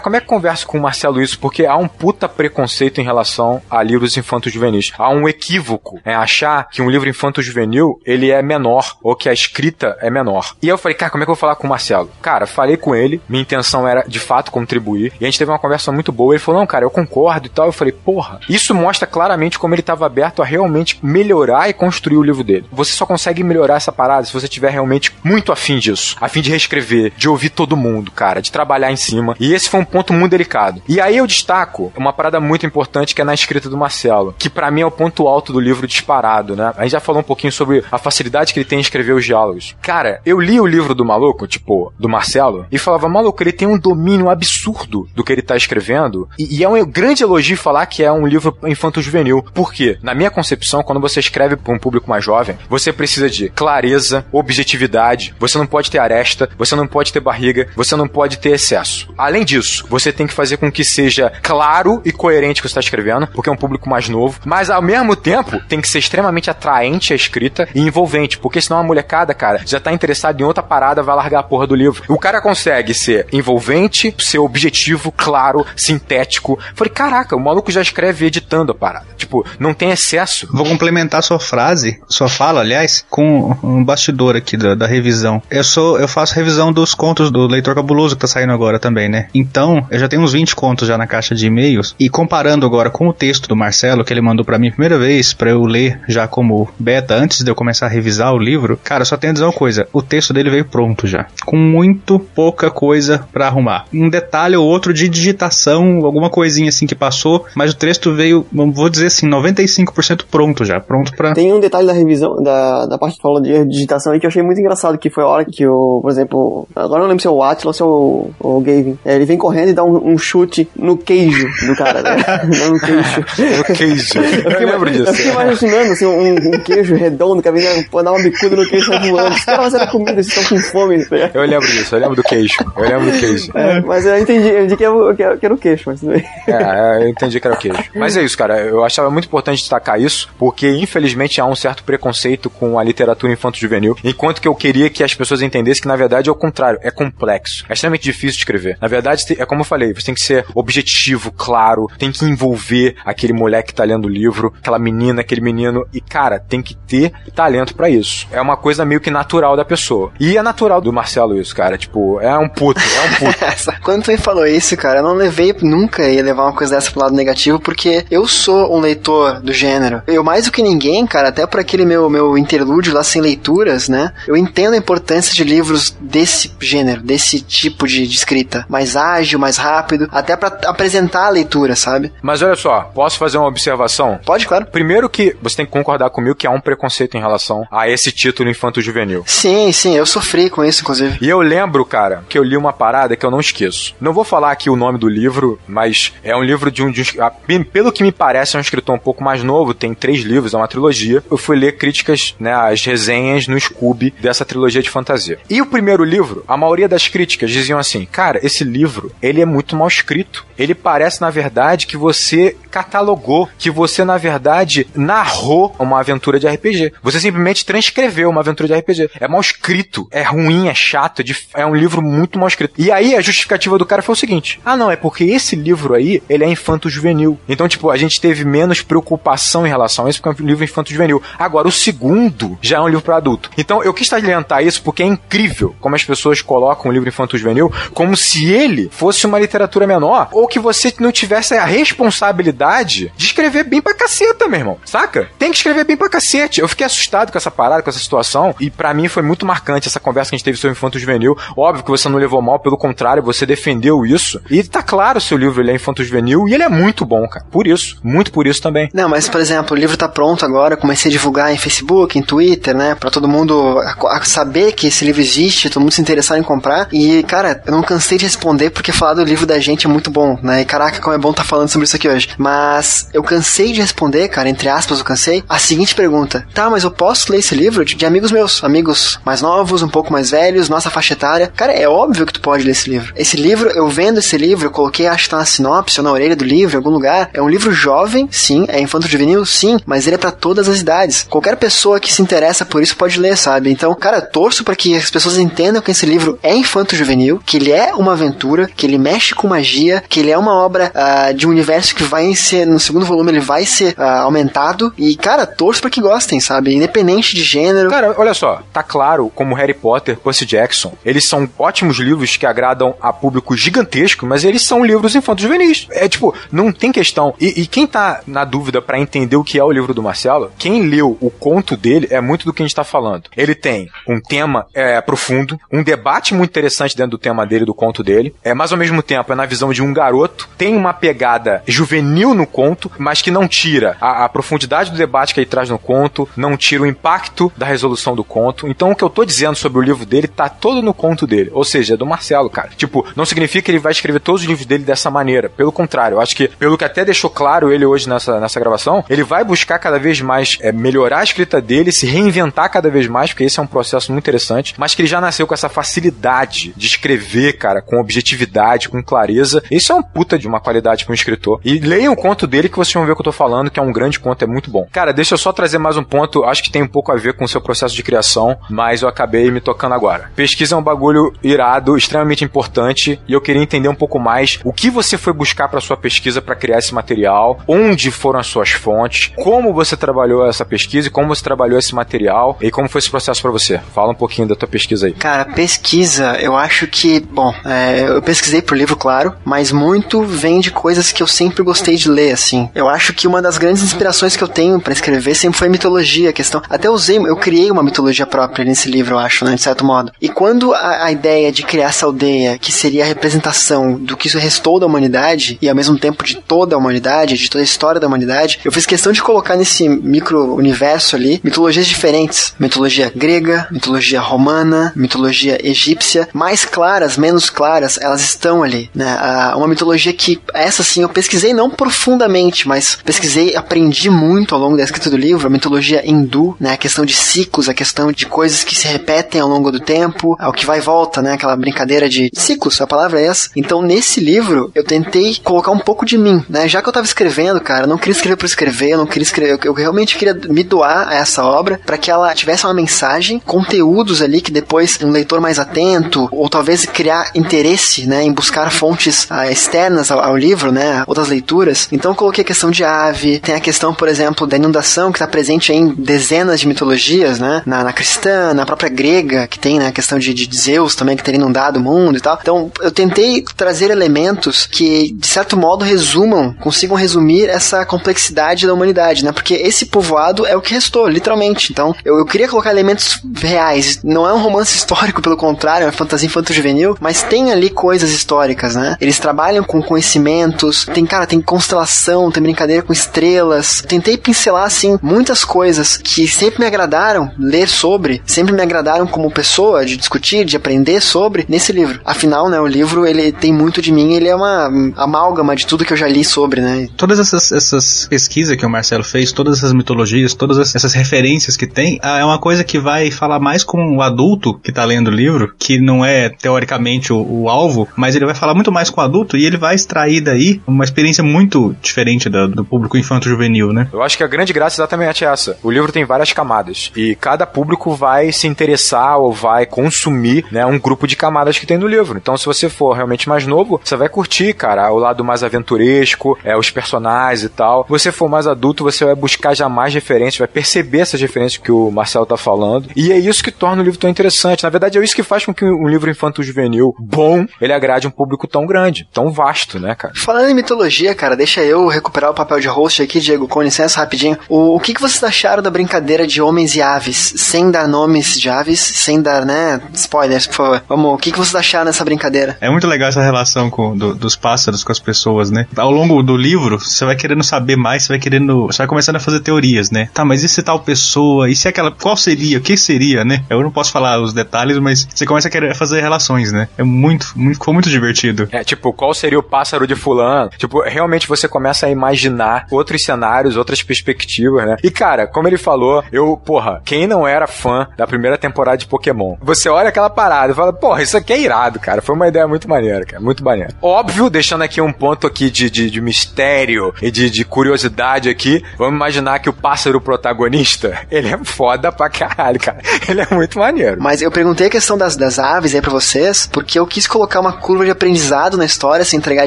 como 0.00 0.16
é 0.16 0.20
que 0.20 0.26
converso 0.26 0.66
com 0.66 0.78
o 0.78 0.80
Marcelo 0.80 1.20
isso? 1.20 1.38
Porque 1.38 1.66
há 1.66 1.76
um 1.76 1.88
puta 1.88 2.28
preconceito 2.28 3.00
em 3.00 3.04
relação 3.04 3.60
a 3.70 3.82
livros 3.82 4.16
infanto-juvenis. 4.16 4.92
Há 4.98 5.10
um 5.10 5.28
equívoco 5.28 6.00
em 6.04 6.14
achar 6.14 6.68
que 6.68 6.82
um 6.82 6.90
livro 6.90 7.08
infanto-juvenil, 7.08 8.00
ele 8.04 8.30
é 8.30 8.42
menor, 8.42 8.96
ou 9.02 9.16
que 9.16 9.28
a 9.28 9.32
escrita 9.32 9.96
é 10.00 10.10
menor. 10.10 10.54
E 10.62 10.66
aí 10.66 10.70
eu 10.70 10.78
falei, 10.78 10.96
cara, 10.96 11.10
como 11.10 11.22
é 11.22 11.26
que 11.26 11.30
eu 11.30 11.34
vou 11.34 11.40
falar 11.40 11.56
com 11.56 11.66
o 11.66 11.70
Marcelo? 11.70 12.10
Cara, 12.20 12.46
falei 12.46 12.76
com 12.76 12.94
ele, 12.94 13.20
minha 13.28 13.42
intenção 13.42 13.86
era, 13.86 14.04
de 14.06 14.18
fato, 14.18 14.50
contribuir, 14.50 15.12
e 15.20 15.24
a 15.24 15.28
gente 15.28 15.38
teve 15.38 15.50
uma 15.50 15.58
conversa 15.58 15.92
muito 15.92 16.12
boa, 16.12 16.34
ele 16.34 16.38
falou, 16.38 16.60
não, 16.60 16.66
cara, 16.66 16.84
eu 16.84 16.90
concordo 16.90 17.46
e 17.46 17.50
tal. 17.50 17.66
Eu 17.66 17.72
falei, 17.72 17.92
porra, 17.92 18.40
isso 18.48 18.74
mostra 18.74 19.06
claramente 19.06 19.58
como 19.58 19.74
ele 19.74 19.80
estava 19.80 20.06
aberto 20.06 20.42
a 20.42 20.44
realmente 20.44 20.98
melhorar 21.02 21.68
e 21.68 21.72
construir 21.72 22.16
o 22.16 22.22
livro 22.22 22.44
dele. 22.44 22.66
Você 22.72 22.92
só 22.92 23.06
consegue 23.06 23.42
melhorar 23.42 23.76
essa 23.76 23.92
parada 23.92 24.26
se 24.26 24.32
você 24.32 24.48
tiver 24.48 24.70
realmente 24.70 25.14
muito 25.22 25.52
afim 25.52 25.78
disso, 25.78 26.16
afim 26.20 26.40
de 26.40 26.50
reescrever, 26.50 27.07
de 27.16 27.28
ouvir 27.28 27.50
todo 27.50 27.76
mundo, 27.76 28.10
cara, 28.10 28.42
de 28.42 28.52
trabalhar 28.52 28.90
em 28.90 28.96
cima. 28.96 29.36
E 29.38 29.52
esse 29.52 29.68
foi 29.68 29.80
um 29.80 29.84
ponto 29.84 30.12
muito 30.12 30.30
delicado. 30.30 30.82
E 30.88 31.00
aí 31.00 31.16
eu 31.16 31.26
destaco 31.26 31.92
uma 31.96 32.12
parada 32.12 32.40
muito 32.40 32.66
importante 32.66 33.14
que 33.14 33.20
é 33.20 33.24
na 33.24 33.34
escrita 33.34 33.68
do 33.68 33.76
Marcelo, 33.76 34.34
que 34.38 34.50
para 34.50 34.70
mim 34.70 34.82
é 34.82 34.86
o 34.86 34.90
ponto 34.90 35.26
alto 35.26 35.52
do 35.52 35.60
livro 35.60 35.86
disparado, 35.86 36.56
né? 36.56 36.72
A 36.76 36.82
gente 36.82 36.92
já 36.92 37.00
falou 37.00 37.20
um 37.20 37.24
pouquinho 37.24 37.52
sobre 37.52 37.84
a 37.90 37.98
facilidade 37.98 38.52
que 38.52 38.60
ele 38.60 38.68
tem 38.68 38.78
em 38.78 38.82
escrever 38.82 39.12
os 39.12 39.24
diálogos. 39.24 39.74
Cara, 39.80 40.20
eu 40.24 40.40
li 40.40 40.60
o 40.60 40.66
livro 40.66 40.94
do 40.94 41.04
maluco, 41.04 41.46
tipo, 41.46 41.92
do 41.98 42.08
Marcelo, 42.08 42.66
e 42.70 42.78
falava, 42.78 43.08
maluco, 43.08 43.42
ele 43.42 43.52
tem 43.52 43.68
um 43.68 43.78
domínio 43.78 44.28
absurdo 44.28 45.08
do 45.14 45.24
que 45.24 45.32
ele 45.32 45.42
tá 45.42 45.56
escrevendo. 45.56 46.28
E, 46.38 46.58
e 46.58 46.64
é 46.64 46.68
um 46.68 46.84
grande 46.86 47.22
elogio 47.22 47.56
falar 47.56 47.86
que 47.86 48.02
é 48.02 48.12
um 48.12 48.26
livro 48.26 48.56
infanto-juvenil. 48.64 49.44
Por 49.54 49.72
quê? 49.72 49.98
Na 50.02 50.14
minha 50.14 50.30
concepção, 50.30 50.82
quando 50.82 51.00
você 51.00 51.20
escreve 51.20 51.56
para 51.56 51.72
um 51.72 51.78
público 51.78 52.08
mais 52.08 52.24
jovem, 52.24 52.56
você 52.68 52.92
precisa 52.92 53.28
de 53.30 53.48
clareza, 53.48 54.24
objetividade, 54.32 55.34
você 55.38 55.58
não 55.58 55.66
pode 55.66 55.90
ter 55.90 55.98
aresta, 55.98 56.48
você 56.56 56.74
não 56.74 56.86
pode 56.86 56.97
ter 57.06 57.20
barriga, 57.20 57.68
você 57.74 57.96
não 57.96 58.08
pode 58.08 58.38
ter 58.38 58.50
excesso. 58.50 59.08
Além 59.16 59.44
disso, 59.44 59.84
você 59.88 60.12
tem 60.12 60.26
que 60.26 60.34
fazer 60.34 60.56
com 60.56 60.70
que 60.70 60.84
seja 60.84 61.32
claro 61.42 62.00
e 62.04 62.12
coerente 62.12 62.60
o 62.60 62.62
que 62.62 62.68
você 62.68 62.72
está 62.72 62.80
escrevendo, 62.80 63.26
porque 63.28 63.48
é 63.48 63.52
um 63.52 63.56
público 63.56 63.88
mais 63.88 64.08
novo, 64.08 64.40
mas 64.44 64.70
ao 64.70 64.82
mesmo 64.82 65.14
tempo 65.16 65.60
tem 65.68 65.80
que 65.80 65.88
ser 65.88 65.98
extremamente 65.98 66.50
atraente 66.50 67.12
a 67.12 67.16
escrita 67.16 67.68
e 67.74 67.80
envolvente, 67.80 68.38
porque 68.38 68.60
senão 68.60 68.80
a 68.80 68.82
molecada, 68.82 69.34
cara, 69.34 69.62
já 69.64 69.80
tá 69.80 69.92
interessada 69.92 70.40
em 70.40 70.44
outra 70.44 70.62
parada, 70.62 71.02
vai 71.02 71.14
largar 71.14 71.40
a 71.40 71.42
porra 71.42 71.66
do 71.66 71.74
livro. 71.74 72.02
O 72.08 72.18
cara 72.18 72.40
consegue 72.40 72.94
ser 72.94 73.26
envolvente, 73.32 74.14
ser 74.18 74.38
objetivo, 74.38 75.12
claro, 75.12 75.64
sintético. 75.76 76.58
Falei, 76.74 76.92
caraca, 76.92 77.36
o 77.36 77.40
maluco 77.40 77.70
já 77.70 77.80
escreve 77.80 78.26
editando 78.26 78.72
a 78.72 78.74
parada. 78.74 79.06
Tipo, 79.16 79.44
não 79.58 79.74
tem 79.74 79.90
excesso. 79.90 80.48
Vou 80.52 80.64
complementar 80.64 81.22
sua 81.22 81.38
frase, 81.38 82.00
sua 82.08 82.28
fala, 82.28 82.60
aliás, 82.60 83.04
com 83.10 83.56
um 83.62 83.84
bastidor 83.84 84.36
aqui 84.36 84.56
da, 84.56 84.74
da 84.74 84.86
revisão. 84.86 85.42
Eu 85.50 85.64
sou, 85.64 85.98
eu 85.98 86.08
faço 86.08 86.34
revisão 86.34 86.72
do, 86.72 86.84
os 86.88 86.94
contos 86.94 87.30
do 87.30 87.46
Leitor 87.46 87.74
Cabuloso 87.74 88.16
que 88.16 88.22
tá 88.22 88.26
saindo 88.26 88.52
agora 88.52 88.78
também, 88.78 89.08
né? 89.08 89.28
Então, 89.34 89.86
eu 89.90 89.98
já 89.98 90.08
tenho 90.08 90.22
uns 90.22 90.32
20 90.32 90.56
contos 90.56 90.88
já 90.88 90.96
na 90.96 91.06
caixa 91.06 91.34
de 91.34 91.46
e-mails. 91.46 91.94
E 91.98 92.08
comparando 92.08 92.66
agora 92.66 92.90
com 92.90 93.08
o 93.08 93.12
texto 93.12 93.48
do 93.48 93.56
Marcelo, 93.56 94.04
que 94.04 94.12
ele 94.12 94.20
mandou 94.20 94.44
para 94.44 94.58
mim 94.58 94.68
a 94.68 94.72
primeira 94.72 94.98
vez, 94.98 95.32
para 95.32 95.50
eu 95.50 95.62
ler 95.64 96.00
já 96.08 96.26
como 96.26 96.68
beta, 96.78 97.14
antes 97.14 97.42
de 97.42 97.50
eu 97.50 97.54
começar 97.54 97.86
a 97.86 97.88
revisar 97.88 98.32
o 98.32 98.38
livro, 98.38 98.78
cara, 98.82 99.04
só 99.04 99.16
tenho 99.16 99.32
a 99.32 99.34
dizer 99.34 99.44
uma 99.44 99.52
coisa: 99.52 99.86
o 99.92 100.02
texto 100.02 100.32
dele 100.32 100.50
veio 100.50 100.64
pronto 100.64 101.06
já. 101.06 101.26
Com 101.44 101.56
muito 101.56 102.18
pouca 102.18 102.70
coisa 102.70 103.26
para 103.32 103.46
arrumar. 103.46 103.84
Um 103.92 104.08
detalhe 104.08 104.56
ou 104.56 104.66
outro 104.66 104.94
de 104.94 105.08
digitação, 105.08 106.00
alguma 106.04 106.30
coisinha 106.30 106.70
assim 106.70 106.86
que 106.86 106.94
passou, 106.94 107.44
mas 107.54 107.72
o 107.72 107.76
texto 107.76 108.14
veio, 108.14 108.46
vou 108.52 108.88
dizer 108.88 109.06
assim, 109.06 109.28
95% 109.28 110.24
pronto 110.30 110.64
já. 110.64 110.80
Pronto 110.80 111.14
pra. 111.14 111.34
Tem 111.34 111.52
um 111.52 111.60
detalhe 111.60 111.86
da 111.86 111.92
revisão, 111.92 112.42
da, 112.42 112.86
da 112.86 112.98
parte 112.98 113.16
que 113.16 113.22
fala 113.22 113.40
de 113.42 113.66
digitação 113.66 114.12
aí 114.12 114.20
que 114.20 114.26
eu 114.26 114.28
achei 114.28 114.42
muito 114.42 114.60
engraçado, 114.60 114.96
que 114.96 115.10
foi 115.10 115.24
a 115.24 115.26
hora 115.26 115.44
que 115.44 115.66
o, 115.66 116.00
por 116.00 116.10
exemplo, 116.10 116.68
agora 116.78 117.00
não 117.00 117.08
lembro 117.08 117.20
se 117.20 117.26
é 117.26 117.30
o 117.30 117.42
Atlas 117.42 117.66
ou 117.66 117.72
se 117.72 117.82
é 117.82 117.84
o, 117.84 118.30
o 118.40 118.60
Gavin, 118.60 118.98
é, 119.04 119.14
ele 119.14 119.24
vem 119.24 119.36
correndo 119.36 119.70
e 119.70 119.72
dá 119.72 119.84
um, 119.84 120.12
um, 120.12 120.18
chute 120.18 120.68
no 120.76 120.96
queijo 120.96 121.48
do 121.66 121.76
cara, 121.76 122.02
né? 122.02 122.16
Não 122.58 122.72
no 122.72 122.80
queijo. 122.80 123.58
no 123.58 123.64
queijo. 123.64 124.18
Eu, 124.18 124.50
eu 124.50 124.66
lembro 124.66 124.90
disso. 124.90 125.04
Eu 125.04 125.14
fiquei 125.14 125.32
imaginando, 125.32 125.92
assim, 125.92 126.06
um, 126.06 126.34
um 126.34 126.58
queijo 126.60 126.94
redondo, 126.94 127.42
que 127.42 127.50
vem 127.50 127.64
dar 127.90 128.12
uma 128.12 128.22
bicuda 128.22 128.56
no 128.56 128.66
queijo 128.68 128.92
e 128.92 129.10
voando. 129.10 129.34
Os 129.34 129.44
caras 129.44 129.72
fazendo 129.72 129.90
comida, 129.90 130.22
vocês 130.22 130.28
estão 130.28 130.44
com 130.44 130.62
fome. 130.62 130.98
Né? 130.98 131.30
Eu 131.34 131.42
lembro 131.42 131.66
disso, 131.66 131.94
eu 131.94 132.00
lembro 132.00 132.16
do 132.16 132.22
queijo. 132.22 132.56
Eu 132.76 132.82
lembro 132.82 133.10
do 133.10 133.18
queijo. 133.18 133.50
É, 133.54 133.80
mas 133.80 134.06
eu 134.06 134.18
entendi, 134.18 134.48
eu 134.48 134.64
entendi 134.64 134.76
que 134.76 134.84
era, 134.84 135.36
que 135.36 135.46
era 135.46 135.54
o 135.54 135.58
queijo, 135.58 135.82
mas 135.86 136.00
tudo 136.00 136.12
bem. 136.12 136.24
É, 136.46 137.02
eu 137.02 137.08
entendi 137.08 137.40
que 137.40 137.46
era 137.46 137.56
o 137.56 137.58
queijo. 137.58 137.82
Mas 137.94 138.16
é 138.16 138.22
isso, 138.22 138.36
cara. 138.36 138.60
Eu 138.60 138.84
achava 138.84 139.10
muito 139.10 139.26
importante 139.26 139.58
destacar 139.58 140.00
isso, 140.00 140.28
porque 140.38 140.68
infelizmente 140.68 141.40
há 141.40 141.46
um 141.46 141.54
certo 141.54 141.82
preconceito 141.82 142.50
com 142.50 142.78
a 142.78 142.84
literatura 142.84 143.32
infanto-juvenil, 143.32 143.96
enquanto 144.04 144.40
que 144.40 144.48
eu 144.48 144.54
queria 144.54 144.90
que 144.90 145.02
as 145.02 145.14
pessoas 145.14 145.42
entendessem 145.42 145.82
que 145.82 145.88
na 145.88 145.96
verdade 145.96 146.28
é 146.28 146.32
o 146.32 146.34
contrário, 146.34 146.57
é 146.82 146.90
complexo. 146.90 147.64
É 147.68 147.72
extremamente 147.72 148.04
difícil 148.04 148.32
de 148.32 148.38
escrever. 148.38 148.78
Na 148.80 148.88
verdade, 148.88 149.36
é 149.38 149.44
como 149.44 149.60
eu 149.62 149.64
falei, 149.64 149.92
você 149.92 150.06
tem 150.06 150.14
que 150.14 150.20
ser 150.20 150.44
objetivo, 150.54 151.32
claro, 151.32 151.86
tem 151.98 152.10
que 152.10 152.24
envolver 152.24 152.96
aquele 153.04 153.32
moleque 153.32 153.68
que 153.68 153.74
tá 153.74 153.84
lendo 153.84 154.06
o 154.06 154.08
livro, 154.08 154.52
aquela 154.58 154.78
menina, 154.78 155.20
aquele 155.20 155.40
menino, 155.40 155.86
e 155.92 156.00
cara, 156.00 156.38
tem 156.38 156.62
que 156.62 156.74
ter 156.74 157.12
talento 157.34 157.74
para 157.74 157.90
isso. 157.90 158.26
É 158.30 158.40
uma 158.40 158.56
coisa 158.56 158.84
meio 158.84 159.00
que 159.00 159.10
natural 159.10 159.56
da 159.56 159.64
pessoa. 159.64 160.12
E 160.18 160.36
é 160.36 160.42
natural 160.42 160.80
do 160.80 160.92
Marcelo 160.92 161.38
isso, 161.38 161.54
cara. 161.54 161.76
Tipo, 161.76 162.20
é 162.20 162.36
um 162.38 162.48
puto, 162.48 162.80
é 162.80 163.00
um 163.02 163.14
puto. 163.14 163.38
Quando 163.82 164.04
tu 164.04 164.10
me 164.10 164.18
falou 164.18 164.46
isso, 164.46 164.76
cara, 164.76 165.00
eu 165.00 165.02
não 165.02 165.14
levei 165.14 165.52
nunca 165.62 166.08
ia 166.08 166.22
levar 166.22 166.44
uma 166.44 166.52
coisa 166.52 166.74
dessa 166.74 166.90
pro 166.90 167.00
lado 167.00 167.14
negativo, 167.14 167.60
porque 167.60 168.04
eu 168.10 168.26
sou 168.26 168.74
um 168.74 168.80
leitor 168.80 169.40
do 169.40 169.52
gênero. 169.52 170.02
Eu 170.06 170.22
mais 170.22 170.46
do 170.46 170.52
que 170.52 170.62
ninguém, 170.62 171.06
cara, 171.06 171.28
até 171.28 171.46
por 171.46 171.60
aquele 171.60 171.84
meu, 171.84 172.08
meu 172.08 172.36
interlúdio 172.36 172.94
lá 172.94 173.02
sem 173.02 173.20
leituras, 173.20 173.88
né? 173.88 174.12
Eu 174.26 174.36
entendo 174.36 174.74
a 174.74 174.78
importância 174.78 175.34
de 175.34 175.44
livros 175.44 175.96
desse 176.00 176.47
gênero, 176.60 177.02
desse 177.02 177.40
tipo 177.40 177.86
de, 177.86 178.06
de 178.06 178.16
escrita. 178.16 178.64
Mais 178.68 178.96
ágil, 178.96 179.38
mais 179.38 179.56
rápido, 179.56 180.08
até 180.10 180.36
para 180.36 180.58
apresentar 180.66 181.26
a 181.26 181.30
leitura, 181.30 181.76
sabe? 181.76 182.12
Mas 182.22 182.42
olha 182.42 182.56
só, 182.56 182.82
posso 182.94 183.18
fazer 183.18 183.38
uma 183.38 183.48
observação? 183.48 184.18
Pode, 184.24 184.46
claro. 184.46 184.66
Primeiro 184.66 185.08
que 185.08 185.36
você 185.42 185.56
tem 185.56 185.66
que 185.66 185.72
concordar 185.72 186.10
comigo 186.10 186.34
que 186.34 186.46
há 186.46 186.50
um 186.50 186.60
preconceito 186.60 187.16
em 187.16 187.20
relação 187.20 187.66
a 187.70 187.88
esse 187.88 188.12
título 188.12 188.48
infanto-juvenil. 188.48 189.24
Sim, 189.26 189.72
sim, 189.72 189.96
eu 189.96 190.06
sofri 190.06 190.50
com 190.50 190.64
isso, 190.64 190.82
inclusive. 190.82 191.18
E 191.20 191.28
eu 191.28 191.40
lembro, 191.40 191.84
cara, 191.84 192.24
que 192.28 192.38
eu 192.38 192.42
li 192.42 192.56
uma 192.56 192.72
parada 192.72 193.16
que 193.16 193.24
eu 193.24 193.30
não 193.30 193.40
esqueço. 193.40 193.94
Não 194.00 194.12
vou 194.12 194.24
falar 194.24 194.52
aqui 194.52 194.70
o 194.70 194.76
nome 194.76 194.98
do 194.98 195.08
livro, 195.08 195.58
mas 195.66 196.12
é 196.22 196.36
um 196.36 196.42
livro 196.42 196.70
de 196.70 196.82
um, 196.82 196.90
de 196.90 197.02
um, 197.02 197.64
Pelo 197.64 197.92
que 197.92 198.02
me 198.02 198.12
parece, 198.12 198.56
é 198.56 198.58
um 198.58 198.62
escritor 198.62 198.94
um 198.94 198.98
pouco 198.98 199.22
mais 199.22 199.42
novo, 199.42 199.74
tem 199.74 199.94
três 199.94 200.20
livros, 200.20 200.54
é 200.54 200.56
uma 200.56 200.68
trilogia. 200.68 201.22
Eu 201.30 201.36
fui 201.36 201.56
ler 201.56 201.76
críticas, 201.76 202.34
né, 202.38 202.52
as 202.52 202.84
resenhas 202.84 203.46
no 203.46 203.58
Scooby 203.58 204.14
dessa 204.20 204.44
trilogia 204.44 204.82
de 204.82 204.90
fantasia. 204.90 205.38
E 205.48 205.60
o 205.60 205.66
primeiro 205.66 206.04
livro, 206.04 206.37
a 206.46 206.56
maioria 206.56 206.88
das 206.88 207.08
críticas 207.08 207.50
diziam 207.50 207.78
assim: 207.78 208.04
cara, 208.04 208.40
esse 208.44 208.64
livro, 208.64 209.12
ele 209.22 209.40
é 209.40 209.46
muito 209.46 209.76
mal 209.76 209.88
escrito. 209.88 210.46
Ele 210.58 210.74
parece, 210.74 211.20
na 211.20 211.30
verdade, 211.30 211.86
que 211.86 211.96
você 211.96 212.56
catalogou, 212.70 213.48
que 213.58 213.70
você, 213.70 214.04
na 214.04 214.18
verdade, 214.18 214.86
narrou 214.94 215.74
uma 215.78 216.00
aventura 216.00 216.38
de 216.38 216.48
RPG. 216.48 216.94
Você 217.02 217.20
simplesmente 217.20 217.64
transcreveu 217.64 218.28
uma 218.28 218.40
aventura 218.40 218.68
de 218.68 218.74
RPG. 218.74 219.10
É 219.20 219.28
mal 219.28 219.40
escrito, 219.40 220.08
é 220.10 220.22
ruim, 220.22 220.68
é 220.68 220.74
chato, 220.74 221.22
é, 221.22 221.60
é 221.62 221.66
um 221.66 221.74
livro 221.74 222.02
muito 222.02 222.38
mal 222.38 222.48
escrito. 222.48 222.74
E 222.76 222.90
aí 222.90 223.14
a 223.14 223.20
justificativa 223.20 223.78
do 223.78 223.86
cara 223.86 224.02
foi 224.02 224.12
o 224.12 224.16
seguinte: 224.16 224.60
ah, 224.64 224.76
não, 224.76 224.90
é 224.90 224.96
porque 224.96 225.24
esse 225.24 225.54
livro 225.56 225.94
aí, 225.94 226.22
ele 226.28 226.44
é 226.44 226.48
infanto-juvenil. 226.48 227.38
Então, 227.48 227.68
tipo, 227.68 227.90
a 227.90 227.96
gente 227.96 228.20
teve 228.20 228.44
menos 228.44 228.82
preocupação 228.82 229.66
em 229.66 229.70
relação 229.70 230.06
a 230.06 230.10
isso, 230.10 230.20
porque 230.20 230.40
é 230.40 230.44
um 230.44 230.48
livro 230.48 230.64
infanto-juvenil. 230.64 231.22
Agora, 231.38 231.68
o 231.68 231.72
segundo 231.72 232.58
já 232.60 232.78
é 232.78 232.80
um 232.80 232.88
livro 232.88 233.02
para 233.02 233.16
adulto. 233.16 233.50
Então, 233.56 233.82
eu 233.82 233.94
quis 233.94 234.08
salientar 234.08 234.64
isso 234.64 234.82
porque 234.82 235.02
é 235.02 235.06
incrível 235.06 235.74
como 235.80 235.94
as 235.94 236.04
pessoas 236.04 236.42
colocam 236.42 236.90
o 236.90 236.94
livro 236.94 237.08
infanto-juvenil 237.08 237.72
como 237.94 238.16
se 238.16 238.50
ele 238.50 238.88
fosse 238.90 239.26
uma 239.26 239.38
literatura 239.38 239.86
menor, 239.86 240.28
ou 240.32 240.47
que 240.48 240.58
você 240.58 240.92
não 240.98 241.12
tivesse 241.12 241.54
a 241.54 241.64
responsabilidade 241.64 243.12
de 243.16 243.26
escrever 243.26 243.64
bem 243.64 243.80
pra 243.80 243.94
caceta, 243.94 244.48
meu 244.48 244.58
irmão. 244.58 244.78
Saca? 244.84 245.28
Tem 245.38 245.50
que 245.50 245.56
escrever 245.58 245.84
bem 245.84 245.96
pra 245.96 246.08
cacete. 246.08 246.60
Eu 246.60 246.68
fiquei 246.68 246.86
assustado 246.86 247.30
com 247.30 247.38
essa 247.38 247.50
parada, 247.50 247.82
com 247.82 247.90
essa 247.90 247.98
situação, 247.98 248.54
e 248.58 248.70
para 248.70 248.92
mim 248.94 249.08
foi 249.08 249.22
muito 249.22 249.46
marcante 249.46 249.88
essa 249.88 250.00
conversa 250.00 250.30
que 250.30 250.36
a 250.36 250.38
gente 250.38 250.44
teve 250.44 250.56
sobre 250.56 250.72
infanto-juvenil. 250.72 251.36
Óbvio 251.56 251.84
que 251.84 251.90
você 251.90 252.08
não 252.08 252.18
levou 252.18 252.42
mal, 252.42 252.58
pelo 252.58 252.76
contrário, 252.76 253.22
você 253.22 253.44
defendeu 253.46 254.04
isso. 254.04 254.40
E 254.50 254.62
tá 254.62 254.82
claro, 254.82 255.20
seu 255.20 255.36
livro 255.36 255.62
ele 255.62 255.70
é 255.70 255.74
infanto-juvenil 255.74 256.48
e 256.48 256.54
ele 256.54 256.62
é 256.62 256.68
muito 256.68 257.04
bom, 257.04 257.26
cara. 257.28 257.44
Por 257.50 257.66
isso, 257.66 257.98
muito 258.02 258.32
por 258.32 258.46
isso 258.46 258.62
também. 258.62 258.88
Não, 258.92 259.08
mas 259.08 259.28
por 259.28 259.40
exemplo, 259.40 259.76
o 259.76 259.78
livro 259.78 259.96
tá 259.96 260.08
pronto 260.08 260.44
agora, 260.44 260.76
comecei 260.76 261.10
a 261.10 261.12
divulgar 261.12 261.52
em 261.52 261.58
Facebook, 261.58 262.18
em 262.18 262.22
Twitter, 262.22 262.74
né, 262.74 262.94
para 262.94 263.10
todo 263.10 263.28
mundo 263.28 263.76
saber 264.24 264.72
que 264.72 264.86
esse 264.86 265.04
livro 265.04 265.20
existe, 265.20 265.68
todo 265.68 265.82
mundo 265.82 265.92
se 265.92 266.00
interessar 266.00 266.38
em 266.38 266.42
comprar. 266.42 266.88
E, 266.92 267.22
cara, 267.24 267.62
eu 267.66 267.72
não 267.72 267.82
cansei 267.82 268.18
de 268.18 268.24
responder 268.24 268.70
porque 268.70 268.92
falar 268.92 269.14
do 269.14 269.24
livro 269.24 269.46
da 269.46 269.58
gente 269.58 269.86
é 269.86 269.88
muito 269.88 270.10
bom, 270.10 270.37
né? 270.42 270.62
E 270.62 270.64
caraca, 270.64 271.00
como 271.00 271.14
é 271.14 271.18
bom 271.18 271.30
estar 271.30 271.42
tá 271.42 271.48
falando 271.48 271.68
sobre 271.68 271.86
isso 271.86 271.96
aqui 271.96 272.08
hoje. 272.08 272.30
Mas 272.36 273.08
eu 273.12 273.22
cansei 273.22 273.72
de 273.72 273.80
responder, 273.80 274.28
cara, 274.28 274.48
entre 274.48 274.68
aspas, 274.68 274.98
eu 274.98 275.04
cansei, 275.04 275.44
a 275.48 275.58
seguinte 275.58 275.94
pergunta: 275.94 276.46
Tá, 276.54 276.70
mas 276.70 276.84
eu 276.84 276.90
posso 276.90 277.30
ler 277.30 277.38
esse 277.38 277.54
livro 277.54 277.84
de, 277.84 277.94
de 277.94 278.06
amigos 278.06 278.32
meus, 278.32 278.62
amigos 278.62 279.18
mais 279.24 279.40
novos, 279.40 279.82
um 279.82 279.88
pouco 279.88 280.12
mais 280.12 280.30
velhos, 280.30 280.68
nossa 280.68 280.90
faixa 280.90 281.14
etária. 281.14 281.52
Cara, 281.54 281.72
é 281.72 281.88
óbvio 281.88 282.26
que 282.26 282.32
tu 282.32 282.40
pode 282.40 282.64
ler 282.64 282.72
esse 282.72 282.90
livro. 282.90 283.12
Esse 283.16 283.36
livro, 283.36 283.68
eu 283.70 283.88
vendo 283.88 284.18
esse 284.18 284.36
livro, 284.36 284.66
eu 284.66 284.70
coloquei, 284.70 285.06
acho 285.06 285.24
que 285.24 285.30
tá 285.30 285.38
na 285.38 285.44
sinopse 285.44 286.00
ou 286.00 286.04
na 286.04 286.12
orelha 286.12 286.36
do 286.36 286.44
livro, 286.44 286.74
em 286.74 286.78
algum 286.78 286.90
lugar. 286.90 287.30
É 287.32 287.42
um 287.42 287.48
livro 287.48 287.72
jovem, 287.72 288.28
sim, 288.30 288.66
é 288.68 288.80
infanto 288.80 289.08
juvenil, 289.08 289.44
sim, 289.44 289.78
mas 289.86 290.06
ele 290.06 290.16
é 290.16 290.18
para 290.18 290.30
todas 290.30 290.68
as 290.68 290.80
idades. 290.80 291.26
Qualquer 291.28 291.56
pessoa 291.56 292.00
que 292.00 292.12
se 292.12 292.22
interessa 292.22 292.64
por 292.64 292.82
isso 292.82 292.96
pode 292.96 293.18
ler, 293.18 293.36
sabe? 293.36 293.70
Então, 293.70 293.94
cara, 293.94 294.20
torço 294.20 294.64
para 294.64 294.76
que 294.76 294.96
as 294.96 295.10
pessoas 295.10 295.38
entendam 295.38 295.82
que 295.82 295.90
esse 295.90 296.06
livro 296.06 296.38
é 296.42 296.54
infanto 296.54 296.96
juvenil, 296.96 297.40
que 297.44 297.56
ele 297.56 297.72
é 297.72 297.94
uma 297.94 298.12
aventura, 298.12 298.70
que 298.74 298.86
ele 298.86 298.98
mexe 298.98 299.34
com 299.34 299.48
magia, 299.48 300.02
que 300.08 300.20
ele 300.20 300.27
é 300.30 300.38
uma 300.38 300.54
obra 300.54 300.92
uh, 300.94 301.34
de 301.34 301.46
um 301.46 301.50
universo 301.50 301.94
que 301.94 302.02
vai 302.02 302.34
ser, 302.34 302.66
no 302.66 302.80
segundo 302.80 303.04
volume, 303.04 303.32
ele 303.32 303.40
vai 303.40 303.64
ser 303.64 303.94
uh, 303.98 304.02
aumentado. 304.02 304.92
E, 304.96 305.16
cara, 305.16 305.46
torço 305.46 305.80
para 305.80 305.90
que 305.90 306.00
gostem, 306.00 306.40
sabe? 306.40 306.74
Independente 306.74 307.34
de 307.34 307.42
gênero. 307.42 307.90
Cara, 307.90 308.14
olha 308.16 308.34
só, 308.34 308.62
tá 308.72 308.82
claro 308.82 309.30
como 309.34 309.54
Harry 309.54 309.74
Potter, 309.74 310.16
Percy 310.16 310.46
Jackson, 310.46 310.92
eles 311.04 311.28
são 311.28 311.48
ótimos 311.58 311.98
livros 311.98 312.36
que 312.36 312.46
agradam 312.46 312.94
a 313.00 313.12
público 313.12 313.56
gigantesco, 313.56 314.26
mas 314.26 314.44
eles 314.44 314.62
são 314.62 314.84
livros 314.84 315.14
infantos 315.14 315.42
juvenis. 315.42 315.86
É 315.90 316.08
tipo, 316.08 316.34
não 316.50 316.72
tem 316.72 316.92
questão. 316.92 317.34
E, 317.40 317.62
e 317.62 317.66
quem 317.66 317.86
tá 317.86 318.20
na 318.26 318.44
dúvida 318.44 318.80
para 318.80 318.98
entender 318.98 319.36
o 319.36 319.44
que 319.44 319.58
é 319.58 319.64
o 319.64 319.70
livro 319.70 319.94
do 319.94 320.02
Marcelo, 320.02 320.50
quem 320.58 320.82
leu 320.82 321.16
o 321.20 321.30
conto 321.30 321.76
dele 321.76 322.08
é 322.10 322.20
muito 322.20 322.44
do 322.44 322.52
que 322.52 322.62
a 322.62 322.66
gente 322.66 322.74
tá 322.74 322.84
falando. 322.84 323.24
Ele 323.36 323.54
tem 323.54 323.88
um 324.06 324.20
tema 324.20 324.66
é, 324.74 325.00
profundo, 325.00 325.58
um 325.72 325.82
debate 325.82 326.34
muito 326.34 326.50
interessante 326.50 326.96
dentro 326.96 327.12
do 327.12 327.18
tema 327.18 327.46
dele, 327.46 327.64
do 327.64 327.74
conto 327.74 328.02
dele. 328.02 328.34
É, 328.42 328.54
mas 328.54 328.72
ao 328.72 328.78
mesmo 328.78 329.02
tempo 329.02 329.32
é 329.32 329.36
na 329.36 329.46
visão 329.46 329.72
de 329.72 329.82
um 329.82 329.92
garoto, 329.92 330.17
tem 330.26 330.74
uma 330.74 330.92
pegada 330.92 331.62
juvenil 331.66 332.34
no 332.34 332.46
conto, 332.46 332.90
mas 332.98 333.22
que 333.22 333.30
não 333.30 333.46
tira 333.46 333.96
a, 334.00 334.24
a 334.24 334.28
profundidade 334.28 334.90
do 334.90 334.96
debate 334.96 335.34
que 335.34 335.40
ele 335.40 335.46
traz 335.46 335.68
no 335.68 335.78
conto, 335.78 336.28
não 336.36 336.56
tira 336.56 336.82
o 336.82 336.86
impacto 336.86 337.52
da 337.56 337.66
resolução 337.66 338.16
do 338.16 338.24
conto. 338.24 338.66
Então 338.66 338.90
o 338.90 338.96
que 338.96 339.04
eu 339.04 339.10
tô 339.10 339.24
dizendo 339.24 339.56
sobre 339.56 339.78
o 339.78 339.82
livro 339.82 340.06
dele 340.06 340.26
tá 340.26 340.48
todo 340.48 340.82
no 340.82 340.94
conto 340.94 341.26
dele. 341.26 341.50
Ou 341.52 341.64
seja, 341.64 341.94
é 341.94 341.96
do 341.96 342.06
Marcelo, 342.06 342.50
cara. 342.50 342.70
Tipo, 342.76 343.06
não 343.14 343.26
significa 343.26 343.66
que 343.66 343.70
ele 343.70 343.78
vai 343.78 343.92
escrever 343.92 344.20
todos 344.20 344.42
os 344.42 344.48
livros 344.48 344.66
dele 344.66 344.84
dessa 344.84 345.10
maneira. 345.10 345.48
Pelo 345.48 345.70
contrário, 345.70 346.16
eu 346.16 346.20
acho 346.20 346.34
que, 346.34 346.48
pelo 346.48 346.78
que 346.78 346.84
até 346.84 347.04
deixou 347.04 347.30
claro 347.30 347.72
ele 347.72 347.84
hoje 347.84 348.08
nessa, 348.08 348.40
nessa 348.40 348.58
gravação, 348.58 349.04
ele 349.08 349.22
vai 349.22 349.44
buscar 349.44 349.78
cada 349.78 349.98
vez 349.98 350.20
mais 350.20 350.56
é, 350.60 350.72
melhorar 350.72 351.20
a 351.20 351.24
escrita 351.24 351.60
dele, 351.60 351.92
se 351.92 352.06
reinventar 352.06 352.70
cada 352.70 352.90
vez 352.90 353.06
mais, 353.06 353.30
porque 353.30 353.44
esse 353.44 353.58
é 353.58 353.62
um 353.62 353.66
processo 353.66 354.12
muito 354.12 354.24
interessante, 354.24 354.74
mas 354.78 354.94
que 354.94 355.02
ele 355.02 355.08
já 355.08 355.20
nasceu 355.20 355.46
com 355.46 355.54
essa 355.54 355.68
facilidade 355.68 356.72
de 356.76 356.86
escrever, 356.86 357.58
cara, 357.58 357.82
com 357.82 357.98
objetividade, 357.98 358.88
com 358.88 359.02
clareza. 359.02 359.62
Isso 359.70 359.92
é 359.92 359.94
um 359.98 360.02
puta 360.02 360.38
de 360.38 360.46
uma 360.46 360.60
qualidade 360.60 361.04
para 361.04 361.12
um 361.12 361.14
escritor. 361.14 361.60
E 361.64 361.78
leiam 361.78 362.12
o 362.12 362.16
conto 362.16 362.46
dele 362.46 362.68
que 362.68 362.76
vocês 362.76 362.94
vão 362.94 363.04
ver 363.04 363.12
o 363.12 363.14
que 363.16 363.20
eu 363.20 363.24
tô 363.24 363.32
falando, 363.32 363.70
que 363.70 363.78
é 363.78 363.82
um 363.82 363.92
grande 363.92 364.18
conto, 364.18 364.42
é 364.42 364.46
muito 364.46 364.70
bom. 364.70 364.86
Cara, 364.92 365.12
deixa 365.12 365.34
eu 365.34 365.38
só 365.38 365.52
trazer 365.52 365.78
mais 365.78 365.96
um 365.96 366.04
ponto, 366.04 366.44
acho 366.44 366.62
que 366.62 366.70
tem 366.70 366.82
um 366.82 366.88
pouco 366.88 367.12
a 367.12 367.16
ver 367.16 367.34
com 367.34 367.44
o 367.44 367.48
seu 367.48 367.60
processo 367.60 367.94
de 367.94 368.02
criação, 368.02 368.56
mas 368.70 369.02
eu 369.02 369.08
acabei 369.08 369.50
me 369.50 369.60
tocando 369.60 369.94
agora. 369.94 370.30
Pesquisa 370.34 370.74
é 370.74 370.78
um 370.78 370.82
bagulho 370.82 371.32
irado, 371.42 371.96
extremamente 371.96 372.44
importante, 372.44 373.20
e 373.28 373.32
eu 373.32 373.40
queria 373.40 373.62
entender 373.62 373.88
um 373.88 373.94
pouco 373.94 374.18
mais 374.18 374.58
o 374.64 374.72
que 374.72 374.90
você 374.90 375.18
foi 375.18 375.32
buscar 375.32 375.68
para 375.68 375.80
sua 375.80 375.96
pesquisa 375.96 376.40
para 376.40 376.54
criar 376.54 376.78
esse 376.78 376.94
material, 376.94 377.60
onde 377.66 378.10
foram 378.10 378.40
as 378.40 378.46
suas 378.46 378.70
fontes, 378.70 379.32
como 379.36 379.72
você 379.72 379.96
trabalhou 379.96 380.46
essa 380.46 380.64
pesquisa 380.64 381.08
e 381.08 381.10
como 381.10 381.34
você 381.34 381.42
trabalhou 381.42 381.78
esse 381.78 381.94
material 381.94 382.56
e 382.60 382.70
como 382.70 382.88
foi 382.88 383.00
esse 383.00 383.10
processo 383.10 383.42
para 383.42 383.50
você. 383.50 383.78
Fala 383.94 384.12
um 384.12 384.14
pouquinho 384.14 384.48
da 384.48 384.54
tua 384.54 384.68
pesquisa 384.68 385.06
aí. 385.06 385.12
Cara, 385.12 385.44
pesquisa, 385.44 386.38
eu 386.40 386.56
acho 386.56 386.86
que, 386.86 387.20
bom, 387.20 387.54
é, 387.64 388.08
eu 388.08 388.22
pesquisei 388.22 388.62
pro 388.62 388.76
livro, 388.76 388.96
claro, 388.96 389.34
mas 389.44 389.72
muito 389.72 389.87
vem 390.26 390.60
de 390.60 390.70
coisas 390.70 391.12
que 391.12 391.22
eu 391.22 391.26
sempre 391.26 391.62
gostei 391.62 391.96
de 391.96 392.08
ler, 392.08 392.32
assim. 392.32 392.68
Eu 392.74 392.88
acho 392.88 393.12
que 393.12 393.26
uma 393.26 393.42
das 393.42 393.58
grandes 393.58 393.82
inspirações 393.82 394.36
que 394.36 394.42
eu 394.42 394.48
tenho 394.48 394.80
para 394.80 394.92
escrever 394.92 395.34
sempre 395.34 395.58
foi 395.58 395.68
mitologia, 395.68 396.30
a 396.30 396.32
questão. 396.32 396.62
Até 396.68 396.88
usei, 396.90 397.18
eu 397.18 397.36
criei 397.36 397.70
uma 397.70 397.82
mitologia 397.82 398.26
própria 398.26 398.64
nesse 398.64 398.90
livro, 398.90 399.14
eu 399.14 399.18
acho, 399.18 399.44
né, 399.44 399.54
de 399.54 399.62
certo 399.62 399.84
modo. 399.84 400.12
E 400.20 400.28
quando 400.28 400.72
a, 400.74 401.04
a 401.04 401.12
ideia 401.12 401.50
de 401.52 401.62
criar 401.62 401.88
essa 401.88 402.06
aldeia, 402.06 402.58
que 402.58 402.72
seria 402.72 403.04
a 403.04 403.06
representação 403.06 403.94
do 403.94 404.16
que 404.16 404.28
isso 404.28 404.38
restou 404.38 404.78
da 404.78 404.86
humanidade, 404.86 405.58
e 405.60 405.68
ao 405.68 405.74
mesmo 405.74 405.98
tempo 405.98 406.24
de 406.24 406.36
toda 406.36 406.74
a 406.74 406.78
humanidade, 406.78 407.36
de 407.36 407.50
toda 407.50 407.62
a 407.62 407.64
história 407.64 408.00
da 408.00 408.06
humanidade, 408.06 408.60
eu 408.64 408.72
fiz 408.72 408.86
questão 408.86 409.12
de 409.12 409.22
colocar 409.22 409.56
nesse 409.56 409.88
micro-universo 409.88 411.16
ali 411.16 411.40
mitologias 411.42 411.86
diferentes. 411.86 412.54
Mitologia 412.58 413.12
grega, 413.14 413.66
mitologia 413.70 414.20
romana, 414.20 414.92
mitologia 414.94 415.58
egípcia, 415.62 416.28
mais 416.32 416.64
claras, 416.64 417.16
menos 417.16 417.50
claras, 417.50 417.98
elas 418.00 418.22
estão 418.22 418.62
ali, 418.62 418.90
né? 418.94 419.18
Uma 419.56 419.66
mitologia 419.78 420.12
que, 420.12 420.40
essa 420.52 420.82
sim, 420.82 421.02
eu 421.02 421.08
pesquisei 421.08 421.54
não 421.54 421.70
profundamente, 421.70 422.66
mas 422.66 422.98
pesquisei, 423.04 423.54
aprendi 423.54 424.10
muito 424.10 424.54
ao 424.54 424.60
longo 424.60 424.76
da 424.76 424.82
escrita 424.82 425.08
do 425.08 425.16
livro, 425.16 425.46
a 425.46 425.50
mitologia 425.50 426.02
hindu, 426.04 426.56
né? 426.58 426.72
A 426.72 426.76
questão 426.76 427.06
de 427.06 427.14
ciclos, 427.14 427.68
a 427.68 427.74
questão 427.74 428.10
de 428.10 428.26
coisas 428.26 428.64
que 428.64 428.74
se 428.74 428.88
repetem 428.88 429.40
ao 429.40 429.48
longo 429.48 429.70
do 429.70 429.78
tempo, 429.78 430.36
ao 430.40 430.52
que 430.52 430.66
vai 430.66 430.78
e 430.78 430.80
volta, 430.80 431.22
né? 431.22 431.34
Aquela 431.34 431.56
brincadeira 431.56 432.08
de 432.08 432.28
ciclos, 432.34 432.80
a 432.80 432.86
palavra 432.88 433.20
é 433.20 433.26
essa. 433.26 433.50
Então, 433.54 433.80
nesse 433.80 434.18
livro, 434.18 434.72
eu 434.74 434.82
tentei 434.82 435.36
colocar 435.44 435.70
um 435.70 435.78
pouco 435.78 436.04
de 436.04 436.18
mim, 436.18 436.44
né? 436.48 436.66
Já 436.66 436.82
que 436.82 436.88
eu 436.88 436.92
tava 436.92 437.06
escrevendo, 437.06 437.60
cara, 437.60 437.84
eu 437.84 437.88
não 437.88 437.98
queria 437.98 438.16
escrever 438.16 438.36
por 438.36 438.46
escrever, 438.46 438.90
eu 438.90 438.98
não 438.98 439.06
queria 439.06 439.22
escrever, 439.22 439.60
eu 439.64 439.72
realmente 439.72 440.18
queria 440.18 440.34
me 440.34 440.64
doar 440.64 441.08
a 441.08 441.14
essa 441.14 441.44
obra 441.44 441.80
para 441.86 441.96
que 441.96 442.10
ela 442.10 442.34
tivesse 442.34 442.64
uma 442.66 442.74
mensagem, 442.74 443.38
conteúdos 443.38 444.22
ali 444.22 444.40
que 444.40 444.50
depois 444.50 444.98
um 445.02 445.10
leitor 445.10 445.40
mais 445.40 445.58
atento, 445.58 446.28
ou 446.32 446.48
talvez 446.48 446.84
criar 446.84 447.30
interesse, 447.34 448.06
né, 448.06 448.24
em 448.24 448.32
buscar 448.32 448.70
fontes 448.72 449.26
ah, 449.30 449.50
externas 449.68 450.10
ao, 450.10 450.20
ao, 450.20 450.36
livro, 450.36 450.72
né, 450.72 451.04
outras 451.06 451.28
leituras. 451.28 451.88
Então 451.92 452.14
coloquei 452.14 452.42
a 452.42 452.46
questão 452.46 452.70
de 452.70 452.82
ave, 452.82 453.38
tem 453.38 453.54
a 453.54 453.60
questão, 453.60 453.92
por 453.92 454.08
exemplo, 454.08 454.46
da 454.46 454.56
inundação 454.56 455.12
que 455.12 455.16
está 455.16 455.26
presente 455.26 455.72
em 455.72 455.88
dezenas 455.94 456.60
de 456.60 456.66
mitologias, 456.66 457.38
né, 457.38 457.62
na, 457.66 457.84
na, 457.84 457.92
cristã, 457.92 458.54
na 458.54 458.64
própria 458.64 458.88
grega, 458.88 459.46
que 459.46 459.58
tem 459.58 459.78
né, 459.78 459.88
a 459.88 459.92
questão 459.92 460.18
de, 460.18 460.32
de 460.32 460.56
Zeus 460.56 460.94
também 460.94 461.16
que 461.16 461.22
teria 461.22 461.38
inundado 461.38 461.78
o 461.78 461.82
mundo 461.82 462.16
e 462.16 462.20
tal. 462.20 462.38
Então 462.40 462.72
eu 462.80 462.90
tentei 462.90 463.44
trazer 463.56 463.90
elementos 463.90 464.66
que 464.66 465.12
de 465.12 465.26
certo 465.26 465.56
modo 465.56 465.84
resumam, 465.84 466.54
consigam 466.54 466.96
resumir 466.96 467.48
essa 467.48 467.84
complexidade 467.84 468.66
da 468.66 468.72
humanidade, 468.72 469.24
né, 469.24 469.32
porque 469.32 469.54
esse 469.54 469.86
povoado 469.86 470.46
é 470.46 470.56
o 470.56 470.62
que 470.62 470.74
restou, 470.74 471.06
literalmente. 471.06 471.72
Então 471.72 471.94
eu, 472.04 472.18
eu 472.18 472.24
queria 472.24 472.48
colocar 472.48 472.70
elementos 472.70 473.20
reais. 473.36 474.00
Não 474.02 474.26
é 474.26 474.32
um 474.32 474.42
romance 474.42 474.74
histórico, 474.74 475.20
pelo 475.20 475.36
contrário, 475.36 475.84
é 475.84 475.86
uma 475.86 475.92
fantasia 475.92 476.26
infanto-juvenil, 476.26 476.96
mas 477.00 477.22
tem 477.22 477.52
ali 477.52 477.68
coisas 477.68 478.10
históricas, 478.10 478.74
né? 478.74 478.96
Eles 479.00 479.18
trabalham 479.18 479.57
com 479.64 479.82
conhecimentos, 479.82 480.84
tem, 480.84 481.04
cara, 481.06 481.26
tem 481.26 481.40
constelação, 481.40 482.30
tem 482.30 482.42
brincadeira 482.42 482.82
com 482.82 482.92
estrelas. 482.92 483.82
Tentei 483.86 484.16
pincelar, 484.16 484.66
assim, 484.66 484.98
muitas 485.02 485.44
coisas 485.44 485.96
que 485.96 486.26
sempre 486.28 486.60
me 486.60 486.66
agradaram 486.66 487.30
ler 487.38 487.68
sobre, 487.68 488.22
sempre 488.26 488.52
me 488.52 488.62
agradaram 488.62 489.06
como 489.06 489.30
pessoa, 489.30 489.84
de 489.84 489.96
discutir, 489.96 490.44
de 490.44 490.56
aprender 490.56 491.00
sobre, 491.00 491.44
nesse 491.48 491.72
livro. 491.72 492.00
Afinal, 492.04 492.48
né, 492.48 492.60
o 492.60 492.66
livro, 492.66 493.06
ele 493.06 493.32
tem 493.32 493.52
muito 493.52 493.80
de 493.80 493.92
mim, 493.92 494.14
ele 494.14 494.28
é 494.28 494.34
uma 494.34 494.68
amálgama 494.96 495.54
de 495.54 495.66
tudo 495.66 495.84
que 495.84 495.92
eu 495.92 495.96
já 495.96 496.08
li 496.08 496.24
sobre, 496.24 496.60
né? 496.60 496.88
Todas 496.96 497.18
essas, 497.18 497.52
essas 497.52 498.06
pesquisas 498.08 498.56
que 498.56 498.66
o 498.66 498.70
Marcelo 498.70 499.04
fez, 499.04 499.32
todas 499.32 499.58
essas 499.58 499.72
mitologias, 499.72 500.34
todas 500.34 500.74
essas 500.74 500.92
referências 500.92 501.56
que 501.56 501.66
tem, 501.66 501.98
é 502.02 502.24
uma 502.24 502.38
coisa 502.38 502.64
que 502.64 502.78
vai 502.78 503.10
falar 503.10 503.38
mais 503.38 503.64
com 503.64 503.96
o 503.96 504.02
adulto 504.02 504.58
que 504.62 504.72
tá 504.72 504.84
lendo 504.84 505.08
o 505.08 505.14
livro, 505.14 505.52
que 505.58 505.80
não 505.80 506.04
é 506.04 506.28
teoricamente 506.28 507.12
o, 507.12 507.42
o 507.42 507.48
alvo, 507.48 507.88
mas 507.96 508.14
ele 508.14 508.26
vai 508.26 508.34
falar 508.34 508.54
muito 508.54 508.72
mais 508.72 508.90
com 508.90 509.00
o 509.00 509.04
adulto 509.04 509.36
e 509.36 509.44
ele 509.48 509.56
vai 509.56 509.74
extrair 509.74 510.20
daí 510.20 510.60
uma 510.66 510.84
experiência 510.84 511.22
muito 511.24 511.74
diferente 511.80 512.28
do, 512.28 512.48
do 512.48 512.64
público 512.64 512.96
infanto-juvenil, 512.96 513.72
né? 513.72 513.88
Eu 513.92 514.02
acho 514.02 514.16
que 514.16 514.24
a 514.24 514.28
grande 514.28 514.52
graça 514.52 514.76
é 514.76 514.78
exatamente 514.82 515.24
essa. 515.24 515.58
O 515.62 515.70
livro 515.70 515.92
tem 515.92 516.04
várias 516.04 516.32
camadas 516.32 516.92
e 516.96 517.14
cada 517.16 517.46
público 517.46 517.94
vai 517.94 518.32
se 518.32 518.46
interessar 518.46 519.18
ou 519.18 519.32
vai 519.32 519.66
consumir, 519.66 520.44
né, 520.50 520.64
um 520.64 520.78
grupo 520.78 521.06
de 521.06 521.16
camadas 521.16 521.58
que 521.58 521.66
tem 521.66 521.78
no 521.78 521.86
livro. 521.86 522.18
Então, 522.18 522.36
se 522.36 522.46
você 522.46 522.68
for 522.68 522.94
realmente 522.94 523.28
mais 523.28 523.46
novo, 523.46 523.80
você 523.82 523.96
vai 523.96 524.08
curtir, 524.08 524.54
cara, 524.54 524.90
o 524.92 524.98
lado 524.98 525.24
mais 525.24 525.42
aventuresco, 525.42 526.38
é, 526.44 526.56
os 526.56 526.70
personagens 526.70 527.44
e 527.44 527.48
tal. 527.48 527.84
Se 527.84 527.90
você 527.90 528.12
for 528.12 528.28
mais 528.28 528.46
adulto, 528.46 528.84
você 528.84 529.04
vai 529.04 529.14
buscar 529.14 529.54
já 529.54 529.68
mais 529.68 529.94
referências, 529.94 530.38
vai 530.38 530.48
perceber 530.48 531.00
essas 531.00 531.20
referências 531.20 531.62
que 531.62 531.72
o 531.72 531.90
Marcelo 531.90 532.26
tá 532.26 532.36
falando. 532.36 532.88
E 532.94 533.12
é 533.12 533.18
isso 533.18 533.42
que 533.42 533.50
torna 533.50 533.82
o 533.82 533.84
livro 533.84 533.98
tão 533.98 534.10
interessante. 534.10 534.62
Na 534.62 534.70
verdade, 534.70 534.98
é 534.98 535.04
isso 535.04 535.14
que 535.14 535.22
faz 535.22 535.44
com 535.44 535.54
que 535.54 535.64
um 535.64 535.88
livro 535.88 536.10
infanto-juvenil 536.10 536.94
bom, 536.98 537.46
ele 537.60 537.72
agrade 537.72 538.06
um 538.06 538.10
público 538.10 538.46
tão 538.46 538.66
grande, 538.66 539.08
tão 539.12 539.30
vasto, 539.38 539.78
né, 539.78 539.94
cara? 539.94 540.12
Falando 540.16 540.48
em 540.48 540.54
mitologia, 540.54 541.14
cara, 541.14 541.36
deixa 541.36 541.62
eu 541.62 541.86
recuperar 541.86 542.30
o 542.30 542.34
papel 542.34 542.58
de 542.58 542.66
host 542.66 543.02
aqui, 543.02 543.20
Diego, 543.20 543.46
com 543.46 543.62
licença 543.62 544.00
rapidinho. 544.00 544.36
O, 544.48 544.74
o 544.74 544.80
que, 544.80 544.92
que 544.92 545.00
vocês 545.00 545.22
acharam 545.22 545.62
da 545.62 545.70
brincadeira 545.70 546.26
de 546.26 546.42
homens 546.42 546.74
e 546.74 546.82
aves? 546.82 547.34
Sem 547.36 547.70
dar 547.70 547.86
nomes 547.86 548.38
de 548.38 548.50
aves, 548.50 548.80
sem 548.80 549.22
dar, 549.22 549.46
né, 549.46 549.80
spoilers, 549.94 550.48
por 550.48 550.54
favor. 550.54 550.82
Vamos, 550.88 551.14
o 551.14 551.16
que, 551.18 551.30
que 551.30 551.38
vocês 551.38 551.54
acharam 551.54 551.86
dessa 551.86 552.04
brincadeira? 552.04 552.56
É 552.60 552.68
muito 552.68 552.88
legal 552.88 553.10
essa 553.10 553.22
relação 553.22 553.70
com, 553.70 553.96
do, 553.96 554.12
dos 554.12 554.34
pássaros 554.34 554.82
com 554.82 554.90
as 554.90 554.98
pessoas, 554.98 555.50
né? 555.50 555.66
Ao 555.76 555.90
longo 555.90 556.20
do 556.22 556.36
livro, 556.36 556.80
você 556.80 557.04
vai 557.04 557.14
querendo 557.14 557.44
saber 557.44 557.76
mais, 557.76 558.02
você 558.02 558.14
vai 558.14 558.18
querendo. 558.18 558.66
Você 558.66 558.78
vai 558.78 558.88
começando 558.88 559.16
a 559.16 559.20
fazer 559.20 559.40
teorias, 559.40 559.90
né? 559.90 560.08
Tá, 560.12 560.24
mas 560.24 560.42
e 560.42 560.48
se 560.48 560.62
tal 560.62 560.80
pessoa? 560.80 561.48
E 561.48 561.54
se 561.54 561.68
aquela. 561.68 561.92
Qual 561.92 562.16
seria? 562.16 562.58
O 562.58 562.60
que 562.60 562.76
seria, 562.76 563.24
né? 563.24 563.44
Eu 563.48 563.62
não 563.62 563.70
posso 563.70 563.92
falar 563.92 564.20
os 564.20 564.32
detalhes, 564.32 564.78
mas 564.78 565.06
você 565.14 565.24
começa 565.24 565.46
a 565.46 565.50
querer 565.50 565.74
fazer 565.76 566.00
relações, 566.00 566.50
né? 566.50 566.68
É 566.76 566.82
muito, 566.82 567.32
muito 567.36 567.58
ficou 567.58 567.74
muito 567.74 567.90
divertido. 567.90 568.48
É, 568.50 568.64
tipo, 568.64 568.92
qual 568.92 569.12
seria 569.12 569.27
o 569.36 569.42
pássaro 569.42 569.86
de 569.86 569.94
fulano? 569.94 570.50
Tipo, 570.56 570.82
realmente 570.82 571.28
você 571.28 571.48
começa 571.48 571.86
a 571.86 571.90
imaginar 571.90 572.66
outros 572.70 573.02
cenários, 573.02 573.56
outras 573.56 573.82
perspectivas, 573.82 574.66
né? 574.66 574.76
E 574.82 574.90
cara, 574.90 575.26
como 575.26 575.48
ele 575.48 575.58
falou, 575.58 576.04
eu, 576.12 576.36
porra, 576.36 576.80
quem 576.84 577.06
não 577.06 577.26
era 577.26 577.46
fã 577.46 577.88
da 577.96 578.06
primeira 578.06 578.38
temporada 578.38 578.78
de 578.78 578.86
Pokémon? 578.86 579.36
Você 579.42 579.68
olha 579.68 579.88
aquela 579.88 580.10
parada 580.10 580.52
e 580.52 580.56
fala, 580.56 580.72
porra, 580.72 581.02
isso 581.02 581.16
aqui 581.16 581.32
é 581.32 581.40
irado, 581.40 581.78
cara. 581.78 582.02
Foi 582.02 582.14
uma 582.14 582.28
ideia 582.28 582.46
muito 582.46 582.68
maneira, 582.68 583.04
cara. 583.04 583.22
Muito 583.22 583.44
maneira. 583.44 583.72
Óbvio, 583.82 584.30
deixando 584.30 584.62
aqui 584.62 584.80
um 584.80 584.92
ponto 584.92 585.26
aqui 585.26 585.50
de, 585.50 585.70
de, 585.70 585.90
de 585.90 586.00
mistério 586.00 586.94
e 587.02 587.10
de, 587.10 587.30
de 587.30 587.44
curiosidade 587.44 588.28
aqui, 588.28 588.62
vamos 588.76 588.94
imaginar 588.94 589.38
que 589.38 589.48
o 589.48 589.52
pássaro 589.52 590.00
protagonista, 590.00 590.98
ele 591.10 591.28
é 591.28 591.38
foda 591.44 591.90
pra 591.92 592.08
caralho, 592.08 592.58
cara. 592.60 592.78
Ele 593.08 593.20
é 593.20 593.34
muito 593.34 593.58
maneiro. 593.58 593.96
Mas 594.00 594.22
eu 594.22 594.30
perguntei 594.30 594.66
a 594.66 594.70
questão 594.70 594.96
das, 594.96 595.16
das 595.16 595.38
aves 595.38 595.74
aí 595.74 595.80
pra 595.80 595.90
vocês, 595.90 596.46
porque 596.46 596.78
eu 596.78 596.86
quis 596.86 597.06
colocar 597.06 597.40
uma 597.40 597.52
curva 597.52 597.84
de 597.84 597.90
aprendizado 597.90 598.56
na 598.56 598.64
história, 598.64 599.04
sem 599.04 599.17
entregar 599.18 599.46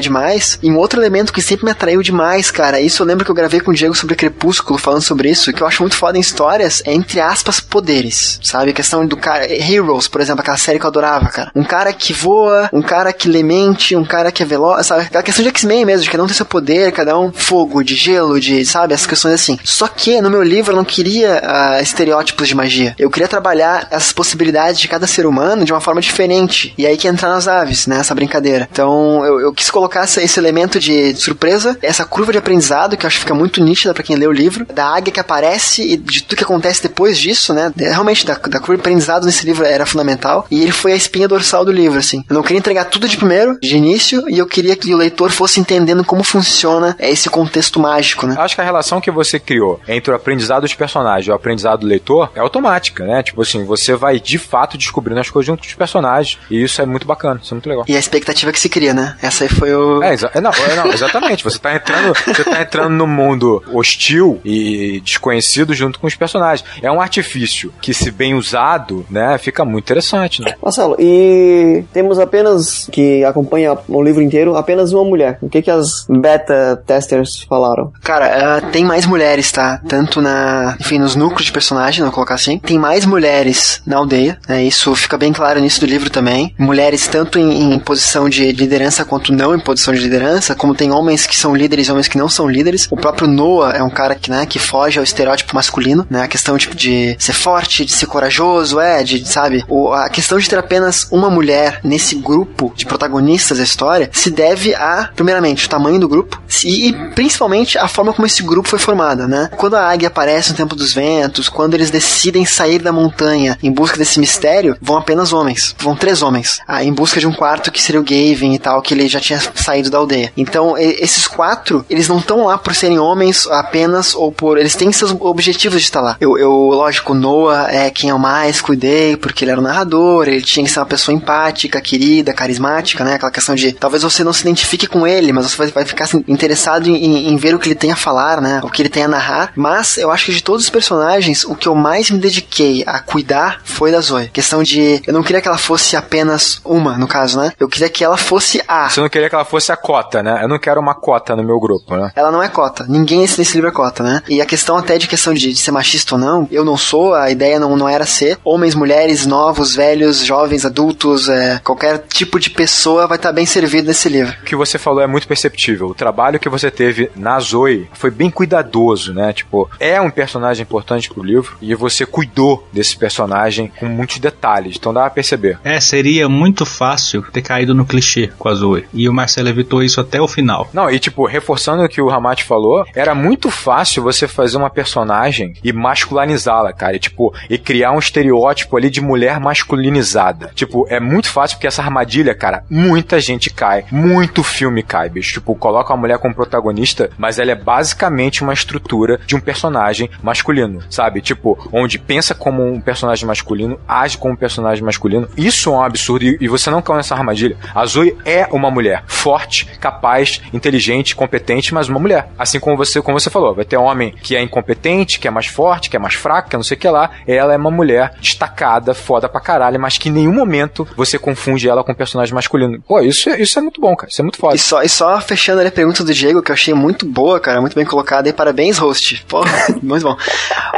demais. 0.00 0.58
E 0.62 0.70
um 0.70 0.76
outro 0.76 1.00
elemento 1.00 1.32
que 1.32 1.42
sempre 1.42 1.64
me 1.64 1.70
atraiu 1.70 2.02
demais, 2.02 2.50
cara, 2.50 2.80
isso 2.80 3.02
eu 3.02 3.06
lembro 3.06 3.24
que 3.24 3.30
eu 3.30 3.34
gravei 3.34 3.60
com 3.60 3.70
o 3.70 3.74
Diego 3.74 3.94
sobre 3.94 4.14
Crepúsculo, 4.14 4.78
falando 4.78 5.02
sobre 5.02 5.30
isso, 5.30 5.52
que 5.52 5.62
eu 5.62 5.66
acho 5.66 5.82
muito 5.82 5.96
foda 5.96 6.16
em 6.18 6.20
histórias, 6.20 6.82
é 6.84 6.92
entre 6.92 7.20
aspas, 7.20 7.60
poderes, 7.60 8.38
sabe? 8.42 8.70
A 8.70 8.74
questão 8.74 9.06
do 9.06 9.16
cara, 9.16 9.46
Heroes, 9.50 10.08
por 10.08 10.20
exemplo, 10.20 10.40
aquela 10.40 10.56
série 10.56 10.78
que 10.78 10.84
eu 10.84 10.90
adorava, 10.90 11.28
cara. 11.28 11.50
Um 11.54 11.64
cara 11.64 11.92
que 11.92 12.12
voa, 12.12 12.68
um 12.72 12.82
cara 12.82 13.12
que 13.12 13.28
lemente, 13.28 13.96
um 13.96 14.04
cara 14.04 14.30
que 14.30 14.42
é 14.42 14.46
veloz, 14.46 14.86
sabe? 14.86 15.02
Aquela 15.02 15.22
questão 15.22 15.42
de 15.42 15.48
X-Men 15.48 15.84
mesmo, 15.84 16.04
de 16.04 16.10
cada 16.10 16.22
um 16.22 16.26
tem 16.26 16.34
seu 16.34 16.46
poder, 16.46 16.92
cada 16.92 17.18
um 17.18 17.32
fogo, 17.32 17.82
de 17.82 17.94
gelo, 17.94 18.38
de, 18.38 18.64
sabe? 18.64 18.94
Essas 18.94 19.06
questões 19.06 19.34
assim. 19.34 19.58
Só 19.64 19.88
que 19.88 20.20
no 20.20 20.30
meu 20.30 20.42
livro 20.42 20.72
eu 20.72 20.76
não 20.76 20.84
queria 20.84 21.42
uh, 21.42 21.82
estereótipos 21.82 22.48
de 22.48 22.54
magia. 22.54 22.94
Eu 22.98 23.10
queria 23.10 23.28
trabalhar 23.28 23.88
essas 23.90 24.12
possibilidades 24.12 24.80
de 24.80 24.88
cada 24.88 25.06
ser 25.06 25.26
humano 25.26 25.64
de 25.64 25.72
uma 25.72 25.80
forma 25.80 26.00
diferente. 26.00 26.74
E 26.76 26.86
aí 26.86 26.96
que 26.96 27.08
entrar 27.08 27.28
nas 27.28 27.48
aves, 27.48 27.86
né? 27.86 27.98
Essa 27.98 28.14
brincadeira. 28.14 28.68
Então 28.70 29.24
eu, 29.24 29.40
eu 29.40 29.51
quis 29.54 29.70
colocar 29.70 30.04
esse, 30.04 30.20
esse 30.22 30.38
elemento 30.38 30.78
de 30.78 31.14
surpresa, 31.14 31.78
essa 31.82 32.04
curva 32.04 32.32
de 32.32 32.38
aprendizado, 32.38 32.96
que 32.96 33.04
eu 33.04 33.08
acho 33.08 33.16
que 33.16 33.24
fica 33.24 33.34
muito 33.34 33.62
nítida 33.62 33.94
para 33.94 34.02
quem 34.02 34.16
lê 34.16 34.26
o 34.26 34.32
livro, 34.32 34.66
da 34.72 34.86
águia 34.86 35.12
que 35.12 35.20
aparece 35.20 35.82
e 35.82 35.96
de 35.96 36.22
tudo 36.22 36.38
que 36.38 36.44
acontece 36.44 36.82
depois 36.82 37.18
disso, 37.18 37.52
né? 37.54 37.72
Realmente, 37.76 38.26
da, 38.26 38.34
da 38.34 38.58
curva 38.58 38.76
de 38.76 38.80
aprendizado 38.80 39.26
nesse 39.26 39.44
livro 39.44 39.64
era 39.64 39.86
fundamental. 39.86 40.46
E 40.50 40.62
ele 40.62 40.72
foi 40.72 40.92
a 40.92 40.96
espinha 40.96 41.28
dorsal 41.28 41.64
do 41.64 41.72
livro, 41.72 41.98
assim. 41.98 42.24
Eu 42.28 42.34
não 42.34 42.42
queria 42.42 42.58
entregar 42.58 42.84
tudo 42.86 43.08
de 43.08 43.16
primeiro, 43.16 43.58
de 43.60 43.76
início, 43.76 44.24
e 44.28 44.38
eu 44.38 44.46
queria 44.46 44.76
que 44.76 44.92
o 44.94 44.96
leitor 44.96 45.30
fosse 45.30 45.60
entendendo 45.60 46.04
como 46.04 46.24
funciona 46.24 46.96
esse 46.98 47.28
contexto 47.28 47.80
mágico, 47.80 48.26
né? 48.26 48.36
Acho 48.38 48.54
que 48.54 48.60
a 48.60 48.64
relação 48.64 49.00
que 49.00 49.10
você 49.10 49.38
criou 49.38 49.80
entre 49.86 50.12
o 50.12 50.16
aprendizado 50.16 50.62
dos 50.62 50.74
personagens 50.74 51.26
e 51.26 51.30
o 51.30 51.34
aprendizado 51.34 51.80
do 51.80 51.86
leitor 51.86 52.30
é 52.34 52.40
automática, 52.40 53.04
né? 53.04 53.22
Tipo 53.22 53.42
assim, 53.42 53.64
você 53.64 53.94
vai 53.94 54.18
de 54.18 54.38
fato 54.38 54.76
descobrindo 54.76 55.20
as 55.20 55.30
coisas 55.30 55.46
junto 55.46 55.62
dos 55.62 55.74
personagens. 55.74 56.38
E 56.50 56.62
isso 56.62 56.80
é 56.80 56.86
muito 56.86 57.06
bacana, 57.06 57.40
isso 57.42 57.52
é 57.52 57.56
muito 57.56 57.68
legal. 57.68 57.84
E 57.88 57.96
a 57.96 57.98
expectativa 57.98 58.52
que 58.52 58.60
se 58.60 58.68
cria, 58.68 58.94
né? 58.94 59.16
Essa 59.22 59.41
aí 59.42 59.48
foi 59.48 59.74
o. 59.74 60.02
É, 60.02 60.12
exa 60.12 60.30
não, 60.34 60.50
é, 60.50 60.76
não, 60.76 60.86
exatamente. 60.92 61.44
Você 61.44 61.58
tá 61.58 61.74
entrando, 61.74 62.14
você 62.26 62.44
tá 62.44 62.60
entrando 62.60 62.90
no 62.90 63.06
mundo 63.06 63.62
hostil 63.72 64.40
e 64.44 65.00
desconhecido 65.04 65.72
junto 65.74 65.98
com 65.98 66.06
os 66.06 66.14
personagens. 66.14 66.66
É 66.82 66.90
um 66.90 67.00
artifício 67.00 67.72
que, 67.80 67.94
se 67.94 68.10
bem 68.10 68.34
usado, 68.34 69.06
né, 69.08 69.38
fica 69.38 69.64
muito 69.64 69.84
interessante, 69.84 70.42
né? 70.42 70.54
Marcelo, 70.62 70.96
e 70.98 71.84
temos 71.92 72.18
apenas 72.18 72.88
que 72.90 73.24
acompanha 73.24 73.78
o 73.88 74.02
livro 74.02 74.22
inteiro, 74.22 74.56
apenas 74.56 74.92
uma 74.92 75.04
mulher. 75.04 75.38
O 75.40 75.48
que 75.48 75.62
que 75.62 75.70
as 75.70 76.06
beta 76.08 76.82
testers 76.86 77.42
falaram? 77.48 77.92
Cara, 78.02 78.58
uh, 78.58 78.70
tem 78.70 78.84
mais 78.84 79.06
mulheres, 79.06 79.52
tá? 79.52 79.80
Tanto 79.88 80.20
na, 80.20 80.76
enfim, 80.80 80.98
nos 80.98 81.14
núcleos 81.14 81.46
de 81.46 81.52
personagem, 81.52 82.02
vou 82.02 82.12
colocar 82.12 82.34
assim. 82.34 82.58
Tem 82.58 82.78
mais 82.78 83.06
mulheres 83.06 83.80
na 83.86 83.98
aldeia, 83.98 84.38
né? 84.48 84.64
Isso 84.64 84.94
fica 84.96 85.12
fica 85.12 85.18
bem 85.18 85.32
claro 85.32 85.60
nisso 85.60 85.80
do 85.80 85.86
livro 85.86 86.08
também. 86.08 86.54
Mulheres 86.58 87.06
tanto 87.06 87.38
em, 87.38 87.74
em 87.74 87.78
posição 87.78 88.28
de 88.28 88.50
liderança 88.52 89.04
quanto 89.04 89.31
não 89.32 89.54
em 89.54 89.60
posição 89.60 89.92
de 89.92 90.00
liderança, 90.00 90.54
como 90.54 90.74
tem 90.74 90.90
homens 90.90 91.26
que 91.26 91.36
são 91.36 91.54
líderes 91.54 91.88
e 91.88 91.90
homens 91.90 92.08
que 92.08 92.18
não 92.18 92.28
são 92.28 92.48
líderes. 92.48 92.86
O 92.90 92.96
próprio 92.96 93.28
Noah 93.28 93.76
é 93.76 93.82
um 93.82 93.90
cara 93.90 94.14
que, 94.14 94.30
né, 94.30 94.46
que 94.46 94.58
foge 94.58 94.98
ao 94.98 95.04
estereótipo 95.04 95.54
masculino, 95.54 96.06
né? 96.08 96.22
A 96.22 96.28
questão 96.28 96.56
tipo 96.56 96.74
de 96.74 97.16
ser 97.18 97.32
forte, 97.32 97.84
de 97.84 97.92
ser 97.92 98.06
corajoso, 98.06 98.80
é, 98.80 99.02
de, 99.02 99.26
sabe? 99.28 99.64
O, 99.68 99.92
a 99.92 100.08
questão 100.08 100.38
de 100.38 100.48
ter 100.48 100.58
apenas 100.58 101.08
uma 101.10 101.30
mulher 101.30 101.80
nesse 101.82 102.14
grupo 102.14 102.72
de 102.76 102.86
protagonistas 102.86 103.58
da 103.58 103.64
história 103.64 104.10
se 104.12 104.30
deve 104.30 104.74
a, 104.74 105.10
primeiramente, 105.14 105.66
o 105.66 105.68
tamanho 105.68 105.98
do 105.98 106.08
grupo 106.08 106.40
e, 106.64 106.88
e 106.88 106.92
principalmente 107.10 107.78
a 107.78 107.88
forma 107.88 108.12
como 108.12 108.26
esse 108.26 108.42
grupo 108.42 108.68
foi 108.68 108.78
formado, 108.78 109.26
né? 109.26 109.50
Quando 109.56 109.76
a 109.76 109.90
águia 109.90 110.08
aparece 110.08 110.50
no 110.50 110.56
Tempo 110.56 110.74
dos 110.74 110.92
Ventos, 110.92 111.48
quando 111.48 111.74
eles 111.74 111.90
decidem 111.90 112.44
sair 112.44 112.78
da 112.78 112.92
montanha 112.92 113.58
em 113.62 113.70
busca 113.70 113.96
desse 113.96 114.20
mistério, 114.20 114.76
vão 114.80 114.96
apenas 114.96 115.32
homens. 115.32 115.74
Vão 115.78 115.96
três 115.96 116.22
homens. 116.22 116.60
Ah, 116.66 116.84
em 116.84 116.92
busca 116.92 117.20
de 117.20 117.26
um 117.26 117.32
quarto 117.32 117.70
que 117.70 117.82
seria 117.82 118.00
o 118.00 118.04
Gavin 118.04 118.54
e 118.54 118.58
tal, 118.58 118.82
que 118.82 118.94
ele 118.94 119.08
já 119.08 119.20
tinha 119.22 119.40
saído 119.54 119.90
da 119.90 119.98
aldeia. 119.98 120.32
Então, 120.36 120.76
esses 120.76 121.26
quatro, 121.26 121.84
eles 121.88 122.08
não 122.08 122.18
estão 122.18 122.46
lá 122.46 122.58
por 122.58 122.74
serem 122.74 122.98
homens 122.98 123.46
apenas 123.46 124.14
ou 124.14 124.30
por. 124.30 124.58
Eles 124.58 124.74
têm 124.74 124.92
seus 124.92 125.14
objetivos 125.18 125.80
de 125.80 125.86
estar 125.86 126.00
lá. 126.00 126.16
Eu, 126.20 126.36
eu 126.36 126.52
lógico, 126.52 127.14
Noah 127.14 127.72
é 127.72 127.90
quem 127.90 128.10
eu 128.10 128.18
mais 128.18 128.60
cuidei, 128.60 129.16
porque 129.16 129.44
ele 129.44 129.52
era 129.52 129.60
o 129.60 129.62
narrador, 129.62 130.28
ele 130.28 130.42
tinha 130.42 130.64
que 130.64 130.70
ser 130.70 130.80
uma 130.80 130.86
pessoa 130.86 131.14
empática, 131.14 131.80
querida, 131.80 132.32
carismática, 132.32 133.04
né? 133.04 133.14
Aquela 133.14 133.30
questão 133.30 133.54
de 133.54 133.72
talvez 133.72 134.02
você 134.02 134.24
não 134.24 134.32
se 134.32 134.42
identifique 134.42 134.86
com 134.86 135.06
ele, 135.06 135.32
mas 135.32 135.50
você 135.50 135.56
vai, 135.56 135.68
vai 135.68 135.84
ficar 135.84 136.04
assim, 136.04 136.24
interessado 136.28 136.88
em, 136.88 137.28
em, 137.28 137.36
ver 137.36 137.54
o 137.54 137.58
que 137.58 137.68
ele 137.68 137.74
tem 137.74 137.92
a 137.92 137.96
falar, 137.96 138.40
né? 138.40 138.60
O 138.62 138.70
que 138.70 138.82
ele 138.82 138.88
tem 138.88 139.04
a 139.04 139.08
narrar. 139.08 139.52
Mas 139.54 139.96
eu 139.98 140.10
acho 140.10 140.26
que 140.26 140.32
de 140.32 140.42
todos 140.42 140.64
os 140.64 140.70
personagens, 140.70 141.44
o 141.44 141.54
que 141.54 141.68
eu 141.68 141.74
mais 141.74 142.10
me 142.10 142.18
dediquei 142.18 142.82
a 142.86 142.98
cuidar 142.98 143.60
foi 143.64 143.90
da 143.90 144.00
Zoe. 144.00 144.28
Questão 144.28 144.62
de. 144.62 145.02
Eu 145.06 145.12
não 145.12 145.22
queria 145.22 145.40
que 145.40 145.48
ela 145.48 145.58
fosse 145.58 145.96
apenas 145.96 146.60
uma, 146.64 146.98
no 146.98 147.06
caso, 147.06 147.38
né? 147.38 147.52
Eu 147.58 147.68
queria 147.68 147.88
que 147.88 148.04
ela 148.04 148.16
fosse 148.16 148.62
a. 148.66 148.88
Você 148.88 149.00
não 149.00 149.06
queria 149.12 149.28
que 149.28 149.34
ela 149.34 149.44
fosse 149.44 149.70
a 149.70 149.76
cota, 149.76 150.22
né? 150.22 150.40
Eu 150.42 150.48
não 150.48 150.58
quero 150.58 150.80
uma 150.80 150.94
cota 150.94 151.36
no 151.36 151.44
meu 151.44 151.60
grupo, 151.60 151.96
né? 151.96 152.10
Ela 152.16 152.32
não 152.32 152.42
é 152.42 152.48
cota. 152.48 152.84
Ninguém 152.88 153.20
nesse 153.20 153.54
livro 153.54 153.68
é 153.68 153.72
cota, 153.72 154.02
né? 154.02 154.22
E 154.28 154.40
a 154.40 154.46
questão 154.46 154.76
até 154.76 154.98
de 154.98 155.06
questão 155.06 155.34
de, 155.34 155.52
de 155.52 155.58
ser 155.58 155.70
machista 155.70 156.14
ou 156.14 156.20
não, 156.20 156.48
eu 156.50 156.64
não 156.64 156.76
sou, 156.76 157.14
a 157.14 157.30
ideia 157.30 157.60
não, 157.60 157.76
não 157.76 157.88
era 157.88 158.06
ser. 158.06 158.38
Homens, 158.42 158.74
mulheres, 158.74 159.26
novos, 159.26 159.74
velhos, 159.76 160.24
jovens, 160.24 160.64
adultos, 160.64 161.28
é, 161.28 161.60
qualquer 161.62 161.98
tipo 162.08 162.40
de 162.40 162.50
pessoa 162.50 163.06
vai 163.06 163.18
estar 163.18 163.28
tá 163.28 163.32
bem 163.34 163.46
servido 163.46 163.88
nesse 163.88 164.08
livro. 164.08 164.34
O 164.40 164.44
que 164.44 164.56
você 164.56 164.78
falou 164.78 165.02
é 165.02 165.06
muito 165.06 165.28
perceptível. 165.28 165.88
O 165.88 165.94
trabalho 165.94 166.40
que 166.40 166.48
você 166.48 166.70
teve 166.70 167.10
na 167.14 167.38
Zoe 167.38 167.88
foi 167.92 168.10
bem 168.10 168.30
cuidadoso, 168.30 169.12
né? 169.12 169.32
Tipo, 169.32 169.70
é 169.78 170.00
um 170.00 170.10
personagem 170.10 170.62
importante 170.62 171.10
pro 171.10 171.22
livro 171.22 171.56
e 171.60 171.74
você 171.74 172.06
cuidou 172.06 172.66
desse 172.72 172.96
personagem 172.96 173.70
com 173.78 173.86
muitos 173.86 174.18
detalhes, 174.18 174.76
então 174.76 174.92
dá 174.94 175.02
pra 175.02 175.10
perceber. 175.10 175.58
É, 175.64 175.78
seria 175.80 176.28
muito 176.28 176.64
fácil 176.64 177.22
ter 177.32 177.42
caído 177.42 177.74
no 177.74 177.84
clichê 177.84 178.30
com 178.38 178.48
a 178.48 178.54
Zoe. 178.54 178.86
E 178.92 179.01
o 179.08 179.12
Marcelo 179.12 179.48
evitou 179.48 179.82
isso 179.82 180.00
até 180.00 180.20
o 180.20 180.28
final. 180.28 180.68
Não, 180.72 180.90
e 180.90 180.98
tipo, 180.98 181.26
reforçando 181.26 181.82
o 181.82 181.88
que 181.88 182.00
o 182.00 182.08
Ramate 182.08 182.44
falou, 182.44 182.84
era 182.94 183.14
muito 183.14 183.50
fácil 183.50 184.02
você 184.02 184.28
fazer 184.28 184.56
uma 184.56 184.70
personagem 184.70 185.54
e 185.62 185.72
masculinizá-la, 185.72 186.72
cara. 186.72 186.96
E, 186.96 186.98
tipo, 186.98 187.34
e 187.48 187.58
criar 187.58 187.92
um 187.92 187.98
estereótipo 187.98 188.76
ali 188.76 188.90
de 188.90 189.00
mulher 189.00 189.40
masculinizada. 189.40 190.50
Tipo, 190.54 190.86
é 190.88 191.00
muito 191.00 191.28
fácil 191.28 191.56
porque 191.56 191.66
essa 191.66 191.82
armadilha, 191.82 192.34
cara, 192.34 192.64
muita 192.70 193.20
gente 193.20 193.50
cai. 193.50 193.84
Muito 193.90 194.42
filme 194.42 194.82
cai, 194.82 195.08
bicho. 195.08 195.34
Tipo, 195.34 195.54
coloca 195.54 195.92
a 195.92 195.96
mulher 195.96 196.18
como 196.18 196.34
protagonista, 196.34 197.10
mas 197.18 197.38
ela 197.38 197.52
é 197.52 197.54
basicamente 197.54 198.42
uma 198.42 198.52
estrutura 198.52 199.20
de 199.26 199.34
um 199.34 199.40
personagem 199.40 200.10
masculino, 200.22 200.82
sabe? 200.90 201.20
Tipo, 201.20 201.58
onde 201.72 201.98
pensa 201.98 202.34
como 202.34 202.64
um 202.64 202.80
personagem 202.80 203.26
masculino, 203.26 203.78
age 203.86 204.18
como 204.18 204.34
um 204.34 204.36
personagem 204.36 204.84
masculino. 204.84 205.28
Isso 205.36 205.70
é 205.70 205.72
um 205.72 205.82
absurdo 205.82 206.24
e, 206.24 206.38
e 206.40 206.48
você 206.48 206.70
não 206.70 206.82
cai 206.82 206.96
nessa 206.96 207.14
armadilha. 207.14 207.56
A 207.74 207.84
Zoe 207.86 208.16
é 208.24 208.46
uma 208.52 208.70
mulher 208.70 208.91
forte, 209.06 209.66
capaz, 209.80 210.40
inteligente, 210.52 211.14
competente, 211.14 211.74
mas 211.74 211.88
uma 211.88 211.98
mulher. 211.98 212.28
Assim 212.38 212.58
como 212.58 212.76
você, 212.76 213.00
como 213.00 213.18
você 213.18 213.30
falou, 213.30 213.54
vai 213.54 213.64
ter 213.64 213.76
homem 213.76 214.12
que 214.22 214.36
é 214.36 214.42
incompetente, 214.42 215.18
que 215.18 215.28
é 215.28 215.30
mais 215.30 215.46
forte, 215.46 215.90
que 215.90 215.96
é 215.96 216.00
mais 216.00 216.14
fraco, 216.14 216.48
que 216.48 216.56
é 216.56 216.58
não 216.58 216.64
sei 216.64 216.76
o 216.76 216.80
que 216.80 216.88
lá. 216.88 217.10
Ela 217.26 217.54
é 217.54 217.56
uma 217.56 217.70
mulher 217.70 218.14
destacada, 218.20 218.94
foda 218.94 219.28
pra 219.28 219.40
caralho, 219.40 219.80
mas 219.80 219.98
que 219.98 220.08
em 220.08 220.12
nenhum 220.12 220.32
momento 220.32 220.86
você 220.96 221.18
confunde 221.18 221.68
ela 221.68 221.84
com 221.84 221.92
um 221.92 221.94
personagem 221.94 222.34
masculino. 222.34 222.80
Pô, 222.86 223.00
isso, 223.00 223.30
é, 223.30 223.40
isso 223.40 223.58
é 223.58 223.62
muito 223.62 223.80
bom, 223.80 223.94
cara. 223.96 224.10
Isso 224.10 224.20
é 224.20 224.24
muito 224.24 224.38
foda. 224.38 224.54
E 224.54 224.58
só, 224.58 224.82
e 224.82 224.88
só 224.88 225.20
fechando 225.20 225.60
ali 225.60 225.68
a 225.68 225.72
pergunta 225.72 226.04
do 226.04 226.12
Diego, 226.12 226.42
que 226.42 226.50
eu 226.50 226.54
achei 226.54 226.74
muito 226.74 227.06
boa, 227.06 227.38
cara, 227.40 227.60
muito 227.60 227.74
bem 227.74 227.84
colocada. 227.84 228.28
E 228.28 228.32
parabéns, 228.32 228.78
host. 228.78 229.24
Pô, 229.28 229.44
muito 229.82 230.02
bom. 230.02 230.16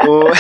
O... 0.07 0.29
uh, 0.29 0.33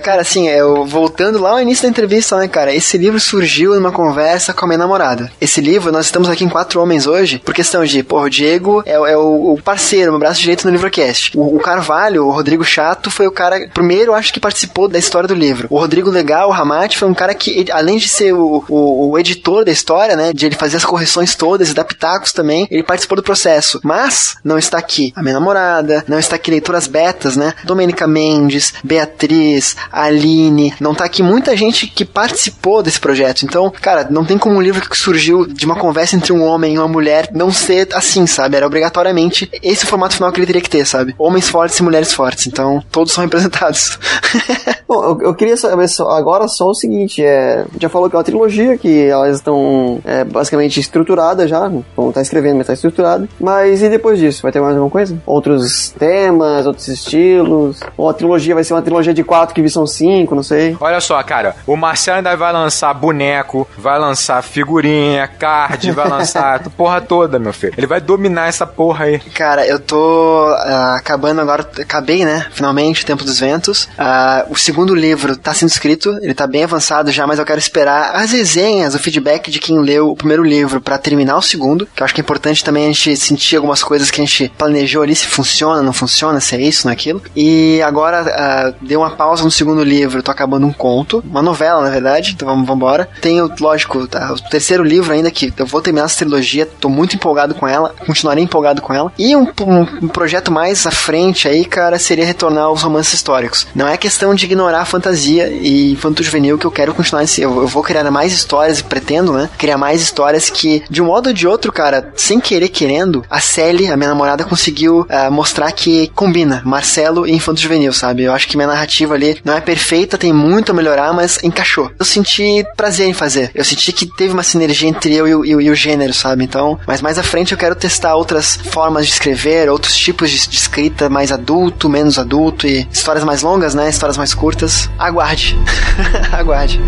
cara, 0.02 0.20
assim, 0.20 0.48
eu, 0.48 0.84
voltando 0.84 1.40
lá 1.40 1.50
ao 1.50 1.60
início 1.60 1.82
da 1.84 1.88
entrevista, 1.88 2.36
né, 2.36 2.48
cara, 2.48 2.74
esse 2.74 2.96
livro 2.98 3.18
surgiu 3.20 3.74
numa 3.74 3.92
conversa 3.92 4.52
com 4.52 4.64
a 4.64 4.68
minha 4.68 4.78
namorada. 4.78 5.30
Esse 5.40 5.60
livro, 5.60 5.92
nós 5.92 6.06
estamos 6.06 6.28
aqui 6.28 6.44
em 6.44 6.48
quatro 6.48 6.80
homens 6.80 7.06
hoje, 7.06 7.38
por 7.38 7.54
questão 7.54 7.84
de, 7.84 8.02
pô, 8.02 8.20
o 8.20 8.30
Diego 8.30 8.82
é, 8.86 8.92
é 8.92 9.16
o, 9.16 9.52
o, 9.52 9.62
parceiro, 9.62 10.12
meu 10.12 10.20
braço 10.20 10.40
direito 10.40 10.64
no 10.64 10.70
Livrocast. 10.70 11.36
O, 11.36 11.56
o 11.56 11.60
Carvalho, 11.60 12.26
o 12.26 12.30
Rodrigo 12.30 12.64
Chato, 12.64 13.10
foi 13.10 13.26
o 13.26 13.32
cara, 13.32 13.68
primeiro, 13.72 14.14
acho 14.14 14.32
que 14.32 14.40
participou 14.40 14.88
da 14.88 14.98
história 14.98 15.28
do 15.28 15.34
livro. 15.34 15.66
O 15.70 15.78
Rodrigo 15.78 16.10
Legal, 16.10 16.48
o 16.48 16.52
Ramate, 16.52 16.98
foi 16.98 17.08
um 17.08 17.14
cara 17.14 17.34
que, 17.34 17.66
além 17.70 17.98
de 17.98 18.08
ser 18.08 18.32
o, 18.32 18.64
o, 18.68 19.10
o, 19.10 19.18
editor 19.18 19.64
da 19.64 19.72
história, 19.72 20.16
né, 20.16 20.32
de 20.32 20.46
ele 20.46 20.54
fazer 20.54 20.76
as 20.76 20.84
correções 20.84 21.34
todas 21.34 21.70
e 21.70 21.74
dar 21.74 21.84
pitacos 21.84 22.32
também, 22.32 22.66
ele 22.70 22.82
participou 22.82 23.16
do 23.16 23.22
processo. 23.22 23.80
Mas, 23.82 24.36
não 24.44 24.58
está 24.58 24.78
aqui 24.78 25.12
a 25.16 25.22
minha 25.22 25.34
namorada, 25.34 26.04
não 26.06 26.18
está 26.18 26.36
aqui 26.36 26.50
leituras 26.50 26.86
betas, 26.86 27.36
né, 27.36 27.54
Domênica 27.64 28.06
Mendes, 28.06 28.74
Beatriz, 28.84 29.76
Aline, 29.90 30.74
não 30.80 30.92
está 30.92 31.04
aqui 31.04 31.22
muita 31.22 31.56
gente 31.56 31.86
que 31.86 32.04
participou 32.04 32.82
desse 32.82 33.00
projeto. 33.00 33.42
Então, 33.42 33.70
cara, 33.70 34.06
não 34.10 34.24
tem 34.24 34.38
como 34.38 34.56
um 34.56 34.62
livro 34.62 34.88
que 34.88 34.96
surgiu 34.96 35.13
de 35.22 35.66
uma 35.66 35.76
conversa 35.76 36.16
entre 36.16 36.32
um 36.32 36.42
homem 36.42 36.74
e 36.74 36.78
uma 36.78 36.88
mulher 36.88 37.28
não 37.32 37.50
ser 37.50 37.88
assim, 37.94 38.26
sabe? 38.26 38.56
Era 38.56 38.66
obrigatoriamente 38.66 39.50
esse 39.62 39.86
formato 39.86 40.14
final 40.14 40.32
que 40.32 40.38
ele 40.38 40.46
teria 40.46 40.62
que 40.62 40.70
ter, 40.70 40.84
sabe? 40.86 41.14
Homens 41.18 41.48
fortes 41.48 41.78
e 41.78 41.82
mulheres 41.82 42.12
fortes. 42.12 42.46
Então, 42.46 42.82
todos 42.90 43.12
são 43.12 43.24
representados. 43.24 43.98
Bom, 44.86 45.02
eu, 45.02 45.18
eu, 45.28 45.34
queria 45.34 45.56
saber 45.56 45.88
só, 45.88 46.10
agora 46.10 46.46
só 46.46 46.68
o 46.68 46.74
seguinte, 46.74 47.24
é, 47.24 47.64
já 47.80 47.88
falou 47.88 48.08
que 48.08 48.16
é 48.16 48.18
uma 48.18 48.24
trilogia, 48.24 48.76
que 48.76 49.06
elas 49.06 49.36
estão 49.36 50.00
é, 50.04 50.24
basicamente 50.24 50.78
estruturadas 50.78 51.48
já, 51.48 51.68
não 51.68 52.12
tá 52.12 52.20
escrevendo, 52.20 52.58
mas 52.58 52.66
tá 52.66 52.72
estruturada. 52.72 53.28
Mas 53.40 53.82
e 53.82 53.88
depois 53.88 54.18
disso? 54.18 54.42
Vai 54.42 54.52
ter 54.52 54.60
mais 54.60 54.74
alguma 54.74 54.90
coisa? 54.90 55.16
Outros 55.26 55.90
temas, 55.98 56.66
outros 56.66 56.88
estilos? 56.88 57.80
Ou 57.96 58.08
a 58.08 58.14
trilogia 58.14 58.54
vai 58.54 58.64
ser 58.64 58.74
uma 58.74 58.82
trilogia 58.82 59.14
de 59.14 59.24
quatro 59.24 59.54
que 59.54 59.68
são 59.68 59.86
cinco, 59.86 60.34
não 60.34 60.42
sei. 60.42 60.76
Olha 60.80 61.00
só, 61.00 61.22
cara, 61.22 61.56
o 61.66 61.76
Marcelo 61.76 62.18
ainda 62.18 62.36
vai 62.36 62.52
lançar 62.52 62.92
boneco, 62.94 63.66
vai 63.76 63.98
lançar 63.98 64.42
figurinha, 64.42 64.94
card, 65.38 65.90
vai 65.92 66.08
lançar 66.08 66.56
a 66.56 66.70
porra 66.70 67.00
toda, 67.00 67.38
meu 67.38 67.52
filho. 67.52 67.74
Ele 67.76 67.86
vai 67.86 68.00
dominar 68.00 68.48
essa 68.48 68.66
porra 68.66 69.06
aí. 69.06 69.18
Cara, 69.34 69.66
eu 69.66 69.78
tô 69.78 70.50
uh, 70.50 70.96
acabando 70.96 71.40
agora, 71.40 71.68
acabei, 71.80 72.24
né? 72.24 72.46
Finalmente, 72.52 73.04
Tempo 73.04 73.24
dos 73.24 73.40
Ventos. 73.40 73.84
Uh, 73.98 74.52
o 74.52 74.56
segundo 74.56 74.94
livro 74.94 75.36
tá 75.36 75.52
sendo 75.52 75.70
escrito, 75.70 76.18
ele 76.22 76.34
tá 76.34 76.46
bem 76.46 76.64
avançado 76.64 77.10
já, 77.10 77.26
mas 77.26 77.38
eu 77.38 77.44
quero 77.44 77.58
esperar 77.58 78.14
as 78.14 78.32
resenhas, 78.32 78.94
o 78.94 78.98
feedback 78.98 79.50
de 79.50 79.58
quem 79.58 79.78
leu 79.78 80.10
o 80.10 80.16
primeiro 80.16 80.42
livro 80.42 80.80
para 80.80 80.98
terminar 80.98 81.36
o 81.36 81.42
segundo, 81.42 81.86
que 81.86 82.02
eu 82.02 82.04
acho 82.04 82.14
que 82.14 82.20
é 82.20 82.24
importante 82.24 82.64
também 82.64 82.84
a 82.84 82.88
gente 82.88 83.16
sentir 83.16 83.56
algumas 83.56 83.82
coisas 83.82 84.10
que 84.10 84.20
a 84.20 84.24
gente 84.24 84.52
planejou 84.56 85.02
ali, 85.02 85.14
se 85.14 85.26
funciona, 85.26 85.82
não 85.82 85.92
funciona, 85.92 86.40
se 86.40 86.54
é 86.54 86.60
isso, 86.60 86.86
não 86.86 86.90
é 86.90 86.94
aquilo. 86.94 87.22
E 87.34 87.80
agora 87.82 88.22
uh, 88.22 88.86
deu 88.86 89.00
uma 89.00 89.10
pausa 89.10 89.44
no 89.44 89.50
segundo 89.50 89.82
livro, 89.82 90.22
tô 90.22 90.30
acabando 90.30 90.66
um 90.66 90.72
conto, 90.72 91.22
uma 91.28 91.42
novela, 91.42 91.82
na 91.82 91.90
verdade, 91.90 92.32
então 92.32 92.48
vamos 92.48 92.68
embora. 92.68 93.08
Tenho, 93.20 93.50
lógico, 93.60 94.06
tá, 94.06 94.32
o 94.32 94.40
terceiro 94.50 94.82
livro 94.82 94.93
ainda 95.12 95.30
que 95.30 95.52
eu 95.56 95.66
vou 95.66 95.80
terminar 95.80 96.06
essa 96.06 96.18
trilogia, 96.18 96.66
tô 96.66 96.88
muito 96.88 97.16
empolgado 97.16 97.54
com 97.54 97.66
ela, 97.66 97.94
continuarei 98.06 98.42
empolgado 98.44 98.82
com 98.82 98.92
ela. 98.92 99.12
E 99.18 99.34
um, 99.36 99.46
um, 99.60 99.80
um 100.02 100.08
projeto 100.08 100.52
mais 100.52 100.86
à 100.86 100.90
frente 100.90 101.48
aí, 101.48 101.64
cara, 101.64 101.98
seria 101.98 102.24
retornar 102.24 102.64
aos 102.64 102.82
romances 102.82 103.14
históricos. 103.14 103.66
Não 103.74 103.88
é 103.88 103.96
questão 103.96 104.34
de 104.34 104.44
ignorar 104.44 104.80
a 104.80 104.84
fantasia 104.84 105.48
e 105.48 105.92
infanto 105.92 106.22
juvenil 106.22 106.58
que 106.58 106.66
eu 106.66 106.70
quero 106.70 106.94
continuar 106.94 107.22
nesse. 107.22 107.42
Eu, 107.42 107.62
eu 107.62 107.68
vou 107.68 107.82
criar 107.82 108.08
mais 108.10 108.32
histórias 108.32 108.80
e 108.80 108.84
pretendo, 108.84 109.32
né? 109.32 109.48
Criar 109.58 109.78
mais 109.78 110.02
histórias 110.02 110.50
que, 110.50 110.82
de 110.90 111.02
um 111.02 111.06
modo 111.06 111.28
ou 111.28 111.32
de 111.32 111.46
outro, 111.46 111.72
cara, 111.72 112.12
sem 112.16 112.40
querer 112.40 112.68
querendo, 112.68 113.24
a 113.30 113.40
Sally, 113.40 113.88
a 113.88 113.96
minha 113.96 114.08
namorada, 114.08 114.44
conseguiu 114.44 115.00
uh, 115.00 115.30
mostrar 115.30 115.70
que 115.72 116.08
combina 116.08 116.62
Marcelo 116.64 117.26
e 117.26 117.32
infanto 117.32 117.60
juvenil, 117.60 117.92
sabe? 117.92 118.24
Eu 118.24 118.32
acho 118.32 118.48
que 118.48 118.56
minha 118.56 118.68
narrativa 118.68 119.14
ali 119.14 119.38
não 119.44 119.54
é 119.54 119.60
perfeita, 119.60 120.18
tem 120.18 120.32
muito 120.32 120.70
a 120.70 120.74
melhorar, 120.74 121.12
mas 121.12 121.42
encaixou. 121.42 121.90
Eu 121.98 122.04
senti 122.04 122.64
prazer 122.76 123.08
em 123.08 123.12
fazer. 123.12 123.50
Eu 123.54 123.64
senti 123.64 123.92
que 123.92 124.06
teve 124.06 124.32
uma 124.32 124.42
sinergia 124.42 124.83
entre 124.84 125.14
eu 125.14 125.26
e 125.26 125.34
o, 125.34 125.44
e 125.44 125.64
e 125.64 125.70
o 125.70 125.74
gênero, 125.74 126.12
sabe? 126.12 126.44
Então, 126.44 126.78
mas 126.86 127.00
mais 127.00 127.18
à 127.18 127.22
frente 127.22 127.52
eu 127.52 127.58
quero 127.58 127.74
testar 127.74 128.14
outras 128.14 128.56
formas 128.56 129.06
de 129.06 129.12
escrever, 129.12 129.68
outros 129.70 129.96
tipos 129.96 130.30
de, 130.30 130.48
de 130.48 130.56
escrita 130.56 131.08
mais 131.08 131.32
adulto, 131.32 131.88
menos 131.88 132.18
adulto 132.18 132.66
e 132.66 132.86
histórias 132.92 133.24
mais 133.24 133.42
longas, 133.42 133.74
né? 133.74 133.88
Histórias 133.88 134.16
mais 134.16 134.34
curtas. 134.34 134.90
Aguarde. 134.98 135.56
Aguarde. 136.32 136.80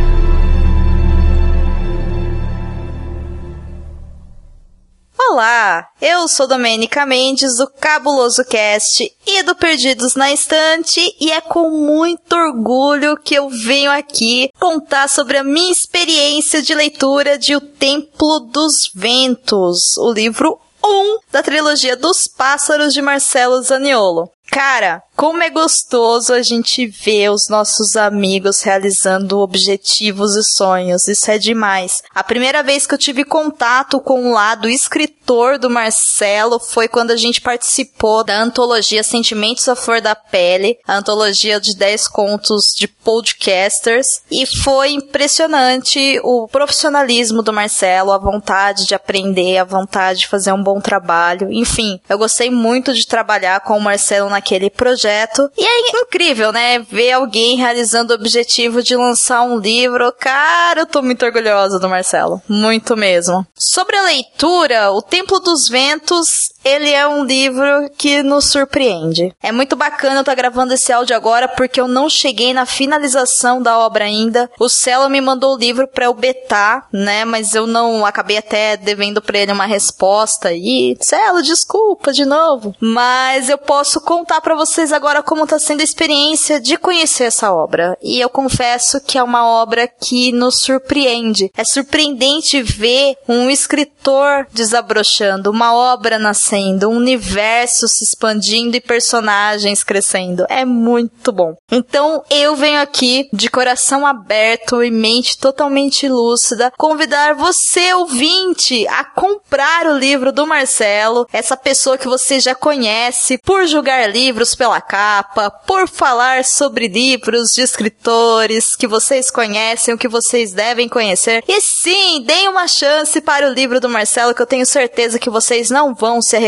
Olá, 5.28 5.88
eu 6.00 6.28
sou 6.28 6.46
Domênica 6.46 7.04
Mendes 7.04 7.56
do 7.56 7.66
Cabuloso 7.66 8.44
Cast 8.44 9.12
e 9.26 9.42
do 9.42 9.56
Perdidos 9.56 10.14
na 10.14 10.32
Estante 10.32 11.00
e 11.20 11.32
é 11.32 11.40
com 11.40 11.68
muito 11.68 12.32
orgulho 12.32 13.16
que 13.16 13.34
eu 13.34 13.48
venho 13.50 13.90
aqui 13.90 14.50
contar 14.58 15.08
sobre 15.08 15.36
a 15.36 15.44
minha 15.44 15.72
experiência 15.72 16.62
de 16.62 16.72
leitura 16.74 17.36
de 17.36 17.56
O 17.56 17.60
Templo 17.60 18.38
dos 18.38 18.72
Ventos, 18.94 19.96
o 19.98 20.12
livro 20.12 20.60
1 20.84 21.18
da 21.32 21.42
trilogia 21.42 21.96
dos 21.96 22.28
Pássaros 22.28 22.94
de 22.94 23.02
Marcelo 23.02 23.60
Zaniolo. 23.62 24.30
Cara, 24.50 25.02
como 25.16 25.42
é 25.42 25.48
gostoso 25.48 26.34
a 26.34 26.42
gente 26.42 26.86
ver 26.86 27.30
os 27.30 27.48
nossos 27.48 27.96
amigos 27.96 28.60
realizando 28.60 29.38
objetivos 29.38 30.36
e 30.36 30.42
sonhos. 30.42 31.08
Isso 31.08 31.30
é 31.30 31.38
demais. 31.38 32.02
A 32.14 32.22
primeira 32.22 32.62
vez 32.62 32.86
que 32.86 32.94
eu 32.94 32.98
tive 32.98 33.24
contato 33.24 33.98
com 33.98 34.28
o 34.28 34.32
lado 34.32 34.68
escritor 34.68 35.58
do 35.58 35.70
Marcelo 35.70 36.60
foi 36.60 36.86
quando 36.86 37.12
a 37.12 37.16
gente 37.16 37.40
participou 37.40 38.22
da 38.22 38.38
antologia 38.38 39.02
Sentimentos 39.02 39.68
à 39.68 39.74
Flor 39.74 40.00
da 40.00 40.14
Pele, 40.14 40.78
a 40.86 40.98
antologia 40.98 41.58
de 41.58 41.74
10 41.74 42.08
contos 42.08 42.62
de 42.76 42.86
podcasters. 42.86 44.06
E 44.30 44.46
foi 44.62 44.90
impressionante 44.90 46.20
o 46.22 46.46
profissionalismo 46.46 47.42
do 47.42 47.52
Marcelo, 47.52 48.12
a 48.12 48.18
vontade 48.18 48.86
de 48.86 48.94
aprender, 48.94 49.56
a 49.56 49.64
vontade 49.64 50.20
de 50.20 50.28
fazer 50.28 50.52
um 50.52 50.62
bom 50.62 50.78
trabalho. 50.80 51.50
Enfim, 51.50 51.98
eu 52.08 52.18
gostei 52.18 52.50
muito 52.50 52.92
de 52.92 53.06
trabalhar 53.06 53.60
com 53.60 53.78
o 53.78 53.80
Marcelo 53.80 54.28
naquele 54.36 54.70
projeto. 54.70 55.50
E 55.56 55.64
é 55.64 56.02
incrível, 56.02 56.52
né? 56.52 56.78
Ver 56.78 57.12
alguém 57.12 57.56
realizando 57.56 58.10
o 58.10 58.14
objetivo 58.14 58.82
de 58.82 58.94
lançar 58.94 59.42
um 59.42 59.58
livro. 59.58 60.12
Cara, 60.12 60.80
eu 60.80 60.86
tô 60.86 61.02
muito 61.02 61.24
orgulhosa 61.24 61.78
do 61.78 61.88
Marcelo. 61.88 62.40
Muito 62.48 62.96
mesmo. 62.96 63.46
Sobre 63.56 63.96
a 63.96 64.02
leitura, 64.02 64.92
O 64.92 65.02
Templo 65.02 65.40
dos 65.40 65.68
Ventos 65.68 66.26
ele 66.66 66.90
é 66.90 67.06
um 67.06 67.24
livro 67.24 67.88
que 67.96 68.24
nos 68.24 68.46
surpreende. 68.46 69.32
É 69.40 69.52
muito 69.52 69.76
bacana 69.76 70.16
eu 70.16 70.20
estar 70.20 70.32
tá 70.32 70.34
gravando 70.34 70.74
esse 70.74 70.92
áudio 70.92 71.14
agora 71.14 71.46
porque 71.46 71.80
eu 71.80 71.86
não 71.86 72.10
cheguei 72.10 72.52
na 72.52 72.66
finalização 72.66 73.62
da 73.62 73.78
obra 73.78 74.04
ainda. 74.04 74.50
O 74.58 74.68
Celo 74.68 75.08
me 75.08 75.20
mandou 75.20 75.54
o 75.54 75.58
livro 75.58 75.86
para 75.86 76.06
eu 76.06 76.14
betar, 76.14 76.88
né? 76.92 77.24
Mas 77.24 77.54
eu 77.54 77.68
não 77.68 78.04
acabei 78.04 78.38
até 78.38 78.76
devendo 78.76 79.22
para 79.22 79.38
ele 79.38 79.52
uma 79.52 79.64
resposta. 79.64 80.52
E 80.52 80.96
Celo, 81.00 81.40
desculpa 81.40 82.12
de 82.12 82.24
novo. 82.24 82.74
Mas 82.80 83.48
eu 83.48 83.58
posso 83.58 84.00
contar 84.00 84.40
para 84.40 84.56
vocês 84.56 84.92
agora 84.92 85.22
como 85.22 85.44
está 85.44 85.60
sendo 85.60 85.82
a 85.82 85.84
experiência 85.84 86.60
de 86.60 86.76
conhecer 86.76 87.24
essa 87.24 87.52
obra. 87.52 87.96
E 88.02 88.20
eu 88.20 88.28
confesso 88.28 89.00
que 89.00 89.16
é 89.16 89.22
uma 89.22 89.46
obra 89.46 89.86
que 89.86 90.32
nos 90.32 90.62
surpreende. 90.62 91.48
É 91.56 91.62
surpreendente 91.64 92.60
ver 92.60 93.16
um 93.28 93.48
escritor 93.48 94.48
desabrochando, 94.52 95.52
uma 95.52 95.72
obra 95.72 96.18
nascendo 96.18 96.55
crescendo, 96.56 96.88
um 96.88 96.96
universo 96.96 97.86
se 97.86 98.04
expandindo 98.04 98.76
e 98.76 98.80
personagens 98.80 99.84
crescendo. 99.84 100.46
É 100.48 100.64
muito 100.64 101.30
bom. 101.32 101.54
Então 101.70 102.22
eu 102.30 102.56
venho 102.56 102.80
aqui 102.80 103.28
de 103.32 103.50
coração 103.50 104.06
aberto 104.06 104.82
e 104.82 104.90
mente 104.90 105.38
totalmente 105.38 106.08
lúcida 106.08 106.72
convidar 106.78 107.34
você, 107.34 107.92
ouvinte, 107.94 108.86
a 108.88 109.04
comprar 109.04 109.86
o 109.86 109.98
livro 109.98 110.32
do 110.32 110.46
Marcelo, 110.46 111.26
essa 111.32 111.56
pessoa 111.56 111.98
que 111.98 112.08
você 112.08 112.40
já 112.40 112.54
conhece 112.54 113.38
por 113.38 113.66
julgar 113.66 114.10
livros 114.10 114.54
pela 114.54 114.80
capa, 114.80 115.50
por 115.50 115.88
falar 115.88 116.44
sobre 116.44 116.88
livros 116.88 117.48
de 117.50 117.62
escritores 117.62 118.74
que 118.76 118.86
vocês 118.86 119.30
conhecem, 119.30 119.94
o 119.94 119.98
que 119.98 120.08
vocês 120.08 120.52
devem 120.52 120.88
conhecer. 120.88 121.44
E 121.46 121.60
sim, 121.60 122.22
deem 122.22 122.48
uma 122.48 122.66
chance 122.66 123.20
para 123.20 123.48
o 123.48 123.52
livro 123.52 123.80
do 123.80 123.88
Marcelo 123.88 124.34
que 124.34 124.42
eu 124.42 124.46
tenho 124.46 124.66
certeza 124.66 125.18
que 125.18 125.30
vocês 125.30 125.70
não 125.70 125.94
vão 125.94 126.22
se 126.22 126.36
arrepender. 126.36 126.45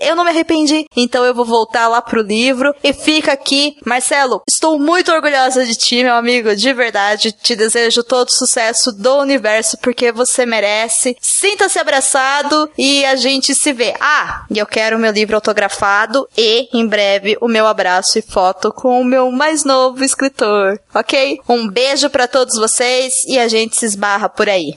Eu 0.00 0.16
não 0.16 0.24
me 0.24 0.30
arrependi, 0.30 0.86
então 0.96 1.24
eu 1.24 1.34
vou 1.34 1.44
voltar 1.44 1.88
lá 1.88 2.00
pro 2.02 2.22
livro 2.22 2.74
e 2.82 2.92
fica 2.92 3.32
aqui. 3.32 3.76
Marcelo, 3.84 4.42
estou 4.48 4.78
muito 4.78 5.12
orgulhosa 5.12 5.64
de 5.64 5.74
ti, 5.74 6.02
meu 6.02 6.14
amigo, 6.14 6.54
de 6.54 6.72
verdade. 6.72 7.32
Te 7.32 7.54
desejo 7.54 8.02
todo 8.02 8.30
sucesso 8.30 8.92
do 8.92 9.16
universo 9.18 9.78
porque 9.78 10.12
você 10.12 10.44
merece. 10.44 11.16
Sinta-se 11.20 11.78
abraçado 11.78 12.70
e 12.76 13.04
a 13.04 13.16
gente 13.16 13.54
se 13.54 13.72
vê. 13.72 13.94
Ah, 14.00 14.44
e 14.50 14.58
eu 14.58 14.66
quero 14.66 14.96
o 14.96 15.00
meu 15.00 15.12
livro 15.12 15.36
autografado 15.36 16.28
e, 16.36 16.68
em 16.72 16.86
breve, 16.86 17.36
o 17.40 17.48
meu 17.48 17.66
abraço 17.66 18.18
e 18.18 18.22
foto 18.22 18.72
com 18.72 19.00
o 19.00 19.04
meu 19.04 19.30
mais 19.30 19.64
novo 19.64 20.04
escritor, 20.04 20.80
ok? 20.94 21.40
Um 21.48 21.68
beijo 21.68 22.10
para 22.10 22.28
todos 22.28 22.58
vocês 22.58 23.12
e 23.26 23.38
a 23.38 23.48
gente 23.48 23.76
se 23.76 23.86
esbarra 23.86 24.28
por 24.28 24.48
aí. 24.48 24.72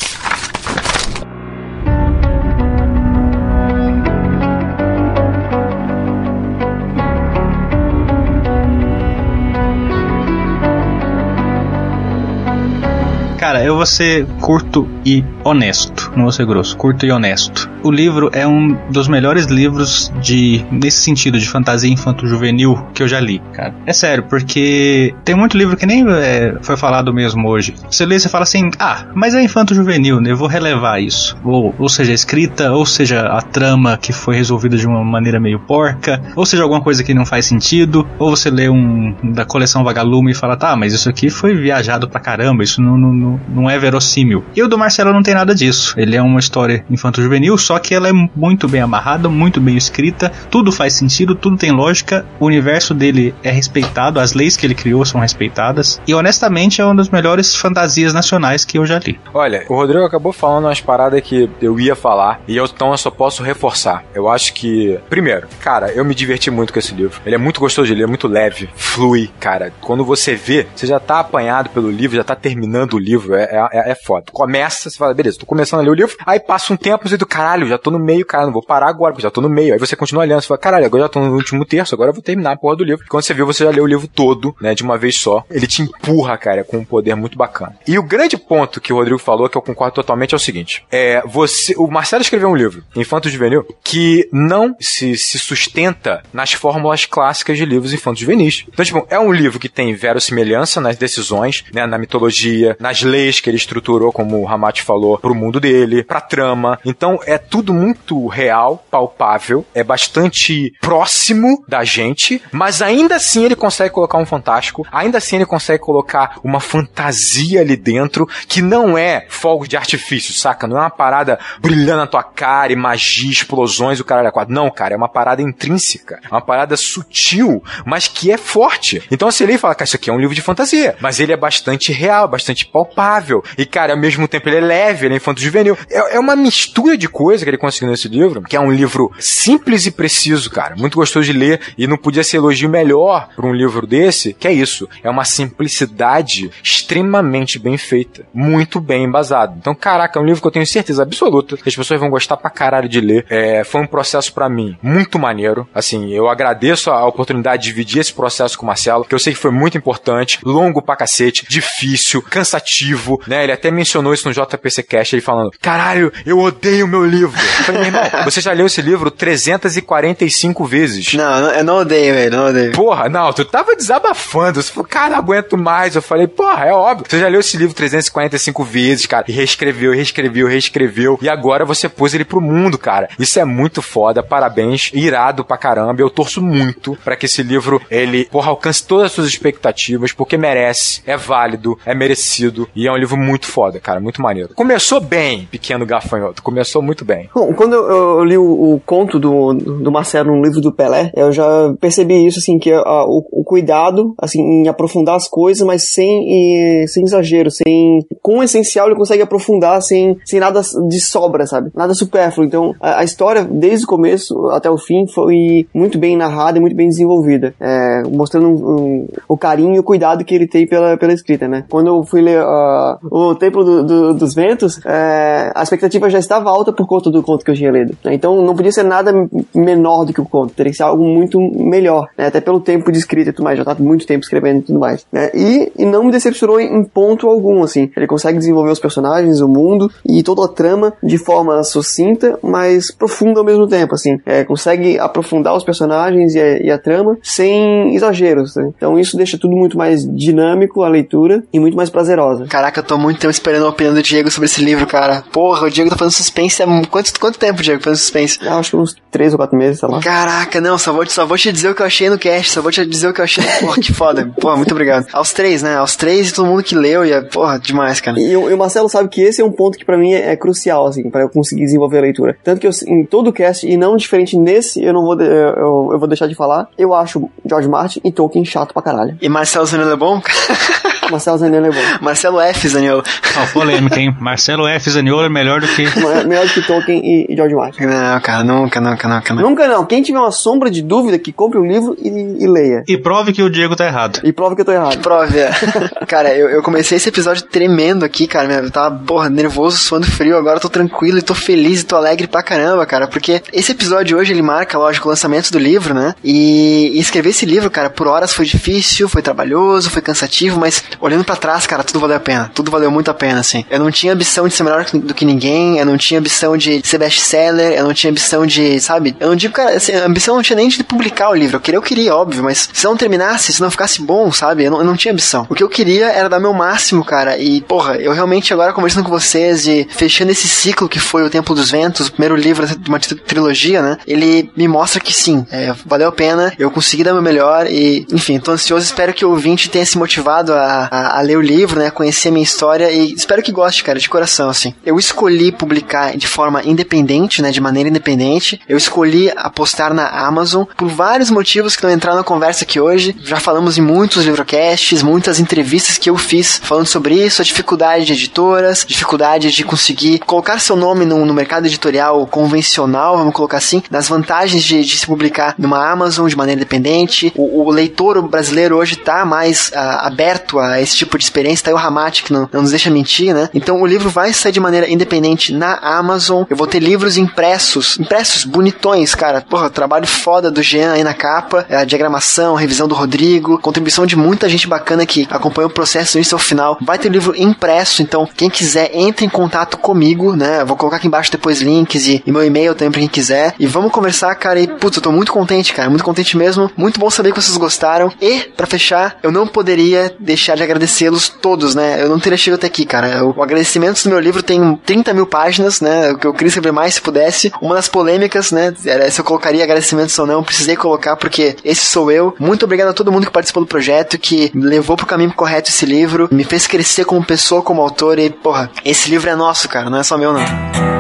Cara, 13.52 13.66
eu 13.66 13.76
vou 13.76 13.86
ser 13.86 14.26
curto 14.40 14.88
e 15.06 15.26
honesto. 15.44 16.10
Não 16.16 16.24
vou 16.24 16.32
ser 16.32 16.46
grosso. 16.46 16.78
Curto 16.78 17.06
e 17.06 17.12
honesto. 17.12 17.70
O 17.84 17.92
livro 17.92 18.30
é 18.32 18.48
um 18.48 18.78
dos 18.90 19.10
melhores 19.10 19.48
livros 19.48 20.10
de 20.22 20.64
nesse 20.72 21.02
sentido 21.02 21.38
de 21.38 21.50
fantasia 21.50 21.92
infanto-juvenil 21.92 22.88
que 22.94 23.04
eu 23.04 23.10
já 23.10 23.20
li, 23.20 23.42
cara. 23.52 23.74
É 23.86 23.92
sério, 23.92 24.24
porque 24.30 25.14
tem 25.26 25.36
muito 25.36 25.58
livro 25.58 25.76
que 25.76 25.86
nem 25.86 26.06
é, 26.08 26.56
foi 26.62 26.78
falado 26.78 27.14
mesmo 27.14 27.50
hoje. 27.50 27.76
Você 27.90 28.06
lê 28.06 28.16
e 28.16 28.20
você 28.22 28.30
fala 28.30 28.44
assim: 28.44 28.70
ah, 28.80 29.08
mas 29.14 29.36
é 29.36 29.44
infanto-juvenil, 29.44 30.22
né? 30.22 30.32
Eu 30.32 30.38
vou 30.38 30.48
relevar 30.48 31.02
isso. 31.02 31.36
Ou, 31.44 31.76
ou 31.78 31.90
seja, 31.90 32.14
a 32.14 32.16
escrita, 32.16 32.72
ou 32.72 32.86
seja, 32.86 33.24
a 33.24 33.42
trama 33.42 33.98
que 33.98 34.14
foi 34.14 34.38
resolvida 34.38 34.78
de 34.78 34.88
uma 34.88 35.04
maneira 35.04 35.42
meio 35.42 35.60
porca, 35.60 36.22
ou 36.38 36.46
seja, 36.46 36.64
alguma 36.64 36.82
coisa 36.82 37.04
que 37.04 37.14
não 37.14 37.26
faz 37.26 37.48
sentido. 37.48 38.08
Ou 38.18 38.30
você 38.30 38.50
lê 38.50 38.70
um 38.70 39.14
da 39.34 39.44
coleção 39.44 39.84
Vagalume 39.84 40.32
e 40.32 40.36
fala: 40.36 40.56
tá, 40.56 40.74
mas 40.78 40.94
isso 40.94 41.10
aqui 41.10 41.30
foi 41.30 41.54
viajado 41.54 42.08
pra 42.08 42.22
caramba, 42.22 42.64
isso 42.64 42.82
não, 42.82 42.98
não, 42.98 43.12
não 43.12 43.41
é 43.70 43.80
verossímil. 43.80 44.44
E 44.56 44.62
o 44.62 44.68
do 44.68 44.78
Marcelo 44.78 45.14
não 45.14 45.24
tem 45.24 45.34
nada 45.34 45.56
disso. 45.56 45.94
Ele 45.98 46.16
é 46.16 46.22
uma 46.22 46.40
história 46.40 46.86
infanto-juvenil, 46.90 47.58
só 47.58 47.80
que 47.80 47.94
ela 47.94 48.10
é 48.10 48.14
muito 48.36 48.68
bem 48.68 48.82
amarrada, 48.82 49.30
muito 49.30 49.62
bem 49.62 49.78
escrita, 49.78 50.32
tudo 50.50 50.72
faz 50.72 50.94
sentido, 50.94 51.36
tudo 51.36 51.58
tem 51.58 51.72
lógica, 51.72 52.26
o 52.40 52.46
universo 52.46 52.94
dele 52.94 53.34
é 53.44 53.52
respeitado, 53.52 54.20
as 54.20 54.34
leis 54.34 54.58
que 54.58 54.66
ele 54.66 54.76
criou 54.76 55.06
são 55.06 55.22
respeitadas, 55.22 56.02
e 56.08 56.14
honestamente 56.14 56.82
é 56.82 56.86
uma 56.86 56.96
das 56.96 57.10
melhores 57.10 57.56
fantasias 57.56 58.14
nacionais 58.14 58.66
que 58.66 58.78
eu 58.78 58.86
já 58.86 59.00
li. 59.00 59.20
Olha, 59.34 59.66
o 59.70 59.76
Rodrigo 59.76 60.04
acabou 60.04 60.34
falando 60.34 60.66
umas 60.66 60.82
paradas 60.82 61.22
que 61.22 61.50
eu 61.62 61.80
ia 61.80 61.96
falar, 61.96 62.42
e 62.48 62.58
eu, 62.58 62.66
então 62.66 62.92
eu 62.92 62.98
só 62.98 63.12
posso 63.12 63.44
reforçar. 63.44 64.04
Eu 64.14 64.30
acho 64.30 64.54
que, 64.54 65.00
primeiro, 65.10 65.48
cara, 65.60 65.92
eu 65.92 66.04
me 66.04 66.16
diverti 66.16 66.52
muito 66.52 66.74
com 66.74 66.80
esse 66.80 66.94
livro. 66.94 67.22
Ele 67.26 67.36
é 67.36 67.38
muito 67.38 67.60
gostoso 67.60 67.88
de 67.88 67.96
ler, 67.96 68.04
é 68.04 68.08
muito 68.08 68.28
leve, 68.28 68.70
flui, 68.76 69.30
cara. 69.40 69.72
Quando 69.82 70.04
você 70.04 70.36
vê, 70.36 70.68
você 70.76 70.88
já 70.88 71.00
tá 71.00 71.20
apanhado 71.20 71.70
pelo 71.70 71.90
livro, 71.90 72.18
já 72.18 72.24
tá 72.24 72.36
terminando 72.36 72.94
o 72.94 73.00
livro, 73.00 73.31
é, 73.36 73.68
é, 73.72 73.92
é 73.92 73.96
foda. 73.96 74.26
Começa, 74.32 74.90
você 74.90 74.98
fala, 74.98 75.14
beleza, 75.14 75.40
tô 75.40 75.46
começando 75.46 75.80
a 75.80 75.84
ler 75.84 75.90
o 75.90 75.94
livro, 75.94 76.16
aí 76.26 76.40
passa 76.40 76.74
um 76.74 76.78
tempo, 76.78 77.08
você 77.08 77.18
do 77.18 77.26
caralho, 77.26 77.68
já 77.68 77.78
tô 77.78 77.92
no 77.92 78.00
meio, 78.00 78.26
cara, 78.26 78.46
não 78.46 78.54
vou 78.54 78.64
parar 78.64 78.88
agora, 78.88 79.14
porque 79.14 79.24
já 79.24 79.32
tô 79.32 79.42
no 79.42 79.50
meio. 79.50 79.74
Aí 79.74 79.80
você 79.80 79.96
continua 79.96 80.24
lendo, 80.24 80.42
você 80.42 80.48
fala, 80.48 80.58
caralho, 80.60 80.86
agora 80.86 81.04
já 81.04 81.10
tô 81.10 81.20
no 81.20 81.34
último 81.36 81.66
terço, 81.66 81.96
agora 81.96 82.10
eu 82.10 82.14
vou 82.14 82.24
terminar 82.24 82.54
a 82.54 82.58
porra 82.58 82.76
do 82.76 82.84
livro. 82.84 83.06
Quando 83.10 83.24
você 83.24 83.34
viu, 83.34 83.46
você 83.46 83.64
já 83.64 83.70
leu 83.70 83.84
o 83.84 83.88
livro 83.88 84.08
todo, 84.08 84.56
né, 84.62 84.74
de 84.74 84.84
uma 84.84 84.98
vez 84.98 85.18
só. 85.20 85.44
Ele 85.50 85.68
te 85.68 85.82
empurra, 85.82 86.38
cara, 86.38 86.64
com 86.64 86.78
um 86.78 86.86
poder 86.86 87.16
muito 87.16 87.38
bacana. 87.38 87.76
E 87.88 87.98
o 87.98 88.04
grande 88.04 88.38
ponto 88.38 88.82
que 88.82 88.94
o 88.94 88.96
Rodrigo 88.98 89.20
falou, 89.20 89.50
que 89.50 89.58
eu 89.58 89.62
concordo 89.62 89.96
totalmente, 89.96 90.34
é 90.34 90.38
o 90.38 90.40
seguinte: 90.40 90.86
é, 90.92 91.22
você, 91.26 91.74
o 91.78 91.88
Marcelo 91.88 92.22
escreveu 92.22 92.50
um 92.50 92.56
livro, 92.56 92.84
Infanto 92.96 93.30
Juvenil, 93.30 93.66
que 93.84 94.28
não 94.32 94.76
se, 94.80 95.18
se 95.18 95.40
sustenta 95.40 96.24
nas 96.34 96.54
fórmulas 96.54 97.06
clássicas 97.06 97.58
de 97.58 97.66
livros 97.66 97.94
infantos 97.94 98.22
juvenis. 98.22 98.66
Então, 98.68 98.84
tipo, 98.84 99.06
é 99.10 99.20
um 99.20 99.32
livro 99.32 99.60
que 99.60 99.70
tem 99.70 99.94
verossimilhança 99.94 100.82
nas 100.82 100.98
decisões, 100.98 101.64
né, 101.74 101.86
na 101.86 101.98
mitologia, 101.98 102.76
nas 102.80 103.02
leis 103.02 103.21
que 103.30 103.50
ele 103.50 103.58
estruturou, 103.58 104.12
como 104.12 104.40
o 104.40 104.46
Ramate 104.46 104.82
falou, 104.82 105.18
pro 105.18 105.36
mundo 105.36 105.60
dele, 105.60 106.04
pra 106.04 106.22
trama. 106.22 106.80
Então, 106.86 107.20
é 107.26 107.38
tudo 107.38 107.74
muito 107.74 108.28
real, 108.28 108.84
palpável, 108.90 109.66
é 109.74 109.84
bastante 109.84 110.74
próximo 110.82 111.64
da 111.68 111.84
gente, 111.84 112.42
mas 112.52 112.82
ainda 112.82 113.16
assim 113.16 113.46
ele 113.46 113.56
consegue 113.56 113.94
colocar 113.94 114.18
um 114.18 114.26
fantástico, 114.26 114.86
ainda 114.92 115.18
assim 115.18 115.36
ele 115.36 115.46
consegue 115.46 115.84
colocar 115.84 116.40
uma 116.44 116.60
fantasia 116.60 117.62
ali 117.62 117.76
dentro 117.76 118.28
que 118.48 118.62
não 118.62 118.98
é 118.98 119.26
fogo 119.30 119.68
de 119.68 119.78
artifício, 119.78 120.34
saca? 120.34 120.68
Não 120.68 120.78
é 120.78 120.82
uma 120.82 120.90
parada 120.90 121.40
brilhando 121.60 122.02
na 122.02 122.08
tua 122.08 122.24
cara 122.24 122.72
e 122.72 122.76
magia, 122.76 123.32
explosões, 123.32 124.00
o 124.00 124.06
caralho 124.06 124.28
é 124.28 124.32
quadro. 124.32 124.54
Não, 124.54 124.70
cara, 124.70 124.94
é 124.94 124.98
uma 124.98 125.10
parada 125.10 125.42
intrínseca, 125.42 126.20
é 126.24 126.28
uma 126.30 126.42
parada 126.42 126.76
sutil, 126.78 127.64
mas 127.86 128.08
que 128.08 128.32
é 128.32 128.38
forte. 128.38 129.02
Então 129.12 129.30
você 129.30 129.46
lê 129.46 129.54
e 129.54 129.58
fala, 129.58 129.76
cara, 129.76 129.86
isso 129.86 129.96
aqui 129.96 130.10
é 130.10 130.14
um 130.14 130.20
livro 130.20 130.36
de 130.36 130.42
fantasia, 130.42 130.96
mas 131.00 131.20
ele 131.20 131.32
é 131.32 131.38
bastante 131.38 131.92
real, 131.92 132.28
bastante 132.28 132.66
palpável. 132.66 133.11
E, 133.58 133.66
cara, 133.66 133.94
ao 133.94 134.00
mesmo 134.00 134.28
tempo 134.28 134.48
ele 134.50 134.58
é 134.58 134.62
leve, 134.62 135.06
ele 135.06 135.16
é 135.16 135.18
infanto 135.18 135.42
juvenil. 135.42 135.78
É, 135.90 136.16
é 136.16 136.20
uma 136.20 136.36
mistura 136.36 136.98
de 136.98 137.08
coisa 137.08 137.44
que 137.44 137.50
ele 137.50 137.58
conseguiu 137.58 137.90
nesse 137.90 138.08
livro, 138.08 138.42
que 138.42 138.56
é 138.56 138.60
um 138.60 138.72
livro 138.72 139.12
simples 139.20 139.86
e 139.86 139.92
preciso, 139.92 140.50
cara. 140.50 140.76
Muito 140.78 140.96
gostoso 140.96 141.26
de 141.26 141.34
ler 141.34 141.60
e 141.78 141.88
não 141.88 141.98
podia 141.98 142.24
ser 142.24 142.38
elogio 142.38 142.70
melhor 142.70 143.30
para 143.36 143.46
um 143.46 143.54
livro 143.54 143.86
desse, 143.86 144.34
que 144.34 144.48
é 144.48 144.54
isso. 144.54 144.88
É 145.04 145.10
uma 145.10 145.26
simplicidade 145.26 146.52
extremamente 146.64 147.60
bem 147.60 147.78
feita. 147.78 148.26
Muito 148.34 148.80
bem 148.80 149.04
embasado. 149.04 149.56
Então, 149.58 149.74
caraca, 149.74 150.20
é 150.20 150.22
um 150.22 150.26
livro 150.26 150.42
que 150.42 150.48
eu 150.48 150.52
tenho 150.52 150.68
certeza 150.68 151.04
absoluta 151.04 151.58
que 151.58 151.70
as 151.70 151.76
pessoas 151.76 152.00
vão 152.00 152.10
gostar 152.10 152.38
pra 152.38 152.50
caralho 152.50 152.88
de 152.88 153.02
ler. 153.02 153.26
É, 153.30 153.64
foi 153.64 153.82
um 153.82 153.88
processo 153.88 154.34
para 154.34 154.50
mim 154.50 154.78
muito 154.82 155.18
maneiro. 155.18 155.68
Assim, 155.74 156.12
eu 156.14 156.28
agradeço 156.28 156.92
a 156.92 157.06
oportunidade 157.06 157.64
de 157.64 157.70
dividir 157.70 158.00
esse 158.00 158.14
processo 158.14 158.58
com 158.58 158.66
o 158.66 158.68
Marcelo, 158.68 159.06
que 159.06 159.16
eu 159.16 159.20
sei 159.20 159.34
que 159.34 159.40
foi 159.40 159.52
muito 159.52 159.78
importante, 159.78 160.40
longo 160.44 160.82
pra 160.82 160.96
cacete, 160.96 161.46
difícil, 161.48 162.22
cansativo, 162.22 163.01
né? 163.28 163.44
Ele 163.44 163.52
até 163.52 163.72
mencionou 163.72 164.14
isso 164.14 164.28
no 164.28 164.34
JPC 164.34 164.84
Cast, 164.84 165.16
ele 165.16 165.22
falando, 165.22 165.52
caralho, 165.62 166.12
eu 166.26 166.40
odeio 166.40 166.88
meu 166.88 167.06
livro. 167.06 167.40
Eu 167.40 167.64
falei, 167.64 167.82
meu 167.82 167.88
irmão, 167.88 168.04
você 168.26 168.42
já 168.42 168.52
leu 168.54 168.66
esse 168.66 168.82
livro 168.82 169.10
345 169.12 170.66
vezes. 170.66 171.14
Não, 171.14 171.52
eu 171.52 171.64
não 171.64 171.78
odeio, 171.78 172.14
velho, 172.14 172.32
não 172.32 172.48
odeio. 172.48 172.72
Porra, 172.72 173.10
não, 173.10 173.32
tu 173.34 173.46
tava 173.46 173.76
desabafando. 173.76 174.62
Você 174.62 174.72
falou, 174.72 174.88
cara, 174.88 175.18
aguento 175.18 175.58
mais. 175.58 175.96
Eu 175.96 176.02
falei, 176.02 176.28
porra, 176.28 176.66
é 176.66 176.74
óbvio. 176.74 177.06
Você 177.08 177.20
já 177.20 177.28
leu 177.28 177.40
esse 177.40 177.58
livro 177.58 177.74
345 177.74 178.64
vezes, 178.64 179.06
cara, 179.06 179.26
e 179.28 179.32
reescreveu, 179.32 179.94
reescreveu, 179.94 180.48
reescreveu, 180.48 181.20
e 181.22 181.30
agora 181.30 181.66
você 181.66 181.88
pôs 181.90 182.14
ele 182.14 182.26
pro 182.26 182.42
mundo, 182.42 182.78
cara. 182.78 183.10
Isso 183.20 183.40
é 183.40 183.46
muito 183.46 183.82
foda, 183.82 184.24
parabéns, 184.24 184.92
irado 184.94 185.44
pra 185.44 185.58
caramba. 185.58 186.02
Eu 186.02 186.10
torço 186.10 186.42
muito 186.42 186.98
para 187.04 187.16
que 187.16 187.26
esse 187.26 187.44
livro, 187.44 187.82
ele, 187.90 188.26
porra, 188.26 188.50
alcance 188.50 188.86
todas 188.86 189.08
as 189.08 189.12
suas 189.12 189.28
expectativas, 189.28 190.12
porque 190.12 190.38
merece, 190.38 191.02
é 191.06 191.18
válido, 191.18 191.78
é 191.86 191.94
merecido, 191.94 192.70
e 192.76 192.81
é 192.88 192.92
um 192.92 192.98
livro 192.98 193.18
muito 193.18 193.46
foda, 193.46 193.80
cara, 193.80 194.00
muito 194.00 194.22
maneiro. 194.22 194.54
Começou 194.56 195.00
bem, 195.00 195.48
Pequeno 195.50 195.86
Gafanhoto, 195.86 196.44
começou 196.44 196.82
muito 196.82 197.04
bem. 197.04 197.30
Bom, 197.34 197.54
quando 197.54 197.74
eu, 197.74 198.20
eu 198.20 198.24
li 198.24 198.38
o, 198.38 198.76
o, 198.76 198.82
conto 198.86 199.20
do, 199.20 199.54
do 199.54 199.92
Marcelo 199.92 200.36
no 200.36 200.42
livro 200.42 200.62
do 200.62 200.72
Pelé, 200.72 201.12
eu 201.16 201.32
já 201.32 201.74
percebi 201.80 202.26
isso, 202.26 202.40
assim, 202.40 202.58
que 202.58 202.72
a, 202.72 203.04
o, 203.06 203.26
o, 203.32 203.44
cuidado, 203.44 204.14
assim, 204.18 204.42
em 204.42 204.68
aprofundar 204.68 205.16
as 205.16 205.28
coisas, 205.28 205.66
mas 205.66 205.90
sem, 205.90 206.08
e, 206.28 206.88
sem 206.88 207.04
exagero, 207.04 207.50
sem... 207.52 208.00
Com 208.22 208.40
o 208.40 208.44
essencial 208.44 208.88
ele 208.88 208.96
consegue 208.96 209.24
aprofundar 209.24 209.82
sem, 209.82 210.18
sem 210.26 210.40
nada 210.40 210.62
de 210.88 211.00
sobra, 211.00 211.46
sabe? 211.46 211.72
Nada 211.76 211.94
supérfluo. 211.94 212.46
Então, 212.46 212.76
a, 212.80 213.00
a 213.00 213.04
história, 213.04 213.44
desde 213.44 213.86
o 213.86 213.88
começo 213.88 214.48
até 214.50 214.70
o 214.70 214.78
fim, 214.78 215.08
foi 215.08 215.68
muito 215.74 215.98
bem 215.98 216.16
narrada 216.16 216.58
e 216.58 216.62
muito 216.62 216.76
bem 216.76 216.88
desenvolvida. 216.88 217.54
É, 217.60 218.04
mostrando 218.10 218.48
um, 218.48 218.54
um, 218.54 219.08
o 219.28 219.38
carinho 219.38 219.76
e 219.76 219.80
o 219.80 219.84
cuidado 219.84 220.24
que 220.24 220.34
ele 220.34 220.48
tem 220.48 220.68
pela, 220.68 220.98
pela 220.98 221.14
escrita, 221.14 221.48
né? 221.48 221.66
Quando 221.70 221.88
eu 221.88 222.04
fui 222.04 222.22
ler 222.22 222.42
uh, 222.42 222.71
o 223.04 223.36
Templo 223.36 223.64
do, 223.64 223.84
do, 223.84 224.14
dos 224.14 224.34
Ventos, 224.34 224.80
é, 224.86 225.52
a 225.56 225.64
expectativa 225.64 226.10
já 226.10 226.20
estava 226.20 226.50
alta 226.50 226.72
por 226.72 226.88
conta 226.88 227.10
do 227.10 227.24
conto 227.24 227.44
que 227.44 227.52
eu 227.52 227.56
tinha 227.56 227.72
lido. 227.72 227.96
Né? 228.04 228.14
Então, 228.14 228.42
não 228.42 228.56
podia 228.56 228.72
ser 228.72 228.84
nada 228.84 229.12
menor 229.54 230.06
do 230.06 230.14
que 230.14 230.22
o 230.22 230.26
conto. 230.26 230.54
Teria 230.54 230.72
que 230.72 230.78
ser 230.78 230.84
algo 230.84 231.04
muito 231.04 231.40
melhor, 231.40 232.08
né? 232.18 232.28
Até 232.28 232.42
pelo 232.42 232.60
tempo 232.60 232.92
de 232.92 232.98
escrita 232.98 233.30
e 233.30 233.34
tudo 233.34 233.44
mais. 233.44 233.58
Já 233.58 233.66
tá 233.66 233.76
muito 233.76 234.06
tempo 234.06 234.24
escrevendo 234.24 234.60
e 234.60 234.64
tudo 234.64 234.80
mais. 234.80 235.06
Né? 235.12 235.30
E, 235.34 235.72
e 235.78 235.86
não 235.86 236.04
me 236.04 236.12
decepcionou 236.12 236.60
em, 236.60 236.84
ponto 236.84 237.28
algum, 237.28 237.64
assim. 237.64 237.90
Ele 237.96 238.08
consegue 238.08 238.38
desenvolver 238.38 238.72
os 238.72 238.80
personagens, 238.80 239.42
o 239.42 239.48
mundo 239.48 239.92
e 240.06 240.24
toda 240.24 240.46
a 240.46 240.48
trama 240.48 240.94
de 241.02 241.18
forma 241.18 241.64
sucinta, 241.64 242.38
mas 242.42 242.92
profunda 242.92 243.40
ao 243.40 243.46
mesmo 243.46 243.68
tempo, 243.68 243.96
assim. 243.96 244.20
É, 244.26 244.44
consegue 244.44 245.00
aprofundar 245.00 245.56
os 245.56 245.64
personagens 245.64 246.36
e 246.36 246.40
a, 246.40 246.58
e 246.64 246.72
a 246.72 246.78
trama 246.78 247.18
sem 247.24 247.96
exageros, 247.96 248.56
né? 248.56 248.72
Então 248.76 248.98
isso 249.00 249.18
deixa 249.18 249.38
tudo 249.38 249.56
muito 249.56 249.78
mais 249.78 250.06
dinâmico 250.06 250.84
a 250.84 250.90
leitura 250.90 251.44
e 251.52 251.60
muito 251.60 251.78
mais 251.78 251.90
prazerosa. 251.90 252.46
Caraca, 252.62 252.80
eu 252.80 252.84
tô 252.84 252.96
muito 252.96 253.20
tempo 253.20 253.32
esperando 253.32 253.66
a 253.66 253.70
opinião 253.70 253.92
do 253.92 254.04
Diego 254.04 254.30
sobre 254.30 254.46
esse 254.46 254.64
livro, 254.64 254.86
cara. 254.86 255.24
Porra, 255.32 255.66
o 255.66 255.70
Diego 255.72 255.90
tá 255.90 255.98
fazendo 255.98 256.14
suspense 256.14 256.62
há 256.62 256.68
quanto, 256.86 257.20
quanto 257.20 257.40
tempo, 257.40 257.64
Diego, 257.64 257.82
fazendo 257.82 257.98
suspense? 257.98 258.38
Eu 258.40 258.54
acho 258.54 258.70
que 258.70 258.78
uns 258.78 258.96
3 259.10 259.34
ou 259.34 259.40
4 259.40 259.58
meses, 259.58 259.80
sei 259.80 259.90
lá. 259.90 260.00
Caraca, 260.00 260.62
não, 260.62 260.78
só 260.78 260.94
vou, 260.94 261.04
só 261.08 261.26
vou 261.26 261.40
te 261.40 261.52
dizer 261.52 261.72
o 261.72 261.76
que 261.76 261.82
eu 261.82 261.88
achei 261.88 262.08
no 262.08 262.20
cast, 262.20 262.52
só 262.52 262.62
vou 262.62 262.72
te 262.72 262.86
dizer 262.86 263.08
o 263.08 263.14
que 263.16 263.20
eu 263.20 263.24
achei. 263.24 263.44
Porra, 263.62 263.82
que 263.82 263.92
foda. 263.92 264.32
Porra, 264.40 264.58
muito 264.58 264.72
obrigado. 264.74 265.08
Aos 265.12 265.34
três, 265.34 265.64
né? 265.64 265.76
Aos 265.76 265.96
três 265.96 266.30
e 266.30 266.34
todo 266.36 266.46
mundo 266.46 266.62
que 266.62 266.76
leu, 266.76 267.04
e 267.04 267.12
é, 267.12 267.22
porra, 267.22 267.58
demais, 267.58 268.00
cara. 268.00 268.20
E, 268.20 268.32
e 268.32 268.36
o 268.36 268.58
Marcelo 268.60 268.88
sabe 268.88 269.10
que 269.10 269.22
esse 269.22 269.42
é 269.42 269.46
um 269.46 269.52
ponto 269.52 269.76
que 269.76 269.84
para 269.84 269.98
mim 269.98 270.14
é, 270.14 270.32
é, 270.32 270.36
crucial, 270.36 270.86
assim, 270.86 271.10
para 271.10 271.22
eu 271.22 271.30
conseguir 271.30 271.66
desenvolver 271.66 271.98
a 271.98 272.02
leitura. 272.02 272.38
Tanto 272.44 272.62
que 272.62 272.68
eu, 272.68 272.72
em 272.86 273.04
todo 273.04 273.32
o 273.32 273.34
cast, 273.34 273.68
e 273.68 273.76
não 273.76 273.98
diferente 273.98 274.38
nesse, 274.38 274.84
eu 274.84 274.94
não 274.94 275.02
vou, 275.02 275.16
de, 275.16 275.26
eu, 275.26 275.90
eu, 275.94 275.98
vou 275.98 276.08
deixar 276.08 276.28
de 276.28 276.36
falar, 276.36 276.68
eu 276.78 276.94
acho 276.94 277.28
George 277.44 277.68
Martin 277.68 278.02
e 278.04 278.12
Tolkien 278.12 278.46
chato 278.46 278.72
pra 278.72 278.84
caralho. 278.84 279.18
E 279.20 279.28
Marcelo 279.28 279.66
Zanello 279.66 279.94
é 279.94 279.96
bom? 279.96 280.22
Marcelo 281.12 281.38
Zaniolo 281.38 281.68
é 281.68 281.72
bom. 281.72 281.82
Marcelo 282.02 282.40
F. 282.40 282.68
Zaniolo. 282.68 283.04
Ó, 283.38 283.44
oh, 283.44 283.48
polêmica, 283.48 284.00
hein? 284.00 284.16
Marcelo 284.20 284.68
F. 284.68 284.90
Zaniolo 284.90 285.26
é 285.26 285.30
melhor 285.30 285.62
do 285.62 285.68
que... 285.68 285.84
melhor 286.26 286.46
do 286.46 286.54
que 286.54 286.62
Tolkien 286.62 287.02
e, 287.04 287.28
e 287.30 287.36
George 287.36 287.56
Martin. 287.56 287.84
Não, 287.84 288.20
cara, 288.22 288.44
nunca, 288.44 288.82
nunca, 288.82 289.08
nunca. 289.08 289.34
Nunca 289.34 289.68
não. 289.68 289.86
Quem 289.86 290.02
tiver 290.02 290.20
uma 290.20 290.32
sombra 290.32 290.70
de 290.70 290.82
dúvida, 290.82 291.20
que 291.20 291.32
compre 291.32 291.60
o 291.60 291.62
um 291.62 291.66
livro 291.66 291.96
e, 292.00 292.10
e, 292.44 292.48
leia. 292.48 292.84
E 292.88 292.98
prove 292.98 293.34
que 293.34 293.44
o 293.44 293.50
Diego 293.50 293.76
tá 293.76 293.86
errado. 293.86 294.20
E 294.24 294.32
prove 294.32 294.56
que 294.56 294.62
eu 294.62 294.66
tô 294.66 294.72
errado. 294.72 294.98
Prove, 295.00 295.40
é. 295.40 295.52
cara, 296.08 296.34
eu, 296.34 296.50
eu 296.50 296.64
comecei 296.64 296.98
esse 296.98 297.10
episódio 297.10 297.44
tremendo 297.44 298.06
aqui, 298.06 298.28
cara. 298.28 298.52
Eu 298.54 298.72
tava, 298.72 298.96
porra, 299.06 299.30
nervoso, 299.30 299.78
suando 299.78 300.06
frio. 300.06 300.38
Agora 300.38 300.58
eu 300.58 300.62
tô 300.62 300.70
tranquilo 300.70 301.18
e 301.18 301.22
tô 301.22 301.34
feliz 301.34 301.82
e 301.82 301.86
tô 301.86 301.96
alegre 301.96 302.28
pra 302.28 302.44
caramba, 302.44 302.86
cara. 302.86 303.08
Porque 303.08 303.42
esse 303.52 303.72
episódio 303.72 304.18
hoje, 304.18 304.32
ele 304.32 304.42
marca, 304.42 304.78
lógico, 304.78 305.08
o 305.08 305.12
lançamento 305.12 305.52
do 305.52 305.60
livro, 305.60 305.94
né? 305.94 306.16
E, 306.24 306.92
e 306.94 307.00
escrever 307.00 307.30
esse 307.30 307.46
livro, 307.46 307.70
cara, 307.70 307.90
por 307.90 308.08
horas 308.08 308.34
foi 308.34 308.46
difícil, 308.46 309.10
foi 309.10 309.22
trabalhoso, 309.22 309.90
foi 309.90 310.02
cansativo, 310.02 310.60
mas 310.60 310.84
olhando 311.02 311.24
para 311.24 311.36
trás, 311.36 311.66
cara, 311.68 311.84
tudo 311.84 312.00
valeu 312.00 312.18
a 312.18 312.20
pena. 312.20 312.52
Tudo 312.54 312.72
valeu 312.72 312.92
muito 312.92 313.10
a 313.12 313.14
pena, 313.14 313.40
assim. 313.40 313.66
Eu 313.70 313.80
não 313.80 313.92
tinha 313.92 314.14
ambição 314.14 314.48
de 314.48 314.54
ser 314.54 314.64
melhor 314.64 314.86
do 314.94 315.14
que 315.14 315.26
ninguém, 315.26 315.80
eu 315.80 315.86
não 315.86 315.98
tinha 315.98 316.20
ambição 316.20 316.56
de 316.56 316.82
ser 316.86 316.98
best-seller, 316.98 317.74
eu 317.74 317.84
não 317.84 317.94
tinha 317.94 318.12
ambição 318.12 318.46
de, 318.46 318.80
sabe? 318.80 319.16
Eu 319.20 319.30
não 319.30 319.36
digo, 319.36 319.54
cara, 319.54 319.76
assim, 319.76 319.94
a 319.94 320.06
ambição 320.06 320.36
não 320.36 320.44
tinha 320.44 320.56
nem 320.56 320.70
de 320.70 320.84
publicar 320.84 321.30
o 321.30 321.36
livro. 321.36 321.58
Eu 321.58 321.62
queria, 321.62 321.78
eu 321.78 321.82
queria, 321.82 322.16
óbvio, 322.16 322.44
mas 322.44 322.70
se 322.72 322.86
não 322.86 322.96
terminasse, 322.96 323.54
se 323.54 323.62
não 323.62 323.72
ficasse 323.72 324.02
bom, 324.02 324.32
sabe? 324.32 324.66
Eu 324.66 324.72
não, 324.72 324.80
eu 324.80 324.86
não 324.86 324.96
tinha 324.96 325.12
ambição. 325.12 325.46
O 325.50 325.56
que 325.56 325.64
eu 325.64 325.70
queria 325.70 326.10
era 326.12 326.30
dar 326.30 326.40
meu 326.40 326.54
máximo, 326.54 327.04
cara. 327.04 327.38
E, 327.38 327.62
porra, 327.62 327.96
eu 327.96 328.14
realmente 328.14 328.54
agora 328.54 328.74
conversando 328.74 329.04
com 329.04 329.12
vocês 329.12 329.68
e 329.68 329.88
fechando 329.90 330.32
esse 330.32 330.48
ciclo 330.48 330.88
que 330.88 331.00
foi 331.00 331.24
o 331.24 331.30
Templo 331.30 331.56
dos 331.56 331.72
Ventos, 331.72 332.08
o 332.08 332.12
primeiro 332.12 332.36
livro 332.36 332.66
de 332.68 332.90
uma 332.90 333.00
trilogia, 333.00 333.82
né? 333.82 333.98
Ele 334.08 334.50
me 334.56 334.68
mostra 334.68 335.00
que 335.00 335.14
sim, 335.14 335.46
é, 335.52 335.74
valeu 335.86 336.10
a 336.10 336.12
pena, 336.12 336.54
eu 336.58 336.70
consegui 336.70 337.04
dar 337.04 337.14
meu 337.14 337.22
melhor 337.22 337.68
e, 337.68 338.06
enfim, 338.12 338.40
tô 338.40 338.52
ansioso, 338.52 338.86
espero 338.86 339.14
que 339.14 339.26
o 339.26 339.30
ouvinte 339.30 339.70
tenha 339.70 339.86
se 339.86 339.98
motivado 339.98 340.54
a, 340.54 340.81
a, 340.90 341.20
a 341.20 341.22
ler 341.22 341.38
o 341.38 341.42
livro, 341.42 341.80
né? 341.80 341.92
Conhecer 341.92 342.30
a 342.30 342.32
minha 342.32 342.44
história 342.44 342.92
e 342.92 343.14
espero 343.14 343.44
que 343.44 343.52
goste, 343.52 343.84
cara, 343.84 344.00
de 344.00 344.10
coração, 344.10 344.50
assim. 344.50 344.74
Eu 344.86 344.98
escolhi 344.98 345.52
publicar 345.52 346.16
de 346.18 346.28
forma 346.28 346.64
independente, 346.64 347.42
né? 347.42 347.52
De 347.52 347.62
maneira 347.62 347.90
independente. 347.90 348.60
Eu 348.68 348.78
escolhi 348.78 349.32
apostar 349.36 349.94
na 349.94 350.08
Amazon 350.08 350.66
por 350.78 350.90
vários 350.90 351.30
motivos 351.30 351.76
que 351.76 351.84
não 351.84 351.92
entraram 351.92 352.18
na 352.18 352.24
conversa 352.24 352.64
aqui 352.64 352.80
hoje. 352.80 353.16
Já 353.24 353.40
falamos 353.40 353.78
em 353.78 353.82
muitos 353.82 354.26
livrocasts, 354.26 355.04
muitas 355.04 355.40
entrevistas 355.40 355.98
que 355.98 356.10
eu 356.10 356.18
fiz 356.18 356.60
falando 356.64 356.88
sobre 356.88 357.16
isso, 357.16 357.42
a 357.42 357.46
dificuldade 357.46 358.06
de 358.06 358.14
editoras, 358.14 358.86
dificuldade 358.88 359.52
de 359.52 359.64
conseguir 359.64 360.20
colocar 360.20 360.60
seu 360.60 360.76
nome 360.76 361.06
no, 361.06 361.26
no 361.26 361.34
mercado 361.34 361.66
editorial 361.66 362.26
convencional, 362.28 363.18
vamos 363.18 363.34
colocar 363.34 363.58
assim, 363.58 363.84
das 363.90 364.08
vantagens 364.08 364.64
de, 364.64 364.84
de, 364.84 364.98
se 364.98 365.06
publicar 365.06 365.56
numa 365.58 365.92
Amazon 365.92 366.28
de 366.28 366.36
maneira 366.36 366.60
independente. 366.60 367.32
O, 367.36 367.64
o 367.64 367.72
leitor 367.72 368.22
brasileiro 368.28 368.78
hoje 368.78 368.94
está 368.94 369.26
mais 369.26 369.70
uh, 369.70 370.06
aberto 370.06 370.60
a 370.60 370.71
esse 370.80 370.96
tipo 370.96 371.18
de 371.18 371.24
experiência, 371.24 371.66
tá 371.66 371.72
aí 371.72 371.74
o 371.74 371.78
Ramate 371.78 372.24
que 372.24 372.32
não, 372.32 372.48
não 372.52 372.62
nos 372.62 372.70
deixa 372.70 372.90
mentir, 372.90 373.34
né? 373.34 373.50
Então 373.54 373.82
o 373.82 373.86
livro 373.86 374.10
vai 374.10 374.32
sair 374.34 374.52
de 374.52 374.60
maneira 374.60 374.90
independente 374.90 375.54
na 375.54 375.76
Amazon. 375.78 376.44
Eu 376.50 376.56
vou 376.56 376.68
ter 376.68 376.80
livros 376.80 377.18
impressos, 377.18 378.00
impressos 378.00 378.46
bonitões, 378.46 379.16
cara. 379.16 379.42
Porra, 379.42 379.70
trabalho 379.70 380.08
foda 380.08 380.52
do 380.52 380.62
Jean 380.62 380.94
aí 380.94 381.04
na 381.04 381.14
capa, 381.14 381.66
é 381.68 381.76
a 381.76 381.84
diagramação, 381.84 382.56
a 382.56 382.60
revisão 382.60 382.88
do 382.88 382.96
Rodrigo, 382.96 383.58
contribuição 383.60 384.06
de 384.06 384.16
muita 384.16 384.48
gente 384.48 384.68
bacana 384.68 385.06
que 385.06 385.28
acompanha 385.30 385.68
o 385.68 385.72
processo 385.72 386.14
do 386.14 386.18
início 386.18 386.36
ao 386.36 386.40
final. 386.40 386.78
Vai 386.82 386.98
ter 386.98 387.10
livro 387.10 387.34
impresso, 387.36 388.02
então 388.02 388.28
quem 388.36 388.50
quiser 388.50 388.92
entre 388.94 389.26
em 389.26 389.30
contato 389.30 389.78
comigo, 389.78 390.36
né? 390.36 390.62
Eu 390.62 390.66
vou 390.66 390.78
colocar 390.78 390.98
aqui 390.98 391.08
embaixo 391.08 391.32
depois 391.32 391.62
links 391.62 392.08
e, 392.08 392.24
e 392.26 392.32
meu 392.32 392.44
e-mail 392.44 392.76
também 392.76 392.92
pra 392.92 393.00
quem 393.00 393.10
quiser. 393.10 393.56
E 393.60 393.66
vamos 393.66 393.92
conversar, 393.92 394.34
cara. 394.36 394.60
E 394.60 394.68
putz, 394.68 394.98
eu 394.98 395.04
tô 395.04 395.12
muito 395.12 395.32
contente, 395.32 395.74
cara. 395.74 395.90
Muito 395.90 396.04
contente 396.04 396.38
mesmo. 396.38 396.70
Muito 396.76 397.00
bom 397.00 397.10
saber 397.10 397.32
que 397.32 397.42
vocês 397.42 397.58
gostaram. 397.58 398.12
E, 398.22 398.42
para 398.56 398.68
fechar, 398.68 399.18
eu 399.24 399.32
não 399.32 399.48
poderia 399.48 400.14
deixar 400.20 400.56
de 400.56 400.61
agradecê-los 400.64 401.30
todos, 401.30 401.76
né? 401.76 402.02
Eu 402.02 402.10
não 402.10 402.20
teria 402.20 402.38
chegado 402.38 402.60
até 402.60 402.68
aqui, 402.68 402.86
cara. 402.86 403.26
O 403.26 403.42
agradecimento 403.42 404.04
do 404.04 404.10
meu 404.10 404.20
livro 404.20 404.44
tem 404.44 404.76
30 404.86 405.14
mil 405.14 405.26
páginas, 405.26 405.82
né? 405.82 406.14
Que 406.16 406.28
eu 406.28 406.34
queria 406.34 406.50
escrever 406.50 406.72
mais 406.72 406.96
se 406.96 407.02
pudesse. 407.02 407.52
Uma 407.62 407.76
das 407.76 407.88
polêmicas, 407.88 408.52
né? 408.52 408.74
Era 408.86 409.10
se 409.10 409.20
eu 409.20 409.26
colocaria 409.26 409.64
agradecimentos 409.64 410.18
ou 410.18 410.26
não. 410.26 410.44
Precisei 410.44 410.76
colocar 410.76 411.16
porque 411.16 411.56
esse 411.64 411.86
sou 411.86 412.12
eu. 412.12 412.36
Muito 412.40 412.66
obrigado 412.66 412.90
a 412.90 412.94
todo 412.94 413.12
mundo 413.12 413.26
que 413.26 413.32
participou 413.32 413.64
do 413.64 413.68
projeto, 413.68 414.18
que 414.18 414.52
levou 414.56 414.96
pro 414.96 415.06
caminho 415.06 415.34
correto 415.34 415.70
esse 415.70 415.86
livro, 415.86 416.28
me 416.32 416.44
fez 416.44 416.68
crescer 416.68 417.06
como 417.06 417.26
pessoa, 417.26 417.62
como 417.62 417.82
autor. 417.82 418.20
E, 418.20 418.30
porra, 418.30 418.70
esse 418.86 419.10
livro 419.10 419.30
é 419.30 419.36
nosso, 419.36 419.68
cara. 419.68 419.90
Não 419.90 420.00
é 420.00 420.04
só 420.04 420.18
meu, 420.18 420.34
não. 420.34 420.92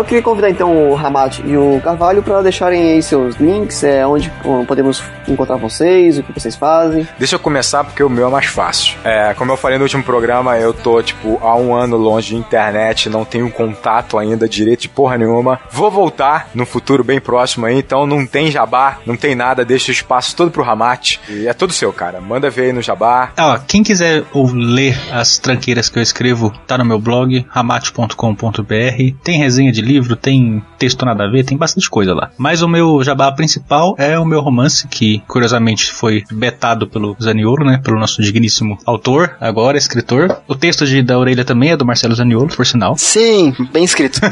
Agora 0.00 0.02
eu 0.02 0.04
queria 0.04 0.22
convidar 0.22 0.50
então 0.50 0.90
o 0.90 0.94
Ramat 0.94 1.40
e 1.44 1.56
o 1.56 1.80
Carvalho 1.82 2.22
para 2.22 2.42
deixarem 2.42 2.92
aí 2.92 3.02
seus 3.02 3.36
links, 3.36 3.84
é, 3.84 4.06
onde 4.06 4.32
podemos 4.66 5.02
encontrar 5.28 5.56
vocês, 5.56 6.18
o 6.18 6.22
que 6.22 6.32
vocês 6.32 6.56
fazem. 6.56 7.06
Deixa 7.18 7.36
eu 7.36 7.40
começar 7.40 7.84
porque 7.84 8.02
o 8.02 8.08
meu 8.08 8.28
é 8.28 8.30
mais 8.30 8.46
fácil. 8.46 8.96
É, 9.04 9.34
como 9.34 9.52
eu 9.52 9.56
falei 9.56 9.78
no 9.78 9.84
último 9.84 10.02
programa, 10.02 10.56
eu 10.56 10.72
tô, 10.72 11.02
tipo, 11.02 11.38
há 11.42 11.54
um 11.56 11.74
ano 11.74 11.96
longe 11.96 12.30
de 12.30 12.36
internet, 12.36 13.08
não 13.08 13.24
tenho 13.24 13.50
contato 13.50 14.18
ainda 14.18 14.48
direito 14.48 14.82
de 14.82 14.88
porra 14.88 15.18
nenhuma. 15.18 15.60
Vou 15.70 15.90
voltar 15.90 16.48
no 16.54 16.64
futuro 16.64 17.04
bem 17.04 17.20
próximo 17.20 17.66
aí, 17.66 17.76
então 17.78 18.06
não 18.06 18.26
tem 18.26 18.50
jabá, 18.50 18.98
não 19.04 19.16
tem 19.16 19.34
nada, 19.34 19.64
deixa 19.64 19.90
o 19.90 19.94
espaço 19.94 20.34
todo 20.34 20.50
pro 20.50 20.62
Ramate. 20.62 21.20
E 21.28 21.46
é 21.46 21.52
tudo 21.52 21.72
seu, 21.72 21.92
cara. 21.92 22.20
Manda 22.20 22.50
ver 22.50 22.66
aí 22.66 22.72
no 22.72 22.82
jabá. 22.82 23.32
Ó, 23.38 23.58
quem 23.66 23.82
quiser 23.82 24.24
ou 24.32 24.50
ler 24.52 24.98
as 25.12 25.38
tranqueiras 25.38 25.88
que 25.88 25.98
eu 25.98 26.02
escrevo, 26.02 26.52
tá 26.66 26.78
no 26.78 26.84
meu 26.84 26.98
blog, 26.98 27.44
ramate.com.br. 27.48 29.14
Tem 29.22 29.38
resenha 29.38 29.72
de 29.72 29.82
livro, 29.90 30.16
tem 30.16 30.62
texto 30.78 31.04
nada 31.04 31.24
a 31.24 31.30
ver, 31.30 31.44
tem 31.44 31.56
bastante 31.56 31.88
coisa 31.88 32.14
lá. 32.14 32.30
Mas 32.38 32.62
o 32.62 32.68
meu 32.68 33.02
jabá 33.02 33.30
principal 33.32 33.94
é 33.98 34.18
o 34.18 34.24
meu 34.24 34.40
romance, 34.40 34.86
que 34.88 35.22
curiosamente 35.26 35.92
foi 35.92 36.22
betado 36.30 36.86
pelo 36.86 37.16
Zaniolo, 37.20 37.64
né? 37.64 37.80
Pelo 37.82 37.98
nosso 37.98 38.22
digníssimo 38.22 38.78
autor, 38.86 39.36
agora 39.40 39.78
escritor. 39.78 40.40
O 40.46 40.54
texto 40.54 40.86
de, 40.86 41.02
da 41.02 41.18
orelha 41.18 41.44
também 41.44 41.70
é 41.70 41.76
do 41.76 41.86
Marcelo 41.86 42.14
Zaniolo, 42.14 42.48
por 42.48 42.66
sinal. 42.66 42.96
Sim, 42.96 43.54
bem 43.72 43.84
escrito. 43.84 44.20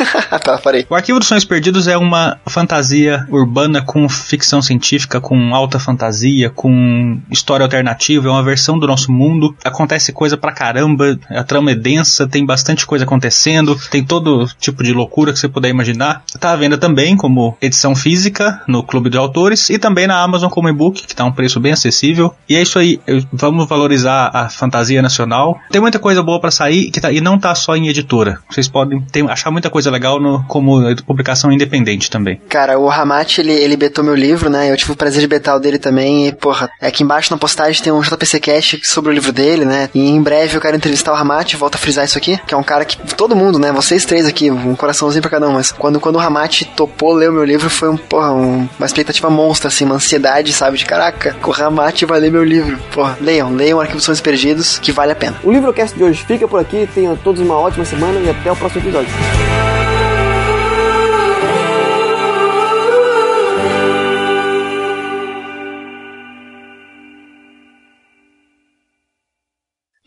tá, 0.42 0.58
parei. 0.58 0.86
O 0.88 0.94
Arquivo 0.94 1.18
dos 1.18 1.28
Sonhos 1.28 1.44
Perdidos 1.44 1.86
é 1.86 1.96
uma 1.96 2.38
fantasia 2.46 3.26
urbana 3.30 3.82
com 3.82 4.08
ficção 4.08 4.62
científica, 4.62 5.20
com 5.20 5.54
alta 5.54 5.78
fantasia, 5.78 6.50
com 6.50 7.20
história 7.30 7.64
alternativa, 7.64 8.28
é 8.28 8.30
uma 8.30 8.42
versão 8.42 8.78
do 8.78 8.86
nosso 8.86 9.12
mundo. 9.12 9.54
Acontece 9.64 10.12
coisa 10.12 10.36
pra 10.36 10.52
caramba, 10.52 11.18
a 11.28 11.44
trama 11.44 11.72
é 11.72 11.74
densa, 11.74 12.26
tem 12.26 12.44
bastante 12.44 12.86
coisa 12.86 13.04
acontecendo, 13.04 13.76
tem 13.90 14.04
todo 14.04 14.46
tipo 14.58 14.82
de 14.82 14.92
loucura 15.00 15.32
que 15.32 15.38
você 15.38 15.48
puder 15.48 15.68
imaginar. 15.68 16.22
Tá 16.38 16.52
à 16.52 16.56
venda 16.56 16.78
também 16.78 17.16
como 17.16 17.56
edição 17.60 17.94
física 17.94 18.62
no 18.68 18.82
Clube 18.82 19.10
de 19.10 19.16
Autores 19.16 19.70
e 19.70 19.78
também 19.78 20.06
na 20.06 20.22
Amazon 20.22 20.50
como 20.50 20.68
e-book, 20.68 21.06
que 21.06 21.14
tá 21.14 21.24
um 21.24 21.32
preço 21.32 21.58
bem 21.60 21.72
acessível. 21.72 22.34
E 22.48 22.56
é 22.56 22.62
isso 22.62 22.78
aí, 22.78 23.00
vamos 23.32 23.68
valorizar 23.68 24.30
a 24.32 24.48
fantasia 24.48 25.00
nacional. 25.02 25.58
Tem 25.70 25.80
muita 25.80 25.98
coisa 25.98 26.22
boa 26.22 26.40
pra 26.40 26.50
sair 26.50 26.90
tá, 26.90 27.10
e 27.12 27.20
não 27.20 27.38
tá 27.38 27.54
só 27.54 27.74
em 27.76 27.88
editora. 27.88 28.38
Vocês 28.50 28.68
podem 28.68 29.00
ter- 29.00 29.28
achar 29.30 29.50
muita 29.50 29.70
coisa 29.70 29.90
legal 29.90 30.20
no, 30.20 30.42
como 30.44 30.80
publicação 31.06 31.50
independente 31.50 32.10
também. 32.10 32.40
Cara, 32.48 32.78
o 32.78 32.88
Ramate, 32.88 33.40
ele, 33.40 33.52
ele 33.52 33.76
betou 33.76 34.04
meu 34.04 34.14
livro, 34.14 34.50
né? 34.50 34.70
Eu 34.70 34.76
tive 34.76 34.92
o 34.92 34.96
prazer 34.96 35.20
de 35.20 35.26
betar 35.28 35.56
o 35.56 35.60
dele 35.60 35.78
também. 35.78 36.28
E, 36.28 36.32
porra, 36.32 36.70
é 36.80 36.88
aqui 36.88 37.02
embaixo 37.02 37.32
na 37.32 37.38
postagem 37.38 37.82
tem 37.82 37.92
um 37.92 38.00
JPC 38.00 38.40
Cast 38.40 38.80
sobre 38.84 39.10
o 39.10 39.14
livro 39.14 39.32
dele, 39.32 39.64
né? 39.64 39.88
E 39.94 40.08
em 40.10 40.22
breve 40.22 40.56
eu 40.56 40.60
quero 40.60 40.76
entrevistar 40.76 41.12
o 41.12 41.16
Ramate, 41.16 41.56
volto 41.56 41.76
a 41.76 41.78
frisar 41.78 42.04
isso 42.04 42.18
aqui, 42.18 42.38
que 42.46 42.54
é 42.54 42.56
um 42.56 42.62
cara 42.62 42.84
que 42.84 42.96
todo 43.14 43.36
mundo, 43.36 43.58
né? 43.58 43.72
Vocês 43.72 44.04
três 44.04 44.26
aqui, 44.26 44.50
um 44.50 44.74
coraçãozinho 44.90 45.22
pra 45.22 45.30
cada 45.30 45.48
um, 45.48 45.52
mas 45.52 45.70
quando, 45.72 46.00
quando 46.00 46.16
o 46.16 46.18
Ramate 46.18 46.64
topou 46.64 47.12
ler 47.12 47.30
o 47.30 47.32
meu 47.32 47.44
livro, 47.44 47.70
foi 47.70 47.88
um, 47.88 47.96
porra, 47.96 48.32
um- 48.32 48.68
uma 48.78 48.86
expectativa 48.86 49.30
monstra, 49.30 49.68
assim, 49.68 49.84
uma 49.84 49.94
ansiedade, 49.94 50.52
sabe? 50.52 50.76
De 50.78 50.84
caraca, 50.84 51.36
o 51.44 51.50
Ramate 51.50 52.04
vai 52.04 52.18
ler 52.20 52.30
meu 52.30 52.42
livro. 52.44 52.78
Porra, 52.92 53.16
leiam, 53.20 53.50
leiam 53.54 53.80
Arquivos 53.80 54.04
Sonhos 54.04 54.20
Perdidos, 54.20 54.78
que 54.78 54.90
vale 54.92 55.12
a 55.12 55.16
pena. 55.16 55.36
O 55.44 55.50
Livrocast 55.52 55.96
de 55.96 56.02
hoje 56.04 56.24
fica 56.26 56.46
por 56.48 56.60
aqui. 56.60 56.88
Tenham 56.94 57.16
todos 57.16 57.40
uma 57.40 57.54
ótima 57.58 57.84
semana 57.84 58.18
e 58.20 58.28
até 58.30 58.50
o 58.50 58.56
próximo 58.56 58.82
episódio. 58.82 59.10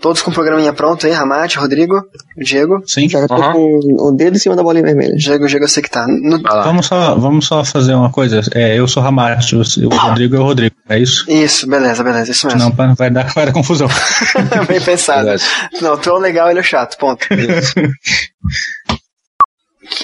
Todos 0.03 0.21
com 0.21 0.31
o 0.31 0.33
programinha 0.33 0.73
pronto 0.73 1.07
aí, 1.07 1.13
Ramate, 1.13 1.57
Rodrigo, 1.57 1.95
Diego. 2.35 2.83
Sim. 2.85 3.07
Já 3.07 3.25
tô 3.25 3.35
Aham. 3.35 3.53
com 3.53 4.09
o 4.09 4.11
dedo 4.11 4.35
em 4.35 4.39
cima 4.39 4.53
da 4.53 4.61
bolinha 4.61 4.83
vermelha. 4.83 5.15
Diego, 5.15 5.47
Diego, 5.47 5.63
eu 5.63 5.69
sei 5.69 5.81
que 5.81 5.89
tá. 5.89 6.05
No-. 6.05 6.41
Vamos 6.41 6.87
só, 6.87 7.15
vamos 7.15 7.47
só 7.47 7.63
fazer 7.63 7.93
uma 7.93 8.11
coisa. 8.11 8.41
É, 8.53 8.77
eu 8.77 8.85
sou 8.85 9.01
Ramate, 9.01 9.55
o, 9.55 9.61
Rodrigo 9.95 10.35
é 10.35 10.39
o 10.39 10.43
Rodrigo. 10.43 10.75
É 10.89 10.99
isso? 10.99 11.23
Isso, 11.31 11.69
beleza, 11.69 12.03
beleza, 12.03 12.31
isso 12.31 12.45
mesmo. 12.47 12.59
Não, 12.59 12.95
vai 12.95 13.09
dar, 13.09 13.31
vai 13.33 13.45
dar 13.45 13.53
confusão. 13.53 13.87
Bem 14.67 14.81
pensado. 14.81 15.23
Beleza. 15.23 15.45
Não, 15.81 15.97
tu 15.97 16.09
é 16.09 16.13
o 16.13 16.17
legal, 16.17 16.49
ele 16.49 16.59
é 16.59 16.61
o 16.61 16.65
chato, 16.65 16.97
ponto. 16.97 17.25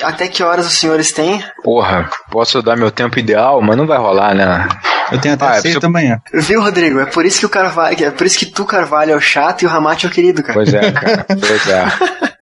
Até 0.03 0.27
que 0.27 0.43
horas 0.43 0.67
os 0.67 0.77
senhores 0.77 1.11
têm? 1.11 1.43
Porra, 1.63 2.09
posso 2.31 2.61
dar 2.61 2.75
meu 2.75 2.91
tempo 2.91 3.17
ideal, 3.19 3.61
mas 3.61 3.77
não 3.77 3.87
vai 3.87 3.97
rolar, 3.97 4.33
né? 4.35 4.67
Eu 5.11 5.19
tenho 5.19 5.33
até 5.35 5.45
Ah, 5.45 5.55
é 5.55 5.61
seis 5.61 5.73
porque- 5.75 5.87
da 5.87 5.91
manhã. 5.91 6.21
Viu, 6.33 6.61
Rodrigo? 6.61 6.99
É 6.99 7.05
por 7.05 7.25
isso 7.25 7.39
que 7.39 7.45
o 7.45 7.49
Carvalho, 7.49 8.05
é 8.05 8.11
por 8.11 8.27
isso 8.27 8.37
que 8.37 8.45
tu, 8.45 8.65
Carvalho, 8.65 9.11
é 9.13 9.15
o 9.15 9.21
chato 9.21 9.63
e 9.63 9.65
o 9.65 9.69
Ramate 9.69 10.05
é 10.05 10.09
o 10.09 10.11
querido, 10.11 10.41
cara. 10.43 10.53
Pois 10.53 10.73
é, 10.73 10.91
cara. 10.91 11.25
Pois 11.27 11.67
é. 11.67 11.85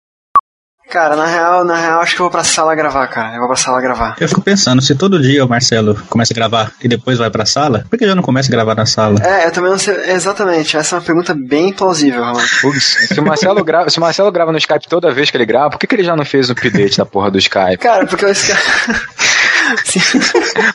Cara, 0.89 1.17
na 1.17 1.25
real, 1.25 1.65
na 1.65 1.75
real, 1.75 2.01
acho 2.01 2.15
que 2.15 2.21
eu 2.21 2.25
vou 2.25 2.31
pra 2.31 2.43
sala 2.45 2.73
gravar, 2.73 3.07
cara. 3.07 3.35
Eu 3.35 3.39
vou 3.39 3.47
pra 3.47 3.57
sala 3.57 3.81
gravar. 3.81 4.15
Eu 4.19 4.27
fico 4.27 4.41
pensando, 4.41 4.81
se 4.81 4.95
todo 4.95 5.21
dia 5.21 5.43
o 5.43 5.49
Marcelo 5.49 5.95
começa 6.09 6.33
a 6.33 6.35
gravar 6.35 6.71
e 6.81 6.87
depois 6.87 7.17
vai 7.17 7.29
pra 7.29 7.45
sala, 7.45 7.85
por 7.89 7.99
que 7.99 8.07
já 8.07 8.15
não 8.15 8.23
começa 8.23 8.49
a 8.49 8.51
gravar 8.51 8.73
na 8.73 8.85
sala? 8.85 9.19
É, 9.21 9.47
eu 9.47 9.51
também 9.51 9.71
não 9.71 9.77
sei. 9.77 9.95
Exatamente, 10.11 10.77
essa 10.77 10.95
é 10.95 10.99
uma 10.99 11.05
pergunta 11.05 11.35
bem 11.35 11.73
plausível. 11.73 12.23
Putz, 12.61 13.07
se 13.09 13.19
o 13.19 13.23
Marcelo 13.23 13.63
grava, 13.65 13.89
se 13.89 13.97
o 13.97 14.01
Marcelo 14.01 14.31
grava 14.31 14.51
no 14.51 14.57
Skype 14.57 14.87
toda 14.87 15.13
vez 15.13 15.29
que 15.29 15.35
ele 15.35 15.45
grava, 15.45 15.71
por 15.71 15.79
que, 15.79 15.87
que 15.87 15.95
ele 15.95 16.03
já 16.03 16.15
não 16.15 16.23
fez 16.23 16.49
o 16.49 16.53
update 16.53 16.97
da 16.97 17.05
porra 17.05 17.29
do 17.29 17.37
Skype? 17.37 17.77
Cara, 17.77 18.05
porque 18.07 18.25
esque... 18.25 18.53
Sim. 19.83 19.99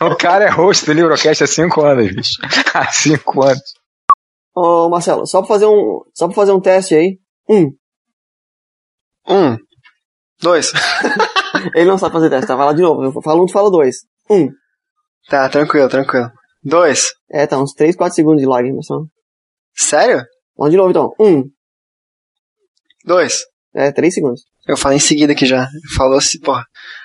O 0.02 0.14
cara 0.16 0.44
é 0.44 0.50
host 0.50 0.84
do 0.84 0.92
Livrocast 0.92 1.42
há 1.42 1.46
cinco 1.46 1.82
anos, 1.82 2.14
bicho. 2.14 2.36
Há 2.74 2.92
cinco 2.92 3.42
anos. 3.42 3.62
Ô, 4.54 4.90
Marcelo, 4.90 5.26
só 5.26 5.40
pra 5.40 5.48
fazer 5.48 5.66
um, 5.66 6.02
só 6.14 6.26
pra 6.26 6.34
fazer 6.34 6.52
um 6.52 6.60
teste 6.60 6.94
aí. 6.94 7.18
Um. 7.48 7.72
Um. 9.26 9.56
Dois. 10.42 10.72
Ele 11.74 11.84
não 11.84 11.98
sabe 11.98 12.12
fazer 12.12 12.30
teste, 12.30 12.46
tá? 12.46 12.56
Vai 12.56 12.66
lá 12.66 12.72
de 12.72 12.82
novo. 12.82 13.04
Eu 13.04 13.22
falo 13.22 13.42
um, 13.42 13.46
tu 13.46 13.52
fala 13.52 13.70
dois. 13.70 13.98
Um. 14.28 14.48
Tá, 15.28 15.48
tranquilo, 15.48 15.88
tranquilo. 15.88 16.30
Dois. 16.62 17.12
É, 17.30 17.46
tá, 17.46 17.60
uns 17.60 17.72
3, 17.72 17.96
4 17.96 18.14
segundos 18.14 18.40
de 18.40 18.46
lag, 18.46 18.68
só. 18.82 19.00
Sério? 19.74 20.24
Vamos 20.56 20.72
de 20.72 20.76
novo 20.76 20.90
então. 20.90 21.14
Um. 21.18 21.44
Dois. 23.04 23.44
É, 23.74 23.90
3 23.92 24.12
segundos. 24.12 24.42
Eu 24.66 24.76
falei 24.76 24.98
em 24.98 25.00
seguida 25.00 25.32
aqui 25.32 25.46
já. 25.46 25.68
Falou 25.96 26.20
se, 26.20 26.38
porra. 26.40 26.64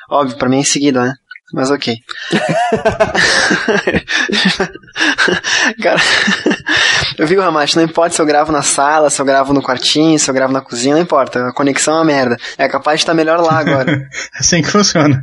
Óbvio, 0.10 0.38
pra 0.38 0.50
mim 0.50 0.58
é 0.58 0.62
em 0.62 0.66
seguida, 0.66 1.04
né? 1.04 1.14
Mas 1.54 1.72
ok. 1.72 1.96
Cara, 5.82 6.02
eu 7.18 7.26
vi 7.26 7.38
o 7.38 7.42
Ramate, 7.42 7.78
não 7.78 7.84
importa 7.84 8.14
se 8.16 8.22
eu 8.22 8.26
gravo 8.26 8.52
na 8.52 8.62
sala, 8.62 9.10
se 9.10 9.22
eu 9.22 9.26
gravo 9.26 9.54
no 9.54 9.62
quartinho, 9.62 10.20
se 10.20 10.30
eu 10.30 10.36
gravo 10.36 10.52
na 10.52 10.60
cozinha, 10.60 10.96
não 10.96 11.02
importa. 11.02 11.48
A 11.48 11.54
conexão 11.54 11.94
é 11.94 11.98
uma 12.00 12.04
merda. 12.06 12.36
É 12.58 12.68
capaz 12.68 13.00
de 13.00 13.04
estar 13.04 13.14
melhor 13.14 13.40
lá 13.40 13.58
agora. 13.60 13.88
É 14.36 14.40
assim 14.40 14.62
que 14.62 14.70
funciona. 14.70 15.22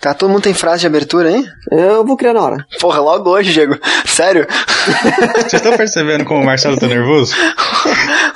Tá, 0.00 0.14
todo 0.14 0.30
mundo 0.30 0.42
tem 0.42 0.54
frase 0.54 0.82
de 0.82 0.86
abertura, 0.86 1.30
hein? 1.30 1.44
Eu 1.72 2.04
vou 2.04 2.16
criar 2.16 2.34
na 2.34 2.42
hora. 2.42 2.64
Porra, 2.80 3.00
logo 3.00 3.30
hoje, 3.30 3.52
Diego. 3.52 3.76
Sério? 4.04 4.46
Vocês 5.36 5.54
estão 5.54 5.76
percebendo 5.76 6.24
como 6.24 6.42
o 6.42 6.44
Marcelo 6.44 6.78
tá 6.78 6.86
nervoso? 6.86 7.34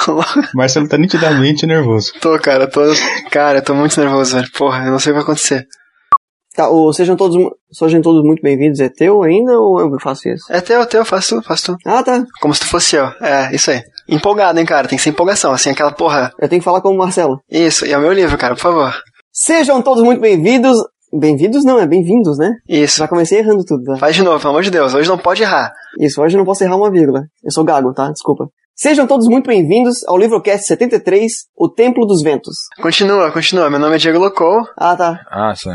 O 0.08 0.56
Marcelo 0.56 0.88
tá 0.88 0.98
nitidamente 0.98 1.66
nervoso. 1.66 2.12
tô, 2.20 2.36
cara, 2.38 2.66
tô. 2.66 2.80
Cara, 3.30 3.58
eu 3.58 3.62
tô 3.62 3.74
muito 3.74 3.98
nervoso, 4.00 4.36
velho. 4.36 4.50
Porra, 4.52 4.84
eu 4.86 4.90
não 4.90 4.98
sei 4.98 5.12
o 5.12 5.14
que 5.14 5.20
vai 5.20 5.22
acontecer. 5.22 5.66
Tá, 6.54 6.68
o 6.68 6.92
sejam 6.92 7.14
todos, 7.14 7.36
sejam 7.72 8.02
todos 8.02 8.24
muito 8.24 8.42
bem-vindos. 8.42 8.80
É 8.80 8.88
teu 8.88 9.22
ainda 9.22 9.56
ou 9.58 9.80
eu 9.80 10.00
faço 10.00 10.28
isso? 10.28 10.44
É 10.50 10.60
teu, 10.60 10.84
teu, 10.84 11.04
faz 11.04 11.28
tu, 11.28 11.40
faz 11.42 11.62
tu. 11.62 11.76
Ah, 11.86 12.02
tá. 12.02 12.24
Como 12.40 12.52
se 12.52 12.60
tu 12.60 12.66
fosse 12.66 12.96
eu. 12.96 13.04
É, 13.20 13.54
isso 13.54 13.70
aí. 13.70 13.80
Empolgado, 14.08 14.58
hein, 14.58 14.66
cara? 14.66 14.88
Tem 14.88 14.98
que 14.98 15.02
ser 15.02 15.10
empolgação, 15.10 15.52
assim, 15.52 15.70
aquela 15.70 15.92
porra. 15.92 16.32
Eu 16.40 16.48
tenho 16.48 16.60
que 16.60 16.64
falar 16.64 16.80
como 16.80 16.96
o 16.96 16.98
Marcelo. 16.98 17.40
Isso, 17.48 17.86
e 17.86 17.92
é 17.92 17.98
o 17.98 18.00
meu 18.00 18.12
livro, 18.12 18.36
cara, 18.36 18.56
por 18.56 18.62
favor. 18.62 18.92
Sejam 19.32 19.80
todos 19.80 20.02
muito 20.02 20.20
bem-vindos. 20.20 20.76
Bem-vindos 21.12 21.64
não, 21.64 21.78
é 21.78 21.86
bem-vindos, 21.86 22.36
né? 22.36 22.50
Isso. 22.68 22.98
Já 22.98 23.06
comecei 23.06 23.38
errando 23.38 23.64
tudo, 23.64 23.84
tá? 23.84 23.96
Faz 23.96 24.16
de 24.16 24.22
novo, 24.22 24.40
pelo 24.40 24.50
amor 24.50 24.62
de 24.64 24.70
Deus. 24.70 24.92
Hoje 24.92 25.08
não 25.08 25.18
pode 25.18 25.42
errar. 25.42 25.72
Isso, 26.00 26.20
hoje 26.20 26.34
eu 26.34 26.38
não 26.38 26.44
posso 26.44 26.64
errar 26.64 26.76
uma 26.76 26.90
vírgula. 26.90 27.22
Eu 27.44 27.52
sou 27.52 27.62
gago, 27.64 27.92
tá? 27.94 28.10
Desculpa. 28.10 28.46
Sejam 28.74 29.06
todos 29.06 29.28
muito 29.28 29.46
bem-vindos 29.46 30.02
ao 30.08 30.16
Livrocast 30.16 30.66
73, 30.66 31.30
O 31.56 31.68
Templo 31.68 32.06
dos 32.06 32.22
Ventos. 32.22 32.54
Continua, 32.80 33.30
continua. 33.30 33.68
Meu 33.68 33.78
nome 33.78 33.96
é 33.96 33.98
Diego 33.98 34.18
Locou. 34.18 34.62
Ah, 34.76 34.96
tá. 34.96 35.20
Ah, 35.30 35.54
sim. 35.54 35.70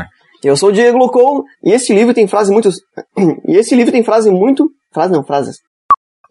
Eu 0.46 0.56
sou 0.56 0.68
o 0.68 0.72
Diego 0.72 0.96
Locou 0.96 1.44
e 1.64 1.72
esse 1.72 1.92
livro 1.92 2.14
tem 2.14 2.26
frase 2.26 2.52
muito... 2.52 2.70
e 3.48 3.56
esse 3.56 3.74
livro 3.74 3.92
tem 3.92 4.04
frase 4.04 4.30
muito... 4.30 4.70
Frase 4.92 5.12
não, 5.12 5.24
frases. 5.24 5.56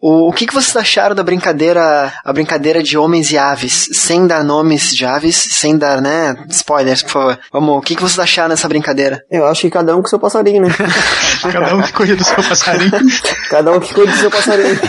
O, 0.00 0.28
o 0.28 0.32
que, 0.32 0.46
que 0.46 0.54
vocês 0.54 0.76
acharam 0.76 1.14
da 1.14 1.22
brincadeira, 1.22 2.12
a 2.24 2.32
brincadeira 2.32 2.82
de 2.82 2.98
homens 2.98 3.30
e 3.30 3.38
aves, 3.38 3.88
sem 3.92 4.26
dar 4.26 4.44
nomes 4.44 4.94
de 4.94 5.04
aves, 5.04 5.36
sem 5.36 5.76
dar, 5.76 6.00
né, 6.00 6.36
spoilers, 6.50 7.02
por 7.02 7.10
favor. 7.10 7.38
Vamos, 7.52 7.78
o 7.78 7.80
que, 7.80 7.96
que 7.96 8.02
vocês 8.02 8.18
acharam 8.18 8.50
dessa 8.50 8.68
brincadeira? 8.68 9.22
Eu 9.30 9.46
acho 9.46 9.62
que 9.62 9.70
cada 9.70 9.96
um 9.96 10.02
com 10.02 10.08
seu 10.08 10.18
passarinho, 10.18 10.62
né? 10.62 10.68
Cada 11.42 11.76
um 11.76 11.82
que 11.82 11.92
cuida 11.92 12.16
do 12.16 12.24
seu 12.24 12.42
passarinho. 12.42 12.90
cada 13.50 13.72
um 13.72 13.80
que 13.80 13.94
cuida 13.94 14.10
do 14.10 14.18
seu 14.18 14.30
passarinho. 14.30 14.76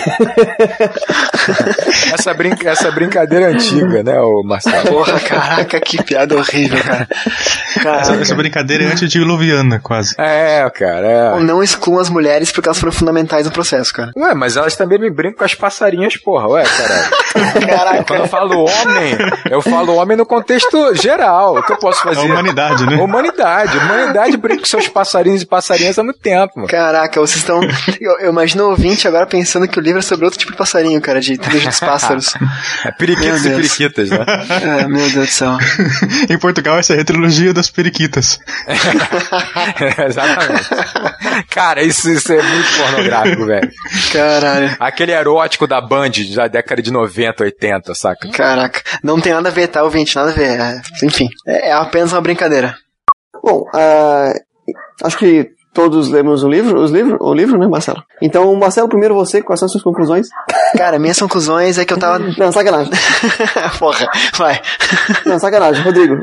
Essa, 2.13 2.33
brin 2.33 2.53
essa 2.65 2.91
brincadeira 2.91 3.45
é 3.45 3.53
antiga, 3.53 4.03
né, 4.03 4.19
o 4.19 4.43
Marcelo? 4.43 4.89
Porra, 4.89 5.19
caraca, 5.19 5.79
que 5.79 6.01
piada 6.03 6.35
horrível, 6.35 6.79
cara. 6.83 7.07
Essa, 7.99 8.13
essa 8.15 8.35
brincadeira 8.35 8.83
é 8.83 8.87
antediluviana, 8.87 9.79
quase. 9.79 10.15
É, 10.17 10.67
cara, 10.69 11.07
é. 11.07 11.43
Não 11.43 11.61
excluam 11.61 11.99
as 11.99 12.09
mulheres 12.09 12.51
porque 12.51 12.67
elas 12.67 12.79
foram 12.79 12.91
fundamentais 12.91 13.45
no 13.45 13.51
processo, 13.51 13.93
cara. 13.93 14.11
Ué, 14.15 14.33
mas 14.33 14.57
elas 14.57 14.75
também 14.75 14.96
me 14.97 15.09
brincam 15.09 15.39
com 15.39 15.43
as 15.45 15.53
passarinhas, 15.55 16.17
porra. 16.17 16.47
Ué, 16.49 16.63
caralho. 16.63 17.17
Caraca. 17.67 18.03
Quando 18.03 18.19
eu 18.21 18.27
falo 18.27 18.65
homem, 18.65 19.15
eu 19.51 19.61
falo 19.61 19.95
homem 19.95 20.17
no 20.17 20.25
contexto 20.25 20.95
geral. 20.95 21.57
O 21.57 21.63
que 21.63 21.73
eu 21.73 21.77
posso 21.77 21.99
A 22.01 22.13
fazer? 22.13 22.21
humanidade, 22.21 22.83
né? 22.85 22.95
Humanidade. 22.95 23.77
Humanidade 23.77 24.37
brinca 24.37 24.61
com 24.61 24.65
seus 24.65 24.87
passarinhos 24.87 25.43
e 25.43 25.45
passarinhas 25.45 25.99
há 25.99 26.03
muito 26.03 26.19
tempo, 26.19 26.53
mano. 26.55 26.67
Caraca, 26.67 27.19
vocês 27.19 27.37
estão. 27.37 27.59
Eu, 28.01 28.19
eu 28.21 28.31
imagino 28.31 28.63
o 28.65 28.69
ouvinte 28.71 29.07
agora 29.07 29.27
pensando 29.27 29.67
que 29.67 29.77
o 29.77 29.81
livro 29.81 29.99
é 29.99 30.01
sobre 30.01 30.25
outro 30.25 30.39
tipo 30.39 30.51
de 30.51 30.57
passarinho, 30.57 30.99
cara, 30.99 31.19
de 31.21 31.37
trilha 31.37 31.67
dos 31.69 31.79
pássaros. 31.79 32.33
É 32.85 32.91
periquitos 32.91 33.45
e 33.45 33.49
Meu 33.49 33.57
Deus. 33.59 33.75
periquitas, 33.77 34.09
né? 34.09 34.25
É, 34.81 34.87
meu 34.87 35.09
Deus 35.09 35.13
do 35.13 35.27
céu. 35.27 35.57
em 36.29 36.37
Portugal, 36.37 36.77
essa 36.79 36.93
é 36.95 37.01
a 37.01 37.05
trilogia 37.05 37.53
das 37.53 37.69
periquitas. 37.69 38.39
Exatamente. 40.07 40.69
Cara, 41.49 41.83
isso, 41.83 42.09
isso 42.09 42.31
é 42.33 42.41
muito 42.41 42.69
pornográfico, 42.77 43.45
velho. 43.45 43.71
Caralho. 44.11 44.75
Aquele 44.87 45.11
erótico 45.11 45.67
da 45.67 45.81
Band 45.81 46.11
da 46.33 46.47
década 46.47 46.81
de 46.81 46.91
90, 46.91 47.43
80, 47.43 47.93
saca? 47.93 48.31
Caraca. 48.31 48.81
Não 49.03 49.19
tem 49.19 49.33
nada 49.33 49.49
a 49.49 49.51
ver, 49.51 49.67
tá, 49.67 49.83
ouvinte? 49.83 50.15
Nada 50.15 50.31
a 50.31 50.33
ver. 50.33 50.57
É, 50.57 50.81
enfim, 51.03 51.27
é, 51.45 51.69
é 51.69 51.73
apenas 51.73 52.13
uma 52.13 52.21
brincadeira. 52.21 52.73
Bom, 53.43 53.65
ah, 53.75 54.31
acho 55.03 55.17
que 55.17 55.49
todos 55.73 56.07
lemos 56.07 56.41
o 56.41 56.47
livro, 56.47 56.81
os 56.81 56.89
livros, 56.89 57.17
o 57.19 57.33
livro, 57.33 57.59
né, 57.59 57.67
Marcelo? 57.67 58.01
Então, 58.21 58.55
Marcelo, 58.55 58.87
primeiro 58.87 59.13
você, 59.13 59.41
quais 59.41 59.59
são 59.59 59.65
as 59.65 59.73
suas 59.73 59.83
conclusões? 59.83 60.29
Cara, 60.77 60.97
minhas 60.97 61.19
conclusões 61.19 61.77
é 61.77 61.83
que 61.83 61.91
eu 61.91 61.99
tava. 61.99 62.19
Não, 62.19 62.51
sacanagem. 62.53 62.93
Porra, 63.77 64.07
vai. 64.37 64.61
Não, 65.25 65.37
sacanagem. 65.37 65.83
Rodrigo. 65.83 66.15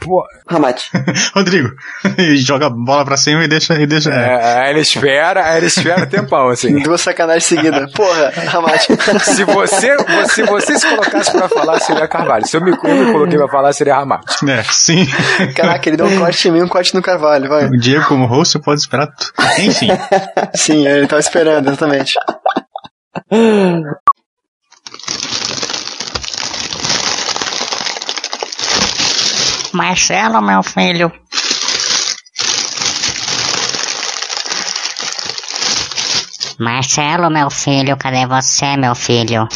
Pô, 0.00 0.24
Ramate. 0.48 0.90
Rodrigo, 1.34 1.70
e 2.16 2.36
joga 2.36 2.66
a 2.66 2.70
bola 2.70 3.04
pra 3.04 3.16
cima 3.16 3.44
e 3.44 3.48
deixa. 3.48 3.74
E 3.74 3.86
deixa 3.86 4.10
é, 4.10 4.62
aí 4.62 4.70
ele 4.70 4.80
espera, 4.80 5.44
aí 5.44 5.58
ele 5.58 5.66
espera 5.66 6.02
um 6.02 6.06
tempão, 6.06 6.48
assim. 6.48 6.78
Duas 6.82 7.00
sacanagens 7.00 7.44
seguidas. 7.44 7.92
Porra, 7.92 8.32
Ramate. 8.46 8.88
Se 9.22 9.44
você, 9.44 9.96
se 10.28 10.42
você 10.44 10.78
se 10.78 10.88
colocasse 10.88 11.32
pra 11.32 11.48
falar, 11.48 11.80
seria 11.80 12.06
Carvalho. 12.06 12.46
Se 12.46 12.56
eu 12.56 12.60
me, 12.60 12.70
eu 12.70 13.06
me 13.06 13.12
coloquei 13.12 13.38
pra 13.38 13.48
falar, 13.48 13.72
seria 13.72 13.96
Ramate. 13.96 14.48
É, 14.48 14.62
sim. 14.70 15.06
Caraca, 15.54 15.88
ele 15.88 15.96
deu 15.96 16.06
um 16.06 16.18
corte 16.18 16.48
em 16.48 16.52
mim 16.52 16.58
e 16.60 16.62
um 16.62 16.68
corte 16.68 16.94
no 16.94 17.02
Carvalho, 17.02 17.48
vai. 17.48 17.66
O 17.66 17.78
Diego, 17.78 18.06
como 18.06 18.26
host, 18.26 18.58
pode 18.60 18.80
esperar. 18.80 19.08
Enfim. 19.58 19.88
Sim, 20.54 20.86
ele 20.86 21.06
tava 21.06 21.20
esperando, 21.20 21.68
exatamente. 21.68 22.14
Marcelo, 29.72 30.40
meu 30.40 30.62
filho. 30.62 31.12
Marcelo, 36.58 37.30
meu 37.30 37.50
filho, 37.50 37.96
cadê 37.96 38.26
você, 38.26 38.76
meu 38.76 38.94
filho? 38.94 39.46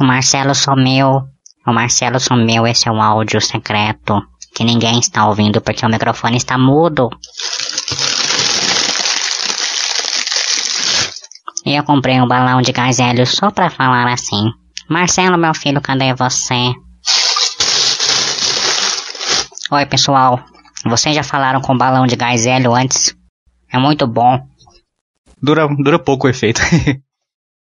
O 0.00 0.04
Marcelo 0.04 0.54
sumiu. 0.54 1.22
O 1.66 1.72
Marcelo 1.72 2.18
sumiu, 2.18 2.66
esse 2.66 2.88
é 2.88 2.92
um 2.92 3.02
áudio 3.02 3.40
secreto. 3.40 4.20
Que 4.54 4.64
ninguém 4.64 4.98
está 4.98 5.26
ouvindo 5.26 5.60
porque 5.60 5.84
o 5.84 5.88
microfone 5.88 6.36
está 6.36 6.58
mudo. 6.58 7.10
E 11.64 11.74
eu 11.74 11.84
comprei 11.84 12.20
um 12.20 12.28
balão 12.28 12.62
de 12.62 12.72
gás 12.72 12.98
hélio 12.98 13.26
só 13.26 13.50
pra 13.50 13.70
falar 13.70 14.12
assim. 14.12 14.50
Marcelo, 14.88 15.36
meu 15.36 15.54
filho, 15.54 15.80
cadê 15.80 16.14
você? 16.14 16.72
Oi, 19.68 19.84
pessoal. 19.84 20.44
Vocês 20.84 21.14
já 21.14 21.24
falaram 21.24 21.60
com 21.60 21.76
balão 21.76 22.06
de 22.06 22.14
gás 22.14 22.46
hélio 22.46 22.72
antes? 22.72 23.16
É 23.72 23.76
muito 23.78 24.06
bom. 24.06 24.46
Dura, 25.42 25.66
dura 25.66 25.98
pouco 25.98 26.26
o 26.26 26.30
efeito. 26.30 26.60